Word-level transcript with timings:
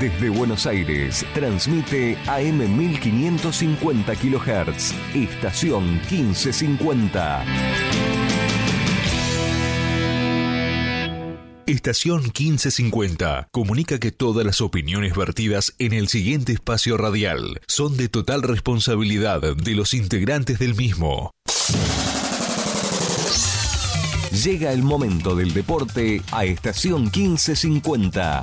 Desde 0.00 0.28
Buenos 0.28 0.64
Aires, 0.66 1.26
transmite 1.34 2.16
AM 2.28 2.58
1550 2.78 4.14
kHz, 4.14 4.94
estación 5.12 5.94
1550. 6.08 7.44
Estación 11.66 12.22
1550 12.22 13.48
comunica 13.50 13.98
que 13.98 14.12
todas 14.12 14.46
las 14.46 14.60
opiniones 14.60 15.16
vertidas 15.16 15.74
en 15.80 15.92
el 15.92 16.06
siguiente 16.06 16.52
espacio 16.52 16.96
radial 16.96 17.60
son 17.66 17.96
de 17.96 18.08
total 18.08 18.42
responsabilidad 18.42 19.40
de 19.40 19.74
los 19.74 19.94
integrantes 19.94 20.60
del 20.60 20.76
mismo. 20.76 21.32
Llega 24.44 24.72
el 24.72 24.84
momento 24.84 25.34
del 25.34 25.52
deporte 25.52 26.22
a 26.30 26.44
Estación 26.44 27.10
1550. 27.12 28.42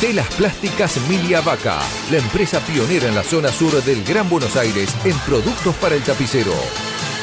Telas 0.00 0.28
Plásticas 0.36 0.96
Milia 1.08 1.40
Vaca, 1.40 1.80
la 2.12 2.18
empresa 2.18 2.60
pionera 2.60 3.08
en 3.08 3.16
la 3.16 3.24
zona 3.24 3.48
sur 3.48 3.82
del 3.82 4.04
Gran 4.04 4.28
Buenos 4.28 4.54
Aires 4.54 4.94
en 5.04 5.18
productos 5.20 5.74
para 5.74 5.96
el 5.96 6.04
tapicero. 6.04 6.52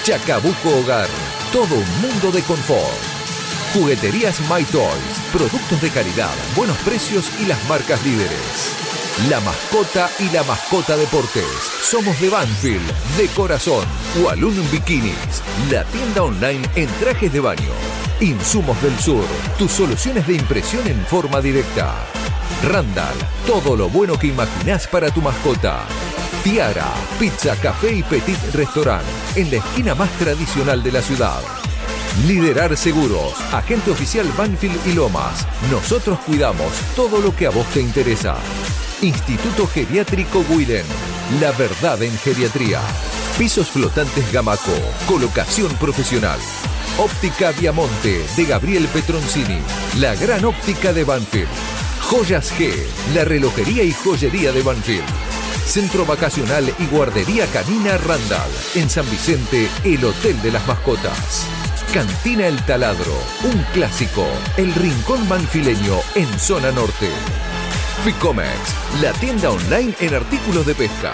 Chacabuco 0.03 0.79
Hogar, 0.79 1.07
todo 1.53 1.73
un 1.73 2.01
mundo 2.01 2.31
de 2.33 2.41
confort. 2.41 2.99
Jugueterías 3.73 4.41
My 4.41 4.65
Toys, 4.65 5.21
productos 5.31 5.81
de 5.81 5.89
calidad, 5.89 6.33
buenos 6.53 6.77
precios 6.79 7.31
y 7.39 7.45
las 7.45 7.63
marcas 7.69 8.03
líderes. 8.03 8.84
La 9.29 9.39
mascota 9.39 10.09
y 10.19 10.29
la 10.31 10.43
mascota 10.43 10.97
deportes. 10.97 11.45
Somos 11.81 12.19
de 12.19 12.29
Banfield, 12.29 12.85
de 13.17 13.27
corazón. 13.29 13.85
Walloon 14.21 14.69
Bikinis, 14.71 15.41
la 15.71 15.85
tienda 15.85 16.21
online 16.21 16.67
en 16.75 16.89
trajes 16.99 17.31
de 17.31 17.39
baño. 17.39 17.71
Insumos 18.19 18.79
del 18.81 18.99
Sur, 18.99 19.23
tus 19.57 19.71
soluciones 19.71 20.27
de 20.27 20.33
impresión 20.33 20.85
en 20.85 20.99
forma 21.05 21.39
directa. 21.39 21.95
Randall, 22.63 23.15
todo 23.47 23.77
lo 23.77 23.87
bueno 23.87 24.19
que 24.19 24.27
imaginás 24.27 24.85
para 24.85 25.09
tu 25.09 25.21
mascota. 25.21 25.85
Tiara, 26.43 26.93
pizza, 27.17 27.55
café 27.55 27.95
y 27.95 28.03
petit 28.03 28.37
restaurant, 28.53 29.05
en 29.35 29.49
la 29.49 29.57
esquina 29.57 29.95
más 29.95 30.09
tradicional 30.19 30.83
de 30.83 30.91
la 30.91 31.01
ciudad. 31.01 31.41
Liderar 32.27 32.75
Seguros, 32.75 33.33
agente 33.53 33.91
oficial 33.91 34.29
Banfield 34.37 34.85
y 34.87 34.91
Lomas. 34.91 35.47
Nosotros 35.71 36.19
cuidamos 36.25 36.73
todo 36.97 37.21
lo 37.21 37.33
que 37.33 37.47
a 37.47 37.49
vos 37.49 37.65
te 37.67 37.79
interesa. 37.79 38.35
Instituto 39.01 39.67
Geriátrico 39.67 40.43
Guiden, 40.49 40.85
la 41.41 41.51
verdad 41.51 42.01
en 42.01 42.17
geriatría. 42.17 42.79
Pisos 43.37 43.69
flotantes 43.69 44.31
Gamaco, 44.31 44.71
colocación 45.07 45.71
profesional. 45.75 46.39
Óptica 46.97 47.51
Viamonte 47.51 48.25
de 48.37 48.45
Gabriel 48.45 48.87
Petroncini, 48.87 49.59
la 49.99 50.15
gran 50.15 50.45
óptica 50.45 50.93
de 50.93 51.03
Banfield. 51.03 51.49
Joyas 52.03 52.53
G, 52.53 52.73
la 53.13 53.25
relojería 53.25 53.83
y 53.83 53.91
joyería 53.91 54.51
de 54.51 54.61
Banfield. 54.61 55.05
Centro 55.65 56.05
Vacacional 56.05 56.73
y 56.79 56.85
Guardería 56.85 57.47
Canina 57.47 57.97
Randall. 57.97 58.51
En 58.75 58.89
San 58.89 59.09
Vicente, 59.09 59.67
el 59.83 60.05
Hotel 60.05 60.41
de 60.41 60.51
las 60.51 60.65
Mascotas. 60.67 61.45
Cantina 61.93 62.47
El 62.47 62.63
Taladro, 62.65 63.13
un 63.43 63.65
clásico. 63.73 64.25
El 64.57 64.73
Rincón 64.73 65.27
Banfileño 65.27 65.99
en 66.15 66.39
Zona 66.39 66.71
Norte. 66.71 67.09
Ficomex, 68.05 69.01
la 69.01 69.11
tienda 69.13 69.49
online 69.49 69.95
en 69.99 70.13
artículos 70.13 70.63
de 70.67 70.75
pesca. 70.75 71.11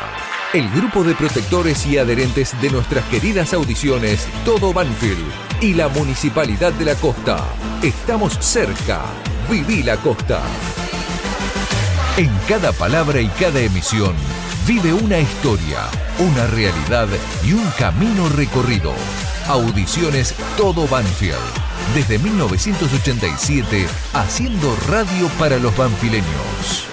El 0.51 0.69
grupo 0.71 1.05
de 1.05 1.15
protectores 1.15 1.85
y 1.85 1.97
adherentes 1.97 2.53
de 2.61 2.69
nuestras 2.69 3.05
queridas 3.05 3.53
audiciones 3.53 4.27
Todo 4.43 4.73
Banfield 4.73 5.23
y 5.61 5.73
la 5.73 5.87
Municipalidad 5.87 6.73
de 6.73 6.83
la 6.83 6.95
Costa. 6.95 7.45
Estamos 7.81 8.37
cerca. 8.41 9.03
Viví 9.49 9.83
la 9.83 9.95
Costa. 9.95 10.41
En 12.17 12.29
cada 12.49 12.73
palabra 12.73 13.21
y 13.21 13.29
cada 13.39 13.61
emisión 13.61 14.13
vive 14.67 14.91
una 14.91 15.17
historia, 15.17 15.85
una 16.19 16.45
realidad 16.47 17.07
y 17.41 17.53
un 17.53 17.69
camino 17.79 18.27
recorrido. 18.27 18.93
Audiciones 19.51 20.33
Todo 20.55 20.87
Banfield. 20.87 21.35
Desde 21.93 22.17
1987, 22.19 23.85
haciendo 24.13 24.73
radio 24.87 25.27
para 25.37 25.57
los 25.57 25.75
banfileños. 25.75 26.90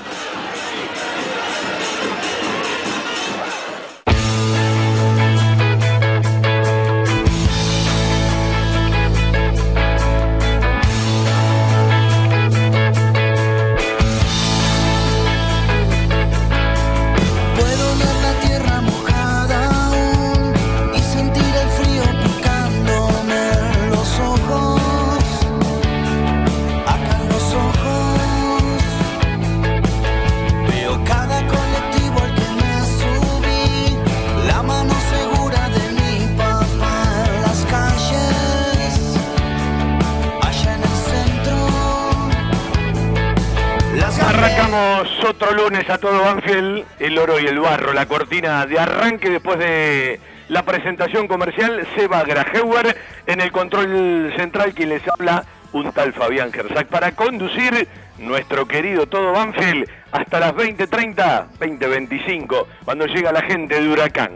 El 47.19 47.31
oro 47.31 47.41
y 47.41 47.47
el 47.47 47.59
barro, 47.59 47.93
la 47.93 48.07
cortina 48.07 48.65
de 48.67 48.79
arranque 48.79 49.29
después 49.29 49.59
de 49.59 50.21
la 50.49 50.63
presentación 50.63 51.27
comercial, 51.27 51.87
Seba 51.97 52.23
Grajeuer 52.23 52.97
en 53.27 53.41
el 53.41 53.51
control 53.51 54.33
central 54.37 54.73
quien 54.73 54.91
les 54.91 55.03
habla, 55.09 55.45
un 55.73 55.91
tal 55.93 56.13
Fabián 56.13 56.53
Gersac, 56.53 56.87
para 56.87 57.13
conducir 57.13 57.89
nuestro 58.19 58.69
querido 58.69 59.07
todo 59.07 59.33
Banfield 59.33 59.89
hasta 60.13 60.39
las 60.39 60.53
20.30, 60.55 61.47
20.25, 61.59 62.67
cuando 62.85 63.07
llega 63.07 63.33
la 63.33 63.43
gente 63.43 63.81
de 63.81 63.89
Huracán. 63.89 64.33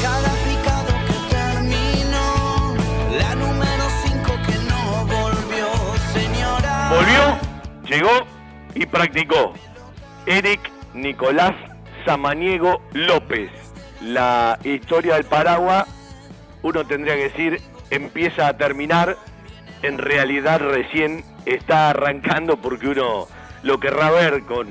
Cada 0.00 0.30
picado 0.44 0.94
que 1.06 1.34
terminó, 1.34 2.74
la 3.18 3.34
número 3.34 3.84
5 4.04 4.32
que 4.46 4.58
no 4.70 5.04
volvió, 5.04 5.66
señora. 6.14 6.90
Volvió, 6.90 7.38
llegó 7.86 8.26
y 8.74 8.86
practicó. 8.86 9.52
Eric 10.26 10.70
Nicolás 10.94 11.54
Samaniego 12.08 12.80
López. 12.94 13.50
La 14.00 14.58
historia 14.64 15.16
del 15.16 15.24
Paragua, 15.24 15.86
uno 16.62 16.86
tendría 16.86 17.16
que 17.16 17.24
decir, 17.24 17.60
empieza 17.90 18.48
a 18.48 18.56
terminar. 18.56 19.18
En 19.82 19.98
realidad 19.98 20.58
recién 20.58 21.22
está 21.44 21.90
arrancando 21.90 22.56
porque 22.56 22.88
uno 22.88 23.28
lo 23.62 23.78
querrá 23.78 24.10
ver 24.10 24.44
con 24.44 24.68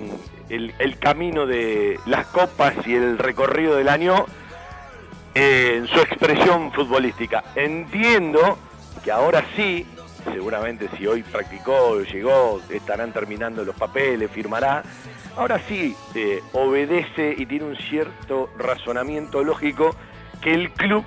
el, 0.49 0.73
el 0.79 0.97
camino 0.97 1.45
de 1.45 1.99
las 2.07 2.25
copas 2.25 2.73
y 2.87 2.95
el 2.95 3.19
recorrido 3.19 3.75
del 3.75 3.89
año 3.89 4.25
en 5.35 5.85
su 5.85 5.99
expresión 5.99 6.71
futbolística. 6.71 7.43
Entiendo 7.55 8.57
que 9.03 9.11
ahora 9.11 9.45
sí, 9.55 9.85
seguramente 10.31 10.89
si 10.97 11.07
hoy 11.07 11.23
practicó, 11.23 12.01
llegó, 12.01 12.61
estarán 12.69 13.11
terminando 13.11 13.63
los 13.63 13.75
papeles, 13.75 14.29
firmará. 14.31 14.83
Ahora 15.35 15.59
sí 15.67 15.95
eh, 16.15 16.41
obedece 16.53 17.35
y 17.37 17.45
tiene 17.45 17.65
un 17.65 17.75
cierto 17.75 18.49
razonamiento 18.57 19.43
lógico 19.43 19.95
que 20.41 20.53
el 20.53 20.71
club 20.71 21.03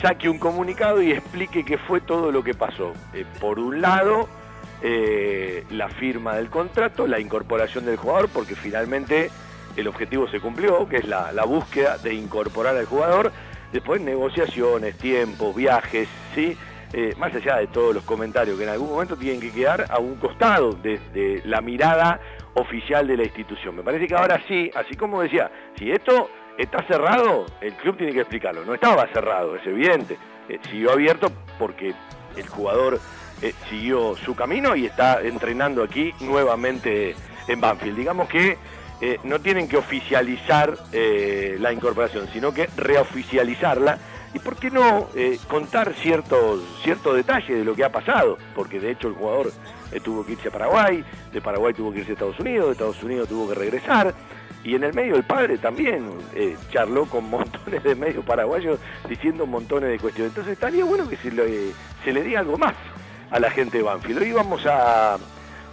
saque 0.00 0.28
un 0.28 0.38
comunicado 0.38 1.02
y 1.02 1.12
explique 1.12 1.64
qué 1.64 1.78
fue 1.78 2.00
todo 2.00 2.32
lo 2.32 2.42
que 2.42 2.54
pasó. 2.54 2.92
Eh, 3.12 3.24
por 3.40 3.58
un 3.58 3.80
lado, 3.80 4.28
eh, 4.82 5.64
la 5.70 5.88
firma 5.88 6.36
del 6.36 6.50
contrato, 6.50 7.06
la 7.06 7.18
incorporación 7.18 7.84
del 7.86 7.96
jugador, 7.96 8.28
porque 8.28 8.54
finalmente 8.54 9.30
el 9.76 9.88
objetivo 9.88 10.28
se 10.28 10.40
cumplió, 10.40 10.88
que 10.88 10.98
es 10.98 11.08
la, 11.08 11.32
la 11.32 11.44
búsqueda 11.44 11.98
de 11.98 12.14
incorporar 12.14 12.76
al 12.76 12.86
jugador. 12.86 13.32
Después 13.72 14.00
negociaciones, 14.00 14.96
tiempos, 14.96 15.54
viajes, 15.54 16.08
¿sí? 16.34 16.56
Eh, 16.92 17.14
más 17.18 17.34
allá 17.34 17.56
de 17.56 17.66
todos 17.66 17.94
los 17.94 18.04
comentarios 18.04 18.56
que 18.56 18.64
en 18.64 18.70
algún 18.70 18.90
momento 18.90 19.16
tienen 19.16 19.40
que 19.40 19.50
quedar 19.50 19.86
a 19.88 19.98
un 19.98 20.16
costado 20.16 20.72
de, 20.72 21.00
de 21.12 21.42
la 21.44 21.60
mirada 21.60 22.20
oficial 22.54 23.06
de 23.06 23.16
la 23.16 23.24
institución. 23.24 23.76
Me 23.76 23.82
parece 23.82 24.06
que 24.06 24.14
ahora 24.14 24.40
sí, 24.46 24.70
así 24.74 24.94
como 24.94 25.20
decía, 25.20 25.50
si 25.76 25.90
esto 25.90 26.30
está 26.56 26.82
cerrado, 26.86 27.46
el 27.60 27.74
club 27.74 27.96
tiene 27.96 28.12
que 28.12 28.20
explicarlo. 28.20 28.64
No 28.64 28.74
estaba 28.74 29.06
cerrado, 29.12 29.56
es 29.56 29.66
evidente. 29.66 30.16
Eh, 30.48 30.58
siguió 30.70 30.92
abierto 30.92 31.30
porque 31.58 31.92
el 32.36 32.46
jugador 32.48 33.00
eh, 33.42 33.52
siguió 33.68 34.14
su 34.16 34.34
camino 34.34 34.76
y 34.76 34.86
está 34.86 35.20
entrenando 35.20 35.82
aquí 35.82 36.14
nuevamente 36.20 37.16
en 37.48 37.60
Banfield. 37.60 37.96
Digamos 37.96 38.28
que 38.28 38.56
no 39.24 39.38
tienen 39.40 39.68
que 39.68 39.76
oficializar 39.76 40.74
la 40.90 41.70
incorporación, 41.70 42.28
sino 42.32 42.54
que 42.54 42.66
reoficializarla. 42.78 43.98
Y 44.36 44.38
por 44.38 44.56
qué 44.56 44.70
no 44.70 45.08
eh, 45.14 45.38
contar 45.48 45.94
ciertos, 45.94 46.60
ciertos 46.84 47.16
detalles 47.16 47.56
de 47.56 47.64
lo 47.64 47.74
que 47.74 47.82
ha 47.84 47.90
pasado, 47.90 48.36
porque 48.54 48.78
de 48.78 48.90
hecho 48.90 49.08
el 49.08 49.14
jugador 49.14 49.50
eh, 49.90 49.98
tuvo 49.98 50.26
que 50.26 50.32
irse 50.32 50.48
a 50.48 50.50
Paraguay, 50.50 51.02
de 51.32 51.40
Paraguay 51.40 51.72
tuvo 51.72 51.90
que 51.90 52.00
irse 52.00 52.10
a 52.10 52.12
Estados 52.12 52.38
Unidos, 52.38 52.66
de 52.66 52.72
Estados 52.72 53.02
Unidos 53.02 53.30
tuvo 53.30 53.48
que 53.48 53.54
regresar, 53.54 54.12
y 54.62 54.74
en 54.74 54.84
el 54.84 54.92
medio 54.92 55.16
el 55.16 55.24
padre 55.24 55.56
también 55.56 56.10
eh, 56.34 56.54
charló 56.70 57.06
con 57.06 57.24
montones 57.30 57.82
de 57.82 57.94
medios 57.94 58.26
paraguayos 58.26 58.78
diciendo 59.08 59.46
montones 59.46 59.88
de 59.88 59.98
cuestiones. 59.98 60.32
Entonces 60.32 60.52
estaría 60.52 60.84
bueno 60.84 61.08
que 61.08 61.16
se 61.16 61.30
le, 61.30 61.72
se 62.04 62.12
le 62.12 62.22
diga 62.22 62.40
algo 62.40 62.58
más 62.58 62.74
a 63.30 63.40
la 63.40 63.50
gente 63.50 63.78
de 63.78 63.84
Banfield. 63.84 64.20
Hoy 64.20 64.32
vamos 64.32 64.66
a, 64.66 65.16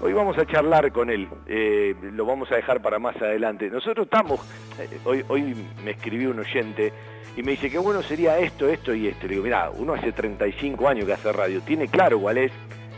hoy 0.04 0.12
vamos 0.12 0.38
a 0.38 0.46
charlar 0.46 0.92
con 0.92 1.10
él, 1.10 1.30
eh, 1.48 1.96
lo 2.02 2.26
vamos 2.26 2.52
a 2.52 2.56
dejar 2.56 2.82
para 2.82 3.00
más 3.00 3.16
adelante. 3.22 3.70
Nosotros 3.70 4.06
estamos, 4.06 4.42
eh, 4.78 5.00
hoy, 5.06 5.24
hoy 5.30 5.56
me 5.82 5.92
escribió 5.92 6.32
un 6.32 6.40
oyente 6.40 6.92
y 7.38 7.42
me 7.42 7.52
dice 7.52 7.70
que 7.70 7.78
bueno 7.78 8.04
sería 8.04 8.38
esto, 8.38 8.68
esto 8.68 8.94
y 8.94 9.08
esto. 9.08 9.28
Le 9.28 9.36
digo, 9.36 9.44
mira, 9.46 9.70
uno 9.70 9.94
hace 9.94 10.12
35 10.12 10.90
años 10.90 11.06
que 11.06 11.14
hace 11.14 11.32
radio, 11.32 11.62
tiene 11.62 11.88
claro 11.88 12.20
cuál 12.20 12.38
es, 12.38 12.52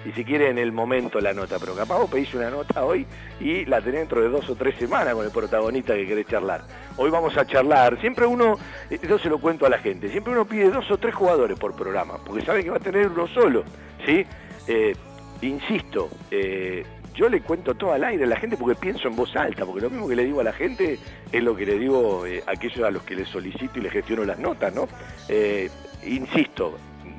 si 0.03 0.13
se 0.13 0.25
quiere 0.25 0.49
en 0.49 0.57
el 0.57 0.71
momento 0.71 1.19
la 1.19 1.31
nota, 1.31 1.59
pero 1.59 1.75
capaz 1.75 1.99
vos 1.99 2.09
pedís 2.09 2.33
una 2.33 2.49
nota 2.49 2.83
hoy 2.83 3.05
y 3.39 3.65
la 3.65 3.81
tenés 3.81 3.99
dentro 3.99 4.21
de 4.21 4.29
dos 4.29 4.49
o 4.49 4.55
tres 4.55 4.75
semanas 4.79 5.13
con 5.13 5.25
el 5.25 5.31
protagonista 5.31 5.93
que 5.93 6.07
querés 6.07 6.25
charlar. 6.25 6.61
Hoy 6.97 7.11
vamos 7.11 7.37
a 7.37 7.45
charlar, 7.45 8.01
siempre 8.01 8.25
uno, 8.25 8.57
eh, 8.89 8.99
yo 9.07 9.19
se 9.19 9.29
lo 9.29 9.37
cuento 9.37 9.67
a 9.67 9.69
la 9.69 9.77
gente, 9.77 10.09
siempre 10.09 10.33
uno 10.33 10.45
pide 10.45 10.71
dos 10.71 10.89
o 10.89 10.97
tres 10.97 11.13
jugadores 11.13 11.59
por 11.59 11.75
programa, 11.75 12.15
porque 12.25 12.43
sabe 12.43 12.63
que 12.63 12.71
va 12.71 12.77
a 12.77 12.79
tener 12.79 13.09
uno 13.09 13.27
solo, 13.27 13.63
¿sí? 14.07 14.25
Insisto, 15.41 16.09
yo 17.15 17.29
le 17.29 17.41
cuento 17.41 17.75
todo 17.75 17.93
al 17.93 18.03
aire 18.03 18.25
a 18.25 18.27
la 18.27 18.37
gente 18.37 18.57
porque 18.57 18.75
pienso 18.75 19.07
en 19.07 19.15
voz 19.15 19.35
alta, 19.35 19.65
porque 19.65 19.81
lo 19.81 19.89
mismo 19.89 20.07
que 20.07 20.15
le 20.15 20.25
digo 20.25 20.41
a 20.41 20.43
la 20.43 20.53
gente 20.53 20.99
es 21.31 21.43
lo 21.43 21.55
que 21.55 21.65
le 21.65 21.79
digo 21.79 22.25
eh, 22.25 22.43
a 22.45 22.51
aquellos 22.51 22.85
a 22.85 22.91
los 22.91 23.03
que 23.03 23.15
les 23.15 23.27
solicito 23.29 23.79
y 23.79 23.81
les 23.81 23.91
gestiono 23.91 24.25
las 24.25 24.39
notas, 24.39 24.73
¿no? 24.73 24.87
Eh, 25.29 25.69
insisto, 26.05 26.77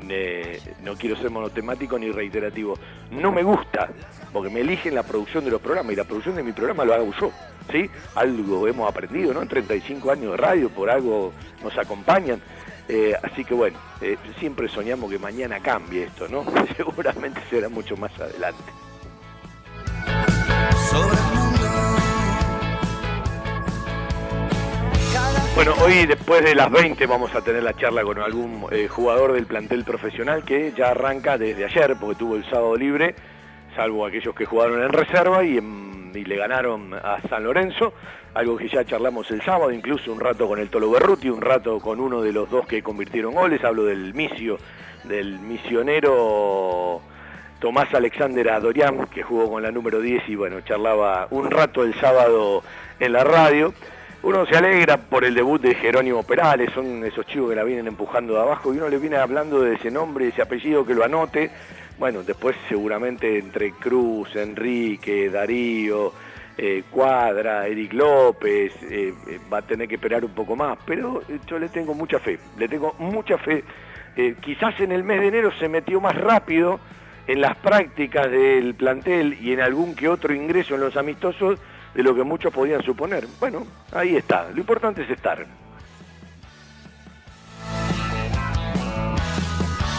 eh, 0.08 0.60
no 0.82 0.94
quiero 0.96 1.16
ser 1.16 1.30
monotemático 1.30 1.98
ni 1.98 2.10
reiterativo, 2.10 2.78
no 3.10 3.32
me 3.32 3.42
gusta, 3.42 3.88
porque 4.32 4.50
me 4.50 4.60
eligen 4.60 4.94
la 4.94 5.02
producción 5.02 5.44
de 5.44 5.50
los 5.50 5.60
programas 5.60 5.92
y 5.92 5.96
la 5.96 6.04
producción 6.04 6.36
de 6.36 6.42
mi 6.42 6.52
programa 6.52 6.84
lo 6.84 6.94
hago 6.94 7.12
yo, 7.20 7.32
¿sí? 7.70 7.90
Algo 8.14 8.68
hemos 8.68 8.88
aprendido, 8.88 9.34
¿no? 9.34 9.42
En 9.42 9.48
35 9.48 10.10
años 10.10 10.32
de 10.32 10.36
radio, 10.36 10.68
por 10.68 10.90
algo 10.90 11.32
nos 11.62 11.76
acompañan. 11.78 12.40
Eh, 12.88 13.14
así 13.20 13.44
que 13.44 13.54
bueno, 13.54 13.78
eh, 14.00 14.16
siempre 14.38 14.68
soñamos 14.68 15.10
que 15.10 15.18
mañana 15.18 15.58
cambie 15.60 16.04
esto, 16.04 16.28
¿no? 16.28 16.44
Seguramente 16.76 17.40
será 17.50 17.68
mucho 17.68 17.96
más 17.96 18.12
adelante. 18.20 18.85
Bueno, 25.54 25.72
hoy 25.82 26.04
después 26.04 26.44
de 26.44 26.54
las 26.54 26.70
20 26.70 27.06
vamos 27.06 27.34
a 27.34 27.40
tener 27.40 27.62
la 27.62 27.72
charla 27.74 28.02
con 28.02 28.18
algún 28.20 28.66
eh, 28.70 28.88
jugador 28.88 29.32
del 29.32 29.46
plantel 29.46 29.84
profesional 29.84 30.44
que 30.44 30.72
ya 30.76 30.90
arranca 30.90 31.38
desde 31.38 31.64
ayer 31.64 31.96
porque 31.98 32.16
tuvo 32.18 32.36
el 32.36 32.44
sábado 32.44 32.76
libre, 32.76 33.14
salvo 33.74 34.04
aquellos 34.04 34.34
que 34.34 34.44
jugaron 34.44 34.82
en 34.82 34.90
reserva 34.90 35.42
y, 35.44 35.56
en- 35.56 36.12
y 36.14 36.24
le 36.24 36.36
ganaron 36.36 36.92
a 36.92 37.20
San 37.30 37.44
Lorenzo, 37.44 37.94
algo 38.34 38.58
que 38.58 38.68
ya 38.68 38.84
charlamos 38.84 39.30
el 39.30 39.40
sábado, 39.42 39.72
incluso 39.72 40.12
un 40.12 40.20
rato 40.20 40.46
con 40.46 40.58
el 40.60 40.68
Tolo 40.68 40.90
Berruti, 40.90 41.30
un 41.30 41.40
rato 41.40 41.80
con 41.80 42.00
uno 42.00 42.20
de 42.20 42.32
los 42.32 42.50
dos 42.50 42.66
que 42.66 42.82
convirtieron 42.82 43.32
goles, 43.34 43.64
hablo 43.64 43.84
del 43.84 44.12
misio, 44.12 44.58
del 45.04 45.38
misionero 45.40 47.00
Tomás 47.58 47.92
Alexander 47.94 48.50
Adorián, 48.50 49.06
que 49.06 49.22
jugó 49.22 49.50
con 49.50 49.62
la 49.62 49.70
número 49.70 50.00
10 50.00 50.28
y 50.28 50.34
bueno, 50.36 50.60
charlaba 50.60 51.26
un 51.30 51.50
rato 51.50 51.82
el 51.82 51.94
sábado 51.94 52.62
en 53.00 53.12
la 53.12 53.24
radio. 53.24 53.72
Uno 54.22 54.44
se 54.46 54.56
alegra 54.56 54.96
por 54.96 55.24
el 55.24 55.34
debut 55.34 55.60
de 55.60 55.74
Jerónimo 55.74 56.22
Perales, 56.22 56.72
son 56.74 57.04
esos 57.04 57.26
chicos 57.26 57.50
que 57.50 57.56
la 57.56 57.64
vienen 57.64 57.86
empujando 57.86 58.34
de 58.34 58.40
abajo 58.40 58.74
y 58.74 58.78
uno 58.78 58.88
le 58.88 58.98
viene 58.98 59.16
hablando 59.16 59.60
de 59.60 59.74
ese 59.74 59.90
nombre, 59.90 60.28
ese 60.28 60.42
apellido 60.42 60.84
que 60.84 60.94
lo 60.94 61.04
anote. 61.04 61.50
Bueno, 61.98 62.22
después 62.22 62.56
seguramente 62.68 63.38
entre 63.38 63.72
Cruz, 63.72 64.34
Enrique, 64.36 65.30
Darío, 65.30 66.12
eh, 66.58 66.84
Cuadra, 66.90 67.66
Eric 67.66 67.92
López, 67.92 68.72
eh, 68.82 69.12
eh, 69.28 69.40
va 69.52 69.58
a 69.58 69.62
tener 69.62 69.86
que 69.86 69.96
esperar 69.96 70.24
un 70.24 70.32
poco 70.32 70.56
más, 70.56 70.78
pero 70.86 71.22
yo 71.46 71.58
le 71.58 71.68
tengo 71.68 71.92
mucha 71.94 72.18
fe, 72.18 72.38
le 72.58 72.66
tengo 72.68 72.94
mucha 72.98 73.38
fe. 73.38 73.62
Quizás 74.40 74.80
en 74.80 74.92
el 74.92 75.04
mes 75.04 75.20
de 75.20 75.28
enero 75.28 75.52
se 75.58 75.68
metió 75.68 76.00
más 76.00 76.16
rápido 76.16 76.80
en 77.26 77.40
las 77.40 77.56
prácticas 77.56 78.30
del 78.30 78.74
plantel 78.74 79.38
y 79.40 79.52
en 79.52 79.60
algún 79.60 79.94
que 79.94 80.08
otro 80.08 80.34
ingreso 80.34 80.74
en 80.74 80.80
los 80.80 80.96
amistosos 80.96 81.58
de 81.94 82.02
lo 82.02 82.14
que 82.14 82.22
muchos 82.22 82.52
podían 82.52 82.82
suponer. 82.82 83.26
Bueno, 83.40 83.66
ahí 83.92 84.16
está, 84.16 84.48
lo 84.52 84.60
importante 84.60 85.02
es 85.02 85.10
estar. 85.10 85.46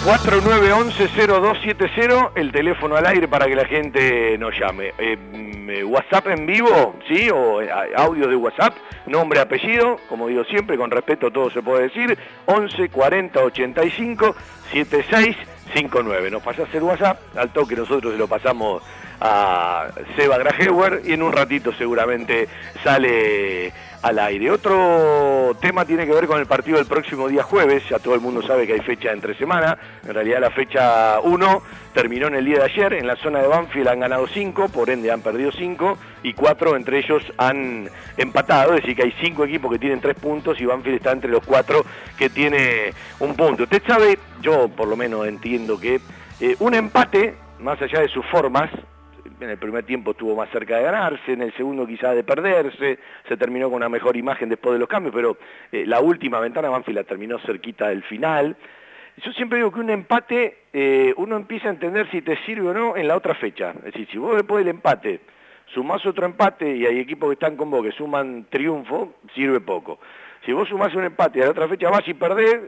4911-0270, 0.05 2.31
el 2.35 2.51
teléfono 2.53 2.95
al 2.95 3.05
aire 3.07 3.27
para 3.27 3.45
que 3.45 3.55
la 3.55 3.65
gente 3.65 4.37
nos 4.37 4.57
llame. 4.57 4.93
Eh, 4.97 5.17
mm, 5.17 5.91
WhatsApp 5.91 6.27
en 6.27 6.45
vivo, 6.45 6.95
¿sí? 7.09 7.29
O 7.29 7.61
eh, 7.61 7.69
audio 7.93 8.29
de 8.29 8.37
WhatsApp, 8.37 8.73
nombre, 9.05 9.41
apellido, 9.41 9.97
como 10.07 10.27
digo 10.27 10.45
siempre, 10.45 10.77
con 10.77 10.91
respeto 10.91 11.29
todo 11.29 11.49
se 11.49 11.61
puede 11.61 11.89
decir, 11.89 12.17
11 12.45 12.87
40 12.87 13.43
85 13.43 14.33
76 14.71 15.35
59. 15.73 16.31
Nos 16.31 16.43
pasás 16.43 16.73
el 16.73 16.83
WhatsApp, 16.83 17.19
al 17.35 17.49
toque 17.49 17.75
nosotros 17.75 18.13
se 18.13 18.17
lo 18.17 18.27
pasamos 18.27 18.83
a 19.19 19.87
Seba 20.15 20.37
Grajewer 20.37 21.01
y 21.05 21.13
en 21.13 21.23
un 21.23 21.31
ratito 21.31 21.73
seguramente 21.73 22.47
sale 22.83 23.73
al 24.01 24.19
aire. 24.19 24.51
Otro 24.51 25.55
tema 25.59 25.85
tiene 25.85 26.05
que 26.05 26.13
ver 26.13 26.27
con 26.27 26.39
el 26.39 26.45
partido 26.45 26.77
del 26.77 26.85
próximo 26.85 27.27
día 27.27 27.43
jueves, 27.43 27.83
ya 27.89 27.99
todo 27.99 28.15
el 28.15 28.21
mundo 28.21 28.41
sabe 28.41 28.67
que 28.67 28.73
hay 28.73 28.81
fecha 28.81 29.11
entre 29.11 29.35
semana, 29.35 29.77
en 30.05 30.13
realidad 30.13 30.39
la 30.41 30.51
fecha 30.51 31.19
1 31.21 31.61
terminó 31.93 32.27
en 32.27 32.35
el 32.35 32.45
día 32.45 32.59
de 32.59 32.65
ayer, 32.65 32.93
en 32.93 33.07
la 33.07 33.15
zona 33.15 33.39
de 33.39 33.47
Banfield 33.47 33.87
han 33.87 33.99
ganado 33.99 34.27
5, 34.27 34.69
por 34.69 34.89
ende 34.89 35.11
han 35.11 35.21
perdido 35.21 35.51
5 35.51 35.97
y 36.23 36.33
4 36.33 36.75
entre 36.75 36.99
ellos 36.99 37.23
han 37.37 37.89
empatado, 38.17 38.73
es 38.73 38.81
decir 38.81 38.95
que 38.95 39.03
hay 39.03 39.13
5 39.19 39.45
equipos 39.45 39.71
que 39.71 39.79
tienen 39.79 39.99
3 39.99 40.15
puntos 40.19 40.59
y 40.59 40.65
Banfield 40.65 40.97
está 40.97 41.11
entre 41.11 41.31
los 41.31 41.45
4 41.45 41.83
que 42.17 42.29
tiene 42.29 42.93
un 43.19 43.35
punto. 43.35 43.63
Usted 43.63 43.81
sabe, 43.87 44.19
yo 44.41 44.69
por 44.69 44.87
lo 44.87 44.95
menos 44.95 45.27
entiendo 45.27 45.79
que 45.79 45.99
eh, 46.39 46.55
un 46.59 46.73
empate, 46.73 47.35
más 47.59 47.81
allá 47.81 48.01
de 48.01 48.09
sus 48.09 48.25
formas, 48.27 48.69
en 49.39 49.49
el 49.49 49.57
primer 49.57 49.83
tiempo 49.85 50.11
estuvo 50.11 50.35
más 50.35 50.49
cerca 50.49 50.77
de 50.77 50.83
ganarse, 50.83 51.33
en 51.33 51.41
el 51.41 51.53
segundo 51.53 51.85
quizás 51.85 52.15
de 52.15 52.23
perderse, 52.23 52.99
se 53.27 53.37
terminó 53.37 53.67
con 53.67 53.77
una 53.77 53.89
mejor 53.89 54.17
imagen 54.17 54.49
después 54.49 54.73
de 54.73 54.79
los 54.79 54.87
cambios, 54.87 55.13
pero 55.13 55.37
eh, 55.71 55.85
la 55.85 55.99
última 55.99 56.39
ventana 56.39 56.69
Banfield 56.69 56.97
la 56.97 57.03
terminó 57.03 57.39
cerquita 57.39 57.89
del 57.89 58.03
final. 58.03 58.55
Yo 59.23 59.31
siempre 59.33 59.57
digo 59.57 59.71
que 59.71 59.79
un 59.79 59.89
empate 59.89 60.59
eh, 60.73 61.13
uno 61.17 61.35
empieza 61.37 61.67
a 61.67 61.71
entender 61.71 62.09
si 62.11 62.21
te 62.21 62.37
sirve 62.45 62.69
o 62.69 62.73
no 62.73 62.97
en 62.97 63.07
la 63.07 63.15
otra 63.15 63.35
fecha. 63.35 63.71
Es 63.77 63.93
decir, 63.93 64.07
si 64.11 64.17
vos 64.17 64.35
después 64.35 64.63
del 64.63 64.75
empate 64.75 65.21
sumás 65.73 66.05
otro 66.05 66.25
empate 66.25 66.75
y 66.75 66.85
hay 66.85 66.99
equipos 66.99 67.29
que 67.29 67.33
están 67.33 67.57
con 67.57 67.69
vos 67.69 67.83
que 67.83 67.91
suman 67.91 68.45
triunfo, 68.49 69.15
sirve 69.35 69.59
poco. 69.59 69.99
Si 70.45 70.53
vos 70.53 70.69
sumás 70.69 70.93
un 70.95 71.03
empate 71.03 71.39
y 71.39 71.41
a 71.41 71.45
la 71.45 71.51
otra 71.51 71.67
fecha 71.67 71.89
vas 71.89 72.07
y 72.07 72.13
perdés, 72.13 72.59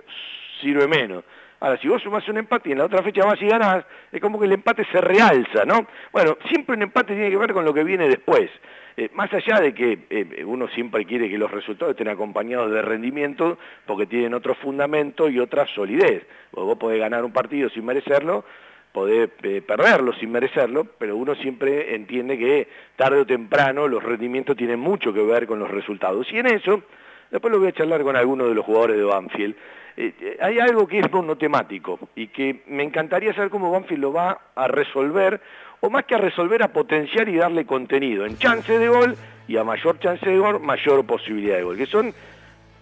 sirve 0.60 0.88
menos. 0.88 1.24
Ahora, 1.62 1.78
si 1.82 1.88
vos 1.88 2.02
sumás 2.02 2.28
un 2.30 2.38
empate 2.38 2.70
y 2.70 2.72
en 2.72 2.78
la 2.78 2.86
otra 2.86 3.04
fecha 3.04 3.26
vas 3.26 3.42
y 3.42 3.48
ganás, 3.48 3.84
es 4.12 4.22
como 4.22 4.40
que 4.40 4.46
el 4.46 4.54
empate 4.54 4.86
se 4.92 5.02
realza, 5.02 5.66
¿no? 5.66 5.86
Bueno, 6.12 6.38
siempre 6.48 6.76
un 6.76 6.84
empate 6.84 7.14
tiene 7.14 7.30
que 7.30 7.38
ver 7.38 7.54
con 7.54 7.66
lo 7.66 7.74
que 7.74 7.84
viene 7.84 8.08
después. 8.08 8.50
Eh, 8.96 9.10
más 9.14 9.32
allá 9.34 9.62
de 9.62 9.74
que 9.74 10.00
eh, 10.10 10.44
uno 10.46 10.68
siempre 10.70 11.06
quiere 11.06 11.30
que 11.30 11.38
los 11.38 11.52
resultados 11.52 11.92
estén 11.92 12.10
acompañados 12.10 12.72
de 12.72 12.82
rendimiento, 12.82 13.58
porque 13.86 14.06
tienen 14.06 14.34
otro 14.34 14.56
fundamento 14.56 15.30
y 15.30 15.40
otra 15.40 15.66
solidez. 15.68 16.26
Vos, 16.52 16.78
podés 16.78 17.00
ganar 17.00 17.24
un 17.24 17.32
partido 17.32 17.70
sin 17.70 17.86
merecerlo, 17.86 18.46
podés 18.92 19.30
eh, 19.44 19.62
perderlo 19.62 20.14
sin 20.14 20.32
merecerlo, 20.32 20.86
pero 20.98 21.16
uno 21.16 21.36
siempre 21.36 21.96
entiende 21.96 22.38
que 22.38 22.68
tarde 22.96 23.20
o 23.20 23.26
temprano 23.26 23.88
los 23.88 24.04
rendimientos 24.04 24.58
tienen 24.58 24.80
mucho 24.80 25.14
que 25.14 25.24
ver 25.24 25.46
con 25.48 25.60
los 25.60 25.70
resultados. 25.70 26.28
Y 26.32 26.40
en 26.40 26.48
eso, 26.48 26.84
después 27.32 27.52
lo 27.52 27.60
voy 27.60 27.70
a 27.70 27.74
charlar 27.74 28.02
con 28.04 28.16
algunos 28.16 28.48
de 28.50 28.56
los 28.56 28.66
jugadores 28.66 28.98
de 28.98 29.04
Banfield, 29.04 29.56
eh, 29.98 30.14
eh, 30.22 30.38
hay 30.42 30.60
algo 30.60 30.88
que 30.88 31.00
es 31.00 31.12
monotemático 31.12 32.00
y 32.16 32.28
que 32.28 32.64
me 32.68 32.84
encantaría 32.84 33.34
saber 33.34 33.50
cómo 33.50 33.72
Banfield 33.72 34.02
lo 34.02 34.14
va 34.14 34.40
a 34.56 34.68
resolver, 34.68 35.42
o 35.82 35.90
más 35.90 36.06
que 36.06 36.16
a 36.16 36.20
resolver, 36.20 36.64
a 36.64 36.70
potenciar 36.70 37.28
y 37.28 37.36
darle 37.36 37.66
contenido 37.66 38.26
en 38.26 38.38
chance 38.38 38.78
de 38.78 38.88
gol 38.88 39.16
y 39.48 39.58
a 39.58 39.64
mayor 39.64 40.00
chance 40.00 40.26
de 40.26 40.38
gol, 40.38 40.60
mayor 40.60 41.06
posibilidad 41.06 41.58
de 41.58 41.64
gol, 41.64 41.78
que 41.78 41.86
son, 41.86 42.14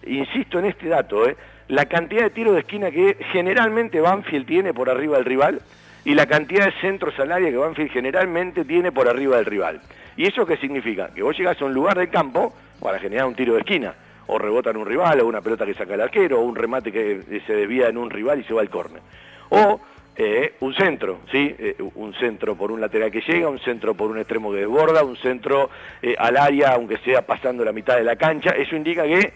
insisto 0.06 0.58
en 0.58 0.66
este 0.66 0.88
dato, 0.88 1.28
eh, 1.28 1.36
la 1.68 1.86
cantidad 1.86 2.22
de 2.22 2.30
tiros 2.30 2.54
de 2.54 2.60
esquina 2.60 2.90
que 2.90 3.16
generalmente 3.32 4.00
Banfield 4.00 4.46
tiene 4.46 4.72
por 4.72 4.88
arriba 4.88 5.16
del 5.16 5.24
rival 5.24 5.60
y 6.04 6.14
la 6.14 6.26
cantidad 6.26 6.66
de 6.66 6.72
centros 6.80 7.18
al 7.18 7.32
área 7.32 7.50
que 7.50 7.56
Banfield 7.56 7.90
generalmente 7.90 8.64
tiene 8.64 8.92
por 8.92 9.08
arriba 9.08 9.36
del 9.36 9.46
rival. 9.46 9.80
¿Y 10.16 10.26
eso 10.26 10.46
qué 10.46 10.56
significa? 10.56 11.12
Que 11.14 11.22
vos 11.22 11.36
llegás 11.36 11.60
a 11.60 11.64
un 11.64 11.74
lugar 11.74 11.98
del 11.98 12.10
campo 12.10 12.54
para 12.80 12.98
generar 12.98 13.26
un 13.26 13.34
tiro 13.34 13.54
de 13.54 13.60
esquina, 13.60 13.94
o 14.28 14.38
rebota 14.38 14.70
en 14.70 14.76
un 14.76 14.86
rival, 14.86 15.20
o 15.20 15.26
una 15.26 15.40
pelota 15.40 15.66
que 15.66 15.74
saca 15.74 15.94
el 15.94 16.00
arquero, 16.00 16.40
o 16.40 16.42
un 16.42 16.54
remate 16.54 16.92
que 16.92 17.42
se 17.46 17.54
desvía 17.54 17.88
en 17.88 17.98
un 17.98 18.10
rival 18.10 18.40
y 18.40 18.44
se 18.44 18.54
va 18.54 18.60
al 18.60 18.70
córner. 18.70 19.02
O 19.50 19.80
eh, 20.20 20.54
un 20.60 20.74
centro, 20.74 21.20
¿sí? 21.30 21.54
Eh, 21.56 21.76
un 21.94 22.12
centro 22.14 22.56
por 22.56 22.72
un 22.72 22.80
lateral 22.80 23.10
que 23.10 23.20
llega, 23.20 23.48
un 23.48 23.60
centro 23.60 23.94
por 23.94 24.10
un 24.10 24.18
extremo 24.18 24.50
que 24.50 24.58
desborda, 24.58 25.04
un 25.04 25.16
centro 25.16 25.70
eh, 26.02 26.16
al 26.18 26.36
área, 26.36 26.72
aunque 26.72 26.98
sea 26.98 27.22
pasando 27.22 27.64
la 27.64 27.72
mitad 27.72 27.96
de 27.96 28.02
la 28.02 28.16
cancha. 28.16 28.50
Eso 28.50 28.74
indica 28.74 29.04
que 29.04 29.32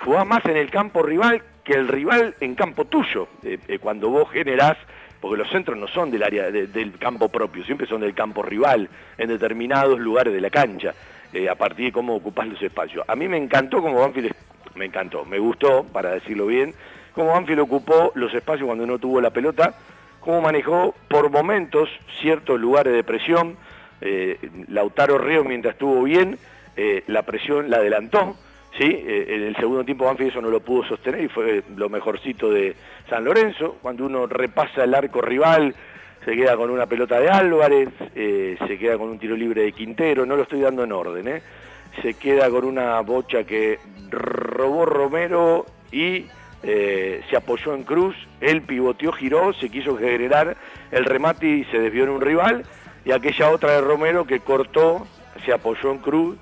jugás 0.00 0.26
más 0.26 0.44
en 0.46 0.56
el 0.56 0.68
campo 0.68 1.02
rival 1.02 1.42
que 1.62 1.74
el 1.74 1.86
rival 1.86 2.34
en 2.40 2.56
campo 2.56 2.86
tuyo, 2.86 3.28
cuando 3.80 4.08
vos 4.08 4.28
generás, 4.30 4.76
porque 5.20 5.36
los 5.36 5.48
centros 5.50 5.78
no 5.78 5.86
son 5.86 6.10
del 6.10 6.24
área 6.24 6.50
del 6.50 6.98
campo 6.98 7.28
propio, 7.28 7.62
siempre 7.64 7.86
son 7.86 8.00
del 8.00 8.14
campo 8.14 8.42
rival, 8.42 8.88
en 9.16 9.28
determinados 9.28 10.00
lugares 10.00 10.32
de 10.32 10.40
la 10.40 10.50
cancha, 10.50 10.94
a 11.50 11.54
partir 11.54 11.86
de 11.86 11.92
cómo 11.92 12.14
ocupás 12.14 12.46
los 12.48 12.60
espacios. 12.62 13.04
A 13.08 13.14
mí 13.14 13.28
me 13.28 13.36
encantó 13.36 13.80
como 13.80 14.00
Banfield, 14.00 14.32
me 14.74 14.86
encantó, 14.86 15.24
me 15.24 15.38
gustó, 15.38 15.84
para 15.84 16.10
decirlo 16.10 16.46
bien, 16.46 16.74
cómo 17.14 17.32
Banfield 17.32 17.60
ocupó 17.60 18.12
los 18.14 18.32
espacios 18.34 18.66
cuando 18.66 18.86
no 18.86 18.98
tuvo 18.98 19.20
la 19.20 19.30
pelota, 19.30 19.74
cómo 20.20 20.40
manejó 20.40 20.94
por 21.08 21.30
momentos 21.30 21.88
ciertos 22.20 22.60
lugares 22.60 22.92
de 22.92 23.04
presión. 23.04 23.56
Eh, 24.00 24.38
Lautaro 24.68 25.18
Río, 25.18 25.44
mientras 25.44 25.74
estuvo 25.74 26.02
bien, 26.02 26.38
eh, 26.76 27.04
la 27.06 27.22
presión 27.22 27.70
la 27.70 27.78
adelantó. 27.78 28.36
¿sí? 28.78 28.84
Eh, 28.84 29.26
en 29.28 29.42
el 29.42 29.56
segundo 29.56 29.84
tiempo 29.84 30.04
Banfield 30.04 30.30
eso 30.30 30.40
no 30.40 30.50
lo 30.50 30.60
pudo 30.60 30.84
sostener 30.84 31.24
y 31.24 31.28
fue 31.28 31.62
lo 31.76 31.88
mejorcito 31.88 32.50
de 32.50 32.76
San 33.08 33.24
Lorenzo. 33.24 33.76
Cuando 33.82 34.06
uno 34.06 34.26
repasa 34.26 34.84
el 34.84 34.94
arco 34.94 35.20
rival, 35.20 35.74
se 36.24 36.36
queda 36.36 36.56
con 36.56 36.70
una 36.70 36.86
pelota 36.86 37.18
de 37.18 37.28
Álvarez, 37.28 37.88
se 38.14 38.78
queda 38.78 38.98
con 38.98 39.08
un 39.08 39.18
tiro 39.18 39.36
libre 39.36 39.62
de 39.62 39.72
Quintero, 39.72 40.26
no 40.26 40.36
lo 40.36 40.42
estoy 40.42 40.60
dando 40.60 40.84
en 40.84 40.92
orden, 40.92 41.42
se 42.02 42.14
queda 42.14 42.50
con 42.50 42.64
una 42.64 43.00
bocha 43.00 43.44
que 43.44 43.78
robó 44.10 44.84
Romero 44.84 45.66
y 45.90 46.26
eh, 46.62 47.22
se 47.30 47.36
apoyó 47.36 47.74
en 47.74 47.84
Cruz, 47.84 48.14
él 48.40 48.62
pivoteó, 48.62 49.12
giró, 49.12 49.52
se 49.54 49.70
quiso 49.70 49.96
generar 49.96 50.56
el 50.90 51.04
remate 51.04 51.46
y 51.46 51.64
se 51.64 51.78
desvió 51.78 52.04
en 52.04 52.10
un 52.10 52.20
rival, 52.20 52.64
y 53.04 53.12
aquella 53.12 53.50
otra 53.50 53.72
de 53.72 53.80
Romero 53.80 54.26
que 54.26 54.40
cortó, 54.40 55.06
se 55.44 55.52
apoyó 55.52 55.90
en 55.90 55.98
Cruz, 55.98 56.36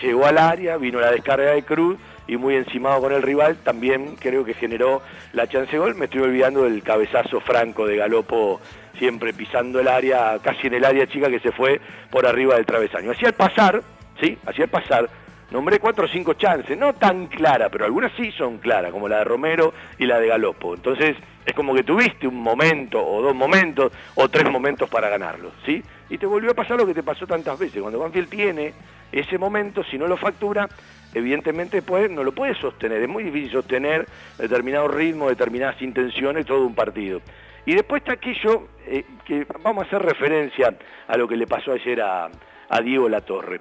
llegó 0.00 0.26
al 0.26 0.38
área, 0.38 0.76
vino 0.76 1.00
la 1.00 1.10
descarga 1.10 1.52
de 1.52 1.64
Cruz 1.64 1.98
y 2.28 2.36
muy 2.36 2.54
encimado 2.54 3.00
con 3.00 3.12
el 3.12 3.22
rival, 3.22 3.56
también 3.64 4.14
creo 4.16 4.44
que 4.44 4.54
generó 4.54 5.02
la 5.32 5.48
chance 5.48 5.72
de 5.72 5.78
gol. 5.78 5.94
Me 5.96 6.04
estoy 6.04 6.20
olvidando 6.20 6.64
del 6.64 6.82
cabezazo 6.82 7.40
franco 7.40 7.86
de 7.86 7.96
Galopo, 7.96 8.60
siempre 8.98 9.32
pisando 9.32 9.80
el 9.80 9.88
área, 9.88 10.38
casi 10.42 10.66
en 10.66 10.74
el 10.74 10.84
área 10.84 11.06
chica 11.06 11.28
que 11.28 11.40
se 11.40 11.52
fue 11.52 11.80
por 12.10 12.26
arriba 12.26 12.56
del 12.56 12.66
travesaño. 12.66 13.12
Hacía 13.12 13.28
el 13.28 13.34
pasar, 13.34 13.82
¿sí? 14.20 14.36
Hacía 14.46 14.64
el 14.64 14.70
pasar 14.70 15.08
nombré 15.50 15.78
cuatro 15.78 16.04
o 16.04 16.08
cinco 16.08 16.34
chances, 16.34 16.76
no 16.76 16.92
tan 16.94 17.26
claras, 17.26 17.68
pero 17.70 17.84
algunas 17.84 18.12
sí 18.16 18.30
son 18.32 18.58
claras, 18.58 18.92
como 18.92 19.08
la 19.08 19.18
de 19.18 19.24
Romero 19.24 19.72
y 19.98 20.06
la 20.06 20.18
de 20.18 20.28
Galopo. 20.28 20.74
Entonces, 20.74 21.16
es 21.44 21.54
como 21.54 21.74
que 21.74 21.82
tuviste 21.82 22.26
un 22.26 22.42
momento, 22.42 23.04
o 23.04 23.22
dos 23.22 23.34
momentos, 23.34 23.92
o 24.14 24.28
tres 24.28 24.50
momentos 24.50 24.88
para 24.90 25.08
ganarlo, 25.08 25.52
¿sí? 25.64 25.82
Y 26.10 26.18
te 26.18 26.26
volvió 26.26 26.50
a 26.50 26.54
pasar 26.54 26.76
lo 26.76 26.86
que 26.86 26.94
te 26.94 27.02
pasó 27.02 27.26
tantas 27.26 27.58
veces. 27.58 27.80
Cuando 27.80 27.98
Banfield 27.98 28.28
tiene 28.28 28.74
ese 29.10 29.38
momento, 29.38 29.82
si 29.84 29.96
no 29.96 30.06
lo 30.06 30.16
factura, 30.16 30.68
evidentemente 31.14 31.80
pues, 31.82 32.10
no 32.10 32.22
lo 32.22 32.32
puede 32.32 32.54
sostener. 32.54 33.02
Es 33.02 33.08
muy 33.08 33.24
difícil 33.24 33.52
sostener 33.52 34.06
determinado 34.36 34.88
ritmo, 34.88 35.28
determinadas 35.28 35.80
intenciones, 35.80 36.44
todo 36.44 36.66
un 36.66 36.74
partido. 36.74 37.22
Y 37.68 37.74
después 37.74 38.00
está 38.00 38.14
aquello 38.14 38.66
eh, 38.86 39.04
que 39.26 39.46
vamos 39.62 39.84
a 39.84 39.86
hacer 39.88 40.00
referencia 40.00 40.74
a 41.06 41.16
lo 41.18 41.28
que 41.28 41.36
le 41.36 41.46
pasó 41.46 41.72
ayer 41.72 42.00
a, 42.00 42.30
a 42.70 42.80
Diego 42.80 43.10
Latorre. 43.10 43.60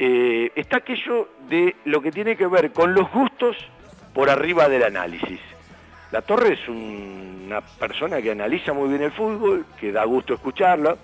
Eh, 0.00 0.50
está 0.56 0.78
aquello 0.78 1.28
de 1.48 1.76
lo 1.84 2.02
que 2.02 2.10
tiene 2.10 2.36
que 2.36 2.48
ver 2.48 2.72
con 2.72 2.92
los 2.92 3.08
gustos 3.12 3.56
por 4.12 4.30
arriba 4.30 4.68
del 4.68 4.82
análisis. 4.82 5.38
La 6.10 6.22
Torre 6.22 6.54
es 6.54 6.68
una 6.68 7.60
persona 7.60 8.20
que 8.20 8.32
analiza 8.32 8.72
muy 8.72 8.88
bien 8.88 9.02
el 9.02 9.12
fútbol, 9.12 9.64
que 9.78 9.92
da 9.92 10.02
gusto 10.02 10.34
escucharlo, 10.34 10.98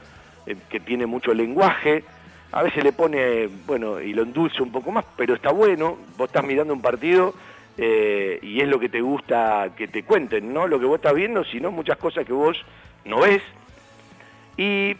eh, 0.44 0.56
que 0.68 0.80
tiene 0.80 1.06
mucho 1.06 1.32
lenguaje, 1.32 2.02
a 2.50 2.64
veces 2.64 2.82
le 2.82 2.92
pone, 2.92 3.46
bueno, 3.68 4.00
y 4.00 4.12
lo 4.14 4.24
endulce 4.24 4.64
un 4.64 4.72
poco 4.72 4.90
más, 4.90 5.04
pero 5.16 5.34
está 5.34 5.52
bueno, 5.52 5.96
vos 6.16 6.26
estás 6.26 6.44
mirando 6.44 6.74
un 6.74 6.82
partido 6.82 7.34
eh, 7.78 8.38
y 8.42 8.60
es 8.60 8.68
lo 8.68 8.78
que 8.78 8.88
te 8.88 9.00
gusta 9.00 9.70
que 9.76 9.88
te 9.88 10.02
cuenten, 10.02 10.52
no 10.52 10.66
lo 10.66 10.78
que 10.78 10.86
vos 10.86 10.96
estás 10.96 11.14
viendo, 11.14 11.44
sino 11.44 11.70
muchas 11.70 11.96
cosas 11.96 12.24
que 12.24 12.32
vos 12.32 12.56
no 13.04 13.20
ves. 13.20 13.42
Y 14.56 14.94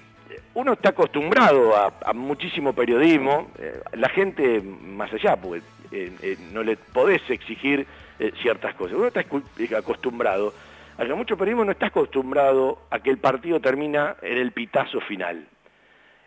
uno 0.55 0.73
está 0.73 0.91
acostumbrado 0.91 1.75
a, 1.77 2.13
muchísimo 2.15 2.73
periodismo, 2.73 3.51
eh, 3.59 3.81
la 3.93 4.09
gente 4.09 4.63
más 4.63 5.13
allá, 5.13 5.37
porque 5.37 5.63
eh, 5.93 6.37
no 6.53 6.63
le 6.63 6.77
podés 6.77 7.23
exigir 7.29 7.87
ciertas 8.41 8.75
cosas, 8.77 8.97
uno 8.97 9.09
está 9.09 9.25
acostumbrado 9.77 10.55
a 10.97 11.05
que 11.05 11.15
mucho 11.15 11.37
periodismo 11.37 11.65
no 11.65 11.73
está 11.73 11.87
acostumbrado 11.87 12.79
a 12.91 13.01
que 13.01 13.11
el 13.11 13.19
partido 13.19 13.59
termina 13.59 14.15
en 14.23 14.39
el 14.39 14.53
pitazo 14.53 15.01
final. 15.01 15.45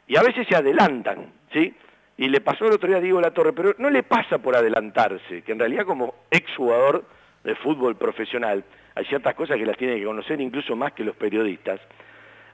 Y 0.07 0.17
a 0.17 0.21
veces 0.21 0.45
se 0.47 0.55
adelantan, 0.55 1.31
¿sí? 1.53 1.73
Y 2.17 2.29
le 2.29 2.39
pasó 2.41 2.67
el 2.67 2.73
otro 2.73 2.87
día 2.87 2.97
a 2.97 3.01
Diego 3.01 3.19
La 3.19 3.31
Torre, 3.31 3.53
pero 3.53 3.75
no 3.77 3.89
le 3.89 4.03
pasa 4.03 4.37
por 4.37 4.55
adelantarse, 4.55 5.41
que 5.41 5.51
en 5.51 5.59
realidad 5.59 5.85
como 5.85 6.15
exjugador 6.31 7.03
de 7.43 7.55
fútbol 7.55 7.95
profesional 7.95 8.63
hay 8.95 9.05
ciertas 9.05 9.35
cosas 9.35 9.57
que 9.57 9.65
las 9.65 9.77
tiene 9.77 9.97
que 9.97 10.05
conocer 10.05 10.39
incluso 10.39 10.75
más 10.75 10.93
que 10.93 11.03
los 11.03 11.15
periodistas, 11.15 11.81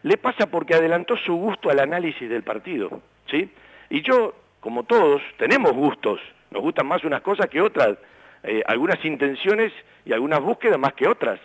le 0.03 0.18
pasa 0.18 0.48
porque 0.48 0.74
adelantó 0.74 1.15
su 1.18 1.36
gusto 1.36 1.70
al 1.70 1.80
análisis 1.80 2.27
del 2.27 2.41
partido, 2.44 3.01
¿sí? 3.30 3.51
Y 3.89 4.01
yo, 4.01 4.34
como 4.60 4.84
todos, 4.84 5.22
tenemos 5.38 5.74
gustos, 5.74 6.20
nos 6.50 6.63
gustan 6.63 6.88
más 6.88 7.03
unas 7.03 7.22
cosas 7.22 7.48
que 7.48 7.62
otras, 7.62 7.98
eh, 8.44 8.63
algunas 8.65 9.03
intenciones 9.06 9.72
y 10.03 10.13
algunas 10.13 10.41
búsquedas 10.41 10.80
más 10.80 10.94
que 10.94 11.08
otras, 11.08 11.39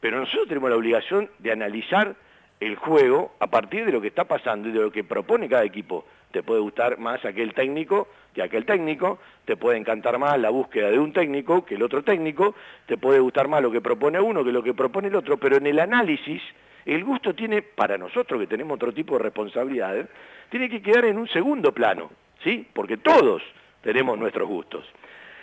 pero 0.00 0.20
nosotros 0.20 0.48
tenemos 0.48 0.68
la 0.68 0.76
obligación 0.76 1.30
de 1.38 1.52
analizar 1.52 2.14
el 2.60 2.76
juego 2.76 3.32
a 3.38 3.48
partir 3.48 3.84
de 3.84 3.92
lo 3.92 4.00
que 4.00 4.08
está 4.08 4.24
pasando 4.24 4.68
y 4.68 4.72
de 4.72 4.80
lo 4.80 4.90
que 4.90 5.04
propone 5.04 5.48
cada 5.48 5.64
equipo. 5.64 6.06
Te 6.30 6.42
puede 6.42 6.60
gustar 6.60 6.98
más 6.98 7.24
aquel 7.24 7.54
técnico 7.54 8.08
que 8.34 8.42
aquel 8.42 8.66
técnico, 8.66 9.18
te 9.46 9.56
puede 9.56 9.78
encantar 9.78 10.18
más 10.18 10.38
la 10.38 10.50
búsqueda 10.50 10.90
de 10.90 10.98
un 10.98 11.12
técnico 11.12 11.64
que 11.64 11.76
el 11.76 11.82
otro 11.82 12.02
técnico, 12.02 12.54
te 12.84 12.98
puede 12.98 13.18
gustar 13.18 13.48
más 13.48 13.62
lo 13.62 13.70
que 13.70 13.80
propone 13.80 14.20
uno 14.20 14.44
que 14.44 14.52
lo 14.52 14.62
que 14.62 14.74
propone 14.74 15.08
el 15.08 15.16
otro, 15.16 15.38
pero 15.38 15.56
en 15.56 15.66
el 15.66 15.78
análisis 15.78 16.42
el 16.84 17.02
gusto 17.02 17.34
tiene, 17.34 17.62
para 17.62 17.96
nosotros 17.96 18.38
que 18.38 18.46
tenemos 18.46 18.76
otro 18.76 18.92
tipo 18.92 19.16
de 19.16 19.24
responsabilidades, 19.24 20.06
tiene 20.50 20.68
que 20.68 20.82
quedar 20.82 21.06
en 21.06 21.18
un 21.18 21.26
segundo 21.28 21.72
plano, 21.72 22.10
¿sí? 22.44 22.68
Porque 22.72 22.98
todos 22.98 23.42
tenemos 23.80 24.18
nuestros 24.18 24.46
gustos. 24.46 24.84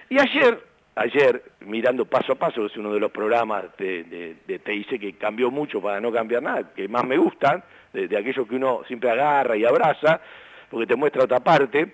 Y 0.10 0.20
ayer, 0.20 0.60
ayer, 0.96 1.44
mirando 1.62 2.06
paso 2.06 2.34
a 2.34 2.36
paso, 2.36 2.66
es 2.66 2.78
uno 2.78 2.94
de 2.94 3.00
los 3.00 3.12
programas 3.12 3.66
de, 3.78 4.36
de, 4.46 5.00
que 5.00 5.14
cambió 5.14 5.50
mucho 5.52 5.82
para 5.82 6.00
no 6.00 6.12
cambiar 6.12 6.44
nada, 6.44 6.74
que 6.74 6.88
más 6.88 7.06
me 7.06 7.18
gustan, 7.18 7.64
de, 7.94 8.18
aquello 8.18 8.48
que 8.48 8.56
uno 8.56 8.82
siempre 8.88 9.10
agarra 9.10 9.56
y 9.56 9.66
abraza, 9.66 10.22
porque 10.70 10.88
te 10.88 10.96
muestra 10.96 11.24
otra 11.24 11.40
parte, 11.40 11.94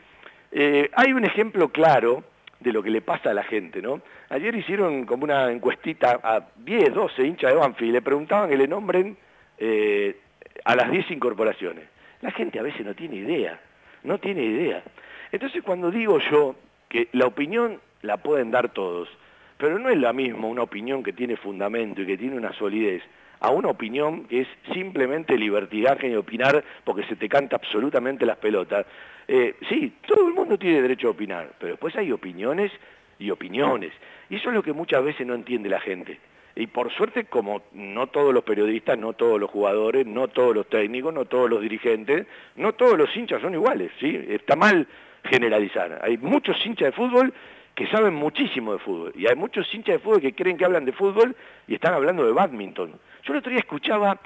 eh, 0.51 0.89
hay 0.93 1.13
un 1.13 1.25
ejemplo 1.25 1.69
claro 1.69 2.23
de 2.59 2.73
lo 2.73 2.83
que 2.83 2.89
le 2.89 3.01
pasa 3.01 3.31
a 3.31 3.33
la 3.33 3.43
gente, 3.43 3.81
¿no? 3.81 4.01
Ayer 4.29 4.53
hicieron 4.55 5.05
como 5.05 5.23
una 5.23 5.51
encuestita 5.51 6.19
a 6.21 6.47
10, 6.57 6.93
12 6.93 7.23
hinchas 7.23 7.53
de 7.53 7.57
Banfield 7.57 7.89
y 7.89 7.93
le 7.93 8.01
preguntaban 8.01 8.49
que 8.49 8.57
le 8.57 8.67
nombren 8.67 9.17
eh, 9.57 10.17
a 10.65 10.75
las 10.75 10.91
10 10.91 11.11
incorporaciones. 11.11 11.85
La 12.21 12.31
gente 12.31 12.59
a 12.59 12.63
veces 12.63 12.85
no 12.85 12.93
tiene 12.95 13.15
idea, 13.15 13.59
no 14.03 14.17
tiene 14.19 14.43
idea. 14.43 14.83
Entonces 15.31 15.63
cuando 15.63 15.89
digo 15.89 16.19
yo 16.31 16.55
que 16.89 17.07
la 17.13 17.27
opinión 17.27 17.79
la 18.01 18.17
pueden 18.17 18.51
dar 18.51 18.69
todos, 18.69 19.09
pero 19.57 19.77
no 19.79 19.89
es 19.89 19.97
la 19.97 20.13
misma 20.13 20.47
una 20.47 20.63
opinión 20.63 21.03
que 21.03 21.13
tiene 21.13 21.35
fundamento 21.35 22.01
y 22.01 22.05
que 22.05 22.17
tiene 22.17 22.37
una 22.37 22.53
solidez 22.53 23.03
a 23.41 23.51
una 23.51 23.69
opinión 23.69 24.25
que 24.25 24.41
es 24.41 24.47
simplemente 24.73 25.37
libertinaje 25.37 26.09
y 26.09 26.15
opinar 26.15 26.63
porque 26.83 27.03
se 27.05 27.15
te 27.15 27.29
canta 27.29 27.55
absolutamente 27.55 28.25
las 28.25 28.37
pelotas. 28.37 28.85
Eh, 29.27 29.55
sí, 29.69 29.93
todo 30.05 30.27
el 30.27 30.33
mundo 30.33 30.57
tiene 30.57 30.81
derecho 30.81 31.07
a 31.07 31.11
opinar, 31.11 31.53
pero 31.57 31.73
después 31.73 31.95
hay 31.95 32.11
opiniones 32.11 32.71
y 33.17 33.29
opiniones. 33.29 33.93
Y 34.29 34.35
eso 34.35 34.49
es 34.49 34.55
lo 34.55 34.63
que 34.63 34.73
muchas 34.73 35.03
veces 35.03 35.25
no 35.25 35.35
entiende 35.35 35.69
la 35.69 35.79
gente. 35.79 36.19
Y 36.55 36.67
por 36.67 36.91
suerte, 36.91 37.25
como 37.25 37.61
no 37.73 38.07
todos 38.07 38.33
los 38.33 38.43
periodistas, 38.43 38.97
no 38.97 39.13
todos 39.13 39.39
los 39.39 39.49
jugadores, 39.49 40.05
no 40.05 40.27
todos 40.27 40.53
los 40.53 40.67
técnicos, 40.67 41.13
no 41.13 41.25
todos 41.25 41.49
los 41.49 41.61
dirigentes, 41.61 42.27
no 42.57 42.73
todos 42.73 42.97
los 42.97 43.15
hinchas 43.15 43.41
son 43.41 43.53
iguales, 43.53 43.91
¿sí? 43.99 44.19
Está 44.27 44.55
mal 44.55 44.85
generalizar. 45.23 45.99
Hay 46.03 46.17
muchos 46.17 46.57
hinchas 46.65 46.87
de 46.87 46.91
fútbol 46.91 47.33
que 47.79 47.87
saben 47.87 48.13
muchísimo 48.13 48.73
de 48.73 48.79
fútbol. 48.79 49.13
Y 49.15 49.25
hay 49.25 49.37
muchos 49.37 49.73
hinchas 49.73 49.93
de 49.93 49.99
fútbol 49.99 50.19
que 50.19 50.35
creen 50.35 50.57
que 50.57 50.65
hablan 50.65 50.83
de 50.83 50.91
fútbol 50.91 51.33
y 51.65 51.75
están 51.75 51.93
hablando 51.93 52.25
de 52.25 52.33
badminton. 52.33 52.91
Yo 53.23 53.31
el 53.31 53.39
otro 53.39 53.51
día 53.51 53.59
escuchaba 53.59 54.19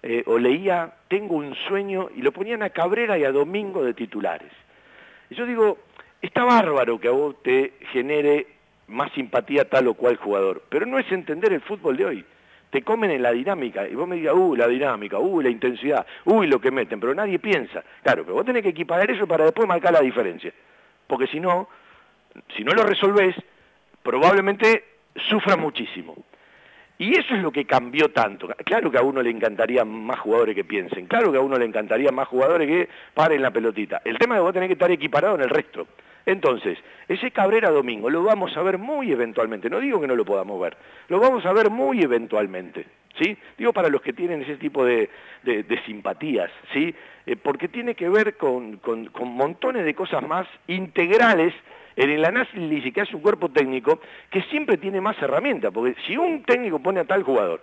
eh, 0.00 0.22
o 0.26 0.38
leía 0.38 0.92
Tengo 1.08 1.34
un 1.34 1.56
sueño 1.66 2.08
y 2.14 2.22
lo 2.22 2.30
ponían 2.30 2.62
a 2.62 2.70
Cabrera 2.70 3.18
y 3.18 3.24
a 3.24 3.32
Domingo 3.32 3.82
de 3.82 3.94
titulares. 3.94 4.52
Y 5.28 5.34
yo 5.34 5.44
digo, 5.44 5.78
está 6.22 6.44
bárbaro 6.44 7.00
que 7.00 7.08
a 7.08 7.10
vos 7.10 7.34
te 7.42 7.72
genere 7.90 8.46
más 8.86 9.10
simpatía 9.10 9.68
tal 9.68 9.88
o 9.88 9.94
cual 9.94 10.14
jugador. 10.14 10.62
Pero 10.68 10.86
no 10.86 10.96
es 11.00 11.10
entender 11.10 11.52
el 11.52 11.62
fútbol 11.62 11.96
de 11.96 12.04
hoy. 12.04 12.24
Te 12.70 12.82
comen 12.82 13.10
en 13.10 13.22
la 13.22 13.32
dinámica 13.32 13.88
y 13.88 13.96
vos 13.96 14.06
me 14.06 14.14
digas, 14.14 14.34
uy, 14.36 14.56
la 14.56 14.68
dinámica, 14.68 15.18
uy, 15.18 15.42
la 15.42 15.50
intensidad, 15.50 16.06
uy, 16.26 16.46
lo 16.46 16.60
que 16.60 16.70
meten, 16.70 17.00
pero 17.00 17.12
nadie 17.12 17.40
piensa. 17.40 17.82
Claro, 18.04 18.22
pero 18.22 18.36
vos 18.36 18.46
tenés 18.46 18.62
que 18.62 18.68
equiparar 18.68 19.10
eso 19.10 19.26
para 19.26 19.46
después 19.46 19.66
marcar 19.66 19.92
la 19.92 20.00
diferencia. 20.00 20.52
Porque 21.08 21.26
si 21.26 21.40
no, 21.40 21.68
si 22.56 22.64
no 22.64 22.72
lo 22.72 22.84
resolvés, 22.84 23.34
probablemente 24.02 24.84
sufra 25.28 25.56
muchísimo. 25.56 26.16
Y 26.98 27.16
eso 27.16 27.34
es 27.34 27.40
lo 27.40 27.50
que 27.50 27.64
cambió 27.64 28.10
tanto. 28.10 28.48
Claro 28.64 28.90
que 28.90 28.98
a 28.98 29.02
uno 29.02 29.22
le 29.22 29.30
encantaría 29.30 29.84
más 29.86 30.20
jugadores 30.20 30.54
que 30.54 30.64
piensen, 30.64 31.06
claro 31.06 31.32
que 31.32 31.38
a 31.38 31.40
uno 31.40 31.58
le 31.58 31.64
encantaría 31.64 32.12
más 32.12 32.28
jugadores 32.28 32.68
que 32.68 32.88
paren 33.14 33.40
la 33.40 33.50
pelotita. 33.50 34.02
El 34.04 34.18
tema 34.18 34.34
es 34.34 34.40
que 34.40 34.42
vos 34.42 34.52
tenés 34.52 34.68
que 34.68 34.74
estar 34.74 34.90
equiparado 34.90 35.34
en 35.36 35.40
el 35.40 35.48
resto. 35.48 35.86
Entonces, 36.26 36.78
ese 37.08 37.30
Cabrera 37.30 37.70
Domingo 37.70 38.10
lo 38.10 38.22
vamos 38.22 38.56
a 38.56 38.62
ver 38.62 38.78
muy 38.78 39.10
eventualmente, 39.10 39.70
no 39.70 39.80
digo 39.80 40.00
que 40.00 40.06
no 40.06 40.14
lo 40.14 40.24
podamos 40.24 40.60
ver, 40.60 40.76
lo 41.08 41.18
vamos 41.18 41.44
a 41.46 41.52
ver 41.52 41.70
muy 41.70 42.02
eventualmente, 42.02 42.86
¿sí? 43.18 43.36
Digo 43.56 43.72
para 43.72 43.88
los 43.88 44.02
que 44.02 44.12
tienen 44.12 44.42
ese 44.42 44.56
tipo 44.56 44.84
de, 44.84 45.08
simpatías, 45.86 46.50
¿sí? 46.72 46.94
Eh, 47.26 47.36
porque 47.36 47.68
tiene 47.68 47.94
que 47.94 48.08
ver 48.08 48.36
con, 48.36 48.80
montones 49.24 49.84
de 49.84 49.94
cosas 49.94 50.22
más 50.22 50.46
integrales 50.66 51.54
el 52.08 52.24
análisis 52.24 52.94
que 52.94 53.00
hace 53.02 53.14
un 53.14 53.22
cuerpo 53.22 53.50
técnico 53.50 54.00
que 54.30 54.42
siempre 54.44 54.78
tiene 54.78 55.00
más 55.00 55.20
herramientas, 55.20 55.72
porque 55.72 55.94
si 56.06 56.16
un 56.16 56.42
técnico 56.44 56.78
pone 56.78 57.00
a 57.00 57.04
tal 57.04 57.22
jugador 57.22 57.60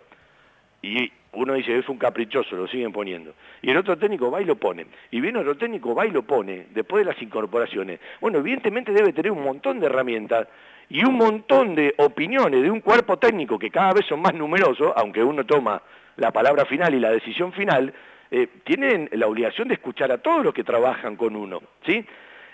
y 0.81 1.11
uno 1.33 1.53
dice 1.53 1.77
es 1.77 1.89
un 1.89 1.97
caprichoso, 1.97 2.55
lo 2.55 2.67
siguen 2.67 2.91
poniendo, 2.91 3.33
y 3.61 3.71
el 3.71 3.77
otro 3.77 3.97
técnico 3.97 4.29
va 4.29 4.41
y 4.41 4.45
lo 4.45 4.55
pone, 4.55 4.85
y 5.11 5.21
viene 5.21 5.39
otro 5.39 5.57
técnico 5.57 5.95
va 5.95 6.05
y 6.05 6.11
lo 6.11 6.23
pone, 6.23 6.67
después 6.71 7.05
de 7.05 7.11
las 7.11 7.21
incorporaciones, 7.21 7.99
bueno, 8.21 8.39
evidentemente 8.39 8.91
debe 8.91 9.13
tener 9.13 9.31
un 9.31 9.43
montón 9.43 9.79
de 9.79 9.87
herramientas 9.87 10.47
y 10.89 11.03
un 11.03 11.15
montón 11.15 11.75
de 11.75 11.93
opiniones 11.97 12.61
de 12.61 12.71
un 12.71 12.81
cuerpo 12.81 13.17
técnico 13.17 13.59
que 13.59 13.69
cada 13.69 13.93
vez 13.93 14.05
son 14.05 14.21
más 14.21 14.33
numerosos, 14.33 14.93
aunque 14.95 15.23
uno 15.23 15.45
toma 15.45 15.81
la 16.15 16.31
palabra 16.31 16.65
final 16.65 16.93
y 16.93 16.99
la 16.99 17.11
decisión 17.11 17.51
final, 17.53 17.93
eh, 18.31 18.47
tienen 18.63 19.09
la 19.13 19.27
obligación 19.27 19.67
de 19.67 19.75
escuchar 19.75 20.11
a 20.11 20.17
todos 20.17 20.43
los 20.43 20.53
que 20.53 20.63
trabajan 20.63 21.15
con 21.15 21.35
uno, 21.35 21.61
¿sí? 21.85 22.05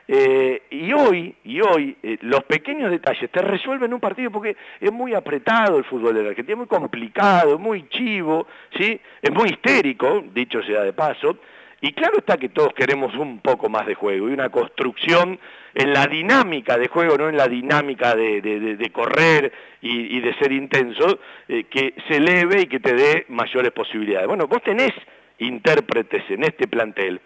Eh, 0.07 0.63
y 0.69 0.91
hoy, 0.91 1.33
y 1.45 1.61
hoy 1.61 1.95
eh, 2.03 2.17
los 2.21 2.43
pequeños 2.43 2.91
detalles 2.91 3.31
te 3.31 3.41
resuelven 3.41 3.93
un 3.93 4.01
partido 4.01 4.31
porque 4.31 4.57
es 4.81 4.91
muy 4.91 5.13
apretado 5.13 5.77
el 5.77 5.85
fútbol 5.85 6.13
de 6.13 6.23
la 6.23 6.29
Argentina, 6.29 6.53
es 6.53 6.57
muy 6.57 6.67
complicado, 6.67 7.57
muy 7.57 7.87
chivo, 7.87 8.47
¿sí? 8.77 8.99
es 9.21 9.31
muy 9.31 9.49
histérico, 9.49 10.23
dicho 10.33 10.61
sea 10.63 10.81
de 10.81 10.91
paso, 10.91 11.37
y 11.79 11.93
claro 11.93 12.17
está 12.17 12.37
que 12.37 12.49
todos 12.49 12.73
queremos 12.73 13.15
un 13.15 13.39
poco 13.39 13.69
más 13.69 13.85
de 13.85 13.95
juego 13.95 14.29
y 14.29 14.33
una 14.33 14.49
construcción 14.49 15.39
en 15.73 15.93
la 15.93 16.05
dinámica 16.07 16.77
de 16.77 16.87
juego, 16.87 17.17
no 17.17 17.29
en 17.29 17.37
la 17.37 17.47
dinámica 17.47 18.15
de, 18.15 18.89
correr 18.93 19.51
y, 19.81 20.19
de 20.19 20.33
ser 20.35 20.51
intenso, 20.51 21.19
eh, 21.47 21.65
que 21.65 21.93
se 22.07 22.17
eleve 22.17 22.61
y 22.61 22.67
que 22.67 22.79
te 22.79 22.93
dé 22.93 23.25
mayores 23.29 23.71
posibilidades. 23.71 24.27
Bueno, 24.27 24.47
vos 24.47 24.61
tenés 24.63 24.91
intérpretes 25.39 26.23
en 26.29 26.43
este 26.43 26.67
plantel 26.67 27.19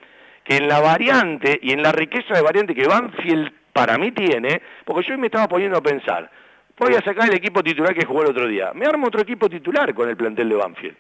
que 0.48 0.56
en 0.56 0.70
la 0.70 0.80
variante 0.80 1.60
y 1.62 1.74
en 1.74 1.84
la 1.84 1.92
riqueza 1.92 2.34
de 2.34 2.42
variante 2.42 2.74
que 2.74 2.88
Banfield 2.88 3.52
para 3.74 3.98
mí 3.98 4.14
tiene, 4.14 4.62
porque 4.86 5.08
yo 5.08 5.18
me 5.18 5.28
estaba 5.28 5.50
poniendo 5.50 5.78
a 5.78 5.82
pensar, 5.82 6.32
voy 6.78 6.96
a 6.96 7.02
sacar 7.02 7.28
el 7.28 7.36
equipo 7.36 7.62
titular 7.62 7.94
que 7.94 8.06
jugó 8.06 8.22
el 8.22 8.30
otro 8.30 8.48
día, 8.48 8.72
me 8.74 8.86
armo 8.86 9.08
otro 9.08 9.22
equipo 9.22 9.50
titular 9.50 9.94
con 9.94 10.08
el 10.08 10.16
plantel 10.16 10.48
de 10.48 10.56
Banfield, 10.56 10.96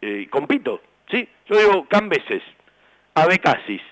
eh, 0.00 0.26
compito, 0.30 0.80
¿sí? 1.10 1.28
Yo 1.46 1.58
digo 1.58 1.86
Cambeses, 1.86 2.42
Abecasis, 3.14 3.82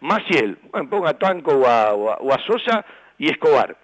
Maciel, 0.00 0.56
bueno, 0.72 0.88
pongo 0.88 1.08
a 1.08 1.18
Tanco 1.18 1.52
o 1.52 2.32
a, 2.32 2.38
Sosa 2.46 2.86
y 3.18 3.28
Escobar. 3.30 3.76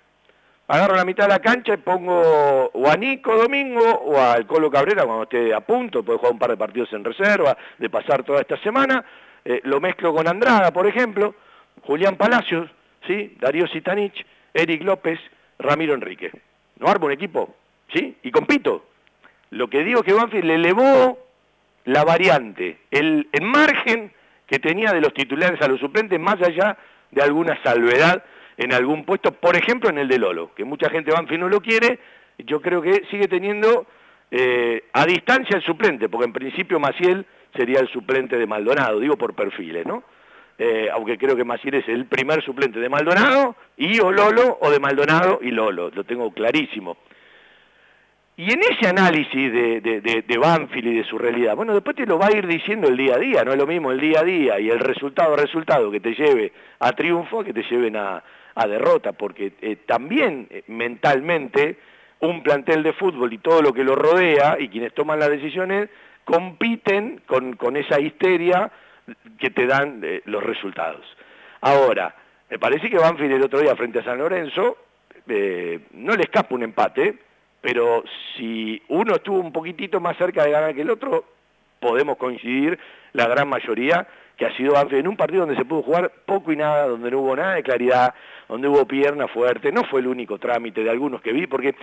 Agarro 0.67 0.95
la 0.95 1.05
mitad 1.05 1.25
de 1.25 1.31
la 1.31 1.41
cancha 1.41 1.75
y 1.75 1.79
pongo 1.79 2.71
o 2.73 2.89
a 2.89 2.97
Nico 2.97 3.37
Domingo 3.37 3.83
o 3.83 4.19
al 4.19 4.47
Colo 4.47 4.71
Cabrera 4.71 5.05
cuando 5.05 5.25
esté 5.25 5.53
a 5.53 5.61
punto, 5.61 6.03
puede 6.03 6.19
jugar 6.19 6.33
un 6.33 6.39
par 6.39 6.51
de 6.51 6.57
partidos 6.57 6.93
en 6.93 7.05
reserva, 7.05 7.57
de 7.77 7.91
pasar 7.91 8.23
toda 8.23 8.41
esta 8.41 8.57
semana, 8.59 9.05
eh, 9.45 9.61
lo 9.65 9.81
mezclo 9.81 10.15
con 10.15 10.29
Andrada, 10.29 10.73
por 10.73 10.87
ejemplo, 10.87 11.35
Julián 11.83 12.17
Palacios, 12.17 12.71
¿sí? 13.07 13.37
Darío 13.41 13.67
Sitanich, 13.67 14.25
Eric 14.55 14.83
López, 14.83 15.19
Ramiro 15.59 15.95
Enrique. 15.95 16.31
¿No 16.79 16.89
armo 16.89 17.07
un 17.07 17.13
equipo? 17.13 17.55
¿Sí? 17.93 18.17
Y 18.23 18.31
compito. 18.31 18.87
Lo 19.51 19.69
que 19.69 19.85
digo 19.85 20.01
es 20.01 20.07
que 20.07 20.13
Banfield 20.13 20.45
le 20.45 20.55
elevó 20.55 21.19
la 21.85 22.05
variante, 22.05 22.79
el, 22.91 23.29
el 23.33 23.43
margen 23.43 24.13
que 24.47 24.59
tenía 24.59 24.93
de 24.93 25.01
los 25.01 25.15
titulares 25.15 25.61
a 25.63 25.69
los 25.69 25.81
suplentes, 25.81 26.21
más 26.21 26.41
allá 26.43 26.77
de 27.11 27.23
alguna 27.23 27.61
salvedad 27.63 28.25
en 28.57 28.73
algún 28.75 29.05
puesto, 29.05 29.33
por 29.33 29.57
ejemplo 29.57 29.89
en 29.89 29.99
el 29.99 30.09
de 30.09 30.19
Lolo, 30.19 30.55
que 30.55 30.65
mucha 30.65 30.91
gente 30.91 31.13
Banfield 31.13 31.41
no 31.41 31.49
lo 31.49 31.61
quiere, 31.61 31.99
yo 32.39 32.61
creo 32.61 32.83
que 32.83 33.05
sigue 33.11 33.27
teniendo 33.27 33.87
eh, 34.31 34.85
a 34.93 35.07
distancia 35.07 35.57
el 35.57 35.63
suplente, 35.63 36.09
porque 36.09 36.27
en 36.27 36.33
principio 36.33 36.79
Maciel 36.79 37.25
sería 37.55 37.81
el 37.81 37.89
suplente 37.89 38.39
de 38.39 38.47
Maldonado, 38.47 39.01
digo 39.01 39.17
por 39.17 39.35
perfiles, 39.35 39.87
¿no? 39.87 40.03
Eh, 40.59 40.91
aunque 40.93 41.17
creo 41.17 41.35
que 41.37 41.45
Maciel 41.45 41.77
es 41.77 41.89
el 41.89 42.05
primer 42.05 42.45
suplente 42.45 42.81
de 42.81 42.89
Maldonado 42.91 43.57
y 43.79 43.99
o 44.01 44.13
Lolo, 44.13 44.59
o 44.61 44.71
de 44.71 44.79
Maldonado 44.79 45.39
y 45.43 45.51
Lolo, 45.51 45.91
lo 45.91 46.05
tengo 46.05 46.31
clarísimo. 46.33 46.99
Y 48.37 48.53
en 48.53 48.61
ese 48.63 48.89
análisis 48.89 49.53
de, 49.53 49.81
de, 49.81 50.39
Banfield 50.39 50.87
y 50.87 50.95
de 50.97 51.05
su 51.05 51.19
realidad, 51.19 51.57
bueno, 51.57 51.75
después 51.75 51.95
te 51.97 52.07
lo 52.07 52.19
va 52.19 52.29
a 52.29 52.37
ir 52.37 52.47
diciendo 52.47 52.89
el 52.89 52.97
día 52.97 53.17
a 53.17 53.19
día, 53.19 53.45
no 53.45 53.53
es 53.53 53.59
lo 53.59 53.67
mismo 53.67 53.91
el 53.91 54.01
día 54.01 54.21
a 54.21 54.25
día 54.25 54.61
y 54.61 54.71
el 54.71 54.79
resultado 54.79 55.37
resultado 55.37 55.91
que 55.91 56.01
te 56.01 56.15
lleve 56.15 56.53
a 56.79 56.93
triunfo 56.93 57.45
que 57.45 57.53
te 57.53 57.63
lleven 57.65 57.97
a, 57.97 58.23
derrota, 58.67 59.13
porque 59.13 59.55
eh, 59.63 59.77
también 59.87 60.47
eh, 60.51 60.63
mentalmente 60.67 61.79
un 62.21 62.43
plantel 62.43 62.83
de 62.83 62.93
fútbol 62.93 63.33
y 63.33 63.39
todo 63.39 63.63
lo 63.63 63.73
que 63.73 63.85
lo 63.85 63.95
rodea 63.95 64.57
y 64.59 64.69
quienes 64.69 64.93
toman 64.93 65.19
las 65.19 65.31
decisiones 65.31 65.89
compiten 66.25 67.23
con, 67.27 67.57
con 67.57 67.77
esa 67.77 67.99
histeria 68.01 68.71
que 69.39 69.51
te 69.51 69.67
dan 69.67 70.01
eh, 70.05 70.23
los 70.25 70.43
resultados. 70.43 71.05
Ahora, 71.61 72.15
me 72.49 72.59
parece 72.59 72.91
que 72.91 72.99
Banfield 72.99 73.33
el 73.33 73.43
otro 73.43 73.61
día 73.61 73.77
frente 73.77 74.01
a 74.01 74.05
San 74.05 74.19
Lorenzo 74.19 74.77
eh, 75.29 75.81
no 75.93 76.17
le 76.17 76.25
escapa 76.25 76.55
un 76.55 76.63
empate, 76.63 77.19
pero 77.61 78.05
si 78.35 78.83
uno 78.89 79.15
estuvo 79.17 79.39
un 79.39 79.53
poquitito 79.53 80.01
más 80.01 80.17
cerca 80.17 80.45
de 80.45 80.51
ganar 80.51 80.75
que 80.75 80.83
el 80.83 80.91
otro, 80.91 81.25
podemos 81.79 82.17
coincidir 82.17 82.79
la 83.13 83.29
gran 83.29 83.49
mayoría 83.49 84.07
que 84.41 84.47
ha 84.47 84.57
sido 84.57 84.73
Banfield 84.73 85.01
en 85.01 85.09
un 85.09 85.19
partido 85.19 85.41
donde 85.41 85.55
se 85.55 85.67
pudo 85.67 85.83
jugar 85.83 86.11
poco 86.25 86.51
y 86.51 86.57
nada, 86.57 86.89
donde 86.89 87.11
no 87.11 87.19
hubo 87.19 87.37
nada 87.37 87.57
de 87.57 87.63
claridad, 87.63 88.15
donde 88.49 88.69
hubo 88.69 88.87
pierna 88.87 89.29
fuerte, 89.29 89.71
no 89.71 89.85
fue 89.85 90.01
el 90.01 90.07
único 90.07 90.39
trámite 90.39 90.83
de 90.83 90.89
algunos 90.89 91.21
que 91.21 91.31
vi, 91.31 91.47
porque 91.47 91.75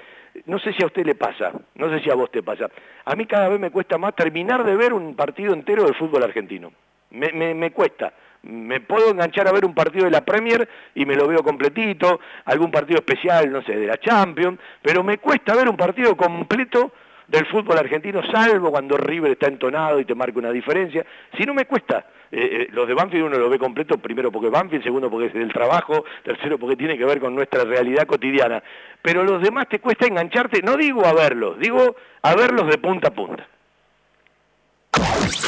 no 0.47 0.57
sé 0.57 0.73
si 0.73 0.81
a 0.81 0.87
usted 0.87 1.05
le 1.05 1.13
pasa, 1.13 1.51
no 1.75 1.87
sé 1.91 1.99
si 1.99 2.09
a 2.09 2.15
vos 2.15 2.31
te 2.31 2.41
pasa, 2.41 2.67
a 3.05 3.15
mí 3.15 3.27
cada 3.27 3.47
vez 3.49 3.59
me 3.59 3.69
cuesta 3.69 3.99
más 3.99 4.15
terminar 4.15 4.63
de 4.63 4.75
ver 4.75 4.91
un 4.91 5.15
partido 5.15 5.53
entero 5.53 5.83
del 5.83 5.93
fútbol 5.93 6.23
argentino, 6.23 6.71
me, 7.11 7.31
me, 7.53 7.71
cuesta, 7.71 8.11
me 8.41 8.81
puedo 8.81 9.11
enganchar 9.11 9.47
a 9.47 9.51
ver 9.51 9.63
un 9.63 9.75
partido 9.75 10.05
de 10.05 10.11
la 10.11 10.25
Premier 10.25 10.67
y 10.95 11.05
me 11.05 11.15
lo 11.15 11.27
veo 11.27 11.43
completito, 11.43 12.19
algún 12.45 12.71
partido 12.71 12.97
especial, 12.97 13.51
no 13.51 13.61
sé, 13.61 13.75
de 13.75 13.85
la 13.85 13.99
Champions, 13.99 14.59
pero 14.81 15.03
me 15.03 15.19
cuesta 15.19 15.55
ver 15.55 15.69
un 15.69 15.77
partido 15.77 16.17
completo 16.17 16.91
del 17.27 17.45
fútbol 17.47 17.77
argentino, 17.77 18.21
salvo 18.31 18.71
cuando 18.71 18.97
River 18.97 19.31
está 19.31 19.47
entonado 19.47 19.99
y 19.99 20.05
te 20.05 20.15
marca 20.15 20.39
una 20.39 20.51
diferencia. 20.51 21.05
Si 21.37 21.43
no 21.43 21.53
me 21.53 21.65
cuesta, 21.65 22.05
eh, 22.31 22.39
eh, 22.39 22.67
los 22.71 22.87
de 22.87 22.93
Banfield 22.93 23.25
uno 23.25 23.37
lo 23.37 23.49
ve 23.49 23.59
completo, 23.59 23.97
primero 23.97 24.31
porque 24.31 24.49
Banfield, 24.49 24.83
segundo 24.83 25.09
porque 25.09 25.27
es 25.27 25.33
del 25.33 25.51
trabajo, 25.51 26.05
tercero 26.23 26.57
porque 26.57 26.75
tiene 26.75 26.97
que 26.97 27.05
ver 27.05 27.19
con 27.19 27.35
nuestra 27.35 27.63
realidad 27.63 28.07
cotidiana. 28.07 28.63
Pero 29.01 29.23
los 29.23 29.41
demás 29.41 29.67
te 29.69 29.79
cuesta 29.79 30.07
engancharte, 30.07 30.61
no 30.61 30.77
digo 30.77 31.05
a 31.05 31.13
verlos, 31.13 31.59
digo 31.59 31.95
a 32.21 32.35
verlos 32.35 32.67
de 32.67 32.77
punta 32.77 33.09
a 33.09 33.11
punta. 33.11 33.47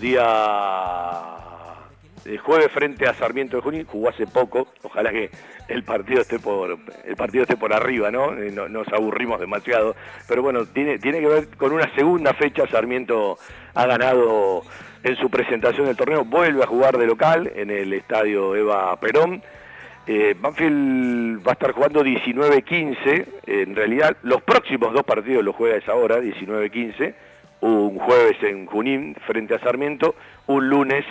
Día 0.00 0.22
de 2.24 2.38
jueves 2.38 2.72
frente 2.72 3.06
a 3.06 3.12
Sarmiento 3.12 3.58
de 3.58 3.62
Junín, 3.62 3.84
jugó 3.84 4.08
hace 4.08 4.26
poco, 4.26 4.68
ojalá 4.82 5.10
que 5.10 5.30
el 5.68 5.84
partido 5.84 6.22
esté 6.22 6.38
por 6.38 6.78
el 7.04 7.16
partido 7.16 7.42
esté 7.42 7.54
por 7.58 7.74
arriba, 7.74 8.10
¿no? 8.10 8.32
Eh, 8.32 8.50
no 8.50 8.66
nos 8.70 8.88
aburrimos 8.88 9.38
demasiado, 9.38 9.94
pero 10.26 10.40
bueno, 10.40 10.64
tiene, 10.64 10.98
tiene 10.98 11.20
que 11.20 11.26
ver 11.26 11.48
con 11.58 11.72
una 11.72 11.94
segunda 11.94 12.32
fecha, 12.32 12.66
Sarmiento 12.66 13.36
ha 13.74 13.84
ganado 13.84 14.62
en 15.02 15.16
su 15.16 15.28
presentación 15.28 15.84
del 15.84 15.96
torneo, 15.96 16.24
vuelve 16.24 16.62
a 16.62 16.66
jugar 16.66 16.96
de 16.96 17.06
local 17.06 17.52
en 17.54 17.70
el 17.70 17.92
estadio 17.92 18.56
Eva 18.56 18.98
Perón. 18.98 19.42
Eh, 20.06 20.34
Banfield 20.40 21.46
va 21.46 21.50
a 21.50 21.54
estar 21.54 21.72
jugando 21.72 22.02
19-15, 22.02 23.26
en 23.48 23.76
realidad 23.76 24.16
los 24.22 24.40
próximos 24.40 24.94
dos 24.94 25.04
partidos 25.04 25.44
los 25.44 25.54
juega 25.54 25.76
esa 25.76 25.94
hora, 25.94 26.20
19-15, 26.20 27.14
un 27.66 27.98
jueves 27.98 28.36
en 28.42 28.66
Junín 28.66 29.16
frente 29.26 29.54
a 29.54 29.58
Sarmiento, 29.58 30.14
un 30.46 30.68
lunes 30.68 31.04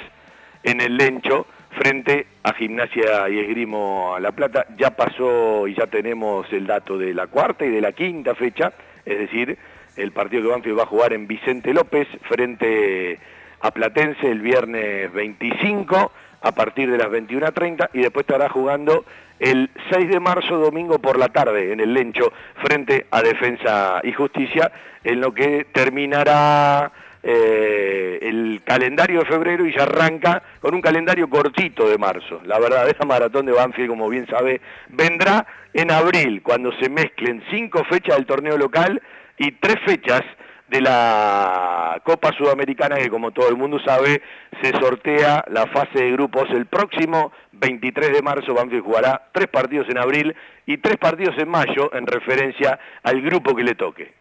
en 0.64 0.80
el 0.80 0.98
Lencho 0.98 1.48
frente 1.72 2.28
a 2.44 2.54
Gimnasia 2.54 3.28
y 3.30 3.40
Esgrimo 3.40 4.16
a 4.16 4.20
La 4.20 4.32
Plata. 4.32 4.66
Ya 4.78 4.92
pasó 4.92 5.68
y 5.68 5.76
ya 5.76 5.88
tenemos 5.88 6.52
el 6.54 6.66
dato 6.66 6.98
de 6.98 7.14
la 7.14 7.28
cuarta 7.28 7.66
y 7.66 7.70
de 7.70 7.82
la 7.82 7.92
quinta 7.92 8.36
fecha, 8.36 8.72
es 9.06 9.20
decir, 9.20 9.58
el 9.98 10.12
partido 10.12 10.44
que 10.44 10.50
Banfield 10.50 10.80
va 10.80 10.84
a 10.84 10.88
jugar 10.88 11.14
en 11.14 11.28
Vicente 11.28 11.74
López 11.74 12.08
frente 12.24 13.20
a 13.60 13.72
Platense 13.72 14.32
el 14.32 14.42
viernes 14.42 15.12
25 15.12 16.12
a 16.46 16.52
partir 16.52 16.92
de 16.92 17.00
las 17.00 17.08
21.30 17.08 17.90
y 17.94 18.02
después 18.02 18.24
estará 18.24 18.50
jugando 18.50 19.04
el 19.40 19.72
6 19.92 20.10
de 20.10 20.20
marzo, 20.20 20.58
domingo 20.58 21.00
por 21.00 21.18
la 21.18 21.30
tarde, 21.30 21.74
en 21.74 21.80
el 21.80 21.92
Lencho, 21.92 22.32
frente 22.62 23.08
a 23.10 23.24
Defensa 23.24 24.00
y 24.04 24.14
Justicia, 24.14 24.72
en 25.04 25.22
lo 25.22 25.34
que 25.34 25.66
terminará 25.74 26.92
eh, 27.24 28.20
el 28.22 28.62
calendario 28.64 29.22
de 29.22 29.26
febrero 29.26 29.66
y 29.66 29.74
ya 29.74 29.84
arranca 29.84 30.44
con 30.62 30.76
un 30.76 30.82
calendario 30.82 31.28
cortito 31.28 31.90
de 31.90 31.98
marzo. 31.98 32.40
La 32.46 32.60
verdadera 32.60 33.04
maratón 33.06 33.48
de 33.48 33.52
Banfield, 33.52 33.90
como 33.90 34.08
bien 34.08 34.28
sabe, 34.28 34.62
vendrá 34.90 35.48
en 35.74 35.90
abril, 35.90 36.44
cuando 36.44 36.72
se 36.74 36.90
mezclen 36.90 37.44
cinco 37.50 37.84
fechas 37.86 38.18
del 38.18 38.28
torneo 38.28 38.56
local 38.56 39.02
y 39.40 39.52
tres 39.54 39.78
fechas 39.84 40.22
de 40.68 40.82
la 40.82 42.02
Copa 42.04 42.32
Sudamericana 42.38 42.98
que 42.98 43.10
como 43.10 43.32
todo 43.32 43.50
el 43.50 43.56
mundo 43.56 43.80
sabe 43.80 44.22
se 44.62 44.72
sortea 44.80 45.44
la 45.50 45.68
fase 45.68 46.04
de 46.04 46.12
grupos 46.12 46.50
el 46.50 46.66
próximo 46.66 47.32
23 47.54 48.14
de 48.14 48.22
marzo 48.22 48.54
Banfield 48.54 48.84
jugará 48.84 49.30
tres 49.32 49.48
partidos 49.48 49.88
en 49.90 49.98
abril 49.98 50.36
y 50.66 50.78
tres 50.78 50.98
partidos 50.98 51.38
en 51.38 51.50
mayo 51.50 51.94
en 51.94 52.08
referencia 52.08 52.80
al 53.04 53.22
grupo 53.22 53.56
que 53.56 53.64
le 53.64 53.76
toque. 53.76 54.14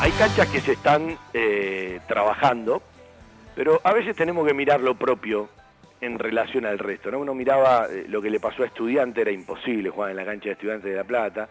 Hay 0.00 0.10
canchas 0.12 0.48
que 0.48 0.60
se 0.60 0.72
están 0.72 1.16
eh, 1.32 2.00
trabajando, 2.08 2.82
pero 3.54 3.80
a 3.84 3.92
veces 3.92 4.16
tenemos 4.16 4.44
que 4.44 4.52
mirar 4.52 4.80
lo 4.80 4.96
propio 4.96 5.48
en 6.02 6.18
relación 6.18 6.66
al 6.66 6.78
resto. 6.78 7.10
¿no? 7.10 7.20
Uno 7.20 7.34
miraba 7.34 7.86
eh, 7.90 8.04
lo 8.08 8.20
que 8.20 8.28
le 8.28 8.40
pasó 8.40 8.64
a 8.64 8.66
Estudiante, 8.66 9.22
era 9.22 9.30
imposible 9.30 9.88
jugar 9.88 10.10
en 10.10 10.16
la 10.16 10.24
cancha 10.24 10.46
de 10.46 10.52
Estudiantes 10.52 10.90
de 10.90 10.96
La 10.96 11.04
Plata. 11.04 11.48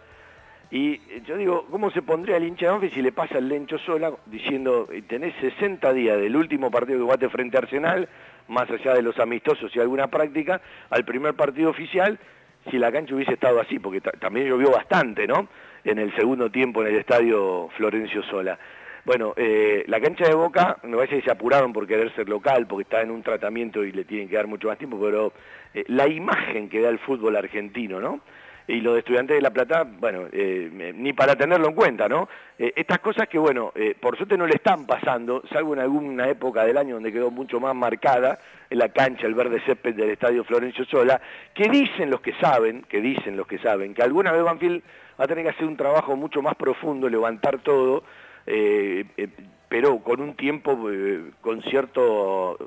Y 0.69 0.93
eh, 0.93 1.23
yo 1.25 1.37
digo, 1.37 1.65
¿cómo 1.71 1.89
se 1.89 2.03
pondría 2.03 2.37
el 2.37 2.43
hincha 2.43 2.65
de 2.67 2.71
Banfield 2.73 2.93
si 2.93 3.01
le 3.01 3.11
pasa 3.11 3.39
el 3.39 3.47
Lencho 3.47 3.79
sola 3.79 4.11
diciendo, 4.27 4.87
tenés 5.07 5.33
60 5.41 5.91
días 5.93 6.19
del 6.19 6.35
último 6.35 6.69
partido 6.69 6.99
que 6.99 7.03
jugaste 7.03 7.29
frente 7.29 7.57
a 7.57 7.61
Arsenal, 7.61 8.07
más 8.49 8.69
allá 8.69 8.93
de 8.93 9.01
los 9.01 9.17
amistosos 9.19 9.75
y 9.75 9.79
alguna 9.79 10.07
práctica, 10.07 10.61
al 10.89 11.05
primer 11.05 11.33
partido 11.33 11.69
oficial, 11.69 12.19
si 12.69 12.77
la 12.77 12.91
cancha 12.91 13.15
hubiese 13.15 13.33
estado 13.33 13.59
así, 13.59 13.79
porque 13.79 14.01
también 14.01 14.47
llovió 14.47 14.69
bastante, 14.69 15.25
¿no? 15.25 15.47
en 15.83 15.99
el 15.99 16.13
segundo 16.15 16.49
tiempo 16.51 16.81
en 16.81 16.89
el 16.89 16.99
estadio 16.99 17.69
Florencio 17.75 18.23
Sola. 18.23 18.57
Bueno, 19.03 19.33
eh, 19.35 19.83
la 19.87 19.99
cancha 19.99 20.25
de 20.25 20.35
Boca, 20.35 20.77
no 20.83 20.97
parece 20.97 21.17
que 21.17 21.23
se 21.23 21.31
apuraron 21.31 21.73
por 21.73 21.87
querer 21.87 22.13
ser 22.13 22.29
local, 22.29 22.67
porque 22.67 22.83
está 22.83 23.01
en 23.01 23.09
un 23.09 23.23
tratamiento 23.23 23.83
y 23.83 23.91
le 23.91 24.05
tienen 24.05 24.29
que 24.29 24.35
dar 24.35 24.45
mucho 24.45 24.67
más 24.67 24.77
tiempo, 24.77 24.99
pero 25.01 25.33
eh, 25.73 25.83
la 25.87 26.07
imagen 26.07 26.69
que 26.69 26.81
da 26.81 26.89
el 26.89 26.99
fútbol 26.99 27.35
argentino, 27.35 27.99
¿no? 27.99 28.19
y 28.67 28.79
los 28.79 28.97
estudiantes 28.97 29.35
de 29.35 29.41
La 29.41 29.49
Plata, 29.49 29.83
bueno, 29.83 30.27
eh, 30.31 30.93
ni 30.95 31.13
para 31.13 31.35
tenerlo 31.35 31.67
en 31.67 31.73
cuenta, 31.73 32.07
¿no? 32.07 32.29
estas 32.57 32.99
cosas 32.99 33.27
que, 33.27 33.39
bueno, 33.39 33.73
por 33.99 34.15
suerte 34.15 34.37
no 34.37 34.45
le 34.45 34.53
están 34.53 34.85
pasando, 34.85 35.41
salvo 35.51 35.73
en 35.73 35.79
alguna 35.79 36.29
época 36.29 36.63
del 36.63 36.77
año 36.77 36.93
donde 36.93 37.11
quedó 37.11 37.31
mucho 37.31 37.59
más 37.59 37.75
marcada 37.75 38.37
en 38.69 38.77
la 38.77 38.89
cancha, 38.89 39.25
el 39.25 39.33
verde 39.33 39.61
césped 39.65 39.95
del 39.95 40.11
Estadio 40.11 40.43
Florencio 40.43 40.85
Sola, 40.85 41.19
que 41.55 41.67
dicen 41.69 42.11
los 42.11 42.21
que 42.21 42.33
saben, 42.35 42.83
que 42.83 43.01
dicen 43.01 43.35
los 43.35 43.47
que 43.47 43.57
saben, 43.57 43.95
que 43.95 44.03
alguna 44.03 44.31
vez 44.31 44.43
Banfield 44.43 44.83
va 45.19 45.25
a 45.25 45.27
tener 45.27 45.43
que 45.43 45.49
hacer 45.49 45.65
un 45.65 45.75
trabajo 45.75 46.15
mucho 46.15 46.41
más 46.43 46.55
profundo, 46.55 47.09
levantar 47.09 47.59
todo, 47.59 48.03
eh, 48.45 49.05
eh, 49.17 49.27
pero 49.69 49.99
con 49.99 50.19
un 50.21 50.35
tiempo, 50.35 50.89
eh, 50.91 51.31
con, 51.41 51.61
cierto, 51.63 52.57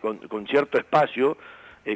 con, 0.00 0.46
cierto 0.46 0.78
espacio, 0.78 1.36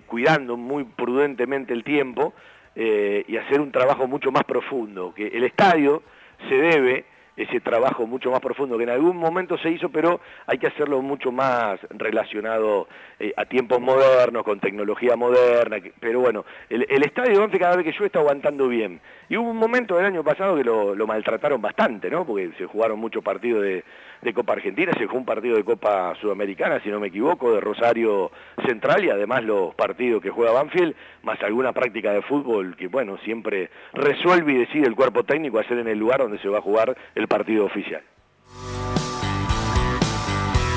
cuidando 0.06 0.56
muy 0.56 0.84
prudentemente 0.84 1.72
el 1.72 1.82
tiempo 1.82 2.34
y 2.76 3.36
hacer 3.36 3.60
un 3.60 3.72
trabajo 3.72 4.06
mucho 4.06 4.30
más 4.30 4.44
profundo, 4.44 5.12
que 5.14 5.28
el 5.28 5.44
estadio 5.44 6.02
se 6.48 6.54
debe 6.54 7.06
ese 7.42 7.61
trabajo 7.61 8.07
mucho 8.07 8.31
más 8.31 8.40
profundo 8.40 8.76
que 8.76 8.85
en 8.85 8.90
algún 8.90 9.16
momento 9.16 9.57
se 9.59 9.70
hizo, 9.70 9.88
pero 9.88 10.20
hay 10.46 10.59
que 10.59 10.66
hacerlo 10.66 11.00
mucho 11.00 11.33
más 11.33 11.81
relacionado 11.90 12.87
eh, 13.18 13.33
a 13.37 13.44
tiempos 13.46 13.81
modernos, 13.81 14.44
con 14.44 14.61
tecnología 14.61 15.16
moderna, 15.16 15.79
pero 15.98 16.20
bueno, 16.20 16.44
el, 16.68 17.03
estadio 17.03 17.48
de 17.48 17.59
cada 17.59 17.76
vez 17.76 17.85
que 17.85 17.98
yo 17.98 18.05
está 18.05 18.18
aguantando 18.18 18.68
bien. 18.68 19.00
Y 19.29 19.37
hubo 19.37 19.50
un 19.50 19.57
momento 19.57 19.96
del 19.96 20.07
año 20.07 20.22
pasado 20.22 20.57
que 20.57 20.64
lo, 20.64 21.07
maltrataron 21.07 21.62
bastante, 21.62 22.11
¿no? 22.11 22.26
Porque 22.26 22.50
se 22.59 22.66
jugaron 22.66 22.98
muchos 22.98 23.24
partidos 23.24 23.62
de, 23.62 23.85
de, 24.22 24.35
Copa 24.35 24.54
Argentina, 24.54 24.92
se 24.96 25.06
jugó 25.06 25.18
un 25.18 25.24
partido 25.24 25.56
de 25.56 25.64
Copa 25.64 26.14
Sudamericana, 26.20 26.80
si 26.83 26.88
no 26.88 27.00
me 27.00 27.09
equivoco, 27.09 27.52
de 27.52 27.61
Rosario 27.61 28.30
Central 28.64 29.04
y 29.04 29.11
además 29.11 29.44
los 29.44 29.74
partidos 29.74 30.22
que 30.22 30.30
juega 30.30 30.52
Banfield, 30.52 30.94
más 31.22 31.42
alguna 31.42 31.72
práctica 31.72 32.12
de 32.12 32.22
fútbol 32.22 32.76
que, 32.76 32.88
bueno, 32.88 33.18
siempre 33.24 33.70
resuelve 33.92 34.52
y 34.52 34.59
decide 34.59 34.87
el 34.87 34.94
cuerpo 34.94 35.24
técnico 35.24 35.59
hacer 35.59 35.78
en 35.78 35.88
el 35.88 35.98
lugar 35.98 36.20
donde 36.20 36.38
se 36.38 36.48
va 36.48 36.59
a 36.59 36.62
jugar 36.62 36.96
el 37.14 37.28
partido 37.28 37.64
oficial. 37.64 38.02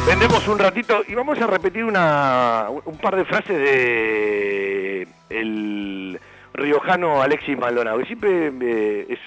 Vendemos 0.06 0.46
un 0.50 0.60
ratito 0.60 1.02
y 1.08 1.16
vamos 1.16 1.40
a 1.40 1.48
repetir 1.48 1.86
una, 1.86 2.68
un 2.86 2.98
par 2.98 3.16
de 3.16 3.24
frases 3.24 3.58
de 3.58 5.08
el 5.30 6.20
riojano 6.54 7.22
Alexis 7.22 7.58
Maldonado, 7.58 8.04
siempre 8.06 8.52
eh, 8.62 9.06
es, 9.10 9.20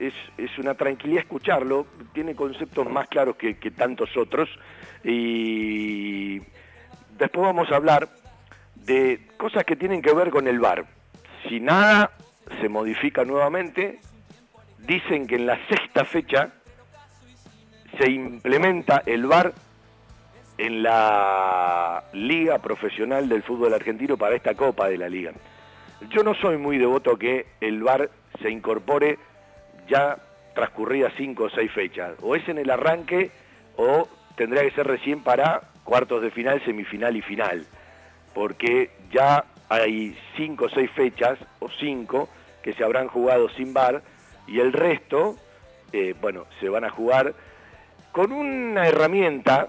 es, 0.00 0.58
una 0.58 0.74
tranquilidad 0.74 1.22
escucharlo, 1.22 1.86
tiene 2.12 2.34
conceptos 2.34 2.88
más 2.90 3.08
claros 3.08 3.36
que, 3.36 3.58
que 3.58 3.70
tantos 3.70 4.16
otros 4.16 4.48
y 5.04 6.40
después 7.18 7.46
vamos 7.46 7.70
a 7.70 7.76
hablar 7.76 8.08
de 8.74 9.28
cosas 9.36 9.64
que 9.64 9.76
tienen 9.76 10.02
que 10.02 10.12
ver 10.12 10.30
con 10.30 10.48
el 10.48 10.58
bar. 10.58 10.84
Si 11.48 11.60
nada 11.60 12.12
se 12.60 12.68
modifica 12.68 13.24
nuevamente, 13.24 14.00
dicen 14.78 15.26
que 15.26 15.36
en 15.36 15.46
la 15.46 15.58
sexta 15.68 16.04
fecha 16.04 16.52
se 17.98 18.10
implementa 18.10 19.02
el 19.06 19.26
VAR 19.26 19.52
en 20.58 20.82
la 20.82 22.04
Liga 22.12 22.58
Profesional 22.58 23.28
del 23.28 23.42
Fútbol 23.42 23.74
Argentino 23.74 24.16
para 24.16 24.36
esta 24.36 24.54
Copa 24.54 24.88
de 24.88 24.98
la 24.98 25.08
Liga. 25.08 25.32
Yo 26.10 26.22
no 26.22 26.34
soy 26.34 26.56
muy 26.56 26.78
devoto 26.78 27.16
que 27.16 27.46
el 27.60 27.82
VAR 27.82 28.10
se 28.40 28.50
incorpore 28.50 29.18
ya 29.92 30.16
transcurridas 30.54 31.12
cinco 31.16 31.44
o 31.44 31.50
seis 31.50 31.70
fechas. 31.72 32.14
O 32.22 32.34
es 32.34 32.48
en 32.48 32.58
el 32.58 32.70
arranque 32.70 33.30
o 33.76 34.08
tendría 34.36 34.62
que 34.62 34.70
ser 34.70 34.86
recién 34.86 35.22
para 35.22 35.62
cuartos 35.84 36.22
de 36.22 36.30
final, 36.30 36.64
semifinal 36.64 37.14
y 37.16 37.22
final. 37.22 37.66
Porque 38.34 38.90
ya 39.12 39.44
hay 39.68 40.16
cinco 40.36 40.66
o 40.66 40.68
seis 40.70 40.90
fechas, 40.92 41.38
o 41.58 41.68
cinco, 41.68 42.28
que 42.62 42.72
se 42.72 42.84
habrán 42.84 43.08
jugado 43.08 43.48
sin 43.50 43.74
VAR 43.74 44.02
y 44.46 44.60
el 44.60 44.72
resto, 44.72 45.36
eh, 45.92 46.14
bueno, 46.20 46.46
se 46.60 46.68
van 46.68 46.84
a 46.84 46.90
jugar 46.90 47.34
con 48.12 48.32
una 48.32 48.86
herramienta 48.86 49.68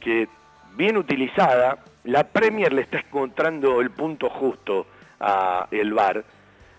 que 0.00 0.28
bien 0.76 0.96
utilizada, 0.96 1.78
la 2.04 2.24
Premier 2.24 2.72
le 2.72 2.82
está 2.82 3.00
encontrando 3.00 3.80
el 3.80 3.90
punto 3.90 4.30
justo 4.30 4.86
a 5.20 5.66
el 5.70 5.92
VAR. 5.92 6.24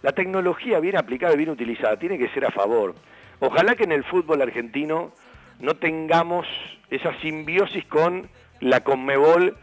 La 0.01 0.13
tecnología 0.13 0.79
bien 0.79 0.97
aplicada 0.97 1.33
y 1.33 1.37
bien 1.37 1.49
utilizada 1.49 1.97
tiene 1.97 2.17
que 2.17 2.29
ser 2.29 2.45
a 2.45 2.51
favor. 2.51 2.95
Ojalá 3.39 3.75
que 3.75 3.83
en 3.83 3.91
el 3.91 4.03
fútbol 4.03 4.41
argentino 4.41 5.11
no 5.59 5.75
tengamos 5.75 6.47
esa 6.89 7.13
simbiosis 7.19 7.85
con 7.85 8.29
la 8.61 8.81
Conmebol 8.81 9.57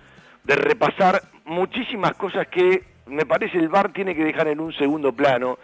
de 0.44 0.56
repasar 0.56 1.22
muchísimas 1.44 2.14
cosas 2.14 2.46
que 2.48 2.84
me 3.06 3.24
parece 3.24 3.58
el 3.58 3.68
VAR 3.68 3.92
tiene 3.92 4.14
que 4.14 4.24
dejar 4.24 4.48
en 4.48 4.60
un 4.60 4.72
segundo 4.72 5.12
plano 5.12 5.58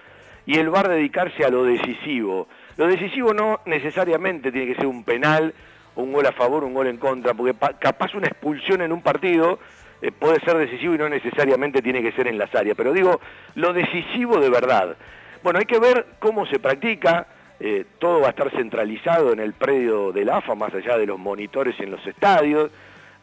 y 0.47 0.59
el 0.59 0.71
VAR 0.71 0.89
dedicarse 0.89 1.45
a 1.45 1.51
lo 1.51 1.65
decisivo. 1.65 2.49
Lo 2.77 2.87
decisivo 2.87 3.35
no 3.35 3.61
necesariamente 3.67 4.51
tiene 4.51 4.69
que 4.69 4.77
ser 4.77 4.87
un 4.87 5.05
penal, 5.05 5.55
un 5.97 6.13
gol 6.13 6.27
a 6.27 6.33
favor, 6.33 6.65
un 6.65 6.75
gol 6.75 6.87
en 6.87 6.97
contra, 6.97 7.35
porque 7.35 7.55
capaz 7.79 8.15
una 8.15 8.29
expulsión 8.29 8.81
en 8.81 8.93
un 8.93 9.03
partido 9.03 9.59
eh, 10.03 10.13
puede 10.13 10.41
ser 10.41 10.59
decisivo 10.59 10.95
y 10.95 10.99
no 10.99 11.09
necesariamente 11.09 11.81
tiene 11.81 12.03
que 12.03 12.13
ser 12.13 12.29
en 12.29 12.37
las 12.37 12.55
áreas. 12.55 12.77
Pero 12.77 12.93
digo, 12.93 13.21
lo 13.55 13.73
decisivo 13.73 14.39
de 14.39 14.51
verdad. 14.51 14.97
Bueno, 15.43 15.59
hay 15.59 15.65
que 15.65 15.79
ver 15.79 16.07
cómo 16.19 16.45
se 16.47 16.59
practica. 16.59 17.27
Eh, 17.61 17.87
todo 17.99 18.21
va 18.21 18.27
a 18.27 18.31
estar 18.31 18.51
centralizado 18.51 19.33
en 19.33 19.39
el 19.39 19.53
predio 19.53 20.13
del 20.13 20.29
AFA, 20.31 20.55
más 20.57 20.75
allá 20.75 20.99
de 20.99 21.07
los 21.07 21.19
monitores 21.19 21.79
en 21.79 21.93
los 21.93 22.05
estadios 22.07 22.71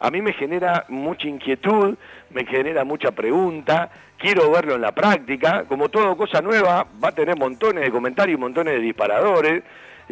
a 0.00 0.10
mí 0.10 0.22
me 0.22 0.32
genera 0.32 0.86
mucha 0.88 1.28
inquietud, 1.28 1.96
me 2.30 2.46
genera 2.46 2.84
mucha 2.84 3.10
pregunta, 3.10 3.90
quiero 4.16 4.50
verlo 4.50 4.74
en 4.74 4.80
la 4.80 4.92
práctica, 4.92 5.64
como 5.68 5.90
toda 5.90 6.16
cosa 6.16 6.40
nueva 6.40 6.86
va 7.02 7.08
a 7.08 7.14
tener 7.14 7.36
montones 7.36 7.84
de 7.84 7.90
comentarios 7.90 8.38
y 8.38 8.40
montones 8.40 8.74
de 8.74 8.80
disparadores, 8.80 9.62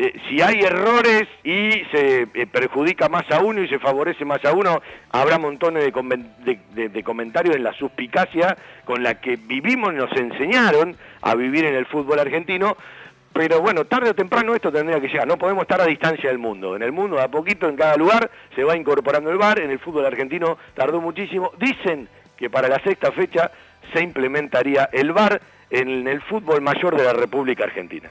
eh, 0.01 0.13
si 0.29 0.41
hay 0.41 0.61
errores 0.61 1.27
y 1.43 1.83
se 1.91 2.29
eh, 2.33 2.47
perjudica 2.47 3.09
más 3.09 3.29
a 3.33 3.41
uno 3.41 3.61
y 3.61 3.69
se 3.69 3.81
favorece 3.81 4.25
más 4.25 4.45
a 4.45 4.53
uno, 4.53 4.81
habrá 5.11 5.39
montones 5.39 5.83
de, 5.83 7.03
comentarios 7.03 7.57
en 7.57 7.65
la 7.65 7.73
suspicacia 7.73 8.57
con 8.85 9.03
la 9.03 9.21
que 9.21 9.35
vivimos, 9.35 9.93
nos 9.93 10.13
enseñaron 10.13 10.97
a 11.21 11.35
vivir 11.35 11.65
en 11.65 11.75
el 11.75 11.85
fútbol 11.87 12.21
argentino, 12.21 12.77
pero 13.33 13.61
bueno, 13.61 13.87
tarde 13.87 14.11
o 14.11 14.15
temprano 14.15 14.55
esto 14.55 14.71
tendría 14.71 15.01
que 15.01 15.09
llegar. 15.09 15.27
No 15.27 15.37
podemos 15.37 15.63
estar 15.63 15.81
a 15.81 15.87
distancia 15.87 16.29
del 16.29 16.39
mundo. 16.39 16.77
En 16.77 16.85
el 16.85 16.93
mundo, 16.93 17.21
a 17.21 17.27
poquito, 17.27 17.69
en 17.69 17.75
cada 17.75 17.97
lugar, 17.97 18.31
se 18.55 18.63
va 18.63 18.77
incorporando 18.77 19.31
el 19.31 19.37
bar. 19.37 19.59
En 19.59 19.71
el 19.73 19.81
fútbol 19.81 20.07
argentino 20.07 20.59
tardó 20.75 21.01
muchísimo. 21.01 21.51
Dicen 21.59 22.09
que 22.37 22.49
para 22.49 22.69
la 22.69 22.79
sexta 22.85 23.11
fecha 23.11 23.51
se 23.93 24.01
implementaría 24.01 24.89
el 24.93 25.13
bar 25.13 25.41
en 25.71 26.07
el 26.07 26.21
fútbol 26.23 26.61
mayor 26.61 26.97
de 26.97 27.03
la 27.03 27.13
República 27.13 27.65
Argentina. 27.65 28.11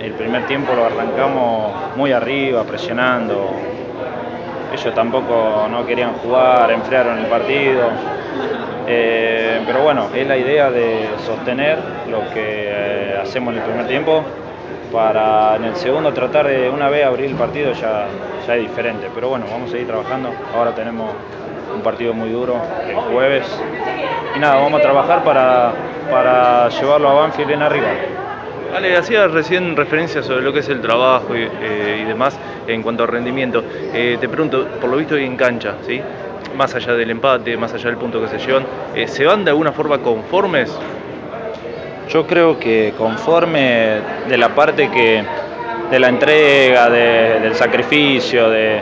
el 0.07 0.13
primer 0.13 0.45
tiempo 0.47 0.73
lo 0.73 0.85
arrancamos 0.85 1.95
muy 1.97 2.13
arriba, 2.13 2.63
presionando. 2.63 3.51
Ellos 4.73 4.93
tampoco 4.95 5.67
no 5.69 5.85
querían 5.85 6.13
jugar, 6.13 6.71
enfriaron 6.71 7.19
el 7.19 7.25
partido. 7.25 7.89
Eh, 8.87 9.61
pero 9.65 9.83
bueno, 9.83 10.07
es 10.15 10.25
la 10.25 10.37
idea 10.37 10.71
de 10.71 11.09
sostener 11.25 11.77
lo 12.09 12.21
que 12.33 12.69
eh, 12.69 13.19
hacemos 13.21 13.53
en 13.53 13.59
el 13.59 13.65
primer 13.65 13.87
tiempo 13.87 14.23
para 14.93 15.57
en 15.57 15.65
el 15.65 15.75
segundo 15.75 16.13
tratar 16.13 16.47
de 16.47 16.69
una 16.69 16.87
vez 16.87 17.05
abrir 17.05 17.25
el 17.25 17.35
partido 17.35 17.73
ya, 17.73 18.05
ya 18.47 18.55
es 18.55 18.61
diferente. 18.61 19.09
Pero 19.13 19.29
bueno, 19.29 19.45
vamos 19.51 19.69
a 19.69 19.71
seguir 19.73 19.87
trabajando. 19.87 20.31
Ahora 20.55 20.73
tenemos 20.73 21.11
un 21.75 21.81
partido 21.81 22.13
muy 22.13 22.29
duro 22.29 22.61
el 22.87 22.95
jueves. 22.95 23.45
Y 24.35 24.39
nada, 24.39 24.55
vamos 24.55 24.79
a 24.79 24.83
trabajar 24.83 25.23
para, 25.25 25.73
para 26.09 26.69
llevarlo 26.69 27.09
a 27.09 27.13
Banfield 27.13 27.47
bien 27.47 27.61
arriba. 27.61 27.87
Ale, 28.75 28.95
hacía 28.97 29.27
recién 29.27 29.75
referencia 29.75 30.21
sobre 30.21 30.41
lo 30.41 30.53
que 30.53 30.59
es 30.59 30.69
el 30.69 30.81
trabajo 30.81 31.35
y, 31.35 31.41
eh, 31.43 32.03
demás 32.07 32.37
en 32.67 32.81
cuanto 32.83 33.03
a 33.03 33.07
rendimiento. 33.07 33.63
Eh, 33.93 34.17
te 34.19 34.27
pregunto, 34.29 34.67
por 34.79 34.89
lo 34.89 34.97
visto 34.97 35.15
hoy 35.15 35.23
en 35.25 35.35
cancha, 35.37 35.75
¿sí? 35.85 36.01
más 36.55 36.73
allá 36.75 36.93
del 36.93 37.09
empate, 37.11 37.55
más 37.57 37.73
allá 37.73 37.85
del 37.85 37.97
punto 37.97 38.19
que 38.21 38.27
se 38.27 38.37
llevan, 38.39 38.65
eh, 38.95 39.07
¿se 39.07 39.25
van 39.25 39.43
de 39.43 39.51
alguna 39.51 39.71
forma 39.71 39.99
conformes? 39.99 40.75
Yo 42.09 42.25
creo 42.25 42.57
que 42.59 42.93
conforme 42.97 43.97
de 44.27 44.37
la 44.37 44.49
parte 44.49 44.89
que 44.89 45.23
de 45.91 45.99
la 45.99 46.09
entrega, 46.09 46.89
de- 46.89 47.39
del 47.41 47.55
sacrificio, 47.55 48.49
de, 48.49 48.81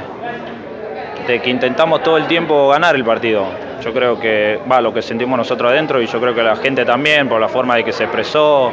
de 1.28 1.40
que 1.40 1.50
intentamos 1.50 2.02
todo 2.04 2.18
el 2.18 2.26
tiempo 2.28 2.70
ganar 2.70 2.96
el 2.96 3.04
partido. 3.04 3.46
Yo 3.84 3.94
creo 3.94 4.20
que 4.20 4.60
va 4.72 4.82
lo 4.82 4.94
que 4.94 5.02
sentimos 5.02 5.38
nosotros 5.38 5.72
adentro 5.72 6.02
y 6.02 6.08
yo 6.08 6.20
creo 6.20 6.34
que 6.34 6.42
la 6.42 6.56
gente 6.56 6.86
también 6.86 7.28
por 7.30 7.40
la 7.40 7.48
forma 7.48 7.76
de 7.76 7.84
que 7.84 7.92
se 7.92 8.04
expresó, 8.06 8.72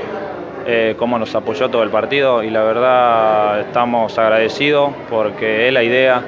eh, 0.66 0.94
cómo 0.98 1.18
nos 1.18 1.34
apoyó 1.34 1.68
todo 1.70 1.82
el 1.82 1.90
partido 1.90 2.42
y 2.42 2.50
la 2.50 2.62
verdad 2.62 3.60
estamos 3.60 4.16
agradecidos 4.18 4.92
porque 5.10 5.66
es 5.66 5.72
la 5.72 5.82
idea 5.82 6.22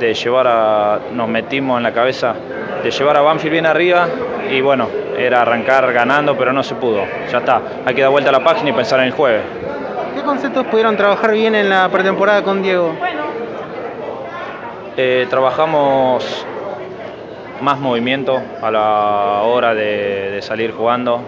de 0.00 0.14
llevar 0.14 0.46
a, 0.48 0.98
nos 1.12 1.28
metimos 1.28 1.76
en 1.76 1.84
la 1.84 1.92
cabeza 1.92 2.34
de 2.82 2.90
llevar 2.90 3.16
a 3.16 3.20
Banfield 3.20 3.52
bien 3.52 3.66
arriba 3.66 4.08
y 4.50 4.60
bueno, 4.60 4.88
era 5.16 5.42
arrancar 5.42 5.92
ganando 5.92 6.36
pero 6.36 6.52
no 6.52 6.62
se 6.62 6.74
pudo, 6.74 7.04
ya 7.30 7.38
está, 7.38 7.62
hay 7.86 7.94
que 7.94 8.02
dar 8.02 8.10
vuelta 8.10 8.30
a 8.30 8.32
la 8.32 8.42
página 8.42 8.70
y 8.70 8.72
pensar 8.72 8.98
en 9.00 9.06
el 9.06 9.12
jueves. 9.12 9.42
¿Qué 10.16 10.22
conceptos 10.22 10.66
pudieron 10.66 10.96
trabajar 10.96 11.32
bien 11.32 11.54
en 11.54 11.70
la 11.70 11.88
pretemporada 11.88 12.42
con 12.42 12.62
Diego? 12.62 12.92
Eh, 14.96 15.26
trabajamos 15.30 16.46
más 17.60 17.78
movimiento 17.78 18.42
a 18.60 18.70
la 18.72 19.42
hora 19.44 19.72
de, 19.72 20.32
de 20.32 20.42
salir 20.42 20.72
jugando, 20.72 21.22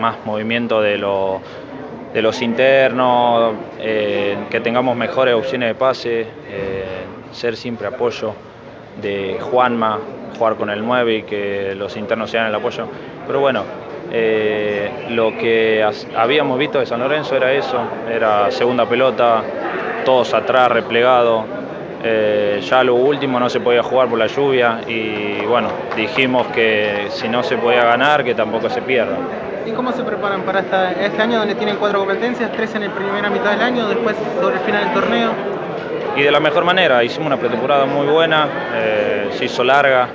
más 0.00 0.16
movimiento 0.24 0.80
de, 0.80 0.92
de 2.12 2.22
los 2.22 2.42
internos, 2.42 3.54
que 3.78 4.60
tengamos 4.62 4.96
mejores 4.96 5.34
opciones 5.34 5.68
de 5.68 5.74
pase, 5.74 6.26
ser 7.32 7.56
siempre 7.56 7.86
apoyo 7.86 8.34
de 9.00 9.38
Juanma, 9.40 9.98
jugar 10.36 10.56
con 10.56 10.70
el 10.70 10.84
9 10.84 11.14
y 11.14 11.22
que 11.22 11.74
los 11.76 11.96
internos 11.96 12.30
sean 12.30 12.46
el 12.46 12.54
apoyo. 12.54 12.86
Pero 13.26 13.40
bueno, 13.40 13.64
eh, 14.10 15.06
lo 15.10 15.36
que 15.38 15.84
habíamos 16.16 16.58
visto 16.58 16.78
de 16.78 16.86
San 16.86 17.00
Lorenzo 17.00 17.36
era 17.36 17.52
eso, 17.52 17.78
era 18.10 18.50
segunda 18.50 18.86
pelota, 18.86 19.42
todos 20.04 20.34
atrás, 20.34 20.70
replegados. 20.70 21.44
Eh, 22.04 22.60
ya 22.68 22.82
lo 22.82 22.94
último 22.96 23.38
no 23.38 23.48
se 23.48 23.60
podía 23.60 23.82
jugar 23.82 24.08
por 24.08 24.18
la 24.18 24.26
lluvia 24.26 24.80
y 24.88 25.44
bueno, 25.46 25.68
dijimos 25.96 26.48
que 26.48 27.06
si 27.10 27.28
no 27.28 27.42
se 27.44 27.56
podía 27.56 27.84
ganar, 27.84 28.24
que 28.24 28.34
tampoco 28.34 28.68
se 28.68 28.82
pierda. 28.82 29.16
¿Y 29.64 29.70
cómo 29.70 29.92
se 29.92 30.02
preparan 30.02 30.42
para 30.42 30.60
esta- 30.60 30.90
este 30.92 31.22
año 31.22 31.38
donde 31.38 31.54
tienen 31.54 31.76
cuatro 31.76 32.00
competencias, 32.00 32.50
tres 32.52 32.74
en 32.74 32.82
la 32.88 32.90
primera 32.94 33.30
mitad 33.30 33.52
del 33.52 33.60
año, 33.62 33.86
después 33.86 34.16
sobre 34.40 34.56
el 34.56 34.60
final 34.62 34.84
del 34.86 34.94
torneo? 34.94 35.30
Y 36.16 36.22
de 36.22 36.30
la 36.32 36.40
mejor 36.40 36.64
manera, 36.64 37.02
hicimos 37.04 37.28
una 37.28 37.36
pretemporada 37.36 37.86
muy 37.86 38.06
buena, 38.06 38.48
eh, 38.74 39.28
se 39.30 39.44
hizo 39.44 39.62
larga, 39.62 40.08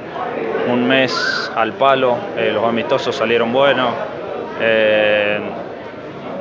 un 0.69 0.85
mes 0.85 1.49
al 1.55 1.71
palo, 1.73 2.17
eh, 2.37 2.51
los 2.53 2.65
amistosos 2.65 3.15
salieron 3.15 3.53
buenos, 3.53 3.91
eh, 4.59 5.39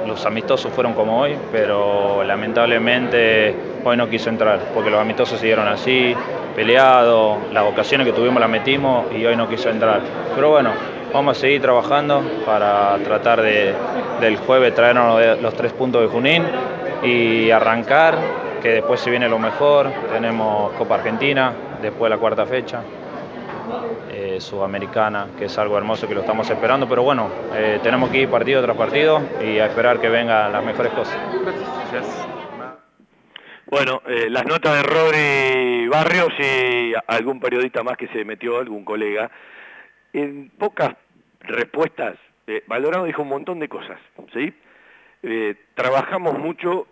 los 0.07 0.25
amistosos 0.27 0.73
fueron 0.73 0.95
como 0.95 1.21
hoy, 1.21 1.37
pero 1.53 2.23
lamentablemente 2.25 3.55
hoy 3.85 3.97
no 3.97 4.09
quiso 4.09 4.31
entrar, 4.31 4.59
porque 4.75 4.91
los 4.91 5.01
amistosos 5.01 5.39
siguieron 5.41 5.67
así, 5.69 6.15
peleados, 6.55 7.39
las 7.53 7.65
ocasiones 7.65 8.07
que 8.07 8.13
tuvimos 8.13 8.41
las 8.41 8.49
metimos 8.51 9.07
y 9.15 9.25
hoy 9.25 9.37
no 9.37 9.49
quiso 9.49 9.69
entrar. 9.71 10.01
Pero 10.35 10.51
bueno, 10.51 10.71
vamos 11.13 11.37
a 11.37 11.41
seguir 11.41 11.61
trabajando 11.61 12.23
para 12.45 12.97
tratar 13.05 13.43
de, 13.43 13.75
del 14.21 14.37
jueves 14.39 14.75
traernos 14.75 15.19
de- 15.19 15.37
los 15.41 15.55
tres 15.55 15.73
puntos 15.73 16.03
de 16.03 16.09
Junín 16.09 16.43
y 17.03 17.51
arrancar, 17.51 18.17
que 18.63 18.71
después 18.71 19.01
se 19.01 19.11
viene 19.11 19.29
lo 19.29 19.39
mejor, 19.39 19.89
tenemos 20.13 20.73
Copa 20.73 20.97
Argentina, 20.97 21.53
después 21.83 22.11
la 22.11 22.19
cuarta 22.19 22.47
fecha. 22.47 22.81
Eh, 24.19 24.41
Sudamericana, 24.41 25.29
que 25.37 25.45
es 25.45 25.59
algo 25.59 25.77
hermoso 25.77 26.09
que 26.09 26.15
lo 26.15 26.23
estamos 26.23 26.49
esperando, 26.49 26.89
pero 26.89 27.03
bueno, 27.03 27.31
eh, 27.53 27.81
tenemos 27.83 28.09
que 28.09 28.21
ir 28.23 28.31
partido 28.31 28.63
tras 28.63 28.75
partido 28.75 29.21
y 29.43 29.59
a 29.59 29.67
esperar 29.67 30.01
que 30.01 30.09
vengan 30.09 30.51
las 30.51 30.65
mejores 30.65 30.91
cosas. 30.95 31.19
Bueno, 33.67 34.01
eh, 34.07 34.31
las 34.31 34.47
notas 34.47 34.75
de 34.75 34.83
Rodri 34.85 35.89
Barrios 35.89 36.33
y 36.39 36.95
algún 37.07 37.41
periodista 37.41 37.83
más 37.83 37.99
que 37.99 38.09
se 38.09 38.25
metió, 38.25 38.59
algún 38.59 38.87
colega. 38.87 39.31
En 40.15 40.49
pocas 40.49 40.95
respuestas, 41.41 42.15
Valorado 42.69 43.05
dijo 43.05 43.21
un 43.21 43.29
montón 43.29 43.59
de 43.59 43.69
cosas, 43.69 44.01
¿sí? 44.33 44.55
Trabajamos 45.75 46.39
mucho 46.39 46.87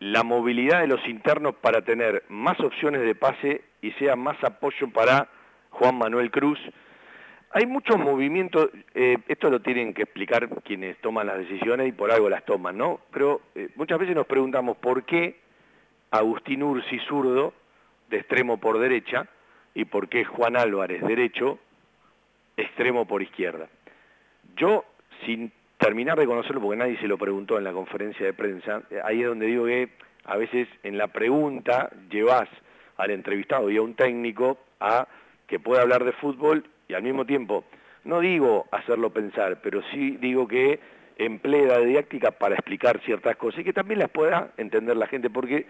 la 0.00 0.24
movilidad 0.24 0.80
de 0.80 0.88
los 0.88 1.06
internos 1.06 1.54
para 1.60 1.82
tener 1.82 2.24
más 2.28 2.58
opciones 2.58 3.02
de 3.02 3.14
pase 3.14 3.62
y 3.82 3.92
sea 3.92 4.16
más 4.16 4.42
apoyo 4.42 4.90
para 4.90 5.28
Juan 5.70 5.96
Manuel 5.96 6.30
Cruz. 6.30 6.58
Hay 7.52 7.66
muchos 7.66 7.98
movimientos, 7.98 8.70
eh, 8.94 9.16
esto 9.26 9.50
lo 9.50 9.60
tienen 9.60 9.92
que 9.92 10.02
explicar 10.02 10.48
quienes 10.62 10.96
toman 10.98 11.26
las 11.26 11.38
decisiones 11.38 11.88
y 11.88 11.92
por 11.92 12.12
algo 12.12 12.28
las 12.28 12.44
toman, 12.44 12.78
¿no? 12.78 13.00
Pero 13.10 13.40
eh, 13.54 13.70
muchas 13.74 13.98
veces 13.98 14.14
nos 14.14 14.26
preguntamos 14.26 14.76
por 14.76 15.04
qué 15.04 15.40
Agustín 16.12 16.62
Ursi 16.62 16.98
zurdo, 17.08 17.52
de 18.08 18.18
extremo 18.18 18.58
por 18.58 18.78
derecha, 18.78 19.26
y 19.74 19.84
por 19.84 20.08
qué 20.08 20.24
Juan 20.24 20.56
Álvarez 20.56 21.02
derecho, 21.02 21.58
extremo 22.56 23.06
por 23.06 23.22
izquierda. 23.22 23.68
Yo, 24.56 24.84
sin 25.24 25.52
terminar 25.78 26.18
de 26.18 26.26
conocerlo, 26.26 26.60
porque 26.60 26.76
nadie 26.76 26.98
se 26.98 27.08
lo 27.08 27.18
preguntó 27.18 27.58
en 27.58 27.64
la 27.64 27.72
conferencia 27.72 28.26
de 28.26 28.32
prensa, 28.32 28.82
eh, 28.90 29.00
ahí 29.02 29.22
es 29.22 29.26
donde 29.26 29.46
digo 29.46 29.66
que 29.66 29.88
a 30.24 30.36
veces 30.36 30.68
en 30.82 30.98
la 30.98 31.08
pregunta 31.08 31.90
llevas 32.10 32.48
al 32.96 33.10
entrevistado 33.10 33.70
y 33.70 33.76
a 33.76 33.82
un 33.82 33.94
técnico 33.94 34.58
a 34.78 35.08
que 35.50 35.58
pueda 35.60 35.82
hablar 35.82 36.04
de 36.04 36.12
fútbol 36.12 36.64
y 36.88 36.94
al 36.94 37.02
mismo 37.02 37.26
tiempo, 37.26 37.64
no 38.04 38.20
digo 38.20 38.66
hacerlo 38.70 39.10
pensar, 39.10 39.60
pero 39.62 39.82
sí 39.92 40.16
digo 40.18 40.48
que 40.48 40.80
emplee 41.18 41.66
la 41.66 41.78
didáctica 41.80 42.30
para 42.30 42.54
explicar 42.54 43.00
ciertas 43.04 43.36
cosas 43.36 43.60
y 43.60 43.64
que 43.64 43.72
también 43.74 43.98
las 43.98 44.08
pueda 44.10 44.52
entender 44.56 44.96
la 44.96 45.06
gente, 45.08 45.28
porque 45.28 45.66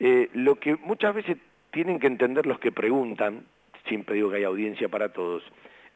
eh, 0.00 0.28
lo 0.32 0.56
que 0.56 0.74
muchas 0.76 1.14
veces 1.14 1.36
tienen 1.70 2.00
que 2.00 2.08
entender 2.08 2.46
los 2.46 2.58
que 2.58 2.72
preguntan, 2.72 3.44
siempre 3.86 4.16
digo 4.16 4.30
que 4.30 4.38
hay 4.38 4.44
audiencia 4.44 4.88
para 4.88 5.10
todos, 5.10 5.44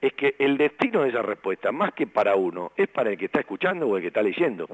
es 0.01 0.13
que 0.13 0.37
el 0.39 0.59
destino 0.59 1.03
de 1.03 1.09
esa 1.09 1.23
respuesta, 1.23 1.73
más 1.73 1.93
que 1.95 2.07
para 2.07 2.37
uno, 2.37 2.73
es 2.77 2.89
para 2.89 3.11
el 3.11 3.17
que 3.19 3.25
está 3.25 3.41
escuchando 3.41 3.89
o 3.89 3.97
el 3.97 4.03
que 4.03 4.09
está 4.09 4.23
leyendo. 4.23 4.69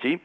¿Sí? 0.00 0.20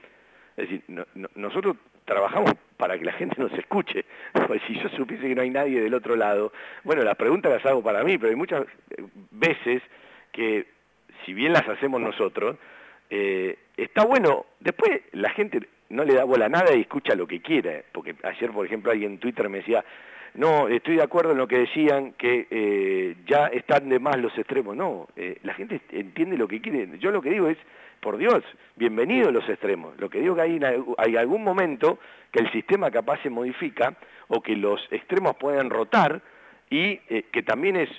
Es 0.55 0.69
decir, 0.69 0.83
no- 0.87 1.07
no- 1.15 1.29
nosotros 1.35 1.75
trabajamos 2.05 2.51
para 2.83 2.99
que 2.99 3.05
la 3.05 3.13
gente 3.13 3.41
nos 3.41 3.53
escuche. 3.53 4.03
Pues 4.47 4.61
si 4.67 4.77
yo 4.77 4.89
supiese 4.89 5.25
que 5.25 5.35
no 5.35 5.41
hay 5.41 5.49
nadie 5.49 5.79
del 5.79 5.93
otro 5.93 6.17
lado, 6.17 6.51
bueno, 6.83 7.01
las 7.01 7.15
preguntas 7.15 7.49
las 7.49 7.65
hago 7.65 7.81
para 7.81 8.03
mí, 8.03 8.17
pero 8.17 8.29
hay 8.29 8.35
muchas 8.35 8.65
eh, 8.89 9.03
veces 9.31 9.81
que, 10.33 10.65
si 11.25 11.33
bien 11.33 11.53
las 11.53 11.65
hacemos 11.69 12.01
nosotros, 12.01 12.57
eh, 13.09 13.57
está 13.77 14.03
bueno, 14.03 14.47
después 14.59 14.99
la 15.13 15.29
gente 15.29 15.61
no 15.89 16.03
le 16.03 16.13
da 16.15 16.25
bola 16.25 16.47
a 16.47 16.49
nada 16.49 16.75
y 16.75 16.81
escucha 16.81 17.15
lo 17.15 17.25
que 17.25 17.41
quiere, 17.41 17.85
porque 17.93 18.15
ayer, 18.23 18.51
por 18.51 18.65
ejemplo, 18.65 18.91
alguien 18.91 19.13
en 19.13 19.19
Twitter 19.19 19.47
me 19.47 19.59
decía, 19.59 19.85
no, 20.33 20.67
estoy 20.67 20.97
de 20.97 21.03
acuerdo 21.03 21.31
en 21.31 21.37
lo 21.37 21.47
que 21.47 21.59
decían, 21.59 22.11
que 22.13 22.47
eh, 22.51 23.15
ya 23.25 23.47
están 23.47 23.87
de 23.87 23.99
más 23.99 24.17
los 24.17 24.37
extremos. 24.37 24.75
No, 24.75 25.07
la 25.43 25.53
gente 25.53 25.79
entiende 25.91 26.37
lo 26.37 26.49
que 26.49 26.59
quiere. 26.59 26.89
Yo 26.99 27.11
lo 27.11 27.21
que 27.21 27.29
digo 27.29 27.47
es, 27.47 27.57
por 28.03 28.17
Dios, 28.17 28.43
bienvenidos 28.75 29.31
los 29.33 29.47
extremos. 29.47 29.97
Lo 29.97 30.09
que 30.09 30.19
digo 30.19 30.35
que 30.35 30.41
hay, 30.97 31.15
algún 31.15 31.41
momento 31.43 31.99
que 32.31 32.39
el 32.41 32.51
sistema 32.51 32.91
capaz 32.91 33.21
se 33.23 33.29
modifica 33.29 33.95
o 34.27 34.41
que 34.41 34.57
los 34.57 34.85
extremos 34.91 35.35
pueden 35.37 35.69
rotar 35.69 36.21
y 36.69 36.99
eh, 37.09 37.23
que 37.31 37.43
también 37.43 37.77
es 37.77 37.89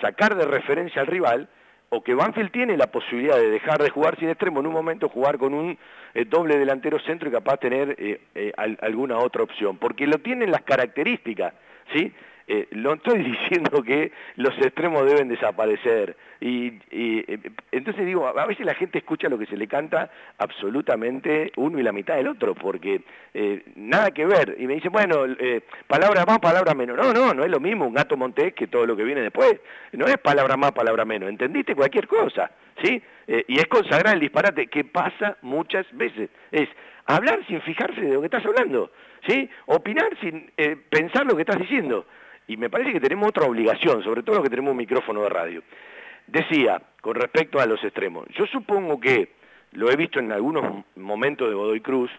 sacar 0.00 0.36
de 0.36 0.44
referencia 0.46 1.00
al 1.00 1.08
rival 1.08 1.48
o 1.88 2.02
que 2.04 2.14
Banfield 2.14 2.52
tiene 2.52 2.76
la 2.76 2.86
posibilidad 2.86 3.36
de 3.36 3.50
dejar 3.50 3.82
de 3.82 3.90
jugar 3.90 4.16
sin 4.18 4.28
extremo 4.28 4.60
en 4.60 4.66
un 4.68 4.72
momento, 4.72 5.08
jugar 5.08 5.36
con 5.36 5.52
un 5.52 5.76
eh, 6.14 6.24
doble 6.24 6.56
delantero 6.56 7.00
centro 7.00 7.28
y 7.28 7.32
capaz 7.32 7.56
tener 7.58 7.96
eh, 7.98 8.52
al- 8.56 8.78
alguna 8.82 9.18
otra 9.18 9.42
opción, 9.42 9.78
porque 9.78 10.06
lo 10.06 10.18
tienen 10.18 10.50
las 10.52 10.62
características, 10.62 11.54
¿sí? 11.92 12.12
Eh, 12.46 12.68
lo 12.72 12.94
estoy 12.94 13.22
diciendo 13.24 13.82
que 13.82 14.12
los 14.36 14.56
extremos 14.58 15.06
deben 15.06 15.28
desaparecer. 15.28 16.16
Y, 16.44 16.78
y, 16.90 17.24
eh, 17.26 17.38
entonces 17.72 18.04
digo, 18.04 18.26
a 18.26 18.46
veces 18.46 18.66
la 18.66 18.74
gente 18.74 18.98
escucha 18.98 19.30
lo 19.30 19.38
que 19.38 19.46
se 19.46 19.56
le 19.56 19.66
canta 19.66 20.10
absolutamente 20.36 21.52
uno 21.56 21.78
y 21.78 21.82
la 21.82 21.90
mitad 21.90 22.16
del 22.16 22.28
otro, 22.28 22.54
porque 22.54 23.02
eh, 23.32 23.62
nada 23.76 24.10
que 24.10 24.26
ver, 24.26 24.54
y 24.58 24.66
me 24.66 24.74
dice, 24.74 24.90
bueno, 24.90 25.24
eh, 25.24 25.62
palabra 25.86 26.26
más, 26.26 26.40
palabra 26.40 26.74
menos, 26.74 26.98
no, 26.98 27.14
no, 27.14 27.32
no 27.32 27.44
es 27.44 27.50
lo 27.50 27.60
mismo 27.60 27.86
un 27.86 27.94
gato 27.94 28.18
montés 28.18 28.52
que 28.52 28.66
todo 28.66 28.84
lo 28.84 28.94
que 28.94 29.04
viene 29.04 29.22
después, 29.22 29.58
no 29.92 30.06
es 30.06 30.18
palabra 30.18 30.58
más, 30.58 30.72
palabra 30.72 31.06
menos, 31.06 31.30
entendiste 31.30 31.74
cualquier 31.74 32.06
cosa, 32.06 32.50
¿sí? 32.82 33.02
Y 33.26 33.58
es 33.58 33.66
consagrar 33.68 34.12
el 34.12 34.20
disparate, 34.20 34.66
que 34.66 34.84
pasa 34.84 35.38
muchas 35.40 35.86
veces, 35.92 36.28
es 36.52 36.68
hablar 37.06 37.40
sin 37.46 37.62
fijarse 37.62 38.02
de 38.02 38.12
lo 38.12 38.20
que 38.20 38.26
estás 38.26 38.44
hablando, 38.44 38.90
¿sí? 39.26 39.48
Opinar 39.64 40.10
sin 40.20 40.50
pensar 40.90 41.24
lo 41.24 41.36
que 41.36 41.42
estás 41.42 41.58
diciendo, 41.58 42.04
y 42.46 42.56
me 42.56 42.70
parece 42.70 42.92
que 42.92 43.00
tenemos 43.00 43.28
otra 43.28 43.46
obligación, 43.46 44.02
sobre 44.02 44.22
todo 44.22 44.36
los 44.36 44.44
que 44.44 44.50
tenemos 44.50 44.72
un 44.72 44.76
micrófono 44.76 45.22
de 45.22 45.28
radio. 45.28 45.62
Decía, 46.26 46.80
con 47.00 47.14
respecto 47.14 47.60
a 47.60 47.66
los 47.66 47.82
extremos, 47.82 48.26
yo 48.36 48.46
supongo 48.46 49.00
que, 49.00 49.32
lo 49.72 49.90
he 49.90 49.96
visto 49.96 50.20
en 50.20 50.30
algunos 50.32 50.84
momentos 50.96 51.48
de 51.48 51.54
Godoy 51.54 51.80
Cruz, 51.80 52.10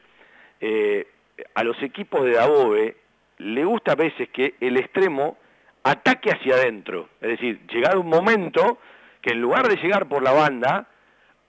eh, 0.59 1.07
a 1.53 1.63
los 1.63 1.81
equipos 1.81 2.25
de 2.25 2.33
Dabobe 2.33 2.97
le 3.37 3.65
gusta 3.65 3.93
a 3.93 3.95
veces 3.95 4.29
que 4.29 4.55
el 4.59 4.77
extremo 4.77 5.37
ataque 5.83 6.31
hacia 6.31 6.55
adentro, 6.55 7.09
es 7.21 7.29
decir, 7.29 7.59
llegado 7.67 8.01
un 8.01 8.09
momento 8.09 8.79
que 9.21 9.31
en 9.31 9.41
lugar 9.41 9.67
de 9.67 9.77
llegar 9.77 10.07
por 10.07 10.23
la 10.23 10.31
banda, 10.31 10.87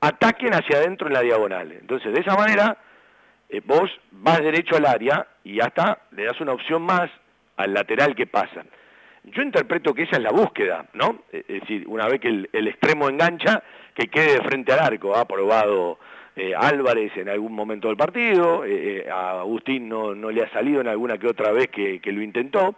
ataquen 0.00 0.54
hacia 0.54 0.78
adentro 0.78 1.08
en 1.08 1.14
la 1.14 1.22
diagonal. 1.22 1.72
Entonces, 1.72 2.12
de 2.12 2.20
esa 2.20 2.36
manera, 2.36 2.78
eh, 3.48 3.60
vos 3.64 3.90
vas 4.10 4.40
derecho 4.40 4.76
al 4.76 4.86
área 4.86 5.26
y 5.44 5.60
hasta 5.60 5.98
le 6.12 6.24
das 6.24 6.40
una 6.40 6.52
opción 6.52 6.82
más 6.82 7.10
al 7.56 7.74
lateral 7.74 8.14
que 8.14 8.26
pasa. 8.26 8.64
Yo 9.24 9.42
interpreto 9.42 9.92
que 9.92 10.04
esa 10.04 10.16
es 10.16 10.22
la 10.22 10.30
búsqueda, 10.30 10.86
¿no? 10.94 11.24
Es 11.32 11.46
decir, 11.48 11.84
una 11.88 12.06
vez 12.06 12.20
que 12.20 12.28
el, 12.28 12.68
extremo 12.68 13.08
engancha, 13.08 13.62
que 13.94 14.06
quede 14.08 14.34
de 14.34 14.42
frente 14.42 14.72
al 14.72 14.78
arco. 14.78 15.16
Ha 15.16 15.24
probado 15.24 15.98
eh, 16.36 16.54
Álvarez 16.56 17.10
en 17.16 17.28
algún 17.28 17.52
momento 17.52 17.88
del 17.88 17.96
partido, 17.96 18.64
eh, 18.64 19.04
eh, 19.04 19.10
a 19.10 19.40
Agustín 19.40 19.88
no, 19.88 20.14
no 20.14 20.30
le 20.30 20.44
ha 20.44 20.50
salido 20.50 20.80
en 20.80 20.86
alguna 20.86 21.18
que 21.18 21.26
otra 21.26 21.50
vez 21.50 21.68
que, 21.68 22.00
que 22.00 22.12
lo 22.12 22.22
intentó. 22.22 22.76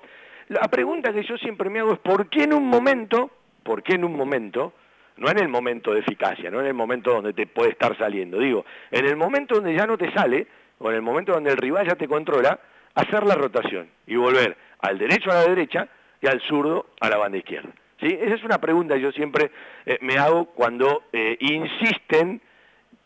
La 0.49 0.69
pregunta 0.69 1.13
que 1.13 1.23
yo 1.23 1.37
siempre 1.37 1.69
me 1.69 1.81
hago 1.81 1.93
es 1.93 1.99
¿por 1.99 2.31
qué 2.31 2.45
en 2.45 2.55
un 2.55 2.67
momento, 2.67 3.31
por 3.63 3.83
qué 3.83 3.95
en 3.95 4.05
un 4.05 4.17
momento, 4.17 4.73
no 5.19 5.31
en 5.31 5.39
el 5.39 5.49
momento 5.49 5.93
de 5.93 6.01
eficacia, 6.01 6.51
no 6.51 6.61
en 6.61 6.67
el 6.67 6.75
momento 6.75 7.13
donde 7.13 7.35
te 7.35 7.47
puede 7.47 7.73
estar 7.73 7.99
saliendo, 7.99 8.39
digo, 8.39 8.65
en 8.91 9.05
el 9.05 9.17
momento 9.17 9.57
donde 9.57 9.75
ya 9.75 9.87
no 9.87 9.99
te 9.99 10.11
sale, 10.13 10.47
o 10.79 10.89
en 10.89 10.97
el 10.97 11.03
momento 11.03 11.33
donde 11.33 11.51
el 11.51 11.59
rival 11.59 11.87
ya 11.87 11.97
te 11.97 12.09
controla, 12.09 12.59
hacer 12.95 13.27
la 13.27 13.35
rotación 13.35 13.89
y 14.07 14.17
volver 14.17 14.57
al 14.81 14.99
derecho 14.99 15.31
a 15.31 15.35
la 15.35 15.49
derecha 15.49 15.89
y 16.21 16.27
al 16.27 16.41
zurdo 16.43 16.87
a 17.01 17.09
la 17.09 17.17
banda 17.17 17.39
izquierda. 17.39 17.71
Esa 18.01 18.35
es 18.35 18.45
una 18.45 18.59
pregunta 18.59 18.95
que 18.95 19.01
yo 19.01 19.13
siempre 19.13 19.51
eh, 19.85 19.99
me 20.03 20.19
hago 20.19 20.47
cuando 20.47 21.03
eh, 21.13 21.37
insisten 21.41 22.41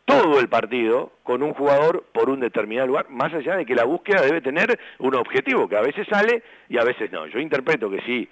todo 0.04 0.40
el 0.40 0.48
partido 0.48 1.12
con 1.22 1.42
un 1.42 1.54
jugador 1.54 2.04
por 2.12 2.28
un 2.28 2.40
determinado 2.40 2.88
lugar, 2.88 3.08
más 3.08 3.32
allá 3.32 3.56
de 3.56 3.64
que 3.64 3.74
la 3.74 3.84
búsqueda 3.84 4.20
debe 4.20 4.40
tener 4.40 4.78
un 4.98 5.14
objetivo, 5.14 5.68
que 5.68 5.76
a 5.76 5.80
veces 5.80 6.06
sale 6.08 6.42
y 6.68 6.76
a 6.76 6.84
veces 6.84 7.10
no. 7.12 7.26
Yo 7.26 7.38
interpreto 7.38 7.88
que 7.90 8.00
si 8.02 8.28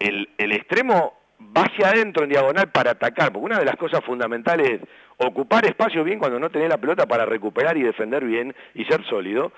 el, 0.00 0.28
el 0.38 0.52
extremo 0.52 1.14
va 1.56 1.62
hacia 1.62 1.90
adentro 1.90 2.24
en 2.24 2.30
diagonal 2.30 2.70
para 2.70 2.92
atacar, 2.92 3.32
porque 3.32 3.46
una 3.46 3.58
de 3.58 3.64
las 3.64 3.76
cosas 3.76 4.02
fundamentales 4.04 4.68
es 4.68 4.80
ocupar 5.18 5.64
espacio 5.66 6.02
bien 6.02 6.18
cuando 6.18 6.40
no 6.40 6.50
tenés 6.50 6.68
la 6.68 6.78
pelota 6.78 7.06
para 7.06 7.26
recuperar 7.26 7.76
y 7.76 7.82
defender 7.82 8.24
bien 8.24 8.54
y 8.74 8.84
ser 8.86 9.04
sólido, 9.04 9.52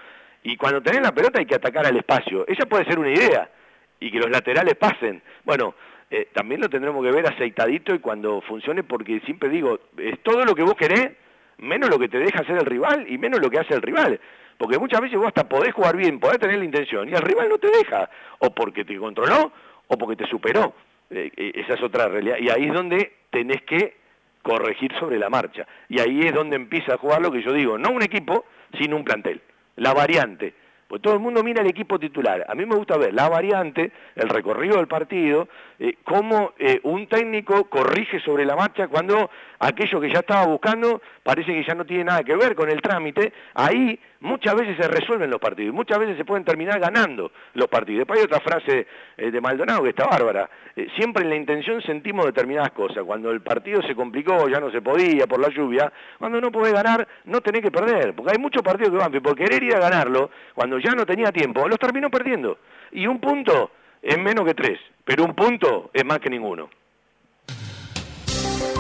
y 0.45 0.57
cuando 0.57 0.83
tenés 0.83 1.03
la 1.03 1.13
pelota 1.13 1.41
hay 1.41 1.47
que 1.47 1.57
atacar 1.57 1.87
al 1.87 1.97
espacio. 1.97 2.47
Esa 2.47 2.67
puede 2.67 2.85
ser 2.85 2.99
una 2.99 3.11
idea, 3.11 3.51
y 3.99 4.11
que 4.11 4.19
los 4.19 4.31
laterales 4.31 4.77
pasen. 4.77 5.23
Bueno, 5.45 5.75
eh, 6.11 6.29
también 6.35 6.61
lo 6.61 6.69
tendremos 6.69 7.03
que 7.03 7.11
ver 7.11 7.27
aceitadito 7.27 7.95
y 7.95 7.99
cuando 7.99 8.43
funcione, 8.43 8.83
porque 8.83 9.21
siempre 9.21 9.49
digo, 9.49 9.81
es 9.97 10.23
todo 10.23 10.45
lo 10.45 10.55
que 10.55 10.63
vos 10.63 10.75
querés, 10.75 11.13
menos 11.59 11.89
lo 11.89 11.99
que 11.99 12.09
te 12.09 12.19
deja 12.19 12.41
hacer 12.41 12.59
el 12.59 12.67
rival 12.67 13.07
y 13.09 13.17
menos 13.17 13.41
lo 13.41 13.51
que 13.51 13.59
hace 13.59 13.75
el 13.75 13.83
rival. 13.83 14.21
Porque 14.59 14.79
muchas 14.79 15.01
veces 15.01 15.19
vos 15.19 15.29
hasta 15.29 15.49
podés 15.49 15.73
jugar 15.73 15.97
bien, 15.97 16.21
podés 16.21 16.39
tener 16.39 16.59
la 16.59 16.65
intención, 16.65 17.09
y 17.09 17.15
el 17.15 17.23
rival 17.23 17.49
no 17.49 17.59
te 17.59 17.71
deja, 17.71 18.11
o 18.39 18.55
porque 18.55 18.85
te 18.85 18.97
controló, 18.99 19.51
o 19.89 19.99
porque 19.99 20.17
te 20.17 20.29
superó. 20.29 20.75
Eh, 21.11 21.31
eh, 21.35 21.53
esa 21.55 21.75
es 21.75 21.83
otra 21.83 22.09
realidad. 22.09 22.37
Y 22.39 22.51
ahí 22.51 22.67
es 22.67 22.75
donde 22.75 23.13
tenés 23.31 23.63
que 23.63 23.97
corregir 24.43 24.93
sobre 24.99 25.19
la 25.19 25.31
marcha. 25.31 25.67
Y 25.89 26.01
ahí 26.01 26.27
es 26.27 26.35
donde 26.35 26.57
empieza 26.57 26.95
a 26.95 26.99
jugar 26.99 27.23
lo 27.23 27.33
que 27.33 27.43
yo 27.43 27.53
digo, 27.55 27.79
no 27.79 27.91
un 27.91 28.03
equipo, 28.03 28.45
sino 28.79 28.97
un 28.97 29.05
plantel. 29.05 29.41
La 29.77 29.93
variante. 29.93 30.55
Pues 30.89 31.01
todo 31.01 31.15
el 31.15 31.21
mundo 31.21 31.43
mira 31.43 31.63
el 31.63 31.67
equipo 31.67 31.99
titular. 31.99 32.45
A 32.49 32.55
mí 32.55 32.67
me 32.67 32.77
gusta 32.77 32.97
ver 32.97 33.15
la 33.15 33.29
variante, 33.29 33.91
el 34.15 34.29
recorrido 34.29 34.77
del 34.77 34.87
partido, 34.87 35.49
eh, 35.79 35.97
cómo 36.05 36.53
eh, 36.59 36.79
un 36.85 37.09
técnico 37.09 37.65
corrige 37.65 38.21
sobre 38.21 38.45
la 38.45 38.55
marcha 38.55 38.87
cuando 38.89 39.31
aquello 39.59 40.01
que 40.01 40.13
ya 40.13 40.21
estaba 40.21 40.47
buscando 40.47 41.01
parece 41.23 41.53
que 41.53 41.65
ya 41.65 41.75
no 41.75 41.87
tiene 41.87 42.05
nada 42.05 42.23
que 42.23 42.37
ver 42.37 42.55
con 42.55 42.69
el 42.69 42.83
trámite. 42.83 43.33
Ahí 43.55 43.99
muchas 44.25 44.55
veces 44.55 44.77
se 44.77 44.89
resuelven 44.89 45.31
los 45.31 45.39
partidos, 45.39 45.75
muchas 45.75 45.99
veces 45.99 46.17
se 46.17 46.25
pueden 46.25 46.45
terminar 46.45 46.81
ganando 46.81 47.31
los 47.53 47.69
partidos. 47.69 47.99
Después 47.99 48.19
hay 48.19 48.25
otra 48.25 48.41
frase 48.41 48.87
eh, 49.17 49.31
de 49.31 49.41
Maldonado 49.41 49.83
que 49.83 49.91
está 49.91 50.07
bárbara. 50.07 50.49
Eh, 50.75 50.89
siempre 50.97 51.23
en 51.23 51.31
la 51.31 51.37
intención 51.37 51.81
sentimos 51.83 52.25
determinadas 52.25 52.73
cosas. 52.73 53.05
Cuando 53.05 53.31
el 53.31 53.43
partido 53.43 53.83
se 53.83 53.95
complicó, 53.95 54.49
ya 54.49 54.61
no 54.61 54.71
se 54.71 54.81
podía 54.81 55.27
por 55.27 55.41
la 55.41 55.51
lluvia, 55.51 55.93
cuando 56.19 56.41
no 56.41 56.51
podés 56.51 56.73
ganar, 56.73 57.07
no 57.27 57.41
tenés 57.41 57.63
que 57.63 57.71
perder. 57.71 58.15
Porque 58.15 58.33
hay 58.33 58.39
muchos 58.39 58.63
partidos 58.63 58.91
que 58.91 58.99
van, 58.99 59.13
por 59.13 59.37
querer 59.37 59.63
ir 59.63 59.75
a 59.75 59.81
ganarlo, 59.81 60.31
cuando 60.55 60.79
ya 60.79 60.93
no 60.93 61.05
tenía 61.05 61.31
tiempo, 61.31 61.69
los 61.69 61.79
terminó 61.79 62.11
perdiendo. 62.11 62.59
Y 62.93 63.07
un 63.07 63.21
punto 63.21 63.71
es 64.03 64.19
menos 64.19 64.45
que 64.47 64.55
tres, 64.55 64.81
pero 65.05 65.25
un 65.25 65.35
punto 65.35 65.91
es 65.93 66.05
más 66.05 66.19
que 66.19 66.31
ninguno. 66.31 66.71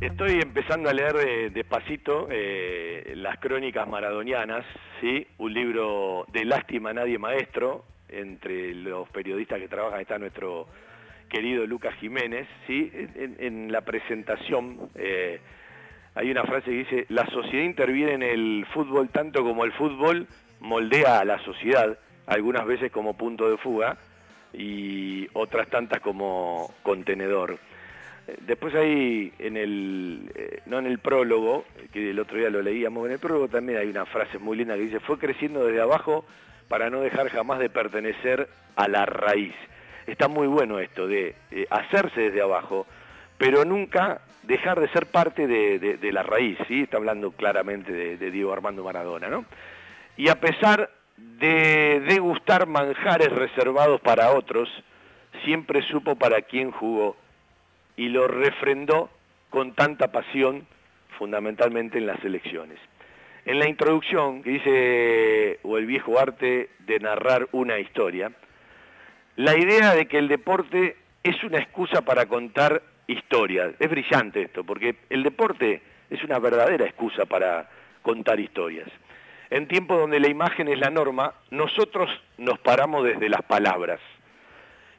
Estoy 0.00 0.40
empezando 0.40 0.90
a 0.90 0.92
leer 0.92 1.52
despacito 1.52 2.28
eh, 2.30 3.14
las 3.16 3.38
crónicas 3.38 3.88
maradonianas, 3.88 4.64
¿sí? 5.00 5.26
un 5.38 5.52
libro 5.52 6.26
de 6.32 6.44
lástima 6.44 6.92
nadie 6.92 7.18
maestro, 7.18 7.84
entre 8.08 8.74
los 8.74 9.08
periodistas 9.08 9.58
que 9.58 9.68
trabajan 9.68 10.00
está 10.00 10.18
nuestro 10.18 10.66
querido 11.28 11.66
Lucas 11.66 11.94
Jiménez, 12.00 12.46
¿sí? 12.66 12.90
en, 12.94 13.36
en 13.38 13.72
la 13.72 13.80
presentación 13.80 14.90
eh, 14.94 15.40
hay 16.14 16.30
una 16.30 16.44
frase 16.44 16.66
que 16.66 16.76
dice, 16.76 17.06
la 17.08 17.26
sociedad 17.26 17.64
interviene 17.64 18.12
en 18.12 18.22
el 18.22 18.66
fútbol 18.72 19.08
tanto 19.08 19.42
como 19.42 19.64
el 19.64 19.72
fútbol 19.72 20.28
moldea 20.60 21.18
a 21.18 21.24
la 21.24 21.38
sociedad, 21.40 21.98
algunas 22.26 22.64
veces 22.66 22.92
como 22.92 23.16
punto 23.16 23.50
de 23.50 23.56
fuga 23.58 23.96
y 24.52 25.26
otras 25.32 25.68
tantas 25.68 26.00
como 26.00 26.72
contenedor. 26.84 27.58
Después 28.46 28.74
hay 28.74 29.32
en 29.38 29.56
el, 29.56 30.32
eh, 30.34 30.62
no 30.66 30.78
en 30.78 30.86
el 30.86 30.98
prólogo, 30.98 31.64
que 31.92 32.10
el 32.10 32.18
otro 32.18 32.38
día 32.38 32.48
lo 32.48 32.62
leíamos, 32.62 33.06
en 33.06 33.12
el 33.12 33.18
prólogo 33.18 33.48
también 33.48 33.78
hay 33.78 33.88
una 33.88 34.06
frase 34.06 34.38
muy 34.38 34.56
linda 34.56 34.74
que 34.74 34.80
dice, 34.80 35.00
fue 35.00 35.18
creciendo 35.18 35.66
desde 35.66 35.82
abajo 35.82 36.24
para 36.68 36.88
no 36.88 37.00
dejar 37.00 37.28
jamás 37.28 37.58
de 37.58 37.68
pertenecer 37.68 38.48
a 38.76 38.88
la 38.88 39.04
raíz. 39.04 39.54
Está 40.06 40.28
muy 40.28 40.46
bueno 40.46 40.78
esto 40.78 41.06
de 41.06 41.34
eh, 41.50 41.66
hacerse 41.68 42.22
desde 42.22 42.40
abajo, 42.40 42.86
pero 43.36 43.64
nunca 43.66 44.22
dejar 44.42 44.80
de 44.80 44.88
ser 44.88 45.06
parte 45.06 45.46
de 45.46 46.12
la 46.12 46.22
raíz, 46.22 46.58
¿sí? 46.68 46.82
Está 46.82 46.98
hablando 46.98 47.32
claramente 47.32 47.92
de, 47.92 48.16
de 48.16 48.30
Diego 48.30 48.52
Armando 48.52 48.84
Maradona, 48.84 49.28
¿no? 49.28 49.44
Y 50.16 50.28
a 50.28 50.38
pesar 50.38 50.90
de 51.16 52.00
degustar 52.06 52.66
manjares 52.66 53.30
reservados 53.32 54.00
para 54.00 54.32
otros, 54.32 54.68
siempre 55.44 55.82
supo 55.82 56.16
para 56.16 56.42
quién 56.42 56.70
jugó 56.70 57.16
y 57.96 58.08
lo 58.08 58.28
refrendó 58.28 59.10
con 59.50 59.74
tanta 59.74 60.10
pasión, 60.10 60.66
fundamentalmente 61.18 61.98
en 61.98 62.06
las 62.06 62.22
elecciones. 62.24 62.78
En 63.44 63.58
la 63.58 63.68
introducción, 63.68 64.42
que 64.42 64.50
dice, 64.50 65.60
o 65.62 65.78
el 65.78 65.86
viejo 65.86 66.18
arte 66.18 66.70
de 66.80 66.98
narrar 66.98 67.48
una 67.52 67.78
historia, 67.78 68.32
la 69.36 69.56
idea 69.56 69.94
de 69.94 70.06
que 70.06 70.18
el 70.18 70.28
deporte 70.28 70.96
es 71.22 71.42
una 71.44 71.58
excusa 71.58 72.02
para 72.02 72.26
contar 72.26 72.82
historias. 73.06 73.74
Es 73.78 73.90
brillante 73.90 74.42
esto, 74.42 74.64
porque 74.64 74.96
el 75.10 75.22
deporte 75.22 75.82
es 76.10 76.22
una 76.24 76.38
verdadera 76.38 76.84
excusa 76.84 77.26
para 77.26 77.68
contar 78.02 78.40
historias. 78.40 78.88
En 79.50 79.68
tiempos 79.68 79.98
donde 79.98 80.20
la 80.20 80.28
imagen 80.28 80.68
es 80.68 80.78
la 80.78 80.90
norma, 80.90 81.34
nosotros 81.50 82.10
nos 82.38 82.58
paramos 82.58 83.04
desde 83.04 83.28
las 83.28 83.42
palabras. 83.42 84.00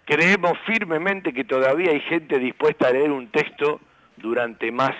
Creemos 0.05 0.57
firmemente 0.67 1.33
que 1.33 1.43
todavía 1.43 1.89
hay 1.89 1.99
gente 2.01 2.37
dispuesta 2.37 2.87
a 2.87 2.91
leer 2.91 3.09
un 3.09 3.27
texto 3.29 3.81
durante 4.17 4.71
más 4.71 4.95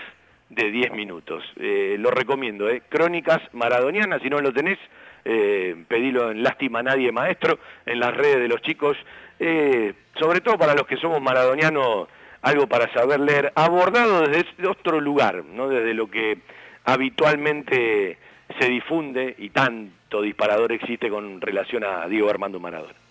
de 0.50 0.72
10 0.72 0.94
minutos. 0.94 1.44
Eh, 1.58 1.96
lo 2.00 2.10
recomiendo, 2.10 2.68
¿eh? 2.68 2.82
Crónicas 2.90 3.40
Maradonianas, 3.54 4.24
si 4.24 4.32
no 4.32 4.42
lo 4.42 4.52
tenés, 4.52 4.80
eh, 5.24 5.76
pedilo 5.88 6.32
en 6.32 6.42
Lástima 6.42 6.82
Nadie 6.82 7.12
Maestro, 7.12 7.60
en 7.86 8.00
las 8.00 8.18
redes 8.18 8.40
de 8.40 8.48
los 8.48 8.64
chicos, 8.64 8.98
eh, 9.40 9.94
sobre 10.20 10.42
todo 10.42 10.58
para 10.58 10.74
los 10.74 10.88
que 10.88 10.98
somos 10.98 11.22
maradonianos, 11.22 12.08
algo 12.42 12.66
para 12.66 12.92
saber 12.92 13.20
leer, 13.20 13.52
abordado 13.54 14.28
desde 14.28 14.68
otro 14.68 15.00
lugar, 15.00 15.46
no 15.46 15.68
desde 15.68 15.94
lo 15.94 16.10
que 16.10 16.40
habitualmente 16.84 18.18
se 18.60 18.70
difunde 18.70 19.36
y 19.38 19.50
tanto 19.50 20.24
disparador 20.24 20.72
existe 20.72 21.10
con 21.10 21.42
relación 21.42 21.84
a 21.84 22.08
Diego 22.08 22.30
Armando 22.30 22.60
Maradona. 22.60 23.05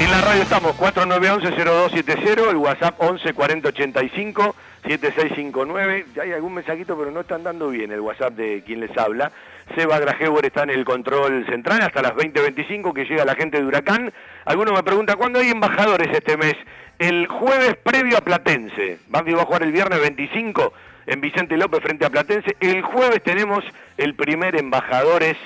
En 0.00 0.10
la 0.10 0.22
radio 0.22 0.42
estamos 0.44 0.74
4911-0270, 0.78 2.48
el 2.48 2.56
WhatsApp 2.56 2.94
11 2.96 3.34
40 3.34 3.68
85 3.68 4.56
7659. 4.88 6.06
Ya 6.14 6.22
hay 6.22 6.32
algún 6.32 6.54
mensajito, 6.54 6.96
pero 6.96 7.10
no 7.10 7.20
están 7.20 7.42
dando 7.42 7.68
bien 7.68 7.92
el 7.92 8.00
WhatsApp 8.00 8.32
de 8.32 8.62
quien 8.64 8.80
les 8.80 8.96
habla. 8.96 9.30
Seba 9.76 9.98
Grajewer 9.98 10.46
está 10.46 10.62
en 10.62 10.70
el 10.70 10.86
control 10.86 11.44
central 11.44 11.82
hasta 11.82 12.00
las 12.00 12.12
20.25 12.12 12.94
que 12.94 13.04
llega 13.04 13.26
la 13.26 13.34
gente 13.34 13.58
de 13.58 13.66
Huracán. 13.66 14.10
Alguno 14.46 14.72
me 14.72 14.82
pregunta, 14.82 15.16
¿cuándo 15.16 15.38
hay 15.38 15.50
embajadores 15.50 16.08
este 16.10 16.38
mes? 16.38 16.54
El 16.98 17.26
jueves 17.26 17.76
previo 17.82 18.16
a 18.16 18.22
Platense. 18.22 19.00
Banfield 19.08 19.36
va 19.36 19.42
a 19.42 19.46
jugar 19.46 19.64
el 19.64 19.72
viernes 19.72 20.00
25 20.00 20.72
en 21.08 21.20
Vicente 21.20 21.58
López 21.58 21.82
frente 21.82 22.06
a 22.06 22.10
Platense. 22.10 22.56
El 22.60 22.80
jueves 22.80 23.22
tenemos 23.22 23.62
el 23.98 24.14
primer 24.14 24.56
embajadores 24.56 25.36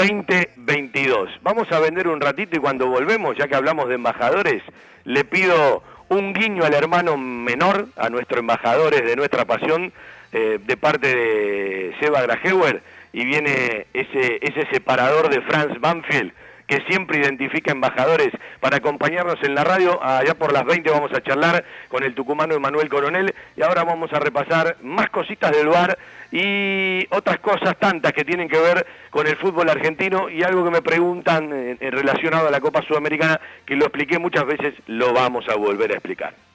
2022. 0.00 1.28
Vamos 1.42 1.70
a 1.70 1.78
vender 1.78 2.08
un 2.08 2.22
ratito 2.22 2.56
y 2.56 2.60
cuando 2.60 2.86
volvemos, 2.86 3.36
ya 3.36 3.48
que 3.48 3.54
hablamos 3.54 3.86
de 3.88 3.96
embajadores, 3.96 4.62
le 5.04 5.24
pido 5.24 5.82
un 6.08 6.32
guiño 6.32 6.64
al 6.64 6.72
hermano 6.72 7.18
menor, 7.18 7.88
a 7.96 8.08
nuestros 8.08 8.40
embajadores 8.40 9.04
de 9.04 9.14
nuestra 9.16 9.44
pasión, 9.44 9.92
eh, 10.32 10.58
de 10.64 10.76
parte 10.78 11.14
de 11.14 11.94
Seba 12.00 12.22
Grajeuer, 12.22 12.82
y 13.12 13.26
viene 13.26 13.88
ese, 13.92 14.38
ese 14.40 14.66
separador 14.72 15.28
de 15.28 15.42
Franz 15.42 15.78
Banfield 15.80 16.32
que 16.70 16.84
siempre 16.88 17.18
identifica 17.18 17.72
embajadores 17.72 18.30
para 18.60 18.76
acompañarnos 18.76 19.42
en 19.42 19.56
la 19.56 19.64
radio. 19.64 20.00
Allá 20.00 20.34
por 20.34 20.52
las 20.52 20.64
20 20.64 20.88
vamos 20.88 21.12
a 21.12 21.20
charlar 21.20 21.64
con 21.88 22.04
el 22.04 22.14
tucumano 22.14 22.54
Emanuel 22.54 22.88
Coronel 22.88 23.34
y 23.56 23.62
ahora 23.62 23.82
vamos 23.82 24.12
a 24.12 24.20
repasar 24.20 24.76
más 24.80 25.10
cositas 25.10 25.50
del 25.50 25.66
bar 25.66 25.98
y 26.30 27.08
otras 27.10 27.40
cosas 27.40 27.76
tantas 27.80 28.12
que 28.12 28.24
tienen 28.24 28.48
que 28.48 28.60
ver 28.60 28.86
con 29.10 29.26
el 29.26 29.36
fútbol 29.36 29.68
argentino 29.68 30.30
y 30.30 30.44
algo 30.44 30.62
que 30.62 30.70
me 30.70 30.80
preguntan 30.80 31.50
eh, 31.52 31.76
relacionado 31.90 32.46
a 32.46 32.52
la 32.52 32.60
Copa 32.60 32.82
Sudamericana, 32.82 33.40
que 33.66 33.74
lo 33.74 33.86
expliqué 33.86 34.20
muchas 34.20 34.46
veces, 34.46 34.74
lo 34.86 35.12
vamos 35.12 35.48
a 35.48 35.56
volver 35.56 35.90
a 35.90 35.94
explicar. 35.94 36.49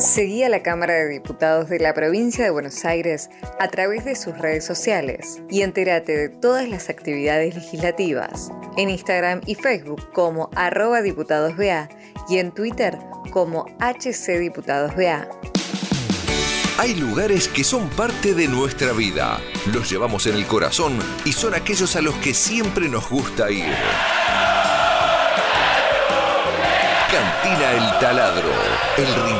Seguí 0.00 0.42
a 0.44 0.48
la 0.48 0.62
Cámara 0.62 0.94
de 0.94 1.08
Diputados 1.10 1.68
de 1.68 1.78
la 1.78 1.92
Provincia 1.92 2.42
de 2.42 2.48
Buenos 2.48 2.86
Aires 2.86 3.28
a 3.58 3.68
través 3.68 4.06
de 4.06 4.16
sus 4.16 4.36
redes 4.38 4.64
sociales 4.64 5.42
y 5.50 5.60
entérate 5.60 6.16
de 6.16 6.28
todas 6.30 6.66
las 6.66 6.88
actividades 6.88 7.54
legislativas 7.54 8.50
en 8.78 8.88
Instagram 8.88 9.42
y 9.44 9.56
Facebook 9.56 10.10
como 10.14 10.48
arroba 10.56 11.02
diputadosBA 11.02 11.90
y 12.30 12.38
en 12.38 12.50
Twitter 12.50 12.98
como 13.30 13.66
HCDiputadosBA. 13.78 15.28
Hay 16.78 16.94
lugares 16.94 17.46
que 17.46 17.62
son 17.62 17.90
parte 17.90 18.32
de 18.32 18.48
nuestra 18.48 18.94
vida, 18.94 19.38
los 19.70 19.90
llevamos 19.90 20.26
en 20.26 20.34
el 20.34 20.46
corazón 20.46 20.98
y 21.26 21.32
son 21.34 21.52
aquellos 21.52 21.94
a 21.94 22.00
los 22.00 22.14
que 22.16 22.32
siempre 22.32 22.88
nos 22.88 23.06
gusta 23.10 23.50
ir. 23.50 23.76
Cantina 27.10 27.72
El 27.72 27.98
Taladro, 27.98 28.52
el 28.96 29.06
rincón 29.06 29.39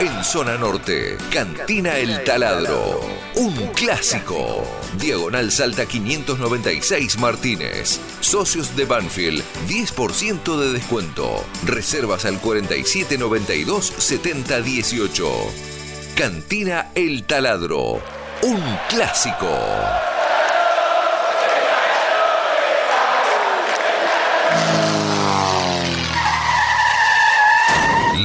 en 0.00 0.24
zona 0.24 0.56
norte. 0.56 1.16
Cantina 1.32 1.96
El 1.96 2.22
Taladro, 2.22 3.00
un 3.34 3.54
clásico. 3.74 4.64
Diagonal 4.96 5.50
Salta 5.50 5.86
596 5.86 7.18
Martínez. 7.18 7.98
Socios 8.20 8.76
de 8.76 8.84
Banfield, 8.84 9.42
10% 9.66 10.56
de 10.58 10.72
descuento. 10.72 11.44
Reservas 11.64 12.26
al 12.26 12.40
4792 12.40 13.92
7018. 13.98 15.28
Cantina 16.14 16.90
El 16.94 17.24
Taladro, 17.24 18.00
un 18.42 18.62
clásico. 18.88 19.48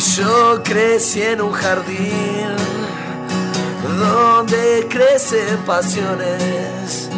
Yo 0.00 0.62
crecí 0.62 1.20
en 1.20 1.42
un 1.42 1.52
jardín 1.52 2.56
donde 3.98 4.86
crecen 4.88 5.58
pasiones. 5.66 7.10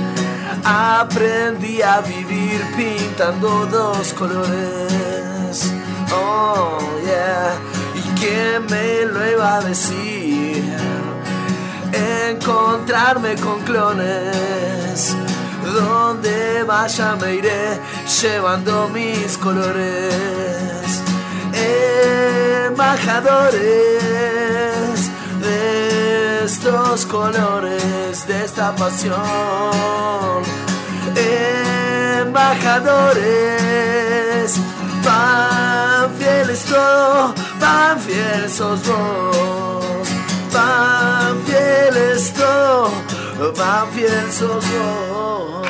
Aprendí 0.64 1.80
a 1.80 2.00
vivir 2.00 2.60
pintando 2.76 3.66
dos 3.66 4.12
colores. 4.14 5.72
Oh, 6.12 6.78
yeah. 7.04 7.54
¿Y 7.94 8.18
quién 8.18 8.66
me 8.68 9.04
lo 9.04 9.30
iba 9.30 9.58
a 9.58 9.60
decir? 9.60 10.64
Encontrarme 11.92 13.36
con 13.36 13.60
clones. 13.60 15.14
Donde 15.72 16.64
vaya 16.64 17.14
me 17.14 17.36
iré 17.36 17.78
llevando 18.20 18.88
mis 18.88 19.38
colores 19.38 21.01
embajadores 22.66 23.60
de 25.40 26.44
estos 26.44 27.06
colores, 27.06 28.26
de 28.26 28.44
esta 28.44 28.74
pasión. 28.74 29.22
Embajadores, 32.20 34.56
pan 35.04 36.10
fiel 36.18 36.50
es 36.50 36.64
todo, 36.64 37.32
pan 37.60 38.00
fiel 38.00 38.50
sos 38.50 38.80
vos. 38.86 40.08
Pan 40.52 41.40
fiel 41.46 41.96
es 41.96 42.32
todo, 42.32 42.90
pan 43.54 43.88
fiel 43.92 44.32
sos 44.32 44.64
vos. 44.70 45.62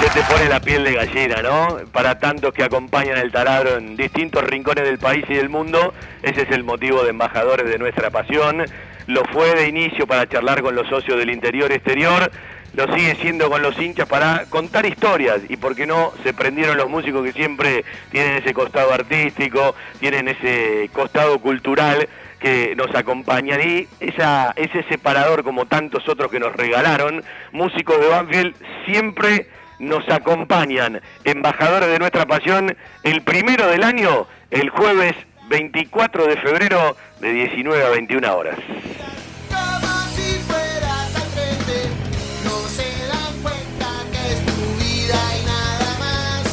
Se 0.00 0.10
te 0.10 0.22
pone 0.32 0.48
la 0.48 0.60
piel 0.60 0.84
de 0.84 0.94
gallina, 0.94 1.42
¿no? 1.42 1.78
Para 1.90 2.20
tantos 2.20 2.54
que 2.54 2.62
acompañan 2.62 3.18
el 3.18 3.32
taladro 3.32 3.76
en 3.76 3.96
distintos 3.96 4.44
rincones 4.44 4.84
del 4.84 4.98
país 4.98 5.24
y 5.28 5.34
del 5.34 5.48
mundo, 5.48 5.92
ese 6.22 6.42
es 6.42 6.50
el 6.52 6.62
motivo 6.62 7.02
de 7.02 7.10
embajadores 7.10 7.68
de 7.68 7.78
nuestra 7.78 8.08
pasión. 8.10 8.64
Lo 9.08 9.24
fue 9.24 9.54
de 9.56 9.68
inicio 9.68 10.06
para 10.06 10.28
charlar 10.28 10.62
con 10.62 10.76
los 10.76 10.88
socios 10.88 11.18
del 11.18 11.30
interior 11.30 11.72
exterior, 11.72 12.30
lo 12.74 12.94
sigue 12.94 13.16
siendo 13.16 13.50
con 13.50 13.60
los 13.60 13.76
hinchas 13.76 14.06
para 14.06 14.44
contar 14.48 14.86
historias 14.86 15.40
y 15.48 15.56
por 15.56 15.74
qué 15.74 15.84
no 15.84 16.12
se 16.22 16.32
prendieron 16.32 16.76
los 16.76 16.88
músicos 16.88 17.24
que 17.24 17.32
siempre 17.32 17.84
tienen 18.10 18.36
ese 18.36 18.54
costado 18.54 18.92
artístico, 18.92 19.74
tienen 19.98 20.28
ese 20.28 20.88
costado 20.92 21.40
cultural 21.40 22.08
que 22.38 22.74
nos 22.76 22.94
acompañan 22.94 23.60
y 23.60 23.88
esa, 23.98 24.52
ese 24.54 24.84
separador 24.84 25.42
como 25.42 25.66
tantos 25.66 26.08
otros 26.08 26.30
que 26.30 26.38
nos 26.38 26.54
regalaron, 26.54 27.24
músicos 27.50 28.00
de 28.00 28.06
Banfield 28.06 28.54
siempre 28.86 29.48
nos 29.78 30.08
acompañan, 30.08 31.00
embajadores 31.24 31.88
de 31.88 31.98
nuestra 31.98 32.26
pasión, 32.26 32.76
el 33.02 33.22
primero 33.22 33.66
del 33.68 33.84
año, 33.84 34.26
el 34.50 34.70
jueves 34.70 35.14
24 35.48 36.26
de 36.26 36.36
febrero 36.36 36.96
de 37.20 37.32
19 37.32 37.84
a 37.84 37.88
21 37.90 38.36
horas. 38.36 38.58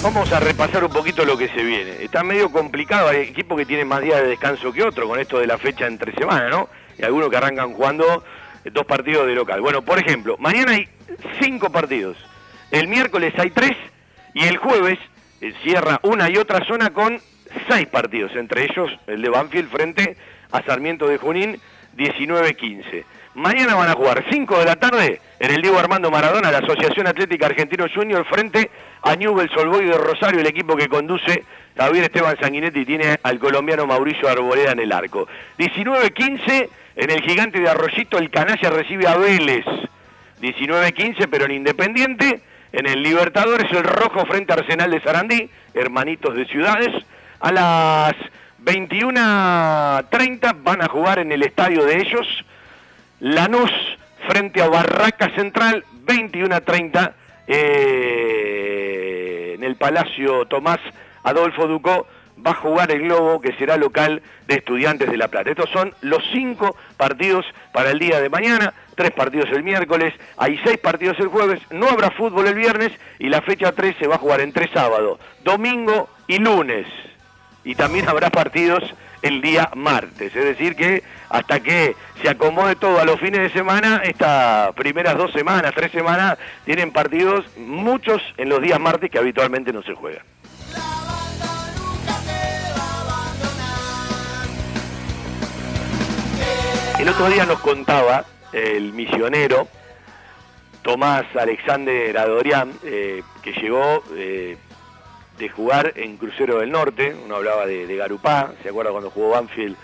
Vamos 0.05 0.31
a 0.31 0.39
repasar 0.39 0.83
un 0.83 0.91
poquito 0.91 1.25
lo 1.25 1.35
que 1.35 1.47
se 1.49 1.63
viene. 1.63 2.03
Está 2.03 2.23
medio 2.23 2.51
complicado, 2.51 3.09
hay 3.09 3.21
equipos 3.21 3.57
que 3.57 3.65
tienen 3.65 3.87
más 3.87 4.01
días 4.01 4.21
de 4.21 4.27
descanso 4.27 4.71
que 4.71 4.83
otros 4.83 5.09
con 5.09 5.19
esto 5.19 5.39
de 5.39 5.47
la 5.47 5.57
fecha 5.57 5.87
entre 5.87 6.13
semana, 6.13 6.47
¿no? 6.47 6.69
Y 6.99 7.03
algunos 7.03 7.31
que 7.31 7.37
arrancan 7.37 7.73
jugando 7.73 8.23
dos 8.71 8.85
partidos 8.85 9.25
de 9.25 9.33
local. 9.33 9.61
Bueno, 9.61 9.81
por 9.81 9.97
ejemplo, 9.97 10.35
mañana 10.37 10.73
hay 10.73 10.87
cinco 11.41 11.71
partidos. 11.71 12.17
El 12.75 12.89
miércoles 12.89 13.33
hay 13.37 13.51
tres 13.51 13.77
y 14.33 14.43
el 14.43 14.57
jueves 14.57 14.99
eh, 15.39 15.53
cierra 15.63 16.01
una 16.03 16.29
y 16.29 16.35
otra 16.35 16.65
zona 16.65 16.89
con 16.89 17.21
seis 17.69 17.87
partidos, 17.87 18.35
entre 18.35 18.65
ellos 18.65 18.91
el 19.07 19.21
de 19.21 19.29
Banfield 19.29 19.71
frente 19.71 20.17
a 20.51 20.61
Sarmiento 20.61 21.07
de 21.07 21.17
Junín, 21.17 21.57
19-15. 21.95 23.05
Mañana 23.35 23.75
van 23.75 23.87
a 23.87 23.93
jugar 23.93 24.25
5 24.29 24.59
de 24.59 24.65
la 24.65 24.75
tarde 24.75 25.21
en 25.39 25.51
el 25.51 25.61
Diego 25.61 25.79
Armando 25.79 26.11
Maradona, 26.11 26.51
la 26.51 26.57
Asociación 26.57 27.07
Atlética 27.07 27.45
Argentino 27.45 27.85
Junior, 27.87 28.25
frente 28.25 28.69
a 29.03 29.15
Newell's 29.15 29.53
Solboy 29.53 29.85
de 29.85 29.97
Rosario, 29.97 30.41
el 30.41 30.47
equipo 30.47 30.75
que 30.75 30.89
conduce 30.89 31.45
Javier 31.77 32.03
Esteban 32.03 32.35
Sanguinetti 32.41 32.83
tiene 32.83 33.17
al 33.23 33.39
colombiano 33.39 33.87
Mauricio 33.87 34.27
Arboleda 34.27 34.73
en 34.73 34.79
el 34.79 34.91
arco. 34.91 35.29
19-15 35.57 36.69
en 36.97 37.09
el 37.09 37.21
gigante 37.21 37.61
de 37.61 37.69
Arroyito, 37.69 38.17
el 38.17 38.29
Canalla 38.29 38.69
recibe 38.69 39.07
a 39.07 39.15
Vélez. 39.15 39.63
19-15, 40.41 41.29
pero 41.31 41.45
en 41.45 41.51
Independiente. 41.51 42.41
En 42.75 42.85
el 42.87 43.01
Libertadores, 43.03 43.71
el 43.71 43.85
Rojo 43.85 44.25
frente 44.25 44.51
a 44.51 44.57
Arsenal 44.57 44.91
de 44.91 44.99
Sarandí, 44.99 45.49
hermanitos 45.73 46.35
de 46.35 46.45
ciudades. 46.45 46.89
A 47.39 47.53
las 47.53 48.13
21.30 48.65 50.61
van 50.61 50.81
a 50.81 50.89
jugar 50.89 51.19
en 51.19 51.31
el 51.31 51.43
estadio 51.43 51.85
de 51.85 52.01
ellos. 52.01 52.27
Lanús 53.21 53.71
frente 54.27 54.61
a 54.61 54.67
Barraca 54.67 55.33
Central, 55.35 55.85
21.30 56.05 57.13
eh, 57.47 58.33
en 59.55 59.63
el 59.63 59.77
Palacio 59.77 60.45
Tomás 60.45 60.81
Adolfo 61.23 61.67
Ducó 61.67 62.07
va 62.45 62.51
a 62.51 62.55
jugar 62.55 62.91
el 62.91 63.01
Globo, 63.01 63.41
que 63.41 63.53
será 63.53 63.77
local 63.77 64.21
de 64.47 64.55
Estudiantes 64.55 65.09
de 65.09 65.17
La 65.17 65.27
Plata. 65.27 65.49
Estos 65.49 65.69
son 65.69 65.93
los 66.01 66.23
cinco 66.31 66.75
partidos 66.97 67.45
para 67.71 67.91
el 67.91 67.99
día 67.99 68.21
de 68.21 68.29
mañana, 68.29 68.73
tres 68.95 69.11
partidos 69.11 69.49
el 69.51 69.63
miércoles, 69.63 70.13
hay 70.37 70.59
seis 70.63 70.77
partidos 70.77 71.19
el 71.19 71.27
jueves, 71.27 71.59
no 71.71 71.87
habrá 71.87 72.11
fútbol 72.11 72.47
el 72.47 72.55
viernes 72.55 72.91
y 73.19 73.29
la 73.29 73.41
fecha 73.41 73.71
3 73.71 73.95
se 73.99 74.07
va 74.07 74.15
a 74.15 74.19
jugar 74.19 74.41
entre 74.41 74.71
sábado, 74.71 75.19
domingo 75.43 76.09
y 76.27 76.37
lunes. 76.37 76.87
Y 77.63 77.75
también 77.75 78.07
habrá 78.07 78.29
partidos 78.29 78.83
el 79.21 79.41
día 79.41 79.71
martes. 79.75 80.35
Es 80.35 80.45
decir, 80.45 80.75
que 80.75 81.01
hasta 81.29 81.59
que 81.59 81.95
se 82.21 82.29
acomode 82.29 82.75
todo 82.75 82.99
a 82.99 83.05
los 83.05 83.19
fines 83.19 83.41
de 83.41 83.49
semana, 83.49 84.01
estas 84.03 84.73
primeras 84.75 85.17
dos 85.17 85.31
semanas, 85.31 85.73
tres 85.75 85.91
semanas, 85.91 86.37
tienen 86.63 86.91
partidos, 86.91 87.45
muchos 87.57 88.21
en 88.37 88.49
los 88.49 88.61
días 88.61 88.79
martes 88.79 89.09
que 89.09 89.17
habitualmente 89.17 89.73
no 89.73 89.81
se 89.81 89.95
juegan. 89.95 90.23
El 97.05 97.11
otro 97.11 97.29
día 97.29 97.45
nos 97.45 97.59
contaba 97.59 98.25
el 98.51 98.91
misionero 98.91 99.67
Tomás 100.81 101.23
Alexander 101.35 102.17
Adorián, 102.17 102.71
eh, 102.83 103.21
que 103.43 103.51
llegó 103.51 104.01
eh, 104.15 104.57
de 105.37 105.49
jugar 105.49 105.93
en 105.97 106.17
Crucero 106.17 106.57
del 106.57 106.71
Norte, 106.71 107.15
uno 107.23 107.35
hablaba 107.35 107.67
de, 107.67 107.85
de, 107.85 107.95
Garupá, 107.95 108.53
se 108.63 108.69
acuerda 108.69 108.89
cuando 108.89 109.11
jugó 109.11 109.29
Banfield 109.29 109.77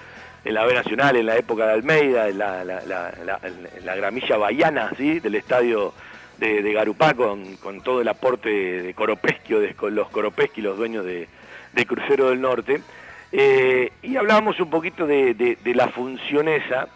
en 0.45 0.53
la 0.55 0.65
B 0.65 0.73
Nacional, 0.73 1.15
en 1.15 1.27
la 1.27 1.37
época 1.37 1.67
de 1.67 1.73
Almeida, 1.73 2.27
en 2.27 2.39
la, 2.39 2.63
la, 2.63 2.81
la 3.83 3.95
gramilla 3.95 4.37
bahiana 4.37 4.91
¿sí? 4.97 5.19
del 5.19 5.35
estadio 5.35 5.93
de, 6.39 6.63
de 6.63 6.73
Garupá, 6.73 7.13
con, 7.13 7.55
todo 7.83 8.01
el 8.01 8.07
aporte 8.07 8.49
de 8.49 8.95
Coropesquio, 8.95 9.59
de 9.59 9.75
los 9.91 10.09
Coropesqui, 10.09 10.61
los 10.61 10.75
dueños 10.75 11.05
de, 11.05 11.27
de 11.71 11.85
Crucero 11.85 12.31
del 12.31 12.41
Norte, 12.41 12.81
eh, 13.31 13.91
y 14.01 14.17
hablábamos 14.17 14.59
un 14.59 14.71
poquito 14.71 15.05
de, 15.05 15.57
la 15.63 15.87
función 15.89 16.47
esa, 16.47 16.87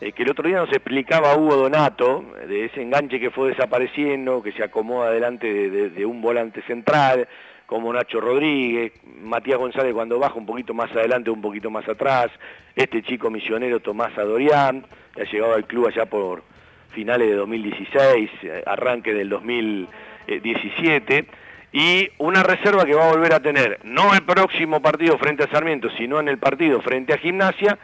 eh, 0.00 0.12
que 0.12 0.22
el 0.22 0.30
otro 0.30 0.48
día 0.48 0.58
nos 0.58 0.72
explicaba 0.72 1.36
Hugo 1.36 1.56
Donato, 1.56 2.24
de 2.46 2.66
ese 2.66 2.82
enganche 2.82 3.18
que 3.18 3.30
fue 3.30 3.48
desapareciendo, 3.48 4.42
que 4.42 4.52
se 4.52 4.62
acomoda 4.62 5.10
delante 5.10 5.70
de, 5.70 6.06
un 6.06 6.22
volante 6.22 6.62
central, 6.62 7.26
como 7.66 7.92
Nacho 7.92 8.20
Rodríguez, 8.20 8.92
Matías 9.20 9.58
González 9.58 9.92
cuando 9.92 10.18
baja 10.18 10.36
un 10.36 10.46
poquito 10.46 10.72
más 10.72 10.90
adelante, 10.92 11.30
un 11.30 11.42
poquito 11.42 11.70
más 11.70 11.86
atrás, 11.88 12.30
este 12.76 13.02
chico 13.02 13.28
misionero 13.30 13.80
Tomás 13.80 14.16
Adorián, 14.16 14.86
que 15.14 15.22
ha 15.22 15.24
llegado 15.24 15.54
al 15.54 15.66
club 15.66 15.88
allá 15.88 16.06
por 16.06 16.44
finales 16.90 17.28
de 17.28 17.34
2016, 17.34 18.30
eh, 18.42 18.62
arranque 18.66 19.12
del 19.12 19.28
2017, 19.28 21.26
y 21.72 22.08
una 22.18 22.42
reserva 22.42 22.86
que 22.86 22.94
va 22.94 23.08
a 23.08 23.12
volver 23.12 23.34
a 23.34 23.40
tener, 23.40 23.80
no 23.82 24.14
el 24.14 24.22
próximo 24.22 24.80
partido 24.80 25.18
frente 25.18 25.42
a 25.42 25.50
Sarmiento, 25.50 25.90
sino 25.98 26.20
en 26.20 26.28
el 26.28 26.38
partido 26.38 26.80
frente 26.80 27.12
a 27.12 27.18
Gimnasia, 27.18 27.78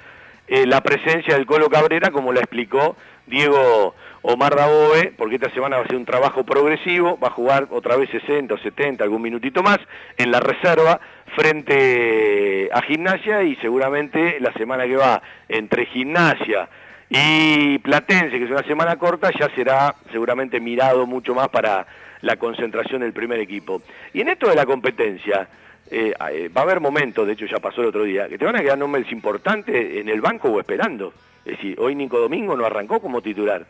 eh, 0.47 0.67
la 0.67 0.83
presencia 0.83 1.35
del 1.35 1.47
Colo 1.47 1.71
Cabrera, 1.71 2.11
como 2.11 2.33
la 2.33 2.41
explicó 2.41 2.97
Diego 3.27 3.95
Omar 4.23 4.55
Dabove, 4.57 5.13
porque 5.17 5.37
esta 5.37 5.51
semana 5.51 5.77
va 5.77 5.85
a 5.85 5.87
ser 5.87 5.97
un 5.97 6.05
trabajo 6.05 6.45
progresivo, 6.45 7.19
va 7.19 7.29
a 7.29 7.33
jugar 7.33 7.69
otra 7.71 7.97
vez 7.97 8.11
60 8.11 8.55
o 8.55 8.59
70, 8.59 9.03
algún 9.05 9.23
minutito 9.23 9.63
más, 9.63 9.79
en 10.17 10.31
la 10.31 10.41
reserva 10.41 11.01
frente 11.35 12.69
a 12.73 12.83
Gimnasia 12.83 13.43
y 13.43 13.57
seguramente 13.57 14.39
la 14.41 14.53
semana 14.53 14.85
que 14.85 14.97
va 14.97 15.23
entre 15.49 15.87
Gimnasia 15.87 16.69
y 17.09 17.79
Platense, 17.79 18.39
que 18.39 18.45
es 18.45 18.51
una 18.51 18.63
semana 18.63 18.97
corta, 18.97 19.31
ya 19.39 19.49
será 19.55 19.95
seguramente 20.11 20.61
mirado 20.61 21.07
mucho 21.07 21.35
más 21.35 21.49
para 21.49 21.87
la 22.21 22.37
concentración 22.37 23.03
del 23.03 23.13
primer 23.13 23.41
equipo. 23.41 23.83
Y 24.13 24.21
en 24.23 24.29
esto 24.29 24.49
de 24.49 24.55
la 24.55 24.65
competencia, 24.65 25.49
eh, 25.97 26.13
eh, 26.33 26.49
va 26.49 26.63
a 26.63 26.65
haber 26.65 26.81
momentos, 26.81 27.25
de 27.25 27.35
hecho 27.35 27.47
ya 27.47 27.61
pasó 27.61 27.81
el 27.81 27.87
otro 27.87 28.03
día, 28.03 28.29
que 28.29 28.37
te 28.37 28.45
van 28.45 28.57
a 28.57 28.63
quedar 28.63 28.77
nombres 28.77 29.13
importantes 29.13 29.97
en 29.97 30.09
el 30.09 30.21
banco 30.21 30.49
o 30.49 30.59
esperando. 30.59 31.15
Es 31.45 31.57
decir, 31.57 31.79
hoy 31.79 31.95
Nico 31.95 32.19
Domingo 32.19 32.57
no 32.57 32.67
arrancó 32.67 33.01
como 33.01 33.23
titular. 33.23 33.65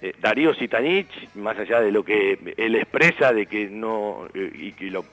Eh, 0.00 0.14
Darío 0.20 0.54
Sitanich, 0.54 1.34
más 1.34 1.58
allá 1.58 1.80
de 1.80 1.90
lo 1.90 2.04
que 2.04 2.38
él 2.56 2.76
expresa, 2.76 3.32
de 3.32 3.46
que 3.46 3.66
no, 3.66 4.28
y, 4.34 4.72
y 4.78 4.90
lo, 4.90 5.04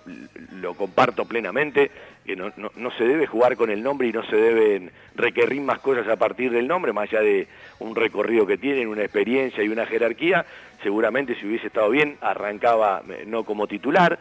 lo, 0.61 0.75
comparto 0.75 1.25
plenamente, 1.25 1.89
que 2.25 2.35
no, 2.35 2.51
no, 2.57 2.91
se 2.91 3.05
debe 3.05 3.25
jugar 3.25 3.55
con 3.55 3.71
el 3.71 3.81
nombre 3.81 4.09
y 4.09 4.11
no 4.11 4.23
se 4.23 4.35
deben 4.35 4.91
requerir 5.15 5.61
más 5.61 5.79
cosas 5.79 6.07
a 6.09 6.17
partir 6.17 6.51
del 6.51 6.67
nombre, 6.67 6.93
más 6.93 7.09
allá 7.09 7.21
de 7.21 7.47
un 7.79 7.95
recorrido 7.95 8.45
que 8.45 8.59
tienen, 8.59 8.87
una 8.87 9.01
experiencia 9.01 9.63
y 9.63 9.69
una 9.69 9.87
jerarquía, 9.87 10.45
seguramente 10.83 11.33
si 11.39 11.47
hubiese 11.47 11.67
estado 11.67 11.89
bien 11.89 12.17
arrancaba 12.21 13.01
no 13.25 13.45
como 13.45 13.65
titular, 13.65 14.19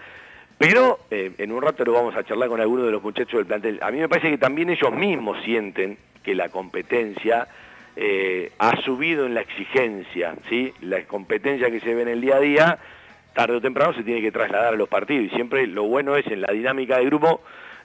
pero 0.61 0.99
eh, 1.11 1.33
en 1.39 1.53
un 1.53 1.63
rato 1.63 1.87
lo 1.87 1.95
vamos 1.95 2.15
a 2.15 2.23
charlar 2.23 2.51
con 2.51 2.61
algunos 2.61 2.85
de 2.85 2.93
los 2.93 3.03
muchachos 3.03 3.33
del 3.33 3.47
plantel. 3.47 3.79
A 3.81 3.91
mí 3.91 3.99
me 3.99 4.11
parece 4.11 4.29
que 4.29 4.37
también 4.37 4.69
ellos 4.69 4.93
mismos 4.93 5.43
sienten 5.43 5.97
que 6.23 6.35
la 6.35 6.51
competencia 6.51 7.49
eh, 7.97 8.53
ha 8.59 8.77
subido 8.83 9.25
en 9.25 9.33
la 9.33 9.41
exigencia, 9.41 10.35
¿sí? 10.51 10.71
La 10.83 11.03
competencia 11.05 11.71
que 11.71 11.81
se 11.81 11.95
ve 11.95 12.03
en 12.03 12.09
el 12.09 12.21
día 12.21 12.37
a 12.37 12.41
día, 12.41 12.79
tarde 13.33 13.57
o 13.57 13.61
temprano 13.63 13.95
se 13.95 14.03
tiene 14.03 14.21
que 14.21 14.31
trasladar 14.31 14.75
a 14.75 14.77
los 14.77 14.91
partidos. 14.91 15.33
Y 15.33 15.35
siempre 15.35 15.67
lo 15.67 15.85
bueno 15.85 16.15
es 16.15 16.27
en 16.27 16.43
la 16.43 16.53
dinámica 16.53 16.99
de 16.99 17.07
grupo, 17.07 17.41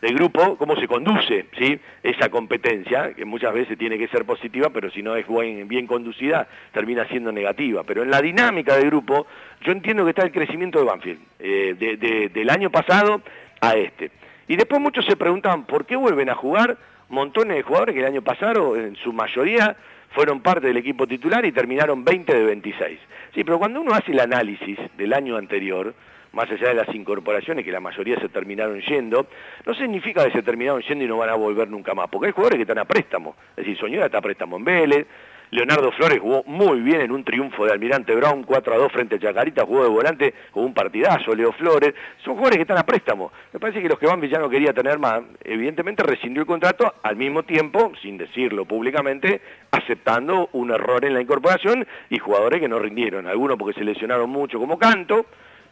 de 0.06 0.14
grupo 0.14 0.56
cómo 0.58 0.76
se 0.76 0.88
conduce 0.88 1.48
¿sí? 1.58 1.80
esa 2.04 2.30
competencia, 2.30 3.14
que 3.14 3.26
muchas 3.26 3.54
veces 3.54 3.76
tiene 3.76 3.98
que 3.98 4.08
ser 4.08 4.24
positiva, 4.24 4.70
pero 4.70 4.92
si 4.92 5.02
no 5.02 5.16
es 5.16 5.28
bien, 5.28 5.68
bien 5.68 5.88
conducida, 5.88 6.48
termina 6.72 7.08
siendo 7.08 7.32
negativa. 7.32 7.84
Pero 7.84 8.04
en 8.04 8.12
la 8.12 8.22
dinámica 8.22 8.78
de 8.78 8.86
grupo, 8.86 9.26
yo 9.62 9.72
entiendo 9.72 10.04
que 10.04 10.12
está 10.12 10.24
el 10.24 10.32
crecimiento 10.32 10.78
de 10.78 10.86
Banfield, 10.86 11.20
eh, 11.40 11.76
de, 11.80 11.98
de, 11.98 12.30
del 12.30 12.50
año 12.52 12.70
pasado 12.70 13.22
a 13.62 13.76
este. 13.76 14.12
Y 14.48 14.56
después 14.56 14.80
muchos 14.80 15.06
se 15.06 15.16
preguntan, 15.16 15.66
¿por 15.66 15.88
qué 15.88 15.96
vuelven 15.96 16.30
a 16.30 16.36
jugar 16.36 16.78
montones 17.10 17.58
de 17.58 17.64
jugadores 17.64 17.96
que 17.96 18.02
el 18.02 18.08
año 18.08 18.22
pasado, 18.22 18.76
en 18.76 18.96
su 18.98 19.12
mayoría, 19.12 19.76
fueron 20.12 20.42
parte 20.42 20.68
del 20.68 20.78
equipo 20.78 21.08
titular 21.08 21.44
y 21.46 21.52
terminaron 21.52 22.04
20 22.04 22.32
de 22.32 22.44
26. 22.46 23.00
Sí, 23.34 23.44
pero 23.44 23.58
cuando 23.58 23.82
uno 23.82 23.94
hace 23.94 24.12
el 24.12 24.20
análisis 24.20 24.78
del 24.98 25.14
año 25.14 25.36
anterior, 25.36 25.94
más 26.36 26.52
allá 26.52 26.68
de 26.68 26.76
las 26.76 26.94
incorporaciones, 26.94 27.66
que 27.66 27.72
la 27.72 27.80
mayoría 27.80 28.20
se 28.20 28.30
terminaron 28.30 28.80
yendo, 28.82 29.28
no 29.66 29.74
significa 29.74 30.24
que 30.26 30.32
se 30.32 30.44
terminaron 30.44 30.82
yendo 30.82 31.04
y 31.06 31.08
no 31.08 31.18
van 31.18 31.30
a 31.30 31.36
volver 31.36 31.70
nunca 31.70 31.96
más, 31.96 32.08
porque 32.10 32.28
hay 32.28 32.34
jugadores 32.34 32.58
que 32.58 32.64
están 32.64 32.78
a 32.78 32.86
préstamo. 32.86 33.36
Es 33.52 33.66
decir, 33.66 33.78
Soñora 33.78 34.06
está 34.06 34.20
a 34.20 34.22
préstamo 34.22 34.58
en 34.58 34.66
Vélez, 34.66 35.08
Leonardo 35.52 35.92
Flores 35.92 36.20
jugó 36.20 36.44
muy 36.48 36.82
bien 36.82 37.02
en 37.02 37.12
un 37.12 37.24
triunfo 37.24 37.66
de 37.66 37.72
Almirante 37.72 38.14
Brown 38.16 38.44
4 38.44 38.74
a 38.74 38.78
2 38.78 38.92
frente 38.92 39.16
a 39.16 39.20
Chacarita, 39.20 39.66
jugó 39.66 39.84
de 39.84 39.90
volante 39.90 40.34
con 40.52 40.66
un 40.66 40.74
partidazo, 40.74 41.34
Leo 41.34 41.54
Flores, 41.54 41.94
son 42.24 42.34
jugadores 42.34 42.58
que 42.58 42.64
están 42.64 42.78
a 42.78 42.84
préstamo. 42.84 43.32
Me 43.54 43.60
parece 43.60 43.82
que 43.82 43.88
los 43.88 43.98
que 43.98 44.08
van 44.08 44.22
ya 44.22 44.40
no 44.40 44.50
quería 44.50 44.74
tener 44.74 45.00
más, 45.00 45.22
evidentemente 45.44 46.04
rescindió 46.04 46.42
el 46.42 46.48
contrato 46.48 46.96
al 47.02 47.16
mismo 47.16 47.44
tiempo, 47.44 47.94
sin 48.02 48.18
decirlo 48.18 48.66
públicamente, 48.66 49.40
aceptando 49.72 50.50
un 50.54 50.72
error 50.72 51.06
en 51.06 51.14
la 51.14 51.22
incorporación 51.22 51.88
y 52.10 52.18
jugadores 52.18 52.60
que 52.60 52.68
no 52.68 52.80
rindieron, 52.80 53.28
algunos 53.28 53.58
porque 53.58 53.80
se 53.80 53.86
lesionaron 53.86 54.30
mucho 54.30 54.60
como 54.60 54.78
Canto, 54.78 55.28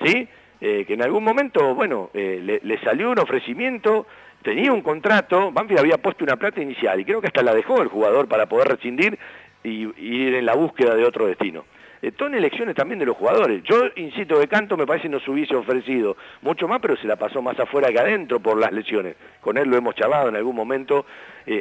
¿sí? 0.05 0.27
Eh, 0.65 0.85
que 0.85 0.93
en 0.93 1.01
algún 1.01 1.25
momento, 1.25 1.75
bueno, 1.75 2.09
eh, 2.13 2.61
le, 2.63 2.79
salió 2.79 3.11
un 3.11 3.19
ofrecimiento 3.19 4.07
tenía 4.41 4.71
un 4.71 4.81
contrato, 4.81 5.51
Banfield 5.51 5.81
había 5.81 5.97
puesto 5.97 6.23
una 6.23 6.37
plata 6.37 6.61
inicial 6.61 6.97
y 7.01 7.03
creo 7.03 7.19
que 7.19 7.27
hasta 7.27 7.43
la 7.43 7.53
dejó 7.53 7.81
el 7.81 7.89
jugador 7.89 8.29
para 8.29 8.45
poder 8.45 8.69
rescindir 8.69 9.19
y, 9.61 9.89
ir 9.97 10.35
en 10.35 10.45
la 10.45 10.55
búsqueda 10.55 10.95
de 10.95 11.03
otro 11.03 11.27
destino. 11.27 11.65
Eh, 12.01 12.13
son 12.17 12.33
elecciones 12.33 12.75
también 12.75 12.97
de 12.97 13.05
los 13.05 13.17
jugadores. 13.17 13.61
Yo 13.63 13.87
insisto 13.97 14.39
que 14.39 14.47
Canto 14.47 14.77
me 14.77 14.87
parece 14.87 15.09
no 15.09 15.19
se 15.19 15.31
hubiese 15.31 15.53
ofrecido 15.53 16.15
mucho 16.41 16.65
más, 16.69 16.79
pero 16.79 16.95
se 16.95 17.07
la 17.07 17.17
pasó 17.17 17.41
más 17.41 17.59
afuera 17.59 17.89
que 17.89 17.99
adentro 17.99 18.39
por 18.39 18.57
las 18.57 18.71
lesiones. 18.71 19.17
Con 19.41 19.57
él 19.57 19.67
lo 19.67 19.75
hemos 19.75 19.95
charlado 19.95 20.29
en 20.29 20.37
algún 20.37 20.55
momento 20.55 21.05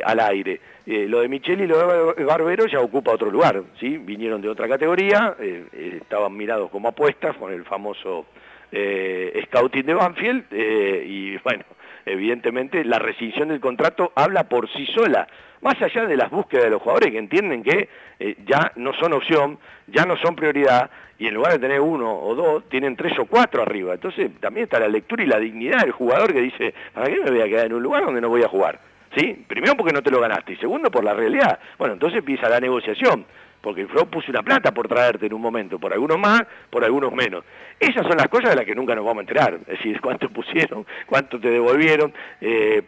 al 0.05 0.20
aire. 0.20 0.61
Lo 0.86 1.22
de 1.22 1.28
Micheli 1.28 1.64
y 1.64 1.66
lo 1.66 2.14
de 2.14 2.24
Barbero 2.24 2.66
ya 2.66 2.78
ocupa 2.78 3.11
otro 3.11 3.32
lugar, 3.32 3.64
¿sí? 3.80 3.98
Vinieron 3.98 4.40
de 4.40 4.48
otra 4.48 4.68
categoría, 4.68 5.34
estaban 5.72 6.36
mirados 6.36 6.70
como 6.70 6.88
apuestas 6.88 7.36
con 7.36 7.53
el 7.53 7.64
famoso 7.64 8.26
scouting 8.72 9.86
de 9.86 9.94
Banfield 9.94 10.44
y 10.50 11.36
bueno, 11.38 11.64
evidentemente 12.06 12.84
la 12.84 12.98
rescisión 12.98 13.48
del 13.48 13.60
contrato 13.60 14.12
habla 14.14 14.48
por 14.48 14.68
sí 14.72 14.86
sola 14.86 15.26
más 15.62 15.80
allá 15.80 16.06
de 16.06 16.16
las 16.16 16.28
búsquedas 16.28 16.64
de 16.64 16.70
los 16.70 16.82
jugadores 16.82 17.10
que 17.10 17.18
entienden 17.18 17.62
que 17.62 17.88
eh, 18.18 18.36
ya 18.44 18.72
no 18.76 18.92
son 18.94 19.14
opción, 19.14 19.58
ya 19.86 20.04
no 20.04 20.16
son 20.16 20.36
prioridad, 20.36 20.90
y 21.18 21.28
en 21.28 21.34
lugar 21.34 21.52
de 21.52 21.60
tener 21.60 21.80
uno 21.80 22.12
o 22.12 22.34
dos, 22.34 22.68
tienen 22.68 22.96
tres 22.96 23.16
o 23.18 23.26
cuatro 23.26 23.62
arriba. 23.62 23.94
Entonces 23.94 24.28
también 24.40 24.64
está 24.64 24.80
la 24.80 24.88
lectura 24.88 25.22
y 25.22 25.26
la 25.26 25.38
dignidad 25.38 25.82
del 25.82 25.92
jugador 25.92 26.32
que 26.32 26.40
dice, 26.40 26.74
¿para 26.92 27.06
qué 27.06 27.20
me 27.22 27.30
voy 27.30 27.40
a 27.40 27.48
quedar 27.48 27.66
en 27.66 27.74
un 27.74 27.82
lugar 27.82 28.04
donde 28.04 28.20
no 28.20 28.28
voy 28.28 28.42
a 28.42 28.48
jugar? 28.48 28.80
¿Sí? 29.16 29.44
Primero 29.46 29.76
porque 29.76 29.92
no 29.92 30.02
te 30.02 30.10
lo 30.10 30.20
ganaste, 30.20 30.54
y 30.54 30.56
segundo 30.56 30.90
por 30.90 31.04
la 31.04 31.14
realidad. 31.14 31.60
Bueno, 31.78 31.94
entonces 31.94 32.18
empieza 32.18 32.48
la 32.48 32.58
negociación 32.58 33.24
porque 33.62 33.82
el 33.82 33.88
Flow 33.88 34.06
puso 34.06 34.30
una 34.30 34.42
plata 34.42 34.74
por 34.74 34.88
traerte 34.88 35.26
en 35.26 35.32
un 35.32 35.40
momento, 35.40 35.78
por 35.78 35.92
algunos 35.92 36.18
más, 36.18 36.42
por 36.68 36.84
algunos 36.84 37.12
menos. 37.12 37.44
Esas 37.80 38.06
son 38.06 38.18
las 38.18 38.28
cosas 38.28 38.50
de 38.50 38.56
las 38.56 38.64
que 38.66 38.74
nunca 38.74 38.94
nos 38.94 39.04
vamos 39.04 39.20
a 39.20 39.22
enterar, 39.22 39.54
es 39.54 39.78
decir, 39.78 40.00
cuánto 40.02 40.28
pusieron, 40.28 40.84
cuánto 41.06 41.40
te 41.40 41.50
devolvieron, 41.50 42.12
eh, 42.40 42.82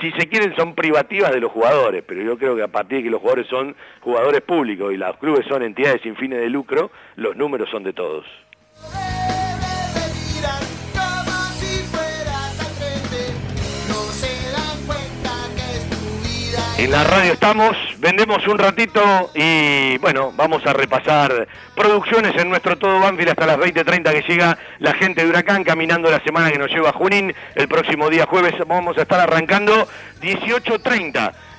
si 0.00 0.10
se 0.12 0.28
quieren, 0.28 0.54
son 0.56 0.74
privativas 0.74 1.32
de 1.32 1.40
los 1.40 1.52
jugadores, 1.52 2.02
pero 2.06 2.22
yo 2.22 2.36
creo 2.38 2.56
que 2.56 2.62
a 2.62 2.68
partir 2.68 2.98
de 2.98 3.04
que 3.04 3.10
los 3.10 3.20
jugadores 3.20 3.46
son 3.46 3.76
jugadores 4.00 4.40
públicos 4.40 4.92
y 4.92 4.96
los 4.96 5.16
clubes 5.18 5.46
son 5.46 5.62
entidades 5.62 6.02
sin 6.02 6.16
fines 6.16 6.40
de 6.40 6.48
lucro, 6.48 6.90
los 7.16 7.36
números 7.36 7.70
son 7.70 7.84
de 7.84 7.92
todos. 7.92 8.26
En 16.76 16.90
la 16.90 17.04
radio 17.04 17.34
estamos, 17.34 17.76
vendemos 17.98 18.44
un 18.48 18.58
ratito 18.58 19.30
y 19.32 19.96
bueno, 19.98 20.32
vamos 20.34 20.66
a 20.66 20.72
repasar 20.72 21.46
producciones 21.72 22.34
en 22.36 22.48
nuestro 22.48 22.76
Todo 22.76 22.98
Banfield 22.98 23.30
hasta 23.30 23.46
las 23.46 23.58
20.30 23.58 24.10
que 24.10 24.32
llega 24.32 24.58
la 24.80 24.92
gente 24.94 25.22
de 25.22 25.30
Huracán 25.30 25.62
caminando 25.62 26.10
la 26.10 26.20
semana 26.24 26.50
que 26.50 26.58
nos 26.58 26.70
lleva 26.70 26.92
Junín. 26.92 27.32
El 27.54 27.68
próximo 27.68 28.10
día 28.10 28.26
jueves 28.26 28.54
vamos 28.66 28.98
a 28.98 29.02
estar 29.02 29.20
arrancando 29.20 29.86
18.30. 30.20 31.32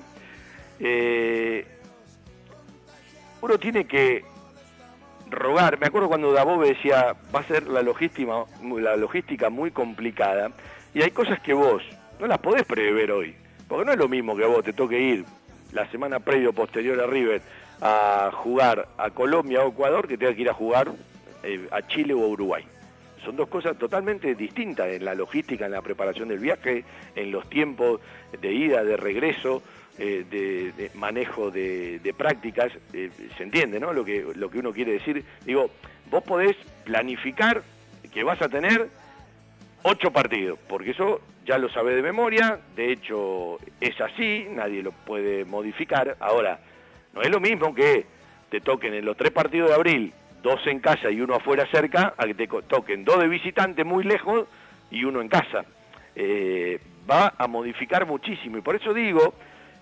Uno 3.41 3.57
tiene 3.59 3.85
que 3.85 4.23
rogar, 5.29 5.79
me 5.79 5.87
acuerdo 5.87 6.07
cuando 6.07 6.31
Dabove 6.31 6.69
decía, 6.69 7.15
va 7.33 7.41
a 7.41 7.43
ser 7.43 7.67
la 7.67 7.81
logística, 7.81 8.45
la 8.63 8.95
logística 8.95 9.49
muy 9.49 9.71
complicada, 9.71 10.51
y 10.93 11.01
hay 11.01 11.11
cosas 11.11 11.39
que 11.41 11.53
vos 11.53 11.83
no 12.19 12.27
las 12.27 12.39
podés 12.39 12.65
prever 12.65 13.11
hoy, 13.11 13.35
porque 13.67 13.85
no 13.85 13.91
es 13.93 13.97
lo 13.97 14.09
mismo 14.09 14.35
que 14.35 14.45
vos 14.45 14.63
te 14.63 14.73
toque 14.73 14.99
ir 14.99 15.25
la 15.71 15.89
semana 15.89 16.19
previo 16.19 16.53
posterior 16.53 16.99
a 16.99 17.07
River 17.07 17.41
a 17.81 18.31
jugar 18.33 18.89
a 18.97 19.09
Colombia 19.11 19.63
o 19.63 19.69
Ecuador 19.69 20.07
que 20.07 20.17
tenga 20.17 20.33
que 20.33 20.41
ir 20.41 20.49
a 20.49 20.53
jugar 20.53 20.91
eh, 21.43 21.67
a 21.71 21.87
Chile 21.87 22.13
o 22.13 22.23
a 22.23 22.27
Uruguay. 22.27 22.63
Son 23.23 23.35
dos 23.35 23.47
cosas 23.47 23.77
totalmente 23.77 24.33
distintas 24.35 24.87
en 24.87 25.05
la 25.05 25.13
logística, 25.13 25.65
en 25.65 25.71
la 25.71 25.81
preparación 25.81 26.29
del 26.29 26.39
viaje, 26.39 26.83
en 27.15 27.31
los 27.31 27.49
tiempos 27.49 28.01
de 28.41 28.51
ida, 28.51 28.83
de 28.83 28.97
regreso, 28.97 29.61
eh, 29.97 30.25
de, 30.29 30.91
manejo 30.95 31.51
de, 31.51 31.99
de 31.99 32.13
prácticas. 32.13 32.71
eh, 32.93 33.09
se 33.37 33.43
entiende, 33.43 33.79
¿no? 33.79 33.93
Lo 33.93 34.05
que, 34.05 34.25
lo 34.35 34.49
que 34.49 34.59
uno 34.59 34.71
quiere 34.71 34.93
decir. 34.93 35.23
Digo, 35.45 35.69
vos 36.09 36.23
podés 36.23 36.55
planificar 36.85 37.61
que 38.13 38.23
vas 38.23 38.41
a 38.41 38.49
tener 38.49 38.89
ocho 39.83 40.11
partidos, 40.11 40.59
porque 40.67 40.91
eso 40.91 41.21
ya 41.45 41.57
lo 41.57 41.69
sabe 41.69 41.95
de 41.95 42.01
memoria, 42.01 42.59
de 42.75 42.91
hecho 42.91 43.57
es 43.79 43.99
así, 44.01 44.47
nadie 44.49 44.83
lo 44.83 44.91
puede 44.91 45.45
modificar. 45.45 46.15
Ahora, 46.19 46.59
no 47.13 47.21
es 47.21 47.29
lo 47.29 47.39
mismo 47.39 47.73
que 47.73 48.05
te 48.49 48.61
toquen 48.61 48.93
en 48.93 49.05
los 49.05 49.17
tres 49.17 49.31
partidos 49.31 49.69
de 49.69 49.75
abril, 49.75 50.13
dos 50.41 50.65
en 50.67 50.79
casa 50.79 51.09
y 51.09 51.21
uno 51.21 51.35
afuera 51.35 51.67
cerca, 51.71 52.13
a 52.17 52.25
que 52.25 52.33
te 52.33 52.47
toquen 52.47 53.03
dos 53.03 53.19
de 53.19 53.27
visitante 53.27 53.83
muy 53.83 54.03
lejos 54.03 54.47
y 54.91 55.03
uno 55.03 55.21
en 55.21 55.29
casa. 55.29 55.65
Eh, 56.15 56.79
va 57.09 57.33
a 57.37 57.47
modificar 57.47 58.05
muchísimo 58.05 58.57
y 58.57 58.61
por 58.61 58.75
eso 58.75 58.93
digo 58.93 59.33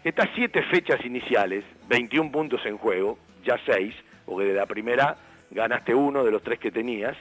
estas 0.03 0.29
siete 0.35 0.63
fechas 0.63 1.03
iniciales, 1.03 1.63
21 1.89 2.31
puntos 2.31 2.65
en 2.65 2.77
juego, 2.77 3.17
ya 3.43 3.57
seis, 3.65 3.93
porque 4.25 4.45
de 4.45 4.53
la 4.53 4.65
primera 4.65 5.17
ganaste 5.51 5.93
uno 5.93 6.23
de 6.23 6.31
los 6.31 6.43
tres 6.43 6.59
que 6.59 6.71
tenías, 6.71 7.17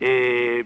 eh, 0.00 0.64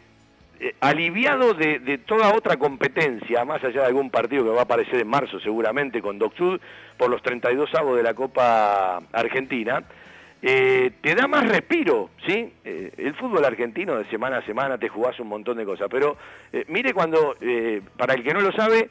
eh, 0.61 0.75
aliviado 0.81 1.55
de, 1.55 1.99
toda 2.07 2.35
otra 2.35 2.57
competencia, 2.57 3.45
más 3.45 3.63
allá 3.65 3.81
de 3.83 3.87
algún 3.87 4.11
partido 4.11 4.45
que 4.45 4.51
va 4.51 4.61
a 4.61 4.65
aparecer 4.65 5.01
en 5.01 5.09
marzo 5.09 5.41
seguramente 5.41 6.01
con 6.01 6.19
Doc 6.19 6.37
Sud 6.37 6.61
por 6.97 7.11
los 7.11 7.23
32 7.23 7.75
avos 7.75 7.97
de 7.97 8.03
la 8.03 8.15
Copa 8.15 9.03
Argentina, 9.13 9.83
eh, 10.45 10.91
te 11.01 11.15
da 11.15 11.29
más 11.29 11.49
respiro, 11.49 12.11
¿sí? 12.27 12.53
Eh, 12.65 12.93
el 12.97 13.15
fútbol 13.15 13.45
argentino 13.45 13.97
de 13.97 14.05
semana 14.11 14.39
a 14.39 14.47
semana 14.47 14.77
te 14.77 14.89
jugás 14.89 15.19
un 15.21 15.29
montón 15.29 15.57
de 15.57 15.65
cosas, 15.65 15.87
pero 15.89 16.17
eh, 16.53 16.65
mire 16.69 16.93
cuando, 16.93 17.37
para 17.97 18.15
el 18.15 18.25
que 18.25 18.35
no 18.35 18.41
lo 18.41 18.53
sabe, 18.53 18.91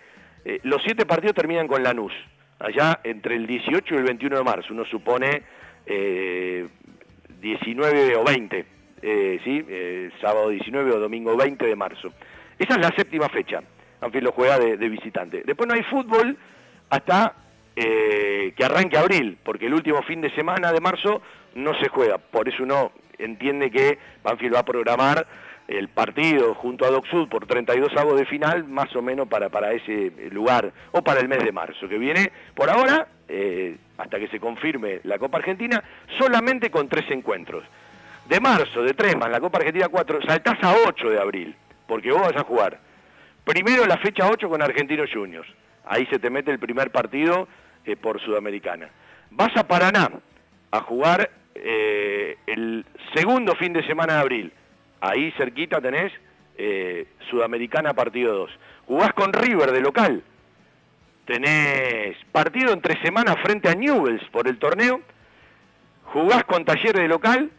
los 0.64 0.82
siete 0.82 1.05
partidos 1.05 1.36
terminan 1.36 1.68
con 1.68 1.84
Lanús, 1.84 2.14
allá 2.59 2.99
entre 3.03 3.36
el 3.36 3.47
18 3.47 3.93
y 3.93 3.97
el 3.97 4.03
21 4.03 4.38
de 4.38 4.43
marzo, 4.43 4.74
uno 4.74 4.86
supone 4.86 5.43
eh, 5.86 6.68
19 7.41 8.16
o 8.16 8.24
20, 8.24 8.66
eh, 9.02 9.39
¿sí? 9.43 9.66
Eh, 9.68 10.12
sábado 10.22 10.49
19 10.49 10.91
o 10.91 10.99
domingo 10.99 11.36
20 11.36 11.66
de 11.66 11.76
marzo. 11.76 12.14
Esa 12.58 12.76
es 12.76 12.82
la 12.82 12.95
séptima 12.95 13.30
fecha, 13.30 13.62
Banfield 13.99 14.26
lo 14.26 14.32
juega 14.32 14.60
de, 14.60 14.78
de 14.78 14.89
visitante. 14.89 15.43
Después 15.45 15.68
no 15.68 15.74
hay 15.74 15.84
fútbol 15.84 16.38
hasta 16.89 17.36
eh, 17.76 18.54
que 18.56 18.66
arranque 18.66 18.97
abril, 18.97 19.38
porque 19.43 19.68
el 19.68 19.74
último 19.74 20.02
fin 20.04 20.22
de 20.22 20.30
semana 20.36 20.72
de 20.72 20.82
marzo 20.82 21.22
no 21.56 21.74
se 21.80 21.88
juega. 21.88 22.18
Por 22.18 22.49
eso 22.49 22.64
uno 22.64 22.91
entiende 23.18 23.72
que 23.72 23.97
Banfield 24.24 24.56
va 24.56 24.60
a 24.60 24.66
programar 24.66 25.28
el 25.68 25.88
partido 25.88 26.54
junto 26.56 26.86
a 26.86 26.89
Doc 26.89 27.08
Sud 27.08 27.30
por 27.30 27.45
32 27.45 27.95
avos 27.95 28.20
de 28.20 28.26
final, 28.26 28.66
más 28.66 28.93
o 28.95 29.02
menos 29.02 29.28
para, 29.28 29.49
para 29.49 29.72
ese 29.72 30.12
lugar, 30.32 30.72
o 30.91 31.02
para 31.02 31.22
el 31.22 31.30
mes 31.30 31.43
de 31.43 31.52
marzo, 31.52 31.88
que 31.88 31.97
viene 31.97 32.32
por 32.56 32.70
ahora, 32.70 33.08
eh, 33.30 33.78
hasta 33.97 34.20
que 34.20 34.28
se 34.28 34.39
confirme 34.39 34.99
la 35.04 35.18
Copa 35.18 35.38
Argentina, 35.38 35.82
solamente 36.20 36.70
con 36.70 36.89
tres 36.89 37.10
encuentros. 37.10 37.64
De 38.28 38.40
marzo, 38.40 38.84
de 38.84 38.94
tres 38.94 39.18
más 39.18 39.30
la 39.30 39.40
Copa 39.40 39.58
Argentina 39.58 39.88
4, 39.90 40.22
saltás 40.22 40.58
a 40.64 40.76
8 40.88 41.10
de 41.10 41.20
abril, 41.20 41.56
porque 41.88 42.12
vos 42.12 42.22
vas 42.22 42.36
a 42.36 42.44
jugar. 42.44 42.80
Primero 43.44 43.86
la 43.86 43.98
fecha 43.98 44.30
8 44.30 44.48
con 44.48 44.62
Argentinos 44.62 45.10
Juniors. 45.12 45.48
Ahí 45.86 46.06
se 46.08 46.20
te 46.20 46.30
mete 46.30 46.52
el 46.52 46.60
primer 46.60 46.92
partido 46.92 47.48
eh, 47.86 47.96
por 47.96 48.22
Sudamericana. 48.22 48.90
Vas 49.32 49.56
a 49.58 49.68
Paraná 49.68 50.12
a 50.72 50.80
jugar 50.82 51.30
eh, 51.56 52.38
el 52.46 52.86
segundo 53.16 53.56
fin 53.56 53.74
de 53.74 53.86
semana 53.86 54.14
de 54.14 54.20
abril. 54.20 54.54
Ahí 55.02 55.32
cerquita 55.32 55.82
tenés 55.82 56.14
eh, 56.58 57.08
Sudamericana 57.30 57.94
partido 57.94 58.34
2. 58.34 58.52
Jugás 58.86 59.14
con 59.14 59.34
River 59.34 59.72
de 59.72 59.82
local. 59.82 60.24
Tenés 61.26 62.16
partido 62.32 62.72
entre 62.74 63.02
semanas 63.02 63.36
frente 63.42 63.70
a 63.70 63.74
Newells 63.74 64.24
por 64.30 64.48
el 64.48 64.60
torneo. 64.60 65.02
Jugás 66.06 66.44
con 66.44 66.66
Talleres 66.66 67.02
de 67.02 67.08
local 67.08 67.52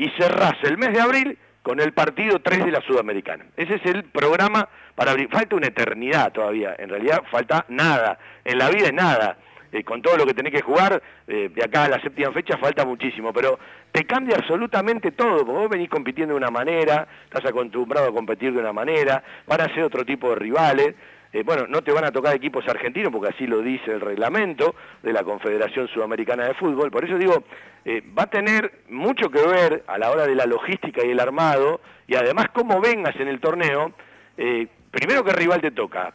y 0.00 0.08
cerrás 0.18 0.54
el 0.62 0.78
mes 0.78 0.94
de 0.94 1.00
abril 1.00 1.38
con 1.62 1.78
el 1.78 1.92
partido 1.92 2.40
3 2.40 2.64
de 2.64 2.70
la 2.70 2.80
Sudamericana. 2.80 3.44
Ese 3.54 3.74
es 3.74 3.84
el 3.84 4.04
programa 4.04 4.66
para 4.94 5.10
abrir. 5.10 5.28
Falta 5.28 5.56
una 5.56 5.66
eternidad 5.66 6.32
todavía. 6.32 6.74
En 6.78 6.88
realidad 6.88 7.22
falta 7.30 7.66
nada. 7.68 8.18
En 8.42 8.56
la 8.56 8.70
vida 8.70 8.86
es 8.86 8.94
nada. 8.94 9.36
Eh, 9.70 9.84
con 9.84 10.00
todo 10.00 10.16
lo 10.16 10.24
que 10.24 10.32
tenés 10.32 10.54
que 10.54 10.62
jugar, 10.62 11.02
eh, 11.28 11.50
de 11.54 11.62
acá 11.62 11.84
a 11.84 11.88
la 11.90 12.00
séptima 12.00 12.32
fecha 12.32 12.56
falta 12.56 12.86
muchísimo, 12.86 13.30
pero 13.34 13.58
te 13.92 14.04
cambia 14.04 14.36
absolutamente 14.36 15.12
todo, 15.12 15.44
vos 15.44 15.68
venís 15.68 15.90
compitiendo 15.90 16.32
de 16.32 16.38
una 16.38 16.50
manera, 16.50 17.06
estás 17.24 17.44
acostumbrado 17.44 18.08
a 18.08 18.12
competir 18.12 18.52
de 18.52 18.58
una 18.58 18.72
manera, 18.72 19.22
van 19.46 19.60
a 19.60 19.72
ser 19.72 19.84
otro 19.84 20.04
tipo 20.04 20.30
de 20.30 20.36
rivales, 20.36 20.94
eh, 21.32 21.42
bueno, 21.44 21.66
no 21.68 21.82
te 21.82 21.92
van 21.92 22.04
a 22.04 22.12
tocar 22.12 22.34
equipos 22.34 22.66
argentinos 22.68 23.12
porque 23.12 23.34
así 23.34 23.46
lo 23.46 23.62
dice 23.62 23.92
el 23.92 24.00
reglamento 24.00 24.74
de 25.02 25.12
la 25.12 25.22
Confederación 25.22 25.88
Sudamericana 25.88 26.46
de 26.46 26.54
Fútbol, 26.54 26.90
por 26.90 27.04
eso 27.04 27.18
digo, 27.18 27.44
eh, 27.84 28.02
va 28.18 28.24
a 28.24 28.30
tener 28.30 28.82
mucho 28.88 29.30
que 29.30 29.40
ver 29.46 29.84
a 29.86 29.98
la 29.98 30.10
hora 30.10 30.26
de 30.26 30.34
la 30.34 30.46
logística 30.46 31.04
y 31.04 31.10
el 31.10 31.20
armado, 31.20 31.80
y 32.06 32.16
además 32.16 32.46
cómo 32.52 32.80
vengas 32.80 33.14
en 33.16 33.28
el 33.28 33.40
torneo, 33.40 33.92
eh, 34.36 34.66
primero 34.90 35.24
qué 35.24 35.32
rival 35.32 35.60
te 35.60 35.70
toca, 35.70 36.12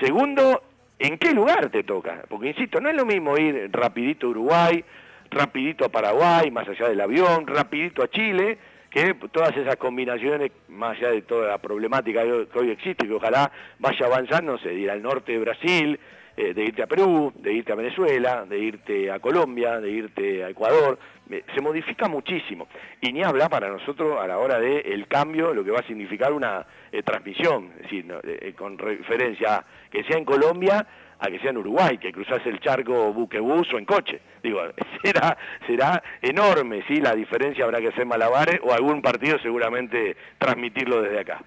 Segundo, 0.00 0.62
¿en 0.98 1.18
qué 1.18 1.32
lugar 1.32 1.70
te 1.70 1.82
toca? 1.82 2.22
Porque, 2.28 2.48
insisto, 2.48 2.80
no 2.80 2.88
es 2.88 2.94
lo 2.94 3.04
mismo 3.04 3.36
ir 3.36 3.68
rapidito 3.72 4.26
a 4.26 4.30
Uruguay, 4.30 4.84
rapidito 5.30 5.84
a 5.84 5.88
Paraguay, 5.88 6.50
más 6.50 6.68
allá 6.68 6.88
del 6.88 7.00
avión, 7.00 7.46
rapidito 7.46 8.02
a 8.02 8.08
Chile, 8.08 8.58
que 8.90 9.14
todas 9.32 9.56
esas 9.56 9.76
combinaciones, 9.76 10.50
más 10.68 10.96
allá 10.96 11.10
de 11.10 11.22
toda 11.22 11.48
la 11.48 11.58
problemática 11.58 12.22
que 12.22 12.58
hoy- 12.58 12.70
existe, 12.70 13.06
que 13.06 13.12
ojalá 13.14 13.50
vaya 13.78 14.06
avanzando, 14.06 14.52
no 14.52 14.58
sé, 14.58 14.70
de 14.70 14.74
ir 14.80 14.90
al 14.90 15.02
norte 15.02 15.32
de 15.32 15.38
Brasil, 15.38 16.00
eh, 16.36 16.54
de 16.54 16.64
irte 16.64 16.82
a 16.82 16.86
Perú, 16.86 17.32
de 17.36 17.52
irte 17.52 17.72
a 17.72 17.74
Venezuela, 17.74 18.44
de 18.48 18.58
irte 18.58 19.10
a 19.10 19.18
Colombia, 19.18 19.80
de 19.80 19.90
irte 19.90 20.44
a 20.44 20.48
Ecuador, 20.50 20.98
eh, 21.30 21.42
se 21.54 21.60
modifica 21.60 22.08
muchísimo. 22.08 22.68
Y 23.00 23.12
ni 23.12 23.22
habla 23.22 23.48
para 23.48 23.68
nosotros 23.68 24.18
a 24.20 24.26
la 24.26 24.38
hora 24.38 24.58
del 24.60 24.86
el 24.86 25.06
cambio, 25.08 25.52
lo 25.52 25.64
que 25.64 25.72
va 25.72 25.80
a 25.80 25.86
significar 25.86 26.32
una 26.32 26.64
eh, 26.92 27.02
transmisión, 27.02 27.72
es 27.76 27.82
decir, 27.82 28.04
no, 28.06 28.20
eh, 28.22 28.54
con 28.56 28.78
referencia 28.78 29.56
a 29.56 29.64
que 29.90 30.04
sea 30.04 30.16
en 30.16 30.24
Colombia, 30.24 30.86
a 31.20 31.28
que 31.28 31.38
sea 31.40 31.50
en 31.50 31.58
Uruguay, 31.58 31.98
que 31.98 32.12
cruzas 32.12 32.40
el 32.46 32.60
charco 32.60 33.12
buquebús 33.12 33.72
o 33.72 33.78
en 33.78 33.84
coche. 33.84 34.20
Digo, 34.42 34.60
será, 35.02 35.36
será 35.66 36.02
enorme, 36.22 36.84
¿sí? 36.86 37.00
La 37.00 37.14
diferencia 37.14 37.64
habrá 37.64 37.80
que 37.80 37.88
hacer 37.88 38.06
malabares 38.06 38.60
o 38.62 38.72
algún 38.72 39.02
partido 39.02 39.38
seguramente 39.40 40.16
transmitirlo 40.38 41.02
desde 41.02 41.20
acá. 41.20 41.42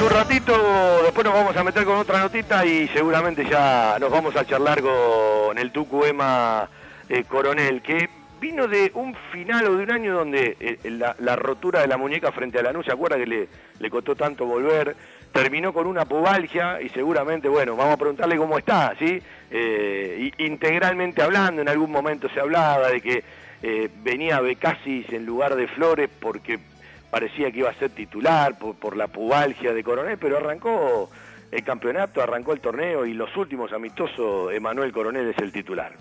Un 0.00 0.10
ratito, 0.10 1.02
después 1.02 1.24
nos 1.24 1.34
vamos 1.34 1.56
a 1.56 1.64
meter 1.64 1.84
con 1.84 1.96
otra 1.96 2.20
notita 2.20 2.64
y 2.64 2.86
seguramente 2.88 3.44
ya 3.44 3.96
nos 3.98 4.10
vamos 4.10 4.36
a 4.36 4.44
charlar 4.44 4.80
con 4.80 5.58
el 5.58 5.72
Tucu 5.72 6.04
Ema 6.04 6.68
eh, 7.08 7.24
Coronel, 7.24 7.82
que 7.82 8.08
vino 8.40 8.68
de 8.68 8.92
un 8.94 9.14
final 9.32 9.66
o 9.66 9.76
de 9.76 9.82
un 9.82 9.90
año 9.90 10.14
donde 10.14 10.56
eh, 10.60 10.78
la, 10.90 11.16
la 11.18 11.34
rotura 11.34 11.80
de 11.80 11.88
la 11.88 11.96
muñeca 11.96 12.30
frente 12.30 12.58
a 12.58 12.62
la 12.62 12.82
¿se 12.82 12.92
acuerda 12.92 13.16
que 13.16 13.26
le, 13.26 13.90
costó 13.90 14.14
tanto 14.14 14.46
volver? 14.46 14.94
Terminó 15.32 15.72
con 15.72 15.86
una 15.86 16.04
pubalgia 16.04 16.80
y 16.80 16.88
seguramente, 16.90 17.48
bueno, 17.48 17.74
vamos 17.74 17.94
a 17.94 17.98
preguntarle 17.98 18.36
cómo 18.36 18.56
está, 18.56 18.94
¿sí? 18.98 19.20
Eh, 19.50 20.30
integralmente 20.38 21.22
hablando, 21.22 21.60
en 21.60 21.68
algún 21.68 21.90
momento 21.90 22.28
se 22.32 22.40
hablaba 22.40 22.88
de 22.88 23.00
que 23.00 23.24
eh, 23.62 23.88
venía 24.02 24.40
Becasis 24.40 25.12
en 25.12 25.26
lugar 25.26 25.56
de 25.56 25.66
Flores 25.66 26.08
porque 26.20 26.60
parecía 27.10 27.50
que 27.50 27.60
iba 27.60 27.70
a 27.70 27.74
ser 27.74 27.90
titular 27.90 28.58
por, 28.58 28.96
la 28.96 29.08
pubalgia 29.08 29.72
de 29.72 29.82
Coronel, 29.82 30.18
pero 30.18 30.38
arrancó 30.38 31.10
el 31.50 31.64
campeonato, 31.64 32.22
arrancó 32.22 32.52
el 32.52 32.60
torneo 32.60 33.06
y 33.06 33.14
los 33.14 33.34
últimos 33.36 33.72
amistosos, 33.72 34.52
Emanuel 34.52 34.92
Coronel 34.92 35.28
es 35.28 35.38
el 35.38 35.52
titular. 35.52 35.92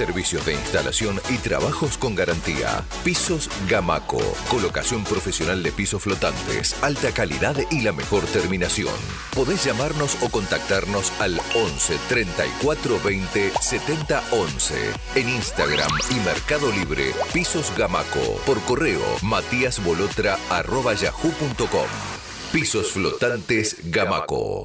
Servicios 0.00 0.46
de 0.46 0.54
instalación 0.54 1.20
y 1.28 1.36
trabajos 1.36 1.98
con 1.98 2.14
garantía. 2.14 2.86
Pisos 3.04 3.50
Gamaco. 3.68 4.16
Colocación 4.48 5.04
profesional 5.04 5.62
de 5.62 5.72
pisos 5.72 6.02
flotantes. 6.02 6.74
Alta 6.82 7.12
calidad 7.12 7.54
y 7.70 7.82
la 7.82 7.92
mejor 7.92 8.24
terminación. 8.24 8.94
Podés 9.34 9.62
llamarnos 9.62 10.16
o 10.22 10.30
contactarnos 10.30 11.12
al 11.20 11.38
11 11.54 11.98
34 12.08 12.98
20 13.04 13.52
70 13.60 14.22
11. 14.30 14.74
En 15.16 15.28
Instagram 15.28 15.90
y 16.10 16.14
Mercado 16.24 16.72
Libre. 16.72 17.12
Pisos 17.34 17.70
Gamaco. 17.76 18.40
Por 18.46 18.58
correo 18.62 19.04
matíasbolotra 19.20 20.38
arroba 20.48 20.94
yahoo.com. 20.94 21.88
Pisos 22.54 22.92
flotantes 22.92 23.76
Gamaco. 23.84 24.64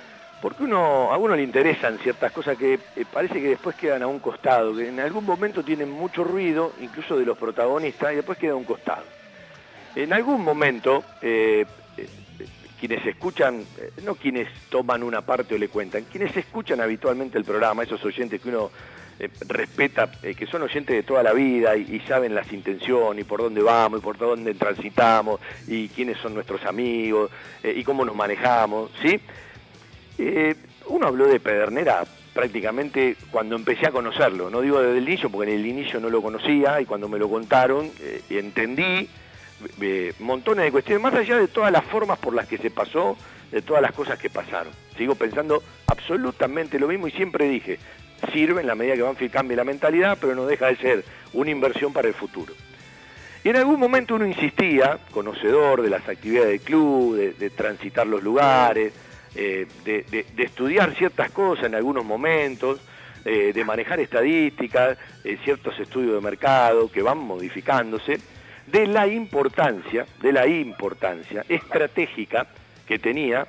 porque 0.41 0.63
uno, 0.63 1.11
a 1.13 1.17
uno 1.17 1.35
le 1.35 1.43
interesan 1.43 1.99
ciertas 1.99 2.31
cosas 2.31 2.57
que 2.57 2.73
eh, 2.73 3.05
parece 3.11 3.35
que 3.35 3.49
después 3.49 3.75
quedan 3.75 4.01
a 4.01 4.07
un 4.07 4.19
costado, 4.19 4.75
que 4.75 4.87
en 4.89 4.99
algún 4.99 5.23
momento 5.23 5.63
tienen 5.63 5.91
mucho 5.91 6.23
ruido, 6.23 6.73
incluso 6.81 7.17
de 7.17 7.25
los 7.25 7.37
protagonistas, 7.37 8.11
y 8.11 8.15
después 8.15 8.39
queda 8.39 8.53
a 8.53 8.55
un 8.55 8.63
costado. 8.63 9.03
En 9.95 10.11
algún 10.13 10.43
momento, 10.43 11.03
eh, 11.21 11.65
eh, 11.95 12.07
quienes 12.79 13.05
escuchan, 13.05 13.63
no 14.03 14.15
quienes 14.15 14.49
toman 14.69 15.03
una 15.03 15.21
parte 15.21 15.53
o 15.53 15.57
le 15.59 15.67
cuentan, 15.67 16.05
quienes 16.05 16.35
escuchan 16.35 16.81
habitualmente 16.81 17.37
el 17.37 17.45
programa, 17.45 17.83
esos 17.83 18.03
oyentes 18.03 18.41
que 18.41 18.49
uno 18.49 18.71
respeta, 19.47 20.09
que 20.19 20.47
son 20.47 20.63
oyentes 20.63 20.95
de 20.95 21.03
toda 21.03 21.21
la 21.21 21.31
vida 21.31 21.75
y, 21.75 21.81
y 21.81 21.99
saben 22.07 22.33
las 22.33 22.51
intenciones 22.51 23.23
y 23.23 23.27
por 23.27 23.39
dónde 23.39 23.61
vamos 23.61 23.99
y 23.99 24.01
por 24.01 24.17
dónde 24.17 24.55
transitamos 24.55 25.39
y 25.67 25.89
quiénes 25.89 26.17
son 26.17 26.33
nuestros 26.33 26.65
amigos 26.65 27.29
y 27.63 27.83
cómo 27.83 28.03
nos 28.03 28.15
manejamos, 28.15 28.89
¿sí? 28.99 29.21
Eh, 30.23 30.55
uno 30.85 31.07
habló 31.07 31.25
de 31.25 31.39
Pedernera 31.39 32.03
prácticamente 32.31 33.15
cuando 33.31 33.55
empecé 33.55 33.87
a 33.87 33.91
conocerlo, 33.91 34.51
no 34.51 34.61
digo 34.61 34.79
desde 34.79 34.99
el 34.99 35.09
inicio 35.09 35.31
porque 35.31 35.51
en 35.51 35.59
el 35.59 35.65
inicio 35.65 35.99
no 35.99 36.11
lo 36.11 36.21
conocía 36.21 36.79
y 36.79 36.85
cuando 36.85 37.09
me 37.09 37.17
lo 37.17 37.27
contaron 37.27 37.89
eh, 37.99 38.21
entendí 38.29 39.09
eh, 39.81 40.13
montones 40.19 40.65
de 40.65 40.71
cuestiones, 40.71 41.01
más 41.01 41.15
allá 41.15 41.37
de 41.37 41.47
todas 41.47 41.71
las 41.71 41.83
formas 41.85 42.19
por 42.19 42.35
las 42.35 42.47
que 42.47 42.59
se 42.59 42.69
pasó, 42.69 43.17
de 43.51 43.63
todas 43.63 43.81
las 43.81 43.93
cosas 43.93 44.19
que 44.19 44.29
pasaron. 44.29 44.71
Sigo 44.95 45.15
pensando 45.15 45.63
absolutamente 45.87 46.77
lo 46.77 46.87
mismo 46.87 47.07
y 47.07 47.11
siempre 47.11 47.49
dije, 47.49 47.79
sirve 48.31 48.61
en 48.61 48.67
la 48.67 48.75
medida 48.75 48.95
que 48.95 49.01
Banfield 49.01 49.33
cambie 49.33 49.57
la 49.57 49.63
mentalidad, 49.63 50.19
pero 50.21 50.35
no 50.35 50.45
deja 50.45 50.67
de 50.67 50.75
ser 50.77 51.05
una 51.33 51.49
inversión 51.49 51.93
para 51.93 52.07
el 52.07 52.13
futuro. 52.13 52.53
Y 53.43 53.49
en 53.49 53.55
algún 53.55 53.79
momento 53.79 54.15
uno 54.15 54.27
insistía, 54.27 54.99
conocedor 55.09 55.81
de 55.81 55.89
las 55.89 56.07
actividades 56.07 56.49
del 56.49 56.61
club, 56.61 57.15
de, 57.15 57.33
de 57.33 57.49
transitar 57.49 58.05
los 58.05 58.21
lugares, 58.21 58.93
eh, 59.33 59.65
de, 59.85 60.25
estudiar 60.37 60.93
ciertas 60.95 61.31
cosas 61.31 61.65
en 61.65 61.75
algunos 61.75 62.03
momentos, 62.03 62.81
eh, 63.23 63.51
de 63.53 63.63
manejar 63.63 63.99
estadísticas, 63.99 64.97
eh, 65.23 65.37
ciertos 65.43 65.79
estudios 65.79 66.15
de 66.15 66.21
mercado 66.21 66.91
que 66.91 67.01
van 67.01 67.19
modificándose, 67.19 68.19
de 68.67 68.87
la 68.87 69.07
importancia, 69.07 70.05
de 70.21 70.33
la 70.33 70.47
importancia 70.47 71.45
estratégica 71.47 72.47
que 72.85 72.99
tenía, 72.99 73.47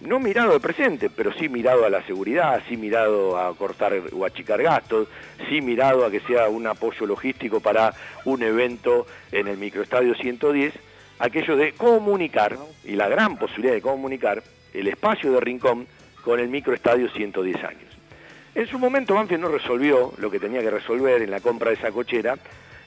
no 0.00 0.18
mirado 0.18 0.52
al 0.52 0.60
presente, 0.60 1.08
pero 1.08 1.32
sí 1.32 1.48
mirado 1.48 1.86
a 1.86 1.90
la 1.90 2.02
seguridad, 2.02 2.60
sí 2.68 2.76
mirado 2.76 3.38
a 3.38 3.56
cortar 3.56 3.94
o 4.12 4.24
achicar 4.26 4.60
gastos, 4.60 5.08
sí 5.48 5.62
mirado 5.62 6.04
a 6.04 6.10
que 6.10 6.20
sea 6.20 6.48
un 6.48 6.66
apoyo 6.66 7.06
logístico 7.06 7.60
para 7.60 7.94
un 8.24 8.42
evento 8.42 9.06
en 9.32 9.46
el 9.46 9.56
microestadio 9.56 10.14
110, 10.14 10.74
aquello 11.20 11.56
de 11.56 11.72
comunicar, 11.72 12.58
y 12.84 12.96
la 12.96 13.08
gran 13.08 13.38
posibilidad 13.38 13.74
de 13.74 13.80
comunicar, 13.80 14.42
el 14.76 14.88
espacio 14.88 15.32
de 15.32 15.40
Rincón 15.40 15.86
con 16.22 16.40
el 16.40 16.48
microestadio 16.48 17.08
110 17.10 17.56
años. 17.64 17.96
En 18.54 18.66
su 18.66 18.78
momento 18.78 19.14
Banfield 19.14 19.42
no 19.42 19.48
resolvió 19.48 20.12
lo 20.18 20.30
que 20.30 20.40
tenía 20.40 20.60
que 20.60 20.70
resolver 20.70 21.22
en 21.22 21.30
la 21.30 21.40
compra 21.40 21.70
de 21.70 21.76
esa 21.76 21.92
cochera 21.92 22.36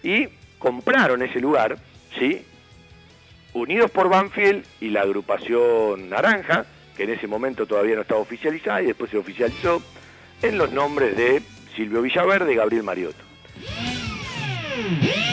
y 0.04 0.28
compraron 0.58 1.22
ese 1.22 1.40
lugar, 1.40 1.78
¿sí? 2.18 2.46
Unidos 3.54 3.92
por 3.92 4.10
Banfield 4.10 4.66
y 4.82 4.90
la 4.90 5.02
agrupación 5.02 6.10
Naranja, 6.10 6.66
que 6.96 7.04
en 7.04 7.12
ese 7.12 7.28
momento 7.28 7.66
todavía 7.66 7.96
no 7.96 8.02
estaba 8.02 8.20
oficializada 8.20 8.82
y 8.82 8.88
después 8.88 9.10
se 9.10 9.18
oficializó, 9.18 9.82
en 10.42 10.58
los 10.58 10.72
nombres 10.72 11.18
de 11.18 11.42
Silvio 11.76 12.02
Villaverde 12.02 12.54
y 12.54 12.56
Gabriel 12.56 12.84
Mariotto. 12.84 13.24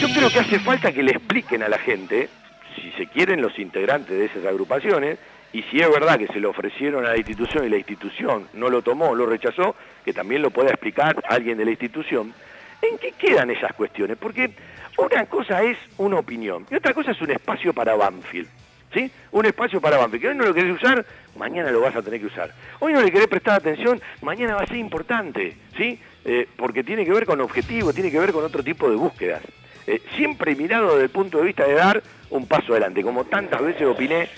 Yo 0.00 0.09
creo 0.14 0.30
que 0.30 0.40
hace 0.40 0.59
falta 0.59 0.92
que 0.92 1.02
le 1.02 1.12
expliquen 1.12 1.62
a 1.62 1.68
la 1.68 1.78
gente, 1.78 2.28
si 2.74 2.90
se 2.92 3.07
quieren 3.07 3.40
los 3.40 3.59
integrantes 3.59 4.18
de 4.18 4.24
esas 4.26 4.44
agrupaciones, 4.44 5.18
y 5.53 5.62
si 5.64 5.80
es 5.80 5.90
verdad 5.90 6.18
que 6.18 6.26
se 6.28 6.40
lo 6.40 6.51
ofrecieron 6.51 7.07
a 7.07 7.11
la 7.11 7.16
institución 7.16 7.64
y 7.64 7.68
la 7.68 7.78
institución 7.78 8.49
no 8.55 8.68
lo 8.68 8.82
tomó, 8.82 9.14
lo 9.14 9.26
rechazó, 9.26 9.74
que 10.05 10.12
también 10.12 10.42
lo 10.42 10.51
pueda 10.51 10.70
explicar 10.70 11.22
alguien 11.28 11.57
de 11.59 11.64
la 11.64 11.70
institución, 11.70 12.34
¿En 12.82 12.99
qué 12.99 13.12
quedan 13.12 13.51
esas 13.51 13.72
cuestiones? 13.72 14.16
Porque 14.18 14.51
una 14.99 15.26
cosa 15.26 15.62
es 15.62 15.78
una 15.99 16.18
opinión 16.18 16.66
y 16.70 16.74
otra 16.74 16.94
cosa 16.94 17.12
es 17.12 17.20
un 17.20 17.30
espacio 17.30 17.72
para 17.72 17.94
Banfield. 17.94 18.49
¿Sí? 18.94 19.11
Un 19.32 19.44
espacio 19.44 19.80
para 19.80 19.99
Banfield. 19.99 20.22
Que 20.22 20.28
hoy 20.28 20.34
no 20.36 20.44
lo 20.44 20.55
querés 20.55 20.74
usar, 20.74 21.05
mañana 21.36 21.70
lo 21.70 21.80
vas 21.80 21.97
a 21.97 22.03
tener 22.03 22.20
que 22.20 22.26
usar. 22.26 22.53
Hoy 22.78 22.92
no 22.92 23.03
le 23.03 23.11
querés 23.11 23.26
prestar 23.26 23.55
atención, 23.55 24.01
mañana 24.22 24.55
va 24.55 24.62
a 24.62 24.66
ser 24.66 24.76
importante. 24.76 25.57
¿Sí? 25.76 25.99
Eh, 26.24 26.49
porque 26.57 26.82
tiene 26.82 27.05
que 27.05 27.12
ver 27.12 27.26
con 27.26 27.40
objetivos, 27.40 27.94
tiene 27.94 28.11
que 28.11 28.18
ver 28.18 28.32
con 28.32 28.44
otro 28.44 28.62
tipo 28.62 28.88
de 28.88 28.97
búsquedas. 28.97 29.42
Eh, 29.86 30.01
siempre 30.16 30.55
mirado 30.55 30.92
desde 30.92 31.05
el 31.05 31.11
punto 31.11 31.38
de 31.38 31.44
vista 31.44 31.64
de 31.64 31.74
dar 31.74 32.03
un 32.30 32.47
paso 32.47 32.72
adelante. 32.72 33.03
Como 33.03 33.24
tantas 33.24 33.61
veces 33.61 33.86
opiné, 33.86 34.28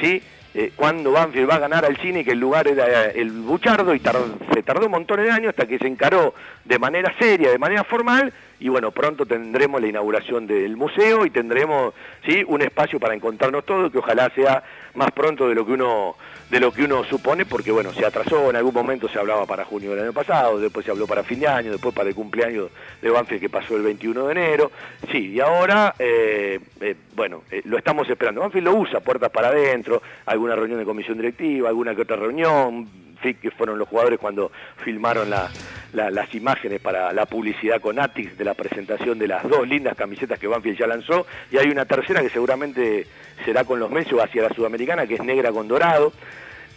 ¿sí? 0.00 0.22
Eh, 0.58 0.72
cuando 0.74 1.12
Banfield 1.12 1.50
va 1.50 1.56
a 1.56 1.58
ganar 1.58 1.84
al 1.84 1.98
cine, 1.98 2.24
que 2.24 2.30
el 2.30 2.40
lugar 2.40 2.66
era 2.66 3.10
el 3.10 3.30
Buchardo, 3.30 3.94
y 3.94 3.98
se 3.98 4.62
tardó 4.62 4.86
un 4.86 4.92
montón 4.92 5.22
de 5.22 5.30
años 5.30 5.50
hasta 5.50 5.66
que 5.66 5.76
se 5.76 5.86
encaró 5.86 6.32
de 6.64 6.78
manera 6.78 7.14
seria, 7.18 7.50
de 7.50 7.58
manera 7.58 7.84
formal, 7.84 8.32
y 8.58 8.70
bueno, 8.70 8.90
pronto 8.90 9.26
tendremos 9.26 9.82
la 9.82 9.88
inauguración 9.88 10.46
del 10.46 10.74
museo 10.78 11.26
y 11.26 11.30
tendremos 11.30 11.92
¿sí? 12.24 12.42
un 12.46 12.62
espacio 12.62 12.98
para 12.98 13.12
encontrarnos 13.12 13.66
todos, 13.66 13.92
que 13.92 13.98
ojalá 13.98 14.30
sea 14.34 14.62
más 14.94 15.10
pronto 15.10 15.46
de 15.46 15.54
lo 15.54 15.66
que 15.66 15.72
uno 15.72 16.16
de 16.50 16.60
lo 16.60 16.72
que 16.72 16.84
uno 16.84 17.02
supone, 17.04 17.44
porque 17.44 17.72
bueno, 17.72 17.92
se 17.92 18.06
atrasó, 18.06 18.50
en 18.50 18.56
algún 18.56 18.74
momento 18.74 19.08
se 19.08 19.18
hablaba 19.18 19.46
para 19.46 19.64
junio 19.64 19.90
del 19.90 20.04
año 20.04 20.12
pasado, 20.12 20.60
después 20.60 20.84
se 20.84 20.92
habló 20.92 21.06
para 21.06 21.24
fin 21.24 21.40
de 21.40 21.48
año, 21.48 21.72
después 21.72 21.94
para 21.94 22.08
el 22.08 22.14
cumpleaños 22.14 22.70
de 23.02 23.10
Banfield 23.10 23.40
que 23.40 23.48
pasó 23.48 23.76
el 23.76 23.82
21 23.82 24.26
de 24.26 24.32
enero, 24.32 24.70
sí, 25.10 25.32
y 25.32 25.40
ahora, 25.40 25.94
eh, 25.98 26.60
eh, 26.80 26.94
bueno, 27.14 27.42
eh, 27.50 27.62
lo 27.64 27.78
estamos 27.78 28.08
esperando. 28.08 28.40
Banfield 28.42 28.66
lo 28.66 28.74
usa, 28.74 29.00
puertas 29.00 29.30
para 29.30 29.48
adentro, 29.48 30.02
alguna 30.26 30.54
reunión 30.54 30.78
de 30.78 30.84
comisión 30.84 31.16
directiva, 31.16 31.68
alguna 31.68 31.94
que 31.94 32.02
otra 32.02 32.16
reunión, 32.16 32.88
que 33.20 33.50
fueron 33.50 33.78
los 33.78 33.88
jugadores 33.88 34.18
cuando 34.18 34.52
filmaron 34.84 35.30
las 35.30 36.34
imágenes 36.34 36.80
para 36.80 37.12
la 37.12 37.26
publicidad 37.26 37.80
con 37.80 37.98
Atix 37.98 38.36
de 38.38 38.44
la 38.44 38.54
presentación 38.54 39.18
de 39.18 39.28
las 39.28 39.42
dos 39.48 39.66
lindas 39.66 39.96
camisetas 39.96 40.38
que 40.38 40.46
Banfield 40.46 40.78
ya 40.78 40.86
lanzó, 40.86 41.26
y 41.50 41.58
hay 41.58 41.68
una 41.68 41.84
tercera 41.84 42.20
que 42.20 42.30
seguramente 42.30 43.06
será 43.44 43.64
con 43.64 43.80
los 43.80 43.90
meses 43.90 44.12
hacia 44.18 44.42
la 44.42 44.50
sudamericana, 44.50 45.06
que 45.06 45.14
es 45.14 45.24
negra 45.24 45.52
con 45.52 45.68
dorado. 45.68 46.12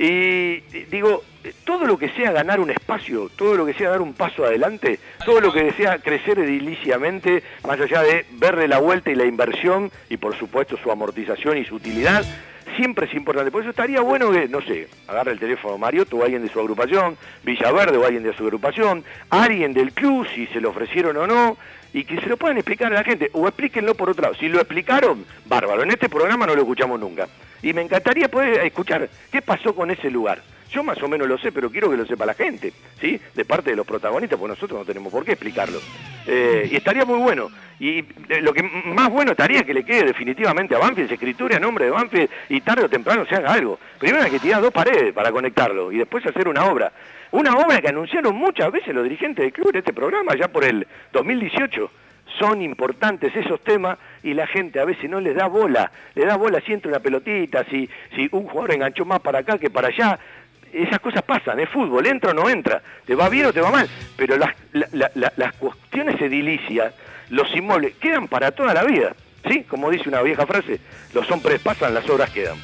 Y 0.01 0.61
digo, 0.89 1.25
todo 1.65 1.85
lo 1.85 1.97
que 1.97 2.07
sea 2.11 2.31
ganar 2.31 2.61
un 2.61 2.69
espacio, 2.69 3.29
todo 3.35 3.55
lo 3.55 3.65
que 3.65 3.73
sea 3.73 3.89
dar 3.89 4.01
un 4.01 4.13
paso 4.13 4.45
adelante, 4.45 4.97
todo 5.25 5.41
lo 5.41 5.51
que 5.51 5.73
sea 5.73 5.97
crecer 5.99 6.39
ediliciamente, 6.39 7.43
más 7.67 7.77
allá 7.81 8.01
de 8.03 8.25
verle 8.31 8.69
la 8.69 8.79
vuelta 8.79 9.11
y 9.11 9.15
la 9.15 9.25
inversión, 9.25 9.91
y 10.09 10.15
por 10.15 10.37
supuesto 10.37 10.77
su 10.81 10.89
amortización 10.89 11.57
y 11.57 11.65
su 11.65 11.75
utilidad, 11.75 12.23
siempre 12.75 13.05
es 13.07 13.13
importante. 13.13 13.51
Por 13.51 13.61
eso 13.61 13.71
estaría 13.71 14.01
bueno 14.01 14.31
que, 14.31 14.47
no 14.47 14.61
sé, 14.61 14.87
agarre 15.07 15.31
el 15.31 15.39
teléfono 15.39 15.77
Marioto 15.77 16.17
o 16.17 16.23
alguien 16.23 16.43
de 16.43 16.49
su 16.49 16.59
agrupación, 16.59 17.17
Villaverde 17.43 17.97
o 17.97 18.05
alguien 18.05 18.23
de 18.23 18.33
su 18.33 18.43
agrupación, 18.43 19.03
alguien 19.29 19.73
del 19.73 19.91
club, 19.93 20.27
si 20.33 20.47
se 20.47 20.61
lo 20.61 20.69
ofrecieron 20.69 21.17
o 21.17 21.27
no, 21.27 21.57
y 21.93 22.03
que 22.03 22.19
se 22.19 22.27
lo 22.27 22.37
puedan 22.37 22.57
explicar 22.57 22.91
a 22.91 22.95
la 22.95 23.03
gente, 23.03 23.29
o 23.33 23.47
explíquenlo 23.47 23.95
por 23.95 24.09
otro 24.09 24.23
lado. 24.23 24.35
Si 24.35 24.47
lo 24.47 24.59
explicaron, 24.59 25.25
bárbaro. 25.45 25.83
En 25.83 25.91
este 25.91 26.09
programa 26.09 26.45
no 26.45 26.55
lo 26.55 26.61
escuchamos 26.61 26.99
nunca. 26.99 27.27
Y 27.61 27.73
me 27.73 27.81
encantaría 27.81 28.29
poder 28.29 28.65
escuchar 28.65 29.09
qué 29.31 29.41
pasó 29.41 29.75
con 29.75 29.91
ese 29.91 30.09
lugar. 30.09 30.41
Yo 30.71 30.83
más 30.83 31.01
o 31.01 31.07
menos 31.07 31.27
lo 31.27 31.37
sé, 31.37 31.51
pero 31.51 31.71
quiero 31.71 31.89
que 31.89 31.97
lo 31.97 32.05
sepa 32.05 32.25
la 32.25 32.33
gente, 32.33 32.71
¿sí? 33.01 33.19
De 33.35 33.45
parte 33.45 33.71
de 33.71 33.75
los 33.75 33.87
protagonistas, 33.87 34.37
porque 34.37 34.53
nosotros 34.53 34.79
no 34.79 34.85
tenemos 34.85 35.11
por 35.11 35.25
qué 35.25 35.31
explicarlo. 35.31 35.79
Eh, 36.27 36.69
y 36.71 36.75
estaría 36.75 37.05
muy 37.05 37.17
bueno. 37.17 37.49
Y 37.79 37.99
eh, 37.99 38.41
lo 38.41 38.53
que 38.53 38.61
más 38.61 39.09
bueno 39.09 39.31
estaría 39.31 39.63
que 39.63 39.73
le 39.73 39.83
quede 39.83 40.05
definitivamente 40.05 40.75
a 40.75 40.79
Banfield, 40.79 41.07
se 41.07 41.15
escritura 41.15 41.57
a 41.57 41.59
nombre 41.59 41.85
de 41.85 41.91
Banfield 41.91 42.29
y 42.49 42.61
tarde 42.61 42.83
o 42.83 42.89
temprano 42.89 43.25
se 43.25 43.35
haga 43.35 43.53
algo. 43.53 43.79
Primero 43.97 44.23
hay 44.23 44.31
que 44.31 44.39
tirar 44.39 44.61
dos 44.61 44.71
paredes 44.71 45.13
para 45.13 45.31
conectarlo 45.31 45.91
y 45.91 45.97
después 45.97 46.25
hacer 46.25 46.47
una 46.47 46.65
obra. 46.65 46.91
Una 47.31 47.55
obra 47.55 47.81
que 47.81 47.89
anunciaron 47.89 48.35
muchas 48.35 48.71
veces 48.71 48.93
los 48.93 49.03
dirigentes 49.03 49.43
del 49.43 49.53
club 49.53 49.69
en 49.69 49.77
este 49.77 49.93
programa, 49.93 50.35
ya 50.35 50.49
por 50.49 50.65
el 50.65 50.85
2018 51.13 51.89
son 52.37 52.61
importantes 52.61 53.35
esos 53.35 53.61
temas 53.61 53.97
y 54.23 54.33
la 54.33 54.47
gente 54.47 54.79
a 54.79 54.85
veces 54.85 55.09
no 55.09 55.19
les 55.19 55.35
da 55.35 55.47
bola, 55.47 55.91
le 56.15 56.25
da 56.25 56.37
bola 56.37 56.61
si 56.61 56.73
entra 56.73 56.89
una 56.89 56.99
pelotita, 56.99 57.63
si, 57.65 57.89
si 58.15 58.29
un 58.31 58.45
jugador 58.45 58.73
enganchó 58.73 59.05
más 59.05 59.19
para 59.19 59.39
acá 59.39 59.57
que 59.57 59.69
para 59.69 59.87
allá, 59.87 60.19
esas 60.73 60.99
cosas 60.99 61.23
pasan, 61.23 61.59
es 61.59 61.69
fútbol, 61.69 62.05
entra 62.05 62.31
o 62.31 62.33
no 62.33 62.49
entra, 62.49 62.81
te 63.05 63.15
va 63.15 63.29
bien 63.29 63.47
o 63.47 63.53
te 63.53 63.61
va 63.61 63.71
mal, 63.71 63.89
pero 64.15 64.37
las, 64.37 64.53
las 64.71 65.53
cuestiones 65.55 66.21
edilicias, 66.21 66.93
los 67.29 67.53
inmuebles, 67.55 67.95
quedan 67.95 68.27
para 68.27 68.51
toda 68.51 68.73
la 68.73 68.83
vida, 68.83 69.15
¿sí? 69.47 69.63
Como 69.63 69.89
dice 69.89 70.09
una 70.09 70.21
vieja 70.21 70.45
frase, 70.45 70.79
los 71.13 71.29
hombres 71.31 71.59
pasan, 71.61 71.93
las 71.93 72.09
obras 72.09 72.29
quedan. 72.29 72.57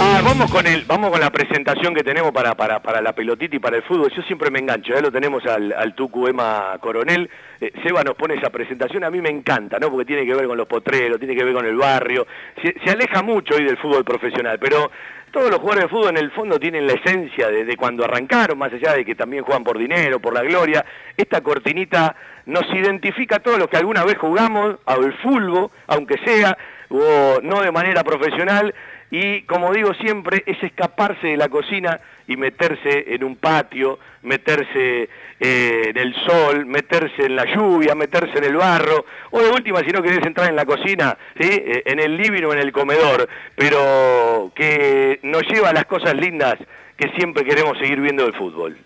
Ah, 0.00 0.20
vamos 0.24 0.48
con 0.52 0.64
el, 0.64 0.84
vamos 0.84 1.10
con 1.10 1.20
la 1.20 1.30
presentación 1.30 1.92
que 1.92 2.04
tenemos 2.04 2.30
para, 2.30 2.54
para, 2.54 2.80
para 2.80 3.02
la 3.02 3.14
pelotita 3.14 3.56
y 3.56 3.58
para 3.58 3.78
el 3.78 3.82
fútbol. 3.82 4.12
Yo 4.14 4.22
siempre 4.22 4.48
me 4.48 4.60
engancho, 4.60 4.94
ya 4.94 5.00
lo 5.00 5.10
tenemos 5.10 5.44
al, 5.44 5.72
al 5.72 5.96
Tucu 5.96 6.28
Emma 6.28 6.78
Coronel. 6.80 7.28
Eh, 7.60 7.72
Seba 7.82 8.04
nos 8.04 8.14
pone 8.14 8.34
esa 8.34 8.48
presentación, 8.48 9.02
a 9.02 9.10
mí 9.10 9.20
me 9.20 9.28
encanta, 9.28 9.80
¿no? 9.80 9.90
Porque 9.90 10.04
tiene 10.04 10.24
que 10.24 10.36
ver 10.36 10.46
con 10.46 10.56
los 10.56 10.68
potreros, 10.68 11.18
tiene 11.18 11.34
que 11.34 11.42
ver 11.42 11.52
con 11.52 11.66
el 11.66 11.76
barrio. 11.76 12.28
Se, 12.62 12.90
aleja 12.90 13.22
mucho 13.22 13.56
hoy 13.56 13.64
del 13.64 13.76
fútbol 13.76 14.04
profesional, 14.04 14.60
pero 14.60 14.88
todos 15.32 15.50
los 15.50 15.58
jugadores 15.58 15.86
de 15.86 15.88
fútbol 15.88 16.10
en 16.10 16.18
el 16.18 16.30
fondo 16.30 16.60
tienen 16.60 16.86
la 16.86 16.92
esencia 16.92 17.48
de, 17.48 17.64
de, 17.64 17.76
cuando 17.76 18.04
arrancaron, 18.04 18.56
más 18.56 18.72
allá 18.72 18.92
de 18.92 19.04
que 19.04 19.16
también 19.16 19.42
juegan 19.42 19.64
por 19.64 19.78
dinero, 19.78 20.20
por 20.20 20.32
la 20.32 20.42
gloria. 20.42 20.84
Esta 21.16 21.40
cortinita 21.40 22.14
nos 22.46 22.72
identifica 22.72 23.36
a 23.36 23.40
todos 23.40 23.58
los 23.58 23.66
que 23.66 23.78
alguna 23.78 24.04
vez 24.04 24.16
jugamos 24.16 24.76
al 24.86 25.12
fútbol, 25.14 25.72
aunque 25.88 26.18
sea, 26.24 26.56
o 26.88 27.40
no 27.42 27.62
de 27.62 27.72
manera 27.72 28.04
profesional, 28.04 28.72
y 29.10 29.42
como 29.42 29.72
digo 29.72 29.94
siempre, 29.94 30.42
es 30.46 30.62
escaparse 30.62 31.28
de 31.28 31.36
la 31.36 31.48
cocina 31.48 32.00
y 32.26 32.36
meterse 32.36 33.14
en 33.14 33.24
un 33.24 33.36
patio, 33.36 33.98
meterse 34.22 35.08
eh, 35.40 35.82
en 35.88 35.96
el 35.96 36.14
sol, 36.14 36.66
meterse 36.66 37.24
en 37.24 37.36
la 37.36 37.46
lluvia, 37.46 37.94
meterse 37.94 38.36
en 38.36 38.44
el 38.44 38.56
barro, 38.56 39.06
o 39.30 39.40
de 39.40 39.50
última 39.50 39.80
si 39.80 39.90
no 39.90 40.02
querés 40.02 40.24
entrar 40.26 40.50
en 40.50 40.56
la 40.56 40.66
cocina, 40.66 41.16
¿sí? 41.40 41.48
Eh, 41.48 41.82
en 41.86 42.00
el 42.00 42.16
living 42.16 42.44
o 42.44 42.52
en 42.52 42.58
el 42.58 42.72
comedor, 42.72 43.28
pero 43.56 44.52
que 44.54 45.20
nos 45.22 45.42
lleva 45.48 45.70
a 45.70 45.72
las 45.72 45.86
cosas 45.86 46.14
lindas 46.14 46.56
que 46.96 47.08
siempre 47.16 47.44
queremos 47.44 47.78
seguir 47.78 48.00
viendo 48.00 48.24
del 48.24 48.34
fútbol. 48.34 48.76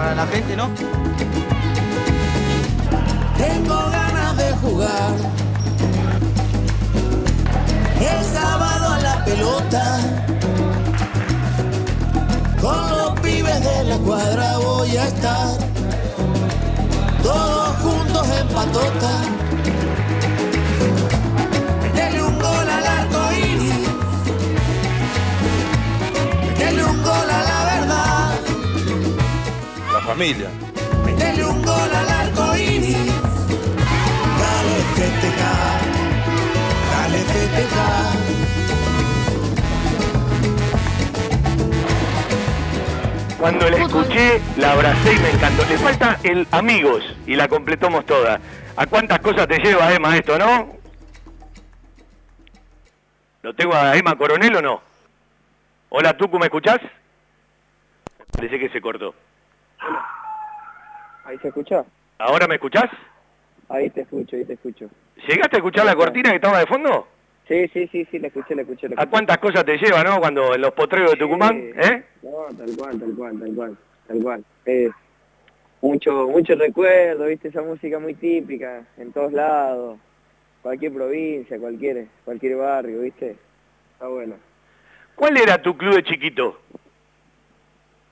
Para 0.00 0.14
la 0.14 0.26
gente, 0.28 0.56
¿no? 0.56 0.70
Tengo 3.36 3.76
ganas 3.90 4.34
de 4.34 4.50
jugar. 4.62 5.12
El 8.00 8.24
sábado 8.24 8.94
a 8.94 8.98
la 9.00 9.24
pelota. 9.26 9.84
Con 12.62 12.98
los 12.98 13.20
pibes 13.20 13.60
de 13.60 13.84
la 13.90 13.98
cuadra 13.98 14.56
voy 14.56 14.96
a 14.96 15.04
estar. 15.06 15.48
Todos 17.22 17.76
juntos 17.82 18.26
en 18.40 18.48
patota. 18.48 19.12
Familia. 30.10 30.50
Metele 31.04 31.44
un 31.44 31.62
gol 31.62 31.94
al 31.94 32.08
arco 32.08 32.56
iris. 32.56 32.96
Dale. 34.40 34.76
Dale. 36.90 37.20
Cuando 43.38 43.70
la 43.70 43.76
escuché, 43.76 44.40
la 44.56 44.72
abracé 44.72 45.14
y 45.14 45.18
me 45.20 45.30
encantó. 45.30 45.64
Le 45.68 45.78
falta 45.78 46.18
el 46.24 46.46
amigos 46.50 47.04
y 47.26 47.36
la 47.36 47.46
completamos 47.46 48.04
toda. 48.04 48.40
¿A 48.76 48.86
cuántas 48.86 49.20
cosas 49.20 49.46
te 49.46 49.58
lleva, 49.58 49.92
Emma, 49.94 50.16
esto, 50.16 50.36
no? 50.36 50.74
¿Lo 53.42 53.54
tengo 53.54 53.74
a 53.74 53.96
Emma 53.96 54.16
Coronel 54.16 54.56
o 54.56 54.62
no? 54.62 54.82
Hola, 55.90 56.16
Tucu, 56.16 56.36
¿me 56.40 56.46
escuchás? 56.46 56.80
Parece 58.32 58.58
que 58.58 58.68
se 58.70 58.80
cortó. 58.80 59.14
Ahí 61.24 61.38
se 61.38 61.48
escucha. 61.48 61.84
¿Ahora 62.18 62.46
me 62.46 62.54
escuchás? 62.56 62.90
Ahí 63.68 63.88
te 63.90 64.02
escucho, 64.02 64.36
ahí 64.36 64.44
te 64.44 64.54
escucho. 64.54 64.90
¿Llegaste 65.28 65.56
a 65.56 65.58
escuchar 65.58 65.86
la 65.86 65.94
cortina 65.94 66.30
que 66.30 66.36
estaba 66.36 66.58
de 66.58 66.66
fondo? 66.66 67.06
Sí, 67.46 67.68
sí, 67.72 67.88
sí, 67.90 68.06
sí, 68.10 68.18
la 68.18 68.28
escuché, 68.28 68.54
la 68.54 68.62
escuché. 68.62 68.88
La 68.88 68.92
¿A 68.92 68.94
escuché. 68.94 69.10
cuántas 69.10 69.38
cosas 69.38 69.64
te 69.64 69.76
lleva, 69.78 70.02
no? 70.04 70.18
Cuando 70.20 70.54
en 70.54 70.60
los 70.60 70.72
potreros 70.72 71.12
de 71.12 71.16
Tucumán, 71.16 71.56
¿eh? 71.76 72.04
No, 72.22 72.46
tal 72.56 72.76
cual, 72.76 72.98
tal 73.00 73.14
cual, 73.16 73.38
tal 73.40 73.54
cual, 73.54 73.78
tal 74.08 74.22
cual. 74.22 74.44
Es 74.64 74.90
mucho, 75.80 76.28
mucho 76.28 76.54
recuerdo, 76.54 77.26
viste, 77.26 77.48
esa 77.48 77.62
música 77.62 77.98
muy 77.98 78.14
típica, 78.14 78.82
en 78.96 79.12
todos 79.12 79.32
lados, 79.32 79.98
cualquier 80.62 80.92
provincia, 80.92 81.58
cualquier, 81.58 82.06
cualquier 82.24 82.56
barrio, 82.56 83.00
viste. 83.00 83.36
Está 83.94 84.08
bueno. 84.08 84.34
¿Cuál 85.14 85.36
era 85.36 85.60
tu 85.60 85.76
club 85.76 85.94
de 85.94 86.02
chiquito? 86.04 86.60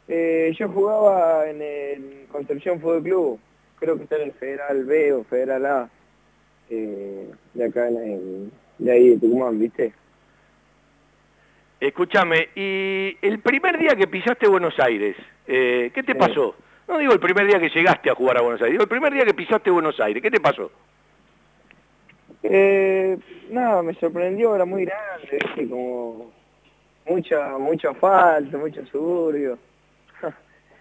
Eh, 0.09 0.55
yo 0.59 0.69
jugaba 0.69 1.49
en 1.49 1.61
el 1.61 2.27
Construcción 2.33 2.81
Fútbol 2.81 3.03
Club, 3.03 3.41
creo 3.79 3.97
que 3.97 4.05
está 4.05 4.17
en 4.17 4.23
el 4.23 4.33
Federal 4.33 4.85
B 4.85 5.13
o 5.13 5.25
Federal 5.25 5.67
A. 5.67 5.91
eh, 6.71 7.31
de 7.55 7.65
acá, 7.65 7.89
en, 7.89 8.51
de 8.79 8.93
ahí 8.93 9.11
de 9.11 9.19
Tucumán, 9.19 9.59
¿viste? 9.59 9.93
Escúchame, 11.81 12.49
y 12.57 13.17
el 13.23 13.39
primer 13.41 13.79
día 13.79 13.95
que 13.95 14.07
pisaste 14.07 14.49
Buenos 14.49 14.79
Aires, 14.81 15.17
eh, 15.47 15.91
¿qué 15.95 16.03
te 16.03 16.15
pasó? 16.15 16.55
No 16.89 16.99
digo 16.99 17.13
el 17.13 17.21
primer 17.21 17.47
día 17.47 17.61
que 17.61 17.69
llegaste 17.69 18.11
a 18.11 18.15
jugar 18.15 18.39
a 18.39 18.43
Buenos 18.43 18.61
Aires, 18.61 18.73
digo 18.73 18.83
el 18.83 18.89
primer 18.89 19.13
día 19.13 19.25
que 19.25 19.35
pisaste 19.35 19.71
Buenos 19.71 19.99
Aires, 20.01 20.23
¿qué 20.23 20.31
te 20.31 20.41
pasó? 20.41 20.71
Eh, 22.43 23.17
nada, 23.51 23.83
me 23.83 23.95
sorprendió, 23.95 24.55
era 24.55 24.65
muy 24.65 24.85
grande, 24.85 25.39
¿viste? 25.45 25.69
como 25.69 26.33
mucha, 27.07 27.59
mucho 27.59 27.91
asfalto, 27.91 28.59
mucho 28.59 28.85
suburbio. 28.87 29.59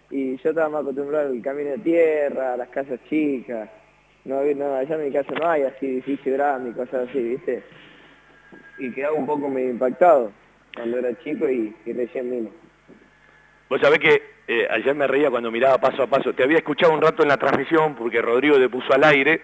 Y 0.09 0.37
yo 0.37 0.49
estaba 0.49 0.69
más 0.69 0.81
acostumbrado 0.81 1.29
al 1.29 1.41
camino 1.41 1.71
de 1.71 1.77
tierra, 1.79 2.53
a 2.53 2.57
las 2.57 2.69
casas 2.69 2.99
chicas. 3.09 3.69
No, 4.25 4.41
no, 4.43 4.75
allá 4.75 4.95
en 4.95 5.05
mi 5.05 5.11
casa 5.11 5.33
no 5.33 5.47
hay 5.49 5.63
así 5.63 5.85
edificio 5.85 6.33
grande 6.33 6.71
y 6.71 6.73
cosas 6.73 7.07
así, 7.09 7.21
¿viste? 7.21 7.63
Y 8.77 8.91
quedaba 8.91 9.15
un 9.15 9.25
poco 9.25 9.47
medio 9.49 9.69
impactado 9.69 10.31
cuando 10.75 10.97
era 10.99 11.17
chico 11.23 11.49
y, 11.49 11.73
y 11.85 11.93
recién 11.93 12.29
vino. 12.29 12.49
Vos 13.69 13.81
sabés 13.81 13.99
que 13.99 14.21
eh, 14.47 14.65
ayer 14.69 14.95
me 14.95 15.07
reía 15.07 15.29
cuando 15.29 15.51
miraba 15.51 15.77
paso 15.77 16.03
a 16.03 16.07
paso. 16.07 16.33
Te 16.33 16.43
había 16.43 16.57
escuchado 16.57 16.93
un 16.93 17.01
rato 17.01 17.21
en 17.21 17.29
la 17.29 17.37
transmisión 17.37 17.95
porque 17.95 18.21
Rodrigo 18.21 18.57
te 18.57 18.69
puso 18.69 18.93
al 18.93 19.03
aire 19.03 19.41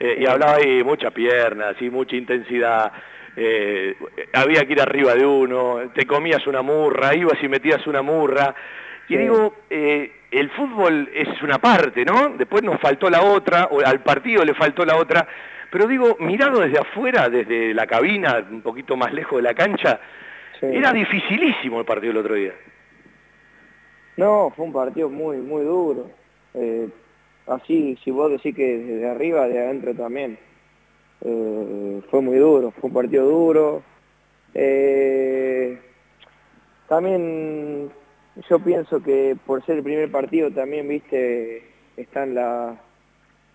eh, 0.00 0.16
y 0.20 0.26
hablaba 0.26 0.56
ahí 0.56 0.82
mucha 0.82 1.10
pierna, 1.10 1.70
así, 1.70 1.90
mucha 1.90 2.16
intensidad. 2.16 2.92
Eh, 3.36 3.94
había 4.32 4.64
que 4.64 4.72
ir 4.72 4.80
arriba 4.80 5.14
de 5.14 5.26
uno, 5.26 5.90
te 5.94 6.06
comías 6.06 6.46
una 6.46 6.62
murra, 6.62 7.14
ibas 7.14 7.42
y 7.42 7.48
metías 7.48 7.86
una 7.86 8.00
murra. 8.00 8.54
Y 9.08 9.16
digo, 9.16 9.54
eh, 9.70 10.12
el 10.30 10.50
fútbol 10.50 11.08
es 11.14 11.40
una 11.42 11.58
parte, 11.58 12.04
¿no? 12.04 12.30
Después 12.30 12.62
nos 12.62 12.80
faltó 12.80 13.08
la 13.08 13.22
otra, 13.22 13.68
o 13.70 13.80
al 13.80 14.00
partido 14.00 14.44
le 14.44 14.54
faltó 14.54 14.84
la 14.84 14.96
otra. 14.96 15.26
Pero 15.70 15.86
digo, 15.86 16.16
mirado 16.20 16.60
desde 16.60 16.78
afuera, 16.78 17.28
desde 17.28 17.74
la 17.74 17.86
cabina, 17.86 18.44
un 18.50 18.62
poquito 18.62 18.96
más 18.96 19.12
lejos 19.12 19.38
de 19.38 19.42
la 19.42 19.54
cancha, 19.54 20.00
era 20.60 20.92
dificilísimo 20.92 21.80
el 21.80 21.86
partido 21.86 22.12
el 22.12 22.18
otro 22.18 22.34
día. 22.34 22.52
No, 24.16 24.52
fue 24.54 24.64
un 24.64 24.72
partido 24.72 25.08
muy, 25.08 25.36
muy 25.38 25.62
duro. 25.62 26.10
Eh, 26.54 26.88
así, 27.46 27.96
si 28.02 28.10
vos 28.10 28.30
decís 28.30 28.54
que 28.54 28.78
desde 28.78 29.08
arriba, 29.08 29.46
de 29.46 29.58
adentro 29.58 29.94
también. 29.94 30.38
Eh, 31.24 32.02
fue 32.10 32.20
muy 32.20 32.36
duro, 32.36 32.72
fue 32.72 32.88
un 32.88 32.94
partido 32.94 33.26
duro. 33.26 33.82
Eh, 34.54 35.78
también 36.88 37.90
yo 38.48 38.58
pienso 38.58 39.02
que 39.02 39.36
por 39.46 39.64
ser 39.64 39.78
el 39.78 39.82
primer 39.82 40.10
partido 40.10 40.50
también, 40.50 40.86
viste, 40.88 41.62
están 41.96 42.34
la, 42.34 42.76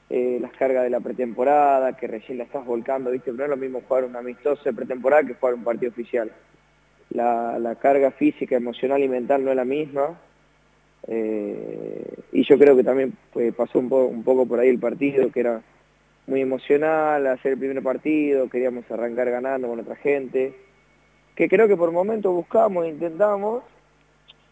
eh, 0.09 0.39
las 0.41 0.51
cargas 0.53 0.83
de 0.83 0.89
la 0.89 0.99
pretemporada, 0.99 1.95
que 1.95 2.07
recién 2.07 2.37
la 2.37 2.43
estás 2.45 2.65
volcando, 2.65 3.11
viste, 3.11 3.31
pero 3.31 3.37
no 3.37 3.43
es 3.43 3.49
lo 3.51 3.57
mismo 3.57 3.81
jugar 3.87 4.03
un 4.05 4.15
amistoso 4.15 4.63
de 4.63 4.73
pretemporada 4.73 5.23
que 5.23 5.35
jugar 5.35 5.53
un 5.55 5.63
partido 5.63 5.91
oficial. 5.91 6.31
La, 7.11 7.59
la 7.59 7.75
carga 7.75 8.11
física, 8.11 8.55
emocional 8.55 9.03
y 9.03 9.07
mental 9.07 9.43
no 9.43 9.51
es 9.51 9.55
la 9.55 9.65
misma. 9.65 10.19
Eh, 11.07 12.13
y 12.31 12.43
yo 12.43 12.57
creo 12.57 12.75
que 12.75 12.83
también 12.83 13.13
pues, 13.31 13.53
pasó 13.53 13.79
un, 13.79 13.89
po- 13.89 14.05
un 14.05 14.23
poco 14.23 14.45
por 14.45 14.59
ahí 14.59 14.69
el 14.69 14.79
partido, 14.79 15.31
que 15.31 15.41
era 15.41 15.61
muy 16.27 16.41
emocional, 16.41 17.27
hacer 17.27 17.53
el 17.53 17.59
primer 17.59 17.83
partido, 17.83 18.49
queríamos 18.49 18.89
arrancar 18.89 19.29
ganando 19.29 19.67
con 19.67 19.79
otra 19.81 19.97
gente, 19.97 20.53
que 21.35 21.49
creo 21.49 21.67
que 21.67 21.75
por 21.75 21.91
momentos 21.91 22.33
buscamos, 22.33 22.87
intentamos, 22.87 23.63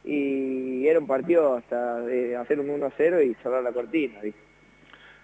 y 0.04 0.88
era 0.88 1.00
un 1.00 1.08
partido 1.08 1.56
hasta 1.56 2.02
de 2.02 2.36
hacer 2.36 2.60
un 2.60 2.70
1 2.70 2.86
a 2.86 2.92
0 2.98 3.22
y 3.22 3.34
cerrar 3.44 3.64
la 3.64 3.72
cortina, 3.72 4.20
¿viste? 4.22 4.40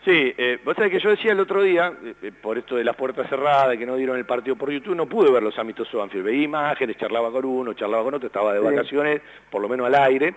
Sí, 0.06 0.34
eh, 0.38 0.60
vos 0.64 0.76
sabés 0.76 0.92
que 0.92 1.00
yo 1.00 1.10
decía 1.10 1.32
el 1.34 1.40
otro 1.40 1.62
día, 1.64 1.92
eh, 2.04 2.14
eh, 2.22 2.32
por 2.42 2.58
esto 2.58 2.76
de 2.78 2.84
las 2.84 2.96
puertas 2.96 3.28
cerradas, 3.30 3.76
que 3.78 3.86
no 3.86 3.96
dieron 3.98 4.18
el 4.18 4.26
partido 4.26 4.56
por 4.56 4.72
YouTube, 4.72 4.96
no 4.96 5.08
pude 5.08 5.30
ver 5.32 5.44
los 5.44 5.58
amistosos 5.60 6.00
Banfield. 6.00 6.24
Veía 6.26 6.44
imágenes, 6.44 6.96
charlaba 6.98 7.32
con 7.32 7.44
uno, 7.44 7.74
charlaba 7.74 8.04
con 8.04 8.14
otro, 8.14 8.28
estaba 8.28 8.54
de 8.54 8.60
Sí. 8.60 8.66
vacaciones, 8.66 9.22
por 9.50 9.62
lo 9.62 9.68
menos 9.68 9.88
al 9.88 9.96
aire. 9.96 10.34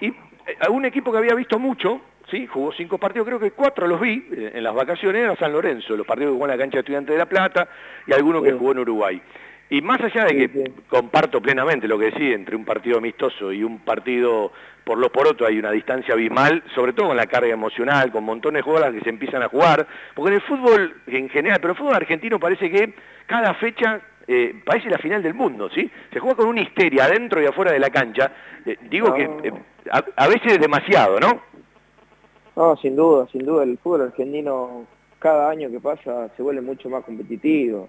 Y 0.00 0.08
eh, 0.08 0.14
a 0.58 0.70
un 0.70 0.84
equipo 0.84 1.12
que 1.12 1.18
había 1.18 1.34
visto 1.34 1.60
mucho, 1.60 2.00
¿sí? 2.28 2.46
jugó 2.48 2.72
cinco 2.72 2.98
partidos, 2.98 3.26
creo 3.28 3.38
que 3.38 3.52
cuatro 3.52 3.86
los 3.86 4.00
vi 4.00 4.26
eh, 4.32 4.52
en 4.54 4.64
las 4.64 4.74
vacaciones, 4.74 5.22
era 5.22 5.36
San 5.36 5.52
Lorenzo, 5.52 5.96
los 5.96 6.06
partidos 6.06 6.30
que 6.30 6.34
jugó 6.34 6.46
en 6.46 6.50
la 6.52 6.58
cancha 6.58 6.78
de 6.78 6.80
Estudiantes 6.80 7.12
de 7.14 7.18
La 7.18 7.26
Plata 7.26 7.68
y 8.08 8.12
alguno 8.14 8.42
que 8.42 8.52
jugó 8.52 8.72
en 8.72 8.78
Uruguay. 8.80 9.22
Y 9.70 9.80
más 9.80 10.00
allá 10.00 10.26
de 10.26 10.36
que 10.36 10.72
comparto 10.88 11.40
plenamente 11.40 11.88
lo 11.88 11.98
que 11.98 12.06
decía, 12.06 12.34
entre 12.34 12.54
un 12.54 12.64
partido 12.64 12.98
amistoso 12.98 13.52
y 13.52 13.64
un 13.64 13.78
partido 13.78 14.52
por 14.84 14.98
lo 14.98 15.10
poroto 15.10 15.46
hay 15.46 15.58
una 15.58 15.70
distancia 15.70 16.12
abismal, 16.12 16.62
sobre 16.74 16.92
todo 16.92 17.08
con 17.08 17.16
la 17.16 17.26
carga 17.26 17.52
emocional, 17.52 18.12
con 18.12 18.22
montones 18.24 18.58
de 18.58 18.62
jugadoras 18.62 18.94
que 18.94 19.00
se 19.00 19.08
empiezan 19.08 19.42
a 19.42 19.48
jugar, 19.48 19.86
porque 20.14 20.28
en 20.28 20.34
el 20.34 20.42
fútbol 20.42 20.94
en 21.06 21.30
general, 21.30 21.58
pero 21.60 21.72
el 21.72 21.78
fútbol 21.78 21.94
argentino 21.94 22.38
parece 22.38 22.70
que 22.70 22.92
cada 23.26 23.54
fecha 23.54 24.00
eh, 24.26 24.54
parece 24.64 24.90
la 24.90 24.98
final 24.98 25.22
del 25.22 25.32
mundo, 25.32 25.70
¿sí? 25.70 25.90
Se 26.12 26.20
juega 26.20 26.36
con 26.36 26.48
una 26.48 26.60
histeria 26.60 27.04
adentro 27.04 27.42
y 27.42 27.46
afuera 27.46 27.72
de 27.72 27.78
la 27.78 27.90
cancha, 27.90 28.30
Eh, 28.66 28.78
digo 28.88 29.12
que 29.12 29.24
eh, 29.24 29.52
a, 29.90 30.02
a 30.16 30.28
veces 30.28 30.52
es 30.52 30.60
demasiado, 30.60 31.20
¿no? 31.20 31.42
No, 32.56 32.76
sin 32.76 32.96
duda, 32.96 33.26
sin 33.32 33.44
duda, 33.44 33.64
el 33.64 33.76
fútbol 33.78 34.02
argentino 34.02 34.86
cada 35.18 35.50
año 35.50 35.70
que 35.70 35.80
pasa 35.80 36.28
se 36.36 36.42
vuelve 36.42 36.60
mucho 36.60 36.88
más 36.88 37.04
competitivo. 37.04 37.88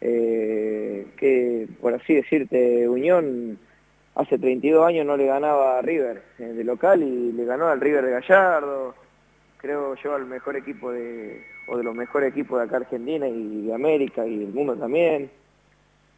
Eh, 0.00 1.06
que, 1.16 1.68
por 1.80 1.94
así 1.94 2.14
decirte, 2.14 2.88
Unión 2.88 3.58
hace 4.14 4.38
32 4.38 4.86
años 4.86 5.06
no 5.06 5.16
le 5.16 5.26
ganaba 5.26 5.78
a 5.78 5.82
River 5.82 6.22
eh, 6.38 6.44
de 6.44 6.64
local 6.64 7.02
y 7.02 7.32
le 7.32 7.44
ganó 7.44 7.68
al 7.68 7.80
River 7.80 8.06
de 8.06 8.12
Gallardo. 8.12 8.94
Creo 9.58 9.94
yo 9.96 10.14
al 10.14 10.26
mejor 10.26 10.56
equipo 10.56 10.90
de, 10.90 11.42
o 11.68 11.76
de 11.76 11.84
los 11.84 11.94
mejores 11.94 12.30
equipos 12.30 12.58
de 12.58 12.64
acá 12.64 12.78
Argentina 12.78 13.28
y 13.28 13.66
de 13.66 13.74
América 13.74 14.26
y 14.26 14.38
del 14.38 14.52
mundo 14.52 14.76
también. 14.76 15.30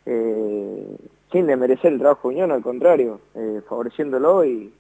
Eh, 0.06 0.96
sin 1.30 1.46
desmerecer 1.46 1.92
el 1.92 1.98
trabajo 1.98 2.28
de 2.28 2.34
Unión, 2.34 2.52
al 2.52 2.62
contrario, 2.62 3.20
eh, 3.34 3.62
favoreciéndolo 3.68 4.44
y, 4.44 4.72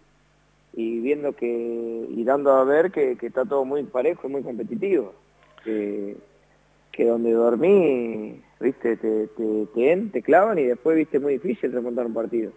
y 0.74 1.00
viendo 1.00 1.32
que 1.32 1.46
y 1.46 2.24
dando 2.24 2.52
a 2.52 2.64
ver 2.64 2.90
que, 2.90 3.16
que 3.16 3.26
está 3.26 3.44
todo 3.44 3.64
muy 3.64 3.82
parejo 3.84 4.28
y 4.28 4.30
muy 4.30 4.42
competitivo 4.42 5.12
que, 5.64 6.16
que 6.90 7.06
donde 7.06 7.32
dormí 7.32 8.42
viste 8.62 8.96
te, 8.96 9.28
te, 9.28 10.22
clavan 10.22 10.58
y 10.58 10.64
después 10.64 10.96
viste 10.96 11.20
muy 11.20 11.34
difícil 11.34 11.72
remontar 11.72 12.06
un 12.06 12.14
partido. 12.14 12.52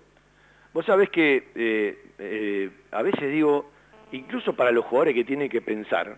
Vos 0.73 0.85
sabés 0.85 1.09
que 1.09 1.47
eh, 1.55 1.97
eh, 2.19 2.69
a 2.91 3.01
veces 3.01 3.31
digo, 3.31 3.69
incluso 4.11 4.55
para 4.55 4.71
los 4.71 4.85
jugadores 4.85 5.15
que 5.15 5.23
tienen 5.23 5.49
que 5.49 5.61
pensar, 5.61 6.17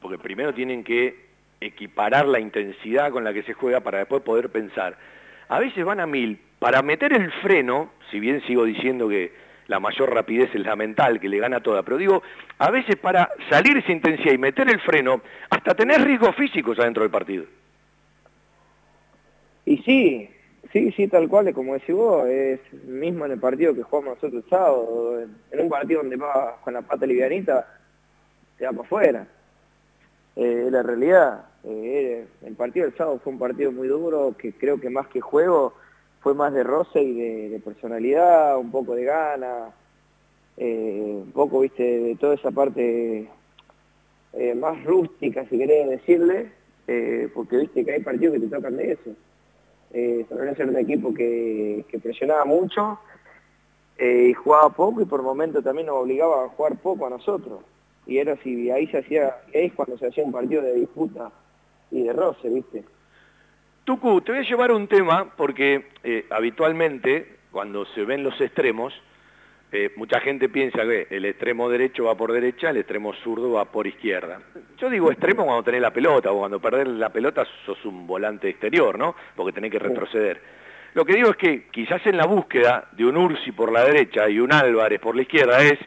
porque 0.00 0.18
primero 0.18 0.54
tienen 0.54 0.84
que 0.84 1.24
equiparar 1.60 2.26
la 2.26 2.40
intensidad 2.40 3.10
con 3.10 3.24
la 3.24 3.32
que 3.32 3.42
se 3.42 3.54
juega 3.54 3.80
para 3.80 3.98
después 3.98 4.22
poder 4.22 4.50
pensar, 4.50 4.96
a 5.48 5.58
veces 5.58 5.84
van 5.84 6.00
a 6.00 6.06
mil. 6.06 6.38
Para 6.58 6.82
meter 6.82 7.12
el 7.12 7.30
freno, 7.42 7.90
si 8.10 8.20
bien 8.20 8.42
sigo 8.46 8.64
diciendo 8.64 9.08
que 9.08 9.32
la 9.66 9.80
mayor 9.80 10.12
rapidez 10.12 10.54
es 10.54 10.64
la 10.64 10.76
mental, 10.76 11.20
que 11.20 11.28
le 11.28 11.38
gana 11.38 11.60
toda, 11.60 11.82
pero 11.82 11.96
digo, 11.96 12.22
a 12.58 12.70
veces 12.70 12.96
para 12.96 13.30
salir 13.50 13.76
esa 13.76 13.92
intensidad 13.92 14.32
y 14.32 14.38
meter 14.38 14.68
el 14.68 14.80
freno, 14.80 15.22
hasta 15.50 15.74
tener 15.74 16.02
riesgos 16.02 16.34
físicos 16.36 16.78
adentro 16.78 17.02
del 17.02 17.10
partido. 17.10 17.44
Y 19.66 19.78
sí 19.78 20.30
sí 20.72 20.92
sí 20.92 21.08
tal 21.08 21.28
cual 21.28 21.52
como 21.52 21.74
decís 21.74 21.94
vos 21.94 22.26
es 22.28 22.60
mismo 22.84 23.26
en 23.26 23.32
el 23.32 23.40
partido 23.40 23.74
que 23.74 23.82
jugamos 23.82 24.16
nosotros 24.16 24.44
el 24.44 24.50
sábado 24.50 25.20
en, 25.50 25.60
un 25.60 25.68
partido 25.68 26.02
donde 26.02 26.16
vas 26.16 26.54
con 26.62 26.74
la 26.74 26.82
pata 26.82 27.06
livianita 27.06 27.66
te 28.58 28.64
va 28.64 28.72
para 28.72 28.82
afuera 28.84 29.26
eh, 30.36 30.68
la 30.70 30.82
realidad. 30.82 31.44
Eh, 31.64 32.26
el 32.44 32.54
partido 32.54 32.86
del 32.86 32.96
sábado 32.96 33.20
fue 33.22 33.32
un 33.32 33.38
partido 33.38 33.70
muy 33.70 33.88
duro, 33.88 34.34
que 34.36 34.52
creo 34.52 34.80
que 34.80 34.90
más 34.90 35.06
que 35.08 35.20
juego 35.20 35.74
fue 36.20 36.34
más 36.34 36.52
de 36.52 36.64
roce 36.64 37.00
y 37.02 37.50
de, 37.50 37.60
personalidad, 37.60 38.58
un 38.58 38.70
poco 38.70 38.94
de 38.94 39.04
gana, 39.04 39.70
eh, 40.56 41.20
un 41.24 41.30
poco, 41.32 41.60
viste, 41.60 41.82
de 41.82 42.16
toda 42.16 42.34
esa 42.34 42.50
parte 42.50 43.28
eh, 44.32 44.54
más 44.54 44.82
rústica, 44.84 45.44
si 45.48 45.58
querés 45.58 45.88
decirle, 45.88 46.50
porque 47.32 47.56
viste 47.58 47.84
que 47.84 47.92
hay 47.92 48.02
partidos 48.02 48.34
que 48.34 48.40
te 48.40 48.56
tocan 48.56 48.76
de 48.76 48.92
eso. 48.92 49.10
Eh, 49.96 50.26
San 50.28 50.48
era 50.48 50.64
un 50.64 50.76
equipo 50.76 51.14
que, 51.14 51.86
presionaba 52.02 52.44
mucho 52.44 52.98
eh, 53.96 54.26
y 54.30 54.34
jugaba 54.34 54.70
poco 54.70 55.00
y 55.00 55.04
por 55.04 55.22
momentos 55.22 55.62
también 55.62 55.86
nos 55.86 55.98
obligaba 55.98 56.44
a 56.44 56.48
jugar 56.48 56.76
poco 56.78 57.06
a 57.06 57.10
nosotros 57.10 57.60
y 58.04 58.18
era 58.18 58.32
así, 58.32 58.70
ahí 58.72 58.88
se 58.88 58.98
hacía, 58.98 59.36
ahí 59.54 59.66
es 59.66 59.72
cuando 59.72 59.96
se 59.96 60.08
hacía 60.08 60.24
un 60.24 60.32
partido 60.32 60.62
de 60.62 60.74
disputa 60.74 61.30
y 61.92 62.02
de 62.02 62.12
roce, 62.12 62.48
¿viste? 62.48 62.84
Tucu, 63.84 64.20
te 64.20 64.32
voy 64.32 64.40
a 64.40 64.48
llevar 64.48 64.72
un 64.72 64.88
tema 64.88 65.32
porque 65.36 65.86
eh, 66.02 66.26
habitualmente 66.30 67.36
cuando 67.52 67.86
se 67.86 68.04
ven 68.04 68.24
los 68.24 68.40
extremos, 68.40 68.92
eh, 69.76 69.90
mucha 69.96 70.20
gente 70.20 70.48
piensa 70.48 70.84
que 70.84 71.08
el 71.10 71.24
extremo 71.24 71.68
derecho 71.68 72.04
va 72.04 72.16
por 72.16 72.32
derecha, 72.32 72.70
el 72.70 72.76
extremo 72.76 73.12
zurdo 73.12 73.50
va 73.50 73.64
por 73.64 73.88
izquierda. 73.88 74.40
Yo 74.78 74.88
digo 74.88 75.10
extremo 75.10 75.44
cuando 75.44 75.64
tenés 75.64 75.80
la 75.80 75.92
pelota 75.92 76.30
o 76.30 76.38
cuando 76.38 76.60
perdés 76.60 76.86
la 76.86 77.08
pelota 77.08 77.44
sos 77.66 77.84
un 77.84 78.06
volante 78.06 78.48
exterior, 78.48 78.96
¿no? 78.96 79.16
Porque 79.34 79.52
tenés 79.52 79.72
que 79.72 79.80
retroceder. 79.80 80.40
Lo 80.94 81.04
que 81.04 81.16
digo 81.16 81.30
es 81.30 81.36
que 81.36 81.66
quizás 81.72 82.06
en 82.06 82.16
la 82.16 82.24
búsqueda 82.24 82.88
de 82.92 83.04
un 83.04 83.16
Ursi 83.16 83.50
por 83.50 83.72
la 83.72 83.84
derecha 83.84 84.28
y 84.28 84.38
un 84.38 84.52
Álvarez 84.52 85.00
por 85.00 85.16
la 85.16 85.22
izquierda 85.22 85.60
es 85.60 85.80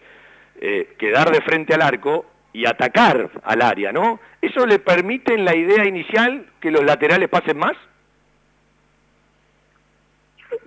eh, 0.60 0.96
quedar 1.00 1.32
de 1.32 1.40
frente 1.40 1.74
al 1.74 1.82
arco 1.82 2.26
y 2.52 2.66
atacar 2.66 3.30
al 3.42 3.62
área, 3.62 3.94
¿no? 3.94 4.20
¿Eso 4.42 4.66
le 4.66 4.80
permite 4.80 5.34
en 5.34 5.46
la 5.46 5.56
idea 5.56 5.86
inicial 5.86 6.46
que 6.60 6.72
los 6.72 6.84
laterales 6.84 7.30
pasen 7.30 7.58
más? 7.58 7.78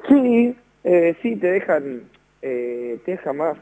Sí, 0.09 0.57
eh, 0.85 1.15
sí, 1.21 1.37
te 1.37 1.49
dejan, 1.49 2.05
eh, 2.43 2.99
más 3.35 3.59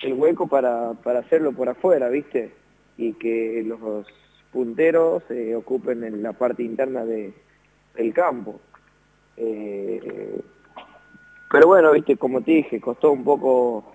el 0.00 0.12
hueco 0.14 0.46
para, 0.46 0.92
para 1.02 1.20
hacerlo 1.20 1.52
por 1.52 1.68
afuera, 1.68 2.08
¿viste? 2.08 2.52
Y 2.96 3.14
que 3.14 3.62
los 3.64 4.06
punteros 4.52 5.22
eh, 5.30 5.54
ocupen 5.54 6.04
en 6.04 6.22
la 6.22 6.32
parte 6.32 6.62
interna 6.62 7.04
de, 7.04 7.32
del 7.94 8.12
campo. 8.12 8.60
Eh, 9.36 10.40
pero 11.50 11.66
bueno, 11.68 11.92
viste, 11.92 12.16
como 12.16 12.42
te 12.42 12.52
dije, 12.52 12.80
costó 12.80 13.12
un 13.12 13.24
poco 13.24 13.92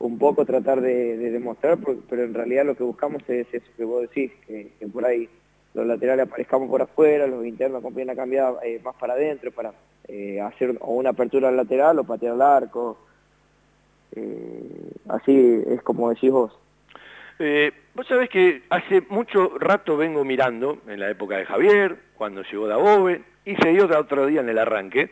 un 0.00 0.16
poco 0.16 0.44
tratar 0.44 0.80
de, 0.80 1.16
de 1.16 1.32
demostrar, 1.32 1.76
pero, 2.08 2.22
en 2.22 2.32
realidad 2.32 2.64
lo 2.64 2.76
que 2.76 2.84
buscamos 2.84 3.20
es 3.28 3.48
eso 3.52 3.66
que 3.76 3.82
vos 3.84 4.02
decís, 4.02 4.30
que, 4.46 4.70
que 4.78 4.86
por 4.86 5.04
ahí 5.04 5.28
los 5.74 5.84
laterales 5.84 6.28
aparezcamos 6.28 6.70
por 6.70 6.80
afuera, 6.80 7.26
los 7.26 7.44
internos 7.44 7.82
con 7.82 7.92
pierna 7.92 8.14
cambiada 8.14 8.60
eh, 8.64 8.80
más 8.84 8.94
para 8.94 9.14
adentro, 9.14 9.50
para 9.50 9.72
hacer 10.44 10.78
o 10.80 10.94
una 10.94 11.10
apertura 11.10 11.48
al 11.48 11.56
lateral 11.56 11.98
o 11.98 12.04
patear 12.04 12.34
al 12.34 12.42
arco. 12.42 13.07
Así 15.08 15.62
es 15.66 15.82
como 15.82 16.10
decís 16.10 16.30
vos. 16.30 16.58
Eh, 17.38 17.72
vos 17.94 18.06
sabés 18.06 18.28
que 18.28 18.62
hace 18.70 19.02
mucho 19.08 19.58
rato 19.58 19.96
vengo 19.96 20.24
mirando, 20.24 20.78
en 20.88 21.00
la 21.00 21.10
época 21.10 21.36
de 21.36 21.46
Javier, 21.46 21.96
cuando 22.16 22.42
llegó 22.42 22.66
Dabove, 22.66 23.22
y 23.44 23.54
se 23.56 23.68
dio 23.70 23.88
otro 23.98 24.26
día 24.26 24.40
en 24.40 24.48
el 24.48 24.58
arranque, 24.58 25.10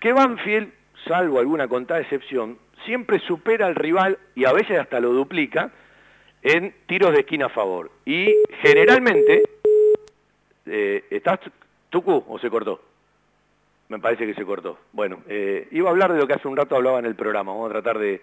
que 0.00 0.12
Banfield, 0.12 0.72
salvo 1.06 1.38
alguna 1.38 1.68
contada 1.68 2.00
excepción, 2.00 2.58
siempre 2.84 3.20
supera 3.20 3.66
al 3.66 3.74
rival 3.74 4.18
y 4.34 4.44
a 4.44 4.52
veces 4.52 4.78
hasta 4.78 5.00
lo 5.00 5.12
duplica 5.12 5.70
en 6.42 6.74
tiros 6.86 7.12
de 7.12 7.20
esquina 7.20 7.46
a 7.46 7.50
favor. 7.50 7.90
Y 8.04 8.34
generalmente, 8.60 9.42
eh, 10.66 11.04
¿estás 11.10 11.40
Tucu 11.90 12.24
o 12.26 12.38
se 12.38 12.50
cortó? 12.50 12.80
Me 13.92 13.98
parece 13.98 14.26
que 14.26 14.32
se 14.32 14.46
cortó. 14.46 14.78
Bueno, 14.92 15.18
eh, 15.28 15.68
iba 15.70 15.90
a 15.90 15.92
hablar 15.92 16.14
de 16.14 16.18
lo 16.18 16.26
que 16.26 16.32
hace 16.32 16.48
un 16.48 16.56
rato 16.56 16.76
hablaba 16.76 16.98
en 16.98 17.04
el 17.04 17.14
programa, 17.14 17.52
vamos 17.52 17.68
a 17.68 17.74
tratar 17.74 17.98
de, 17.98 18.22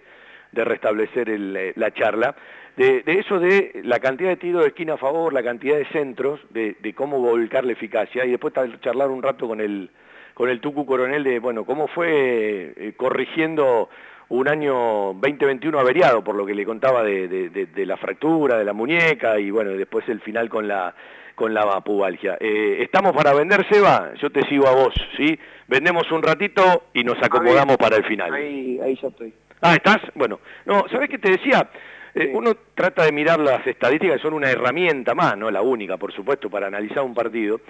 restablecer 0.51 1.29
eh, 1.29 1.73
la 1.75 1.93
charla, 1.93 2.35
de, 2.75 3.03
eso 3.05 3.39
de 3.39 3.79
la 3.83 3.99
cantidad 3.99 4.29
de 4.29 4.37
tiros 4.37 4.63
de 4.63 4.69
esquina 4.69 4.95
a 4.95 4.97
favor, 4.97 5.31
la 5.31 5.43
cantidad 5.43 5.77
de 5.77 5.85
centros, 5.85 6.39
de, 6.49 6.75
cómo 6.95 7.19
volcar 7.19 7.65
la 7.65 7.73
eficacia, 7.73 8.25
y 8.25 8.31
después 8.31 8.51
charlar 8.81 9.11
un 9.11 9.21
rato 9.21 9.47
con 9.47 9.61
el, 9.61 9.91
con 10.33 10.49
el 10.49 10.59
Tucu 10.59 10.87
Coronel 10.87 11.23
de, 11.23 11.37
bueno, 11.37 11.65
cómo 11.65 11.87
fue 11.87 12.73
eh, 12.75 12.93
corrigiendo 12.97 13.89
un 14.29 14.47
año 14.47 15.13
2021 15.21 15.77
averiado, 15.77 16.23
por 16.23 16.33
lo 16.33 16.47
que 16.47 16.55
le 16.55 16.65
contaba 16.65 17.03
de, 17.03 17.27
de, 17.27 17.85
la 17.85 17.97
fractura, 17.97 18.57
de 18.57 18.65
la 18.65 18.73
muñeca, 18.73 19.39
y 19.39 19.51
bueno, 19.51 19.69
después 19.69 20.09
el 20.09 20.19
final 20.21 20.49
con 20.49 20.67
la 20.67 20.95
con 21.39 21.53
la 21.53 21.79
pubalgia. 21.79 22.37
Eh, 22.41 22.79
¿Estamos 22.81 23.13
para 23.13 23.33
vender, 23.33 23.65
Seba? 23.71 24.11
Yo 24.21 24.29
te 24.29 24.45
sigo 24.49 24.67
a 24.67 24.73
vos, 24.73 24.93
¿sí? 25.15 25.39
Vendemos 25.69 26.11
un 26.11 26.21
ratito 26.21 26.83
y 26.93 27.05
nos 27.05 27.17
acomodamos 27.23 27.77
para 27.77 27.95
el 27.95 28.03
final. 28.03 28.33
Ahí, 28.33 28.77
ahí 28.83 28.99
ya 29.01 29.07
estoy. 29.07 29.33
Ah, 29.61 29.73
¿estás? 29.73 29.99
Bueno, 30.15 30.41
no, 30.65 30.85
¿sabés 30.91 31.09
qué 31.09 31.17
te 31.17 31.31
decía? 31.31 31.69
Eh, 32.13 32.29
uno 32.33 32.57
trata 32.75 33.05
de 33.05 33.13
mirar 33.13 33.39
las 33.39 33.65
estadísticas, 33.65 34.17
que 34.17 34.21
son 34.21 34.33
una 34.33 34.51
herramienta 34.51 35.15
más, 35.15 35.37
no 35.37 35.49
la 35.49 35.61
única, 35.61 35.95
por 35.95 36.11
supuesto, 36.11 36.49
para 36.49 36.67
analizar 36.67 37.03
un 37.03 37.13
partido. 37.13 37.61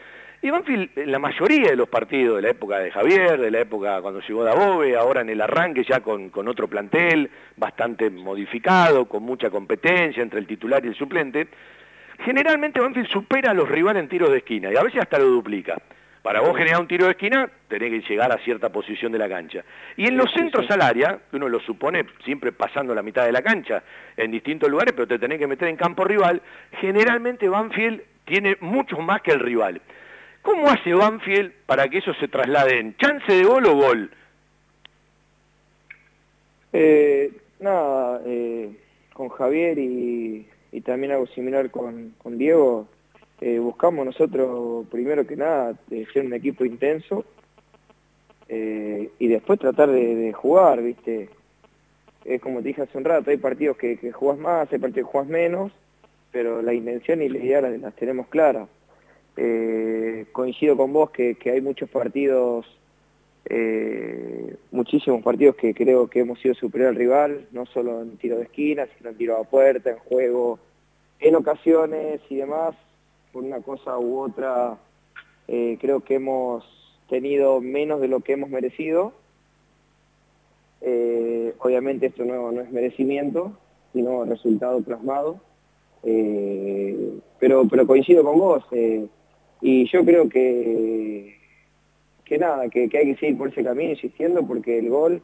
Y 0.41 0.49
Banfield, 0.49 0.97
en 0.97 1.11
la 1.11 1.19
mayoría 1.19 1.69
de 1.69 1.75
los 1.75 1.89
partidos 1.89 2.37
de 2.37 2.41
la 2.41 2.49
época 2.49 2.79
de 2.79 2.89
Javier, 2.89 3.39
de 3.39 3.51
la 3.51 3.59
época 3.59 4.01
cuando 4.01 4.21
llegó 4.21 4.43
Dabove, 4.43 4.97
ahora 4.97 5.21
en 5.21 5.29
el 5.29 5.41
arranque 5.41 5.83
ya 5.83 5.99
con, 5.99 6.29
con 6.29 6.47
otro 6.47 6.67
plantel, 6.67 7.29
bastante 7.55 8.09
modificado, 8.09 9.05
con 9.05 9.21
mucha 9.21 9.51
competencia 9.51 10.23
entre 10.23 10.39
el 10.39 10.47
titular 10.47 10.83
y 10.83 10.87
el 10.87 10.95
suplente, 10.95 11.49
generalmente 12.23 12.79
Banfield 12.79 13.07
supera 13.07 13.51
a 13.51 13.53
los 13.53 13.69
rivales 13.69 14.03
en 14.03 14.09
tiros 14.09 14.31
de 14.31 14.37
esquina 14.37 14.71
y 14.71 14.75
a 14.75 14.83
veces 14.83 15.01
hasta 15.01 15.19
lo 15.19 15.25
duplica. 15.25 15.77
Para 16.21 16.41
vos 16.41 16.55
generar 16.57 16.81
un 16.81 16.87
tiro 16.87 17.05
de 17.05 17.11
esquina, 17.11 17.49
tenés 17.69 17.91
que 17.91 18.09
llegar 18.09 18.31
a 18.31 18.37
cierta 18.39 18.69
posición 18.69 19.11
de 19.11 19.17
la 19.19 19.29
cancha. 19.29 19.63
Y 19.95 20.05
en 20.05 20.17
los 20.17 20.31
centros 20.33 20.69
al 20.69 20.81
área, 20.81 21.19
que 21.29 21.37
uno 21.37 21.47
lo 21.47 21.61
supone 21.61 22.05
siempre 22.25 22.51
pasando 22.51 22.93
la 22.93 23.01
mitad 23.01 23.25
de 23.25 23.31
la 23.31 23.41
cancha, 23.41 23.83
en 24.17 24.29
distintos 24.29 24.69
lugares, 24.69 24.93
pero 24.93 25.07
te 25.07 25.17
tenés 25.17 25.39
que 25.39 25.47
meter 25.47 25.69
en 25.69 25.77
campo 25.77 26.03
rival, 26.03 26.41
generalmente 26.81 27.47
Banfield 27.47 28.01
tiene 28.25 28.57
mucho 28.59 28.97
más 28.99 29.21
que 29.21 29.31
el 29.31 29.39
rival. 29.39 29.81
¿Cómo 30.41 30.69
hace 30.69 30.93
Banfield 30.93 31.53
para 31.65 31.87
que 31.87 31.99
eso 31.99 32.13
se 32.15 32.27
traslade 32.27 32.79
en 32.79 32.97
chance 32.97 33.31
de 33.31 33.43
gol 33.43 33.65
o 33.65 33.75
gol? 33.75 34.11
Eh, 36.73 37.31
nada, 37.59 38.21
eh, 38.25 38.69
con 39.13 39.29
Javier 39.29 39.79
y, 39.79 40.47
y 40.71 40.81
también 40.81 41.11
algo 41.11 41.27
similar 41.27 41.71
con, 41.71 42.13
con 42.17 42.37
Diego, 42.37 42.87
eh, 43.41 43.59
buscamos 43.59 44.05
nosotros 44.05 44.85
primero 44.91 45.25
que 45.25 45.35
nada 45.35 45.75
de 45.87 46.05
ser 46.07 46.25
un 46.25 46.33
equipo 46.33 46.65
intenso 46.65 47.25
eh, 48.47 49.11
y 49.17 49.27
después 49.27 49.59
tratar 49.59 49.89
de, 49.89 50.33
jugar, 50.33 50.81
¿viste? 50.81 51.29
Es 52.25 52.41
como 52.41 52.61
te 52.61 52.69
dije 52.69 52.81
hace 52.81 52.97
un 52.97 53.05
rato, 53.05 53.29
hay 53.29 53.37
partidos 53.37 53.77
que, 53.77 53.97
que 53.97 54.11
jugás 54.11 54.37
más, 54.37 54.71
hay 54.71 54.79
partidos 54.79 55.07
que 55.07 55.11
jugás 55.11 55.27
menos, 55.27 55.71
pero 56.31 56.61
la 56.61 56.73
intención 56.73 57.21
y 57.21 57.29
la 57.29 57.37
idea 57.37 57.61
las, 57.61 57.79
las 57.79 57.95
tenemos 57.95 58.27
claras. 58.27 58.67
Eh, 59.37 60.25
coincido 60.33 60.75
con 60.75 60.91
vos 60.91 61.11
que, 61.11 61.35
que 61.35 61.51
hay 61.51 61.61
muchos 61.61 61.89
partidos, 61.89 62.65
eh, 63.51 64.55
muchísimos 64.71 65.23
partidos 65.23 65.55
que 65.55 65.73
creo 65.73 66.07
que 66.07 66.19
hemos 66.19 66.39
sido 66.39 66.53
superior 66.53 66.89
al 66.89 66.95
rival, 66.95 67.47
no 67.51 67.65
solo 67.65 68.01
en 68.03 68.15
tiro 68.17 68.38
de 68.38 68.43
esquina, 68.43 68.88
sino 68.95 69.09
en 69.09 69.17
tiro 69.17 69.38
a 69.38 69.43
puerta, 69.43 69.89
en 69.89 69.97
juego, 69.97 70.59
en 71.19 71.35
ocasiones 71.35 72.21
y 72.30 72.35
demás, 72.35 72.76
por 73.34 73.43
una 73.43 73.59
cosa 73.61 73.97
u 73.97 74.19
otra, 74.19 74.77
eh, 75.47 75.80
creo 75.81 76.01
que 76.01 76.15
hemos 76.15 76.63
tenido 77.09 77.59
menos 77.59 78.01
de 78.01 78.07
lo 78.07 78.19
que 78.19 78.34
hemos 78.34 78.51
merecido. 78.51 79.13
Eh, 80.81 81.55
obviamente 81.57 82.05
esto 82.05 82.23
no, 82.26 82.51
no, 82.51 82.61
es 82.61 82.71
merecimiento, 82.71 83.53
sino 83.93 84.26
resultado 84.26 84.81
plasmado. 84.81 85.39
Pero, 86.03 87.67
pero 87.67 87.88
coincido 87.88 88.23
con 88.23 88.38
vos. 88.38 88.63
Y 89.61 89.89
yo 89.89 90.05
creo 90.05 90.30
que, 90.30 91.38
que 92.30 92.38
nada, 92.38 92.69
que, 92.69 92.81
hay 92.81 92.89
que 92.89 93.15
seguir 93.19 93.38
por 93.38 93.49
ese 93.49 93.64
camino 93.64 93.89
insistiendo 93.89 94.45
porque 94.45 94.77
el 94.77 94.89
gol, 94.89 95.22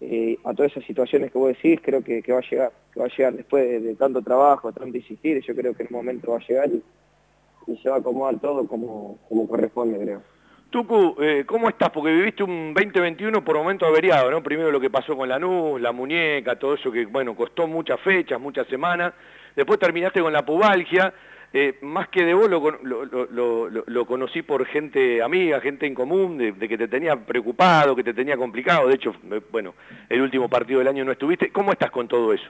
eh, 0.00 0.38
a 0.44 0.54
todas 0.54 0.70
esas 0.70 0.84
situaciones 0.84 1.32
que 1.32 1.38
vos 1.38 1.48
decís, 1.48 1.80
creo 1.82 2.02
que, 2.02 2.22
va 2.32 2.38
a 2.38 2.48
llegar, 2.48 2.72
que 2.94 3.00
va 3.00 3.06
a 3.06 3.08
llegar 3.08 3.34
después 3.34 3.82
de, 3.82 3.94
tanto 3.96 4.22
trabajo, 4.22 4.72
tanto 4.72 4.96
insistir, 4.96 5.42
yo 5.42 5.54
creo 5.56 5.74
que 5.74 5.82
en 5.82 5.88
un 5.90 5.96
momento 5.96 6.30
va 6.30 6.38
a 6.38 6.46
llegar 6.46 6.70
y, 6.70 6.82
se 7.82 7.88
va 7.88 7.96
a 7.96 7.98
acomodar 7.98 8.40
todo 8.40 8.66
como, 8.66 9.18
como 9.28 9.46
corresponde, 9.46 9.98
creo. 9.98 10.22
Tucu, 10.70 11.16
eh, 11.20 11.44
¿cómo 11.46 11.68
estás? 11.68 11.90
Porque 11.90 12.12
viviste 12.12 12.42
un 12.42 12.72
2021 12.74 13.44
por 13.44 13.56
momento 13.56 13.86
averiado, 13.86 14.30
¿no? 14.30 14.42
Primero 14.42 14.70
lo 14.70 14.80
que 14.80 14.90
pasó 14.90 15.16
con 15.16 15.28
la 15.28 15.38
NUS, 15.38 15.80
la 15.80 15.92
muñeca, 15.92 16.56
todo 16.56 16.74
eso 16.74 16.90
que, 16.90 17.06
bueno, 17.06 17.36
costó 17.36 17.66
muchas 17.66 18.00
fechas, 18.00 18.40
muchas 18.40 18.66
semanas. 18.68 19.12
Después 19.54 19.78
terminaste 19.78 20.20
con 20.20 20.32
la 20.32 20.44
pubalgia. 20.44 21.12
Eh, 21.52 21.78
más 21.82 22.08
que 22.08 22.24
de 22.24 22.32
vos 22.32 22.48
lo, 22.48 22.60
lo, 22.82 23.04
lo, 23.04 23.68
lo, 23.68 24.06
conocí 24.06 24.42
por 24.42 24.64
gente 24.66 25.20
amiga, 25.20 25.60
gente 25.60 25.84
en 25.84 25.96
común, 25.96 26.38
de, 26.38 26.54
que 26.54 26.78
te 26.78 26.86
tenía 26.86 27.16
preocupado, 27.16 27.96
que 27.96 28.04
te 28.04 28.14
tenía 28.14 28.36
complicado. 28.36 28.86
De 28.86 28.94
hecho, 28.94 29.14
bueno, 29.50 29.74
el 30.08 30.20
último 30.20 30.48
partido 30.48 30.78
del 30.78 30.86
año 30.86 31.04
no 31.04 31.10
estuviste. 31.10 31.50
¿Cómo 31.50 31.72
estás 31.72 31.90
con 31.90 32.06
todo 32.06 32.32
eso? 32.32 32.48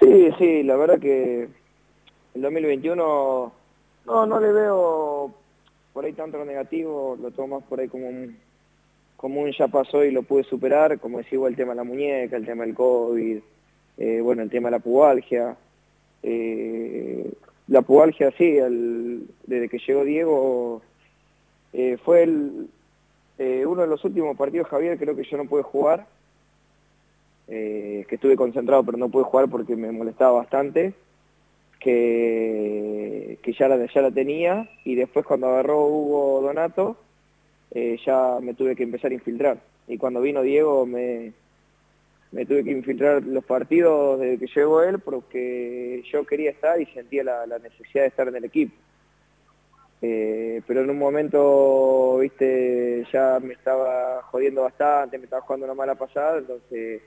Sí, 0.00 0.32
sí, 0.36 0.62
la 0.64 0.76
verdad 0.76 0.98
que 0.98 1.48
el 2.34 2.42
2021 2.42 3.52
no, 4.06 4.26
no 4.26 4.40
le 4.40 4.52
veo 4.52 5.32
por 5.92 6.04
ahí 6.04 6.14
tanto 6.14 6.38
lo 6.38 6.44
negativo, 6.44 7.16
lo 7.20 7.30
tomo 7.30 7.60
más 7.60 7.68
por 7.68 7.78
ahí 7.78 7.86
como 7.86 8.08
un, 8.08 8.36
como 9.16 9.42
un 9.42 9.52
ya 9.52 9.68
pasó 9.68 10.04
y 10.04 10.10
lo 10.10 10.22
pude 10.22 10.42
superar, 10.42 10.98
como 10.98 11.18
decía 11.18 11.38
el 11.46 11.54
tema 11.54 11.70
de 11.72 11.76
la 11.76 11.84
muñeca, 11.84 12.36
el 12.36 12.46
tema 12.46 12.64
del 12.64 12.74
COVID, 12.74 13.38
eh, 13.98 14.20
bueno, 14.20 14.42
el 14.42 14.50
tema 14.50 14.68
de 14.68 14.72
la 14.72 14.82
pubalgia. 14.82 15.56
Eh, 16.22 17.32
la 17.68 17.82
pubalgia, 17.82 18.32
sí, 18.36 18.52
desde 19.46 19.68
que 19.68 19.78
llegó 19.78 20.04
Diego, 20.04 20.82
eh, 21.72 21.96
fue 22.04 22.28
eh, 23.38 23.66
uno 23.66 23.82
de 23.82 23.88
los 23.88 24.04
últimos 24.04 24.36
partidos, 24.36 24.68
Javier, 24.68 24.98
creo 24.98 25.16
que 25.16 25.24
yo 25.24 25.36
no 25.36 25.46
pude 25.46 25.62
jugar, 25.62 26.06
que 27.48 28.06
estuve 28.08 28.34
concentrado 28.34 28.82
pero 28.82 28.96
no 28.96 29.10
pude 29.10 29.24
jugar 29.24 29.46
porque 29.48 29.76
me 29.76 29.92
molestaba 29.92 30.38
bastante 30.38 30.94
que, 31.80 33.38
que 33.42 33.52
ya, 33.52 33.68
la, 33.68 33.84
ya 33.92 34.00
la 34.00 34.10
tenía. 34.10 34.70
Y 34.84 34.94
después 34.94 35.26
cuando 35.26 35.48
agarró 35.48 35.84
Hugo 35.86 36.40
Donato 36.40 36.96
ya 38.06 38.38
me 38.40 38.54
tuve 38.54 38.74
que 38.74 38.84
empezar 38.84 39.10
a 39.10 39.14
infiltrar. 39.14 39.60
Y 39.86 39.98
cuando 39.98 40.22
vino 40.22 40.40
Diego 40.40 40.86
me, 40.86 41.34
me 42.32 42.44
tuve 42.46 42.64
que 42.64 42.70
infiltrar 42.72 43.22
los 43.22 43.44
partidos 43.44 44.18
desde 44.20 44.38
que 44.38 44.52
llegó 44.54 44.82
él 44.82 44.98
porque 44.98 46.02
yo 46.10 46.24
quería 46.24 46.50
estar 46.50 46.80
y 46.80 46.86
sentía 46.86 47.22
la, 47.24 47.46
la 47.46 47.58
necesidad 47.58 48.02
de 48.04 48.08
estar 48.08 48.28
en 48.28 48.36
el 48.36 48.44
equipo. 48.44 48.74
Eh, 50.04 50.62
pero 50.66 50.80
en 50.80 50.90
un 50.90 50.98
momento, 50.98 52.18
viste, 52.18 53.06
ya 53.12 53.38
me 53.40 53.52
estaba 53.52 54.22
jodiendo 54.24 54.62
bastante, 54.62 55.16
me 55.18 55.24
estaba 55.24 55.42
jugando 55.42 55.66
una 55.66 55.74
mala 55.74 55.94
pasada, 55.94 56.38
entonces 56.38 57.02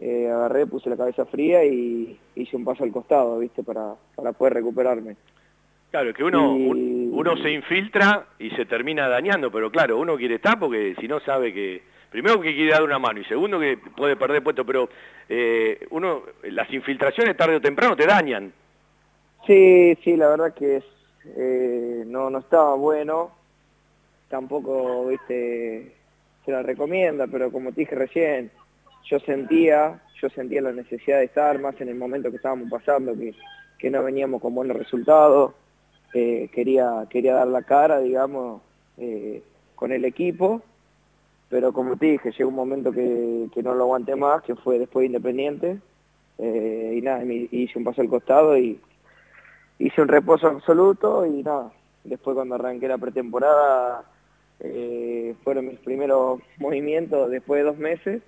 eh, 0.00 0.28
agarré, 0.28 0.66
puse 0.66 0.90
la 0.90 0.96
cabeza 0.98 1.24
fría 1.24 1.64
y 1.64 2.18
hice 2.34 2.56
un 2.56 2.64
paso 2.64 2.84
al 2.84 2.92
costado, 2.92 3.38
¿viste? 3.38 3.62
Para, 3.62 3.94
para 4.14 4.32
poder 4.32 4.54
recuperarme. 4.54 5.16
Claro, 5.90 6.12
que 6.12 6.22
uno, 6.22 6.56
Y- 6.58 6.66
un- 6.68 7.10
uno 7.14 7.36
se 7.38 7.50
infiltra 7.52 8.26
y 8.38 8.50
se 8.50 8.66
termina 8.66 9.08
dañando, 9.08 9.50
pero 9.50 9.70
claro, 9.70 9.98
uno 9.98 10.16
quiere 10.16 10.34
estar 10.34 10.58
porque 10.58 10.94
si 11.00 11.08
no 11.08 11.20
sabe 11.20 11.54
que, 11.54 11.82
primero 12.10 12.40
que 12.40 12.54
quiere 12.54 12.72
dar 12.72 12.82
una 12.82 12.98
mano 12.98 13.20
y 13.20 13.24
segundo 13.24 13.58
que 13.58 13.78
puede 13.96 14.16
perder 14.16 14.42
puesto, 14.42 14.64
pero 14.66 14.88
eh, 15.28 15.86
uno, 15.90 16.22
las 16.42 16.70
infiltraciones 16.72 17.36
tarde 17.36 17.56
o 17.56 17.60
temprano 17.60 17.96
te 17.96 18.06
dañan. 18.06 18.52
Sí, 19.46 19.96
sí, 20.02 20.16
la 20.16 20.28
verdad 20.28 20.52
que 20.52 20.78
es, 20.78 20.84
eh, 21.36 22.02
no, 22.06 22.28
no 22.28 22.40
estaba 22.40 22.74
bueno. 22.74 23.30
Tampoco, 24.28 25.06
viste, 25.06 25.94
se 26.44 26.52
la 26.52 26.62
recomienda, 26.62 27.26
pero 27.26 27.50
como 27.50 27.72
te 27.72 27.80
dije 27.80 27.94
recién, 27.94 28.50
yo 29.04 29.18
sentía, 29.20 30.00
yo 30.20 30.28
sentía 30.30 30.62
la 30.62 30.72
necesidad 30.72 31.18
de 31.18 31.24
estar 31.24 31.58
más 31.58 31.80
en 31.80 31.88
el 31.88 31.96
momento 31.96 32.30
que 32.30 32.36
estábamos 32.36 32.70
pasando, 32.70 33.16
que, 33.16 33.34
que 33.78 33.90
no 33.90 34.02
veníamos 34.02 34.40
con 34.40 34.54
buenos 34.54 34.76
resultados. 34.76 35.54
Eh, 36.12 36.48
quería, 36.52 37.06
quería 37.08 37.34
dar 37.34 37.46
la 37.46 37.62
cara, 37.62 38.00
digamos, 38.00 38.62
con 39.74 39.92
el 39.92 40.04
equipo, 40.04 40.62
pero 41.50 41.72
como 41.72 41.96
te 41.96 42.06
dije, 42.06 42.30
llegó 42.30 42.48
un 42.48 42.54
momento 42.54 42.92
que, 42.92 43.48
que 43.52 43.62
no 43.62 43.74
lo 43.74 43.82
aguanté 43.82 44.14
más, 44.14 44.42
que 44.42 44.54
fue 44.54 44.78
después 44.78 45.02
de 45.02 45.06
Independiente, 45.08 45.78
eh, 46.38 46.94
y 46.96 47.02
nada, 47.02 47.24
me 47.24 47.48
hice 47.50 47.78
un 47.78 47.84
paso 47.84 48.00
al 48.00 48.08
costado 48.08 48.56
y 48.56 48.80
hice 49.78 50.00
un 50.00 50.08
reposo 50.08 50.46
absoluto 50.46 51.26
y 51.26 51.42
nada, 51.42 51.72
después 52.04 52.34
cuando 52.34 52.54
arranqué 52.54 52.86
la 52.88 52.98
pretemporada 52.98 54.04
eh, 54.60 55.34
fueron 55.42 55.66
mis 55.68 55.78
primeros 55.80 56.40
movimientos 56.58 57.30
después 57.30 57.58
de 57.58 57.64
dos 57.64 57.78
meses 57.78 58.22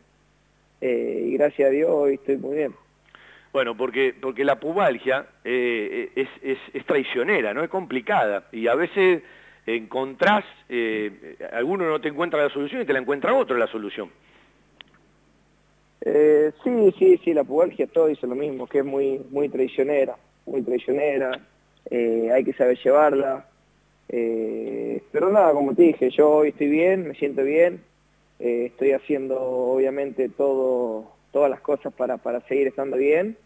eh, 0.81 1.27
y 1.28 1.35
gracias 1.35 1.69
a 1.69 1.70
Dios 1.73 1.90
hoy 1.90 2.15
estoy 2.15 2.36
muy 2.39 2.57
bien. 2.57 2.74
Bueno, 3.53 3.77
porque, 3.77 4.15
porque 4.19 4.44
la 4.44 4.59
pubalgia 4.59 5.27
eh, 5.44 6.11
es, 6.16 6.28
es, 6.43 6.59
es 6.73 6.86
traicionera, 6.86 7.53
¿no? 7.53 7.62
Es 7.62 7.69
complicada. 7.69 8.49
Y 8.51 8.66
a 8.66 8.74
veces 8.74 9.23
encontrás, 9.66 10.44
eh, 10.68 11.36
alguno 11.52 11.89
no 11.89 12.01
te 12.01 12.09
encuentra 12.09 12.43
la 12.43 12.51
solución 12.51 12.82
y 12.82 12.84
te 12.84 12.93
la 12.93 12.98
encuentra 12.98 13.34
otro 13.34 13.56
la 13.56 13.68
solución. 13.68 14.10
Eh, 16.05 16.51
sí, 16.64 16.94
sí, 16.98 17.20
sí, 17.22 17.32
la 17.32 17.44
pubalgia 17.44 17.86
todo 17.86 18.09
dice 18.09 18.26
lo 18.26 18.34
mismo, 18.34 18.66
que 18.66 18.78
es 18.78 18.84
muy, 18.84 19.20
muy 19.30 19.48
traicionera, 19.48 20.16
muy 20.47 20.62
traicionera, 20.62 21.40
eh, 21.90 22.28
hay 22.32 22.44
que 22.44 22.52
saber 22.55 22.76
llevarla. 22.82 23.47
eh, 24.09 25.01
pero 25.12 25.30
nada, 25.30 25.52
como 25.52 25.74
te 25.74 25.82
dije, 25.82 26.10
yo 26.10 26.30
hoy 26.30 26.48
estoy 26.48 26.68
bien, 26.68 27.09
me 27.09 27.14
siento 27.14 27.44
bien, 27.44 27.82
estoy 28.39 28.93
haciendo 28.93 29.40
obviamente 29.40 30.28
todo, 30.28 31.12
todas 31.30 31.48
las 31.48 31.60
cosas 31.60 31.93
para, 31.94 32.16
para 32.16 32.40
seguir 32.48 32.66
estando 32.66 32.97
bien, 32.97 33.36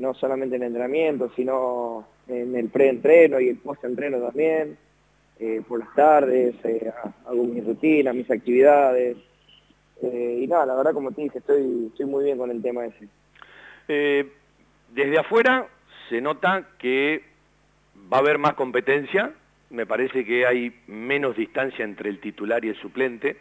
no 0.00 0.14
solamente 0.14 0.56
en 0.56 0.62
el 0.62 0.68
entrenamiento, 0.68 1.30
sino 1.36 2.04
en 2.26 2.56
el 2.56 2.68
pre-entreno 2.68 3.40
y 3.40 3.48
el 3.50 3.58
post-entreno 3.58 4.18
también, 4.18 4.76
eh, 5.40 5.62
por 5.66 5.80
las 5.80 5.94
tardes, 5.94 6.54
eh, 6.64 6.90
hago 7.26 7.44
mis 7.44 7.64
rutinas, 7.64 8.14
mis 8.14 8.30
actividades, 8.30 9.16
eh, 10.02 10.40
y 10.42 10.46
nada, 10.46 10.66
la 10.66 10.76
verdad 10.76 10.92
como 10.92 11.10
te 11.12 11.22
dije, 11.22 11.38
estoy, 11.38 11.90
muy 12.06 12.24
bien 12.24 12.38
con 12.38 12.50
el 12.50 12.62
tema 12.62 12.86
ese. 12.86 13.08
Eh, 13.88 14.26
desde 14.94 15.18
afuera 15.18 15.66
se 16.08 16.20
nota 16.20 16.68
que 16.78 17.22
va 18.12 18.18
a 18.18 18.20
haber 18.20 18.38
más 18.38 18.54
competencia, 18.54 19.32
me 19.70 19.86
parece 19.86 20.24
que 20.24 20.46
hay 20.46 20.72
menos 20.86 21.36
distancia 21.36 21.84
entre 21.84 22.08
el 22.10 22.20
titular 22.20 22.64
y 22.64 22.68
el 22.70 22.76
suplente. 22.76 23.36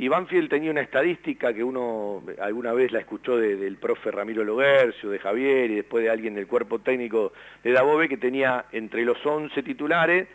Y 0.00 0.06
Banfield 0.06 0.48
tenía 0.48 0.70
una 0.70 0.82
estadística 0.82 1.52
que 1.52 1.64
uno 1.64 2.22
alguna 2.40 2.72
vez 2.72 2.92
la 2.92 3.00
escuchó 3.00 3.36
de- 3.36 3.56
del 3.56 3.78
profe 3.78 4.12
Ramiro 4.12 4.44
Logercio, 4.44 5.10
de 5.10 5.18
Javier 5.18 5.72
y 5.72 5.74
después 5.76 6.04
de 6.04 6.10
alguien 6.10 6.34
del 6.36 6.46
cuerpo 6.46 6.78
técnico 6.78 7.32
de 7.64 7.72
Dabove 7.72 8.08
que 8.08 8.16
tenía 8.16 8.66
entre 8.70 9.04
los 9.04 9.18
11 9.26 9.60
titulares 9.64 10.28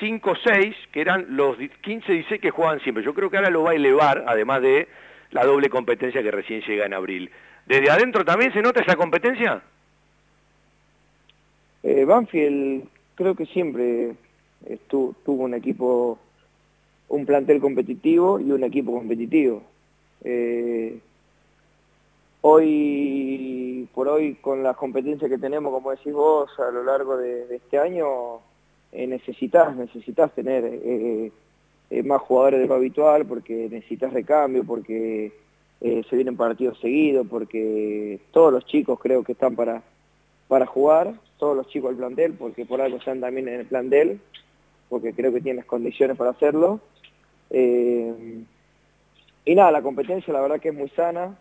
5 0.00 0.30
o 0.30 0.36
6 0.36 0.76
que 0.92 1.00
eran 1.00 1.36
los 1.36 1.56
15 1.56 2.12
y 2.12 2.16
16 2.16 2.40
que 2.40 2.50
jugaban 2.50 2.80
siempre. 2.80 3.04
Yo 3.04 3.14
creo 3.14 3.30
que 3.30 3.36
ahora 3.36 3.50
lo 3.50 3.64
va 3.64 3.72
a 3.72 3.74
elevar, 3.74 4.24
además 4.26 4.62
de 4.62 4.88
la 5.30 5.44
doble 5.44 5.68
competencia 5.68 6.22
que 6.22 6.30
recién 6.30 6.62
llega 6.62 6.86
en 6.86 6.94
abril. 6.94 7.30
¿Desde 7.66 7.90
adentro 7.90 8.24
también 8.24 8.52
se 8.52 8.62
nota 8.62 8.80
esa 8.80 8.96
competencia? 8.96 9.62
Eh, 11.82 12.04
Banfield 12.04 12.88
creo 13.14 13.34
que 13.34 13.46
siempre 13.46 14.14
tuvo 14.88 15.44
un 15.44 15.54
equipo, 15.54 16.18
un 17.08 17.26
plantel 17.26 17.60
competitivo 17.60 18.40
y 18.40 18.50
un 18.50 18.64
equipo 18.64 18.92
competitivo. 18.92 19.62
Eh, 20.24 20.98
hoy, 22.40 23.88
por 23.94 24.08
hoy, 24.08 24.34
con 24.36 24.62
las 24.62 24.76
competencias 24.76 25.30
que 25.30 25.38
tenemos, 25.38 25.72
como 25.72 25.90
decís 25.90 26.12
vos, 26.12 26.50
a 26.58 26.70
lo 26.70 26.82
largo 26.84 27.16
de 27.16 27.56
este 27.56 27.78
año, 27.78 28.40
eh, 28.92 29.06
necesitas, 29.06 29.76
necesitas 29.76 30.32
tener 30.32 30.64
eh, 30.64 31.30
eh, 31.90 32.02
más 32.02 32.22
jugadores 32.22 32.60
de 32.60 32.66
lo 32.66 32.74
habitual 32.74 33.26
porque 33.26 33.68
necesitas 33.70 34.12
recambio, 34.12 34.64
porque 34.64 35.32
se 35.80 36.16
vienen 36.16 36.36
partidos 36.36 36.76
seguidos, 36.80 37.24
porque 37.30 38.18
todos 38.32 38.52
los 38.52 38.66
chicos 38.66 38.98
creo 39.00 39.22
que 39.22 39.30
están 39.30 39.54
para, 39.54 39.80
para 40.48 40.66
jugar, 40.66 41.14
todos 41.38 41.56
los 41.56 41.68
chicos 41.68 41.90
del 41.90 41.98
plantel, 41.98 42.32
porque 42.32 42.66
por 42.66 42.80
algo 42.80 42.96
están 42.96 43.20
también 43.20 43.46
en 43.46 43.60
el 43.60 43.66
plantel, 43.66 44.18
porque 44.88 45.12
creo 45.12 45.32
que 45.32 45.40
tienen 45.40 45.58
las 45.58 45.66
condiciones 45.66 46.16
para 46.16 46.30
hacerlo. 46.30 46.80
Y 47.48 49.54
nada, 49.54 49.70
la 49.70 49.80
competencia 49.80 50.32
la 50.32 50.40
verdad 50.40 50.58
que 50.58 50.70
es 50.70 50.74
muy 50.74 50.88
sana, 50.88 51.38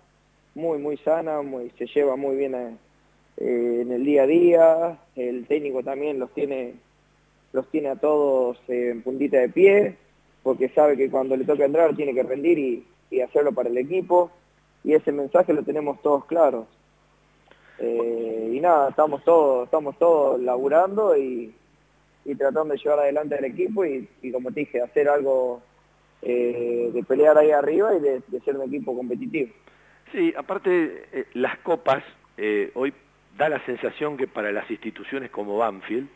muy, 0.53 0.77
muy 0.77 0.97
sana, 0.97 1.41
muy, 1.41 1.71
se 1.71 1.87
lleva 1.87 2.15
muy 2.15 2.35
bien 2.35 2.77
en 3.37 3.91
el 3.91 4.05
día 4.05 4.21
a 4.21 4.27
día, 4.27 4.99
el 5.15 5.47
técnico 5.47 5.81
también 5.81 6.19
los 6.19 6.31
tiene, 6.31 6.75
los 7.53 7.69
tiene 7.69 7.89
a 7.89 7.95
todos 7.95 8.57
en 8.67 9.01
puntita 9.01 9.37
de 9.39 9.49
pie, 9.49 9.95
porque 10.43 10.69
sabe 10.69 10.95
que 10.97 11.09
cuando 11.09 11.35
le 11.35 11.45
toca 11.45 11.65
entrar 11.65 11.95
tiene 11.95 12.13
que 12.13 12.23
rendir 12.23 12.59
y, 12.59 12.85
y 13.09 13.21
hacerlo 13.21 13.51
para 13.51 13.69
el 13.69 13.77
equipo, 13.77 14.31
y 14.83 14.93
ese 14.93 15.11
mensaje 15.11 15.53
lo 15.53 15.63
tenemos 15.63 16.01
todos 16.01 16.25
claros. 16.25 16.67
Eh, 17.79 18.51
y 18.53 18.59
nada, 18.59 18.89
estamos 18.89 19.23
todos, 19.23 19.65
estamos 19.65 19.97
todos 19.99 20.39
laburando 20.41 21.15
y, 21.15 21.53
y 22.25 22.35
tratando 22.35 22.73
de 22.73 22.79
llevar 22.79 22.99
adelante 22.99 23.35
al 23.35 23.45
equipo 23.45 23.85
y, 23.85 24.07
y 24.21 24.31
como 24.31 24.51
te 24.51 24.61
dije, 24.61 24.81
hacer 24.81 25.07
algo 25.09 25.61
eh, 26.21 26.89
de 26.93 27.03
pelear 27.03 27.37
ahí 27.37 27.51
arriba 27.51 27.95
y 27.95 27.99
de, 27.99 28.21
de 28.27 28.39
ser 28.41 28.57
un 28.57 28.67
equipo 28.67 28.95
competitivo. 28.95 29.51
Sí, 30.11 30.33
aparte 30.35 31.05
eh, 31.11 31.25
las 31.33 31.59
copas, 31.59 32.03
eh, 32.37 32.71
hoy 32.75 32.93
da 33.37 33.49
la 33.49 33.63
sensación 33.65 34.17
que 34.17 34.25
para 34.27 34.51
las 34.51 34.69
instituciones 34.71 35.29
como 35.29 35.57
Banfield 35.57 36.07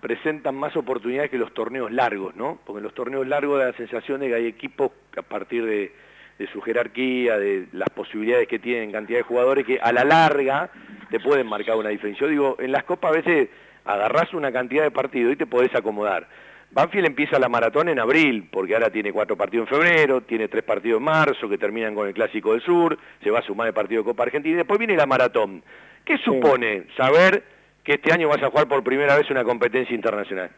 presentan 0.00 0.54
más 0.54 0.76
oportunidades 0.76 1.30
que 1.30 1.38
los 1.38 1.52
torneos 1.52 1.90
largos, 1.90 2.36
¿no? 2.36 2.58
Porque 2.64 2.78
en 2.78 2.84
los 2.84 2.94
torneos 2.94 3.26
largos 3.26 3.58
da 3.58 3.66
la 3.66 3.76
sensación 3.76 4.20
de 4.20 4.28
que 4.28 4.34
hay 4.34 4.46
equipos 4.46 4.92
que 5.12 5.20
a 5.20 5.22
partir 5.22 5.64
de, 5.64 5.92
de 6.38 6.46
su 6.48 6.60
jerarquía, 6.60 7.38
de 7.38 7.66
las 7.72 7.88
posibilidades 7.90 8.46
que 8.46 8.58
tienen 8.58 8.84
en 8.84 8.92
cantidad 8.92 9.18
de 9.18 9.24
jugadores, 9.24 9.66
que 9.66 9.80
a 9.80 9.92
la 9.92 10.04
larga 10.04 10.70
te 11.10 11.18
pueden 11.20 11.46
marcar 11.46 11.76
una 11.76 11.88
diferencia. 11.88 12.26
Yo 12.26 12.30
digo, 12.30 12.56
en 12.60 12.72
las 12.72 12.84
copas 12.84 13.10
a 13.10 13.14
veces 13.14 13.48
agarrás 13.84 14.32
una 14.34 14.52
cantidad 14.52 14.84
de 14.84 14.90
partidos 14.90 15.32
y 15.32 15.36
te 15.36 15.46
podés 15.46 15.74
acomodar. 15.74 16.28
Banfield 16.70 17.06
empieza 17.06 17.38
la 17.38 17.48
maratón 17.48 17.88
en 17.88 17.98
abril, 17.98 18.46
porque 18.52 18.74
ahora 18.74 18.90
tiene 18.90 19.10
cuatro 19.10 19.36
partidos 19.36 19.68
en 19.68 19.78
febrero, 19.78 20.20
tiene 20.20 20.48
tres 20.48 20.62
partidos 20.62 20.98
en 20.98 21.04
marzo, 21.04 21.48
que 21.48 21.56
terminan 21.56 21.94
con 21.94 22.06
el 22.06 22.12
Clásico 22.12 22.52
del 22.52 22.60
Sur, 22.60 22.98
se 23.22 23.30
va 23.30 23.38
a 23.38 23.42
sumar 23.42 23.66
el 23.68 23.72
partido 23.72 24.02
de 24.02 24.04
Copa 24.04 24.24
Argentina, 24.24 24.52
y 24.52 24.58
después 24.58 24.78
viene 24.78 24.94
la 24.94 25.06
maratón. 25.06 25.62
¿Qué 26.04 26.18
supone 26.18 26.84
saber 26.94 27.42
que 27.88 27.94
este 27.94 28.12
año 28.12 28.28
vas 28.28 28.42
a 28.42 28.50
jugar 28.50 28.68
por 28.68 28.84
primera 28.84 29.16
vez 29.16 29.30
una 29.30 29.44
competencia 29.44 29.94
internacional? 29.94 30.50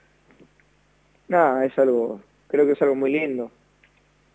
Nada, 1.29 1.65
es 1.65 1.79
algo, 1.79 2.21
creo 2.49 2.67
que 2.67 2.73
es 2.73 2.83
algo 2.83 2.97
muy 2.97 3.13
lindo. 3.13 3.53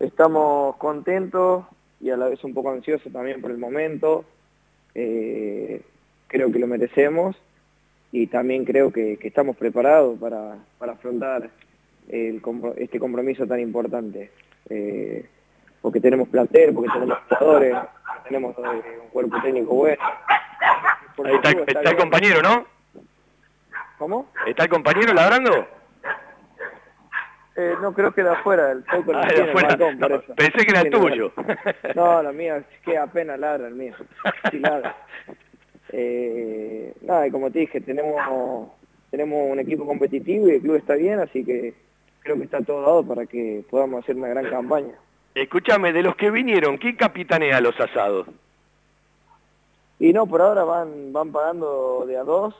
Estamos 0.00 0.76
contentos 0.76 1.66
y 2.00 2.08
a 2.08 2.16
la 2.16 2.28
vez 2.28 2.42
un 2.42 2.54
poco 2.54 2.70
ansiosos 2.70 3.12
también 3.12 3.42
por 3.42 3.50
el 3.50 3.58
momento. 3.58 4.24
Eh, 4.94 5.82
creo 6.26 6.50
que 6.50 6.58
lo 6.58 6.66
merecemos 6.66 7.36
y 8.12 8.28
también 8.28 8.64
creo 8.64 8.90
que, 8.90 9.18
que 9.18 9.28
estamos 9.28 9.58
preparados 9.58 10.18
para, 10.18 10.56
para 10.78 10.92
afrontar 10.92 11.50
el 12.08 12.40
este 12.78 12.98
compromiso 12.98 13.46
tan 13.46 13.60
importante. 13.60 14.30
Eh, 14.70 15.26
porque 15.82 16.00
tenemos 16.00 16.28
plantel, 16.28 16.72
porque 16.72 16.90
tenemos 16.94 17.18
jugadores, 17.28 17.76
tenemos 18.26 18.56
eh, 18.56 19.00
un 19.02 19.08
cuerpo 19.10 19.36
técnico 19.42 19.74
bueno. 19.74 20.02
Por 21.14 21.26
Ahí 21.26 21.34
está, 21.34 21.90
el 21.90 21.96
compañero, 21.98 22.40
¿no? 22.40 22.75
¿Cómo? 23.98 24.26
¿Está 24.46 24.64
el 24.64 24.68
compañero 24.70 25.12
ladrando? 25.14 25.66
Eh, 27.58 27.74
no, 27.80 27.92
creo 27.94 28.12
que 28.12 28.22
de 28.22 28.30
afuera, 28.30 28.70
el 28.72 28.84
foco 28.90 29.12
Ah, 29.14 29.26
de 29.26 29.34
tiene 29.34 29.48
afuera. 29.50 29.68
balcón, 29.76 29.98
No, 29.98 30.08
pensé 30.34 30.58
que 30.66 30.70
era 30.70 30.82
Sí, 30.82 30.90
tuyo. 30.90 31.32
No, 31.94 32.22
la 32.22 32.32
mía, 32.32 32.58
es 32.58 32.66
que 32.84 32.98
apenas 32.98 33.38
ladra 33.38 33.68
el 33.68 33.74
mío. 33.74 33.94
Sí 34.50 34.58
ladra. 34.58 34.94
Eh, 35.92 36.92
nada, 37.02 37.26
y 37.26 37.30
como 37.30 37.50
te 37.50 37.60
dije, 37.60 37.80
tenemos, 37.80 38.68
tenemos 39.10 39.50
un 39.50 39.58
equipo 39.60 39.86
competitivo 39.86 40.48
y 40.48 40.56
el 40.56 40.60
club 40.60 40.76
está 40.76 40.94
bien, 40.94 41.20
así 41.20 41.44
que 41.44 41.72
creo 42.20 42.36
que 42.36 42.44
está 42.44 42.60
todo 42.60 42.82
dado 42.82 43.06
para 43.06 43.24
que 43.24 43.64
podamos 43.70 44.02
hacer 44.02 44.16
una 44.16 44.28
gran 44.28 44.50
campaña. 44.50 44.92
Escúchame, 45.34 45.92
de 45.92 46.02
los 46.02 46.16
que 46.16 46.30
vinieron, 46.30 46.76
¿quién 46.76 46.96
capitanea 46.96 47.60
los 47.60 47.78
asados? 47.80 48.26
Y 49.98 50.12
no, 50.12 50.26
por 50.26 50.42
ahora 50.42 50.64
van, 50.64 51.12
van 51.12 51.30
pagando 51.32 52.04
de 52.06 52.18
a 52.18 52.22
dos, 52.24 52.54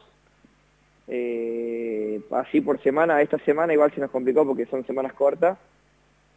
eh, 1.09 2.21
así 2.33 2.61
por 2.61 2.81
semana. 2.83 3.21
Esta 3.23 3.39
semana 3.39 3.73
igual 3.73 3.93
se 3.93 4.01
nos 4.01 4.11
complicó 4.11 4.47
porque 4.47 4.67
son 4.67 4.85
semanas 4.87 5.13
cortas, 5.13 5.59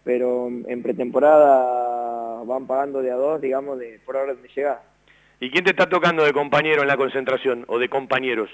pero 0.03 0.47
en 0.47 0.81
pretemporada 0.83 2.43
van 2.43 2.67
pagando 2.67 3.01
de 3.01 3.11
a 3.11 3.15
dos, 3.15 3.41
digamos, 3.41 3.79
de 3.79 3.99
por 4.05 4.15
hora 4.15 4.33
de 4.33 4.47
llegada. 4.55 4.83
¿Y 5.39 5.49
quién 5.51 5.63
te 5.63 5.71
está 5.71 5.87
tocando 5.87 6.23
de 6.23 6.33
compañero 6.33 6.81
en 6.81 6.87
la 6.87 6.97
concentración 6.97 7.65
o 7.67 7.79
de 7.79 7.89
compañeros? 7.89 8.49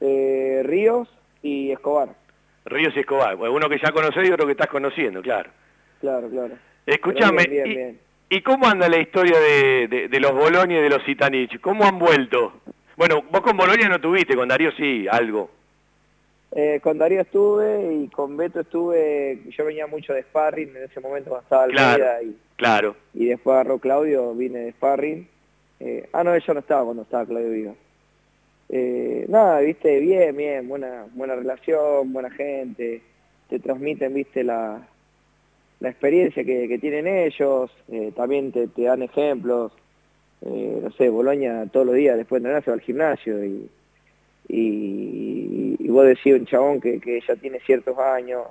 Eh, 0.00 0.62
Ríos 0.64 1.08
y 1.42 1.70
Escobar. 1.72 2.10
Ríos 2.64 2.94
y 2.96 3.00
Escobar, 3.00 3.36
uno 3.36 3.68
que 3.68 3.78
ya 3.78 3.92
conocés 3.92 4.28
y 4.28 4.32
otro 4.32 4.46
que 4.46 4.52
estás 4.52 4.68
conociendo, 4.68 5.22
claro. 5.22 5.50
Claro, 6.00 6.28
claro. 6.28 6.54
Escúchame, 6.84 7.44
Pero 7.44 7.50
bien, 7.50 7.64
bien, 7.68 8.00
y, 8.28 8.40
cómo 8.42 8.66
anda 8.66 8.88
la 8.88 8.98
historia 8.98 9.38
de, 9.38 9.88
de- 9.88 10.08
de 10.08 10.20
los 10.20 10.32
Bolonia 10.32 10.78
y 10.78 10.82
de 10.82 10.90
los 10.90 11.02
Zitanich? 11.04 11.60
¿Cómo 11.60 11.84
han 11.84 11.98
vuelto? 11.98 12.60
Bueno, 12.96 13.22
vos 13.30 13.40
con 13.42 13.56
Bolonia 13.56 13.88
no 13.88 14.00
tuviste, 14.00 14.34
con 14.34 14.48
Darío 14.48 14.72
sí, 14.72 15.06
algo. 15.08 15.50
Eh, 16.52 16.80
con 16.82 16.96
Darío 16.96 17.20
estuve 17.20 17.94
y 17.94 18.08
con 18.08 18.36
Beto 18.36 18.60
estuve, 18.60 19.40
yo 19.50 19.64
venía 19.66 19.86
mucho 19.86 20.14
de 20.14 20.22
sparring, 20.22 20.74
en 20.74 20.84
ese 20.84 21.00
momento 21.00 21.28
cuando 21.30 21.42
estaba 21.44 21.66
Claro. 21.66 22.22
Y, 22.22 22.36
Claro. 22.56 22.96
y 23.12 23.26
después 23.26 23.54
agarró 23.54 23.78
Claudio, 23.78 24.34
vine 24.34 24.60
de 24.60 24.72
sparring. 24.72 25.28
Eh, 25.80 26.08
ah, 26.12 26.24
no, 26.24 26.36
yo 26.38 26.54
no 26.54 26.60
estaba 26.60 26.84
cuando 26.84 27.02
estaba 27.02 27.26
Claudio 27.26 27.50
Viva. 27.50 27.74
Eh, 28.70 29.26
nada, 29.28 29.60
viste, 29.60 30.00
bien, 30.00 30.34
bien, 30.34 30.66
buena, 30.66 31.04
buena 31.12 31.34
relación, 31.34 32.12
buena 32.12 32.30
gente, 32.30 33.02
te 33.50 33.58
transmiten, 33.58 34.14
viste, 34.14 34.42
la, 34.42 34.80
la 35.80 35.88
experiencia 35.88 36.42
que, 36.44 36.66
que 36.66 36.78
tienen 36.78 37.06
ellos, 37.06 37.70
eh, 37.92 38.12
también 38.16 38.50
te, 38.52 38.66
te 38.68 38.82
dan 38.84 39.02
ejemplos, 39.02 39.72
eh, 40.42 40.80
no 40.82 40.90
sé, 40.92 41.08
Boloña 41.08 41.66
todos 41.72 41.86
los 41.86 41.94
días 41.96 42.16
después 42.16 42.42
de 42.42 42.48
entrenar 42.48 42.64
se 42.64 42.70
va 42.70 42.74
al 42.74 42.80
gimnasio 42.80 43.44
y, 43.44 43.68
y, 44.48 45.88
vos 45.88 46.06
decís 46.06 46.34
un 46.34 46.46
chabón 46.46 46.80
que, 46.80 47.00
que 47.00 47.20
ya 47.26 47.36
tiene 47.36 47.58
ciertos 47.60 47.98
años, 47.98 48.42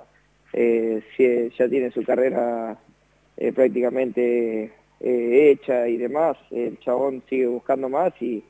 eh, 0.52 1.02
si- 1.16 1.50
ya 1.56 1.68
tiene 1.68 1.90
su 1.90 2.02
carrera 2.04 2.76
eh, 3.36 3.52
prácticamente 3.52 4.72
hecha 4.98 5.86
y 5.88 5.96
demás, 5.98 6.36
el 6.50 6.78
chabón 6.80 7.22
sigue 7.28 7.46
buscando 7.46 7.88
más 7.88 8.12
y, 8.20 8.42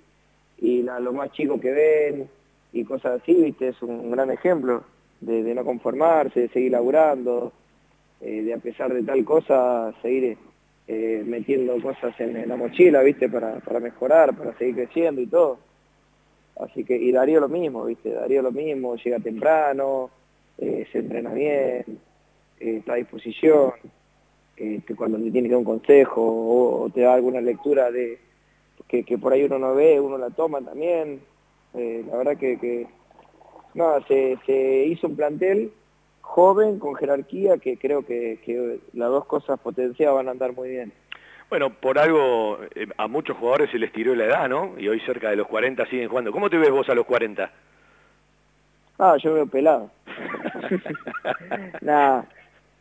y 0.58 0.82
la- 0.82 1.00
lo 1.00 1.12
más 1.12 1.32
chico 1.32 1.60
que 1.60 1.72
ven 1.72 2.28
y 2.72 2.84
cosas 2.84 3.20
así, 3.20 3.34
viste, 3.34 3.68
es 3.68 3.82
un 3.82 4.10
gran 4.10 4.30
ejemplo 4.30 4.84
de, 5.20 5.54
no 5.54 5.64
conformarse, 5.64 6.40
de 6.42 6.48
seguir 6.48 6.72
laburando, 6.72 7.52
de 8.20 8.52
a 8.54 8.58
pesar 8.58 8.92
de 8.94 9.02
tal 9.02 9.24
cosa, 9.24 9.92
seguir 10.02 10.38
eh, 10.88 11.24
metiendo 11.26 11.80
cosas 11.82 12.14
en, 12.20 12.48
la 12.48 12.56
mochila, 12.56 13.02
viste, 13.02 13.28
para, 13.28 13.58
para 13.58 13.80
mejorar, 13.80 14.36
para 14.36 14.56
seguir 14.56 14.76
creciendo 14.76 15.20
y 15.20 15.26
todo. 15.26 15.58
Así 16.60 16.84
que, 16.84 16.96
y 16.96 17.10
Darío 17.10 17.40
lo 17.40 17.48
mismo, 17.48 17.84
viste, 17.84 18.10
Darío 18.10 18.40
lo 18.40 18.52
mismo, 18.52 18.94
llega 18.96 19.18
temprano, 19.18 20.10
eh, 20.58 20.86
se 20.92 21.00
entrena 21.00 21.32
bien, 21.32 21.84
eh, 22.60 22.76
está 22.78 22.92
a 22.92 22.96
disposición, 22.96 23.72
que 24.56 24.94
cuando 24.96 25.18
te 25.18 25.30
tiene 25.30 25.48
que 25.48 25.52
dar 25.52 25.58
un 25.58 25.64
consejo 25.64 26.22
o, 26.22 26.88
te 26.88 27.02
da 27.02 27.12
alguna 27.12 27.42
lectura 27.42 27.90
de 27.90 28.18
que, 28.88 29.02
que 29.02 29.18
por 29.18 29.34
ahí 29.34 29.42
uno 29.42 29.58
no 29.58 29.74
ve, 29.74 30.00
uno 30.00 30.16
la 30.16 30.30
toma 30.30 30.62
también. 30.62 31.20
La 31.74 32.16
verdad 32.16 32.38
que, 32.38 32.58
que 32.58 32.86
nada, 33.74 34.02
se, 34.08 34.38
se 34.46 34.86
hizo 34.86 35.08
un 35.08 35.16
plantel 35.16 35.72
joven, 36.36 36.78
con 36.78 36.94
jerarquía, 36.96 37.56
que 37.58 37.78
creo 37.78 38.04
que, 38.04 38.40
que 38.44 38.80
las 38.92 39.08
dos 39.08 39.24
cosas 39.26 39.58
potenciadas 39.60 40.16
van 40.16 40.28
a 40.28 40.32
andar 40.32 40.52
muy 40.52 40.68
bien. 40.68 40.92
Bueno, 41.48 41.70
por 41.70 41.98
algo 41.98 42.58
eh, 42.74 42.88
a 42.96 43.06
muchos 43.06 43.36
jugadores 43.36 43.70
se 43.70 43.78
les 43.78 43.92
tiró 43.92 44.14
la 44.14 44.24
edad, 44.24 44.48
¿no? 44.48 44.74
Y 44.78 44.88
hoy 44.88 45.00
cerca 45.00 45.30
de 45.30 45.36
los 45.36 45.46
40 45.46 45.86
siguen 45.86 46.08
jugando. 46.08 46.32
¿Cómo 46.32 46.50
te 46.50 46.58
ves 46.58 46.70
vos 46.70 46.88
a 46.88 46.94
los 46.94 47.06
40? 47.06 47.50
Ah, 48.98 49.16
yo 49.22 49.30
me 49.30 49.36
veo 49.36 49.46
pelado. 49.46 49.90
Nada, 51.80 52.26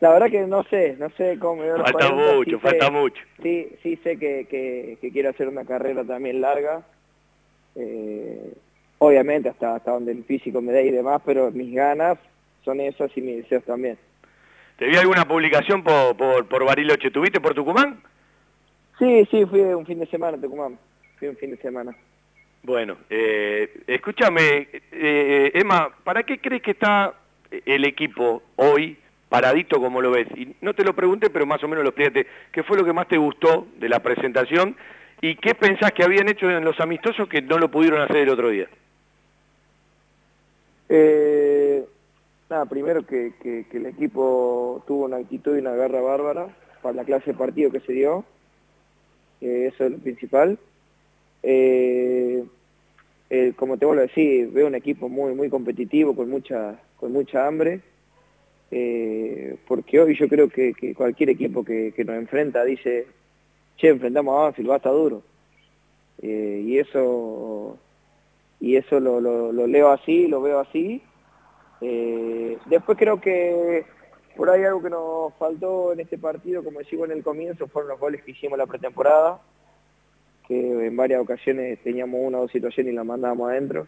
la 0.00 0.10
verdad 0.10 0.30
que 0.30 0.46
no 0.46 0.64
sé, 0.64 0.96
no 0.98 1.08
sé 1.10 1.38
cómo 1.38 1.56
me 1.62 1.66
veo 1.68 1.78
los 1.78 1.90
Falta 1.90 2.10
40, 2.12 2.32
mucho, 2.34 2.50
sí 2.50 2.56
falta 2.62 2.86
sé- 2.86 2.90
mucho. 2.90 3.22
Sí, 3.42 3.68
sí 3.82 3.96
sé 4.02 4.18
que, 4.18 4.46
que, 4.50 4.98
que 5.00 5.12
quiero 5.12 5.30
hacer 5.30 5.48
una 5.48 5.64
carrera 5.64 6.04
también 6.04 6.40
larga. 6.40 6.82
Eh, 7.76 8.52
obviamente 8.98 9.48
hasta, 9.50 9.76
hasta 9.76 9.92
donde 9.92 10.12
el 10.12 10.24
físico 10.24 10.60
me 10.60 10.72
dé 10.72 10.86
y 10.86 10.90
demás, 10.90 11.22
pero 11.24 11.50
mis 11.52 11.72
ganas 11.74 12.18
son 12.66 12.80
esas 12.80 13.16
y 13.16 13.22
mis 13.22 13.36
deseos 13.36 13.64
también. 13.64 13.96
¿Te 14.76 14.86
vi 14.86 14.96
alguna 14.96 15.26
publicación 15.26 15.82
por, 15.82 16.16
por, 16.16 16.46
por 16.46 16.64
Bariloche? 16.66 17.10
¿Tuviste 17.10 17.40
por 17.40 17.54
Tucumán? 17.54 18.02
Sí, 18.98 19.26
sí, 19.30 19.46
fui 19.46 19.60
un 19.60 19.86
fin 19.86 20.00
de 20.00 20.06
semana 20.06 20.36
a 20.36 20.40
Tucumán. 20.40 20.78
Fui 21.18 21.28
un 21.28 21.36
fin 21.36 21.52
de 21.52 21.56
semana. 21.58 21.96
Bueno, 22.62 22.96
eh, 23.08 23.82
escúchame, 23.86 24.68
eh, 24.90 25.52
Emma, 25.54 25.88
¿para 26.02 26.24
qué 26.24 26.40
crees 26.40 26.60
que 26.60 26.72
está 26.72 27.14
el 27.50 27.84
equipo 27.84 28.42
hoy 28.56 28.98
paradito 29.28 29.80
como 29.80 30.02
lo 30.02 30.10
ves? 30.10 30.26
Y 30.36 30.56
no 30.60 30.74
te 30.74 30.82
lo 30.82 30.92
pregunté, 30.92 31.30
pero 31.30 31.46
más 31.46 31.62
o 31.62 31.68
menos 31.68 31.84
lo 31.84 31.90
explícate. 31.90 32.26
¿Qué 32.50 32.64
fue 32.64 32.76
lo 32.76 32.84
que 32.84 32.92
más 32.92 33.06
te 33.06 33.16
gustó 33.16 33.68
de 33.78 33.88
la 33.88 34.00
presentación? 34.00 34.76
¿Y 35.20 35.36
qué 35.36 35.54
pensás 35.54 35.92
que 35.92 36.02
habían 36.02 36.28
hecho 36.28 36.50
en 36.50 36.64
los 36.64 36.80
amistosos 36.80 37.28
que 37.28 37.40
no 37.40 37.58
lo 37.58 37.70
pudieron 37.70 38.00
hacer 38.00 38.16
el 38.16 38.28
otro 38.28 38.50
día? 38.50 38.68
Eh, 40.88 41.84
nada, 42.48 42.64
primero 42.66 43.04
que, 43.06 43.32
que- 43.42 43.66
el 43.72 43.86
equipo 43.86 44.82
tuvo 44.86 45.04
una 45.06 45.16
actitud 45.18 45.56
y 45.56 45.60
una 45.60 45.74
garra 45.74 46.00
bárbara 46.00 46.56
para 46.82 46.94
la 46.96 47.04
clase 47.04 47.32
de 47.32 47.38
partido 47.38 47.70
que 47.70 47.80
se 47.80 47.92
dio. 47.92 48.24
Eh, 49.40 49.70
eso 49.72 49.84
es 49.84 49.92
lo 49.92 49.98
principal. 49.98 50.58
Eh, 51.42 52.44
eh, 53.30 53.52
como 53.56 53.76
te 53.76 53.86
vuelvo 53.86 54.02
a 54.02 54.06
decir, 54.06 54.50
veo 54.50 54.66
un 54.66 54.74
equipo 54.74 55.08
muy 55.08 55.34
muy 55.34 55.48
competitivo, 55.48 56.14
con 56.14 56.30
mucha 56.30 56.80
con 56.98 57.12
mucha 57.12 57.46
hambre. 57.46 57.80
Porque 59.68 60.00
hoy 60.00 60.16
yo 60.16 60.28
creo 60.28 60.48
que, 60.48 60.74
cualquier 60.94 61.30
equipo 61.30 61.64
que, 61.64 61.92
nos 62.04 62.16
enfrenta 62.16 62.64
dice, 62.64 63.06
che, 63.76 63.88
enfrentamos 63.88 64.34
a 64.34 64.42
Banfield, 64.44 64.70
va 64.70 64.74
a 64.74 64.76
estar 64.78 64.92
duro. 64.92 65.22
Y 66.22 66.78
eso 66.78 67.78
y 68.60 68.76
eso 68.76 69.00
lo- 69.00 69.20
lo 69.20 69.66
leo 69.66 69.90
así, 69.90 70.26
lo 70.28 70.40
veo 70.40 70.58
así. 70.60 71.02
Eh, 71.80 72.58
después 72.66 72.96
creo 72.98 73.20
que 73.20 73.84
por 74.36 74.50
ahí 74.50 74.64
algo 74.64 74.82
que 74.82 74.90
nos 74.90 75.34
faltó 75.34 75.92
en 75.92 76.00
este 76.00 76.18
partido, 76.18 76.62
como 76.62 76.78
decimos 76.78 77.06
en 77.06 77.16
el 77.16 77.22
comienzo, 77.22 77.66
fueron 77.68 77.90
los 77.90 78.00
goles 78.00 78.22
que 78.22 78.32
hicimos 78.32 78.58
la 78.58 78.66
pretemporada, 78.66 79.40
que 80.46 80.86
en 80.86 80.96
varias 80.96 81.20
ocasiones 81.20 81.78
teníamos 81.82 82.20
una 82.22 82.38
o 82.38 82.42
dos 82.42 82.52
situaciones 82.52 82.92
y 82.92 82.96
la 82.96 83.04
mandábamos 83.04 83.50
adentro. 83.50 83.86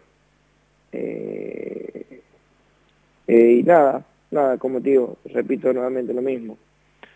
Eh, 0.93 2.23
eh, 3.27 3.53
y 3.53 3.63
nada, 3.63 4.05
nada, 4.31 4.59
como 4.59 4.81
te 4.81 4.91
digo, 4.91 5.17
repito 5.27 5.73
nuevamente 5.73 6.15
lo 6.15 6.23
mismo. 6.23 6.57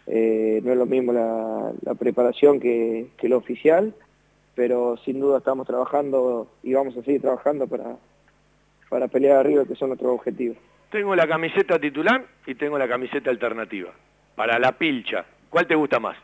No 0.07 0.73
es 0.73 0.77
lo 0.77 0.86
mismo 0.86 1.12
la, 1.12 1.73
la 1.82 1.94
preparación 1.94 2.61
que, 2.61 3.07
que 3.16 3.28
lo 3.28 3.39
oficial, 3.39 3.94
pero 4.55 4.97
sin 4.99 5.20
duda 5.20 5.39
estamos 5.39 5.66
trabajando 5.66 6.49
y 6.62 6.74
vamos 6.74 6.97
a 6.97 7.03
seguir 7.03 7.23
trabajando 7.23 7.66
para, 7.66 7.97
para 8.93 9.09
pelear 9.09 9.39
arriba, 9.39 9.64
que 9.64 9.74
son 9.74 9.89
nuestros 9.89 10.12
objetivos. 10.12 10.59
Tengo 10.90 11.16
la 11.16 11.27
camiseta 11.27 11.78
titular 11.78 12.27
y 12.47 12.55
tengo 12.55 12.77
la 12.78 12.86
camiseta 12.86 13.31
alternativa. 13.31 13.90
Para 14.36 14.59
la 14.59 14.73
pilcha, 14.73 15.24
¿cuál 15.48 15.66
te 15.66 15.74
gusta 15.74 15.98
más? 15.98 16.14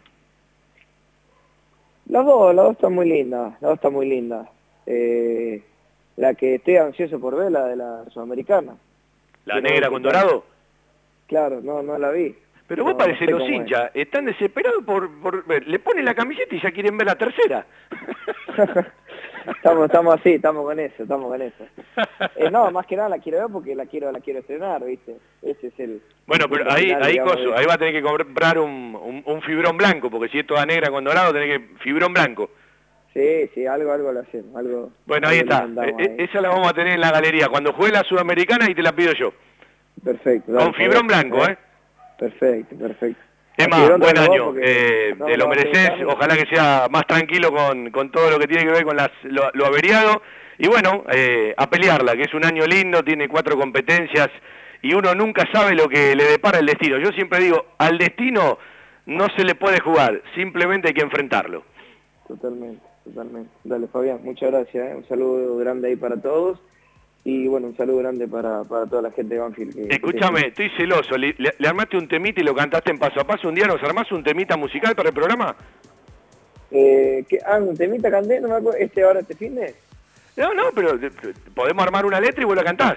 Las 2.10 2.26
dos, 2.26 2.54
las 2.54 2.66
dos 2.66 2.74
están 2.74 2.92
muy 2.92 3.08
lindas, 3.08 3.52
las 3.52 3.60
dos 3.62 3.74
están 3.76 3.92
muy 3.94 4.06
lindas. 4.06 4.46
Eh, 4.84 5.62
la 6.16 6.34
que 6.34 6.56
estoy 6.56 6.76
ansioso 6.76 7.18
por 7.18 7.36
ver, 7.36 7.50
la 7.52 7.64
de 7.68 7.76
la 7.76 8.04
sudamericana. 8.10 8.76
¿La 9.46 9.54
no- 9.54 9.60
negra 9.62 9.88
con 9.88 10.02
dorado? 10.02 10.44
Claro, 11.26 11.62
no, 11.62 11.82
no 11.82 11.96
la 11.96 12.10
vi. 12.10 12.36
Pero 12.68 12.84
vos 12.84 12.92
No, 12.92 12.98
parecés 12.98 13.28
no 13.30 13.38
sé 13.38 13.42
los 13.44 13.48
es. 13.48 13.54
hinchas, 13.54 13.90
están 13.94 14.26
desesperados 14.26 14.84
por, 14.84 15.10
por 15.20 15.44
ver. 15.46 15.66
Le 15.66 15.78
ponen 15.78 16.04
la 16.04 16.14
camiseta 16.14 16.54
y 16.54 16.60
ya 16.60 16.70
quieren 16.70 16.96
ver 16.98 17.06
la 17.06 17.16
tercera. 17.16 17.64
estamos, 19.56 19.86
estamos 19.86 20.20
así, 20.20 20.32
estamos 20.34 20.64
con 20.64 20.78
eso, 20.78 21.02
estamos 21.02 21.28
con 21.30 21.40
eso. 21.42 21.66
Eh, 22.36 22.50
no, 22.50 22.70
más 22.70 22.86
que 22.86 22.96
nada 22.96 23.08
la 23.08 23.18
quiero 23.18 23.38
ver 23.38 23.46
porque 23.50 23.74
la 23.74 23.86
quiero, 23.86 24.12
la 24.12 24.20
quiero 24.20 24.40
estrenar, 24.40 24.84
¿viste? 24.84 25.16
Ese 25.42 25.68
es 25.68 25.80
el... 25.80 26.02
Bueno, 26.26 26.44
el 26.44 26.50
pero 26.50 26.70
ahí, 26.70 26.92
ahí, 26.92 27.18
coso, 27.18 27.56
ahí 27.56 27.64
va 27.66 27.74
a 27.74 27.78
tener 27.78 27.94
que 27.94 28.02
comprar 28.02 28.58
un, 28.58 28.94
un, 29.02 29.22
un 29.24 29.42
fibrón 29.42 29.76
blanco, 29.78 30.10
porque 30.10 30.28
si 30.30 30.38
es 30.40 30.46
toda 30.46 30.66
negra 30.66 30.90
con 30.90 31.04
dorado, 31.04 31.32
tenés 31.32 31.58
que 31.58 31.64
fibrón 31.78 32.12
blanco. 32.12 32.50
Sí, 33.14 33.48
sí, 33.54 33.66
algo, 33.66 33.90
algo 33.92 34.12
lo 34.12 34.20
hacemos, 34.20 34.54
algo... 34.54 34.92
Bueno, 35.06 35.28
ahí 35.28 35.38
algo 35.38 35.50
está. 35.52 35.62
mandamos 35.66 36.00
E- 36.00 36.04
e- 36.04 36.08
ahí. 36.10 36.16
esa 36.18 36.40
la 36.42 36.50
vamos 36.50 36.68
a 36.68 36.74
tener 36.74 36.92
en 36.92 37.00
la 37.00 37.10
galería. 37.10 37.48
Cuando 37.48 37.72
juegue 37.72 37.92
la 37.94 38.04
sudamericana 38.04 38.68
y 38.70 38.74
te 38.74 38.82
la 38.82 38.92
pido 38.92 39.12
yo. 39.14 39.32
Perfecto. 40.04 40.52
Con 40.54 40.74
fibrón 40.74 41.06
blanco, 41.06 41.44
¿eh? 41.46 41.56
Perfecto, 42.18 42.76
perfecto. 42.76 43.22
Emma, 43.56 43.96
buen 43.96 44.18
año. 44.18 44.46
porque 44.46 44.60
Eh, 44.62 45.14
no 45.16 45.26
te 45.26 45.36
lo 45.36 45.48
mereces. 45.48 45.90
Ojalá 46.06 46.36
que 46.36 46.46
sea 46.54 46.86
más 46.90 47.06
tranquilo 47.06 47.50
con, 47.52 47.90
con 47.90 48.10
todo 48.10 48.30
lo 48.30 48.38
que 48.38 48.46
tiene 48.46 48.64
que 48.64 48.72
ver 48.72 48.84
con 48.84 48.96
las, 48.96 49.10
lo, 49.22 49.50
lo 49.54 49.66
averiado. 49.66 50.22
Y 50.58 50.68
bueno, 50.68 51.04
eh, 51.10 51.54
a 51.56 51.68
pelearla, 51.70 52.16
que 52.16 52.22
es 52.22 52.34
un 52.34 52.44
año 52.44 52.66
lindo, 52.66 53.02
tiene 53.02 53.28
cuatro 53.28 53.56
competencias 53.56 54.28
y 54.82 54.94
uno 54.94 55.14
nunca 55.14 55.44
sabe 55.52 55.74
lo 55.74 55.88
que 55.88 56.14
le 56.14 56.24
depara 56.24 56.58
el 56.58 56.66
destino. 56.66 56.98
Yo 56.98 57.10
siempre 57.12 57.40
digo, 57.40 57.66
al 57.78 57.98
destino 57.98 58.58
no 59.06 59.26
se 59.36 59.44
le 59.44 59.54
puede 59.54 59.80
jugar, 59.80 60.22
simplemente 60.34 60.88
hay 60.88 60.94
que 60.94 61.02
enfrentarlo. 61.02 61.64
Totalmente, 62.26 62.82
totalmente. 63.04 63.50
Dale, 63.64 63.86
Fabián, 63.88 64.20
muchas 64.22 64.50
gracias. 64.50 64.90
¿eh? 64.90 64.94
Un 64.96 65.06
saludo 65.08 65.56
grande 65.56 65.88
ahí 65.88 65.96
para 65.96 66.20
todos. 66.20 66.60
Y 67.24 67.46
bueno, 67.46 67.66
un 67.66 67.76
saludo 67.76 67.98
grande 67.98 68.26
para, 68.26 68.64
para 68.64 68.86
toda 68.86 69.02
la 69.02 69.10
gente 69.10 69.34
de 69.34 69.40
Banfield. 69.40 69.74
que- 69.74 69.88
que 69.88 69.94
Escúchame, 69.96 70.46
estoy 70.48 70.70
celoso. 70.76 71.16
¿Le, 71.18 71.34
le- 71.38 71.54
le 71.58 71.68
armaste 71.68 71.96
un 71.98 72.08
temita 72.08 72.40
y 72.40 72.44
lo 72.44 72.54
cantaste 72.54 72.90
en 72.90 72.98
paso 72.98 73.20
a 73.20 73.24
paso? 73.26 73.48
¿Un 73.48 73.54
día 73.54 73.66
nos 73.66 73.82
armás 73.82 74.10
un 74.12 74.22
temita 74.24 74.56
musical 74.56 74.94
para 74.96 75.10
el 75.10 75.14
programa? 75.14 75.54
Eh, 76.70 77.24
¿qué? 77.28 77.38
Ah, 77.46 77.58
un 77.58 77.76
temita 77.76 78.10
canté, 78.10 78.40
no 78.40 78.48
me 78.48 78.54
acuerdo. 78.54 78.78
¿Este 78.78 79.02
ahora 79.02 79.20
este 79.20 79.34
fin 79.34 79.54
de? 79.56 79.74
No, 80.36 80.54
no, 80.54 80.64
pero 80.74 80.98
podemos 81.54 81.82
armar 81.84 82.06
una 82.06 82.20
letra 82.20 82.42
y 82.42 82.46
vos 82.46 82.56
la 82.56 82.64
cantás. 82.64 82.96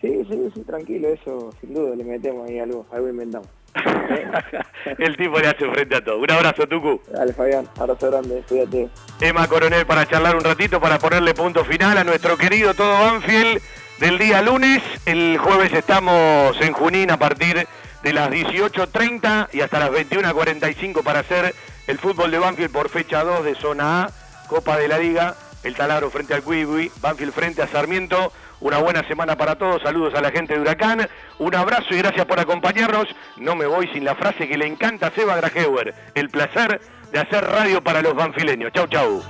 Sí, 0.00 0.22
sí, 0.30 0.50
sí, 0.54 0.62
tranquilo, 0.62 1.08
eso 1.08 1.52
sin 1.60 1.74
duda, 1.74 1.94
le 1.94 2.04
metemos 2.04 2.48
ahí 2.48 2.58
algo, 2.58 2.86
algo 2.90 3.08
inventamos. 3.08 3.48
El 4.98 5.16
tipo 5.16 5.38
le 5.38 5.48
hace 5.48 5.68
frente 5.70 5.96
a 5.96 6.04
todo. 6.04 6.18
Un 6.18 6.30
abrazo, 6.30 6.66
Tucu. 6.66 7.00
Dale, 7.10 7.32
Fabián, 7.32 7.68
abrazo 7.78 8.10
grande, 8.10 8.42
cuídate. 8.48 8.88
Emma 9.20 9.46
Coronel 9.46 9.86
para 9.86 10.06
charlar 10.06 10.36
un 10.36 10.44
ratito, 10.44 10.80
para 10.80 10.98
ponerle 10.98 11.34
punto 11.34 11.64
final 11.64 11.98
a 11.98 12.04
nuestro 12.04 12.36
querido 12.36 12.74
todo 12.74 12.92
Banfield 12.92 13.60
del 13.98 14.18
día 14.18 14.42
lunes. 14.42 14.82
El 15.06 15.38
jueves 15.38 15.72
estamos 15.72 16.60
en 16.60 16.72
Junín 16.72 17.10
a 17.10 17.18
partir 17.18 17.66
de 18.02 18.12
las 18.12 18.30
18.30 18.30 19.48
y 19.52 19.60
hasta 19.60 19.78
las 19.78 19.90
21.45 19.90 21.02
para 21.02 21.20
hacer 21.20 21.54
el 21.86 21.98
fútbol 21.98 22.30
de 22.30 22.38
Banfield 22.38 22.72
por 22.72 22.88
fecha 22.88 23.22
2 23.22 23.44
de 23.44 23.54
zona 23.54 24.04
A, 24.04 24.10
Copa 24.48 24.78
de 24.78 24.88
la 24.88 24.98
Liga, 24.98 25.34
el 25.62 25.74
taladro 25.76 26.10
frente 26.10 26.34
al 26.34 26.42
Cuigui, 26.42 26.90
Banfield 27.00 27.32
frente 27.32 27.62
a 27.62 27.68
Sarmiento. 27.68 28.32
Una 28.60 28.78
buena 28.78 29.02
semana 29.08 29.36
para 29.36 29.56
todos, 29.56 29.80
saludos 29.82 30.14
a 30.14 30.20
la 30.20 30.30
gente 30.30 30.54
de 30.54 30.60
Huracán, 30.60 31.08
un 31.38 31.54
abrazo 31.54 31.94
y 31.94 31.98
gracias 31.98 32.26
por 32.26 32.38
acompañarnos. 32.38 33.06
No 33.38 33.56
me 33.56 33.66
voy 33.66 33.88
sin 33.88 34.04
la 34.04 34.14
frase 34.14 34.46
que 34.46 34.58
le 34.58 34.66
encanta 34.66 35.06
a 35.06 35.10
Seba 35.12 35.36
Grajewer, 35.36 35.94
el 36.14 36.28
placer 36.28 36.80
de 37.10 37.18
hacer 37.18 37.44
radio 37.44 37.82
para 37.82 38.02
los 38.02 38.14
banfileños. 38.14 38.70
Chau, 38.72 38.86
chau. 38.86 39.22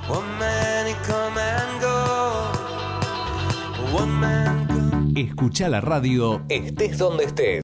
Escucha 5.16 5.68
la 5.68 5.80
radio 5.80 6.42
estés 6.48 6.98
donde 6.98 7.24
estés. 7.24 7.58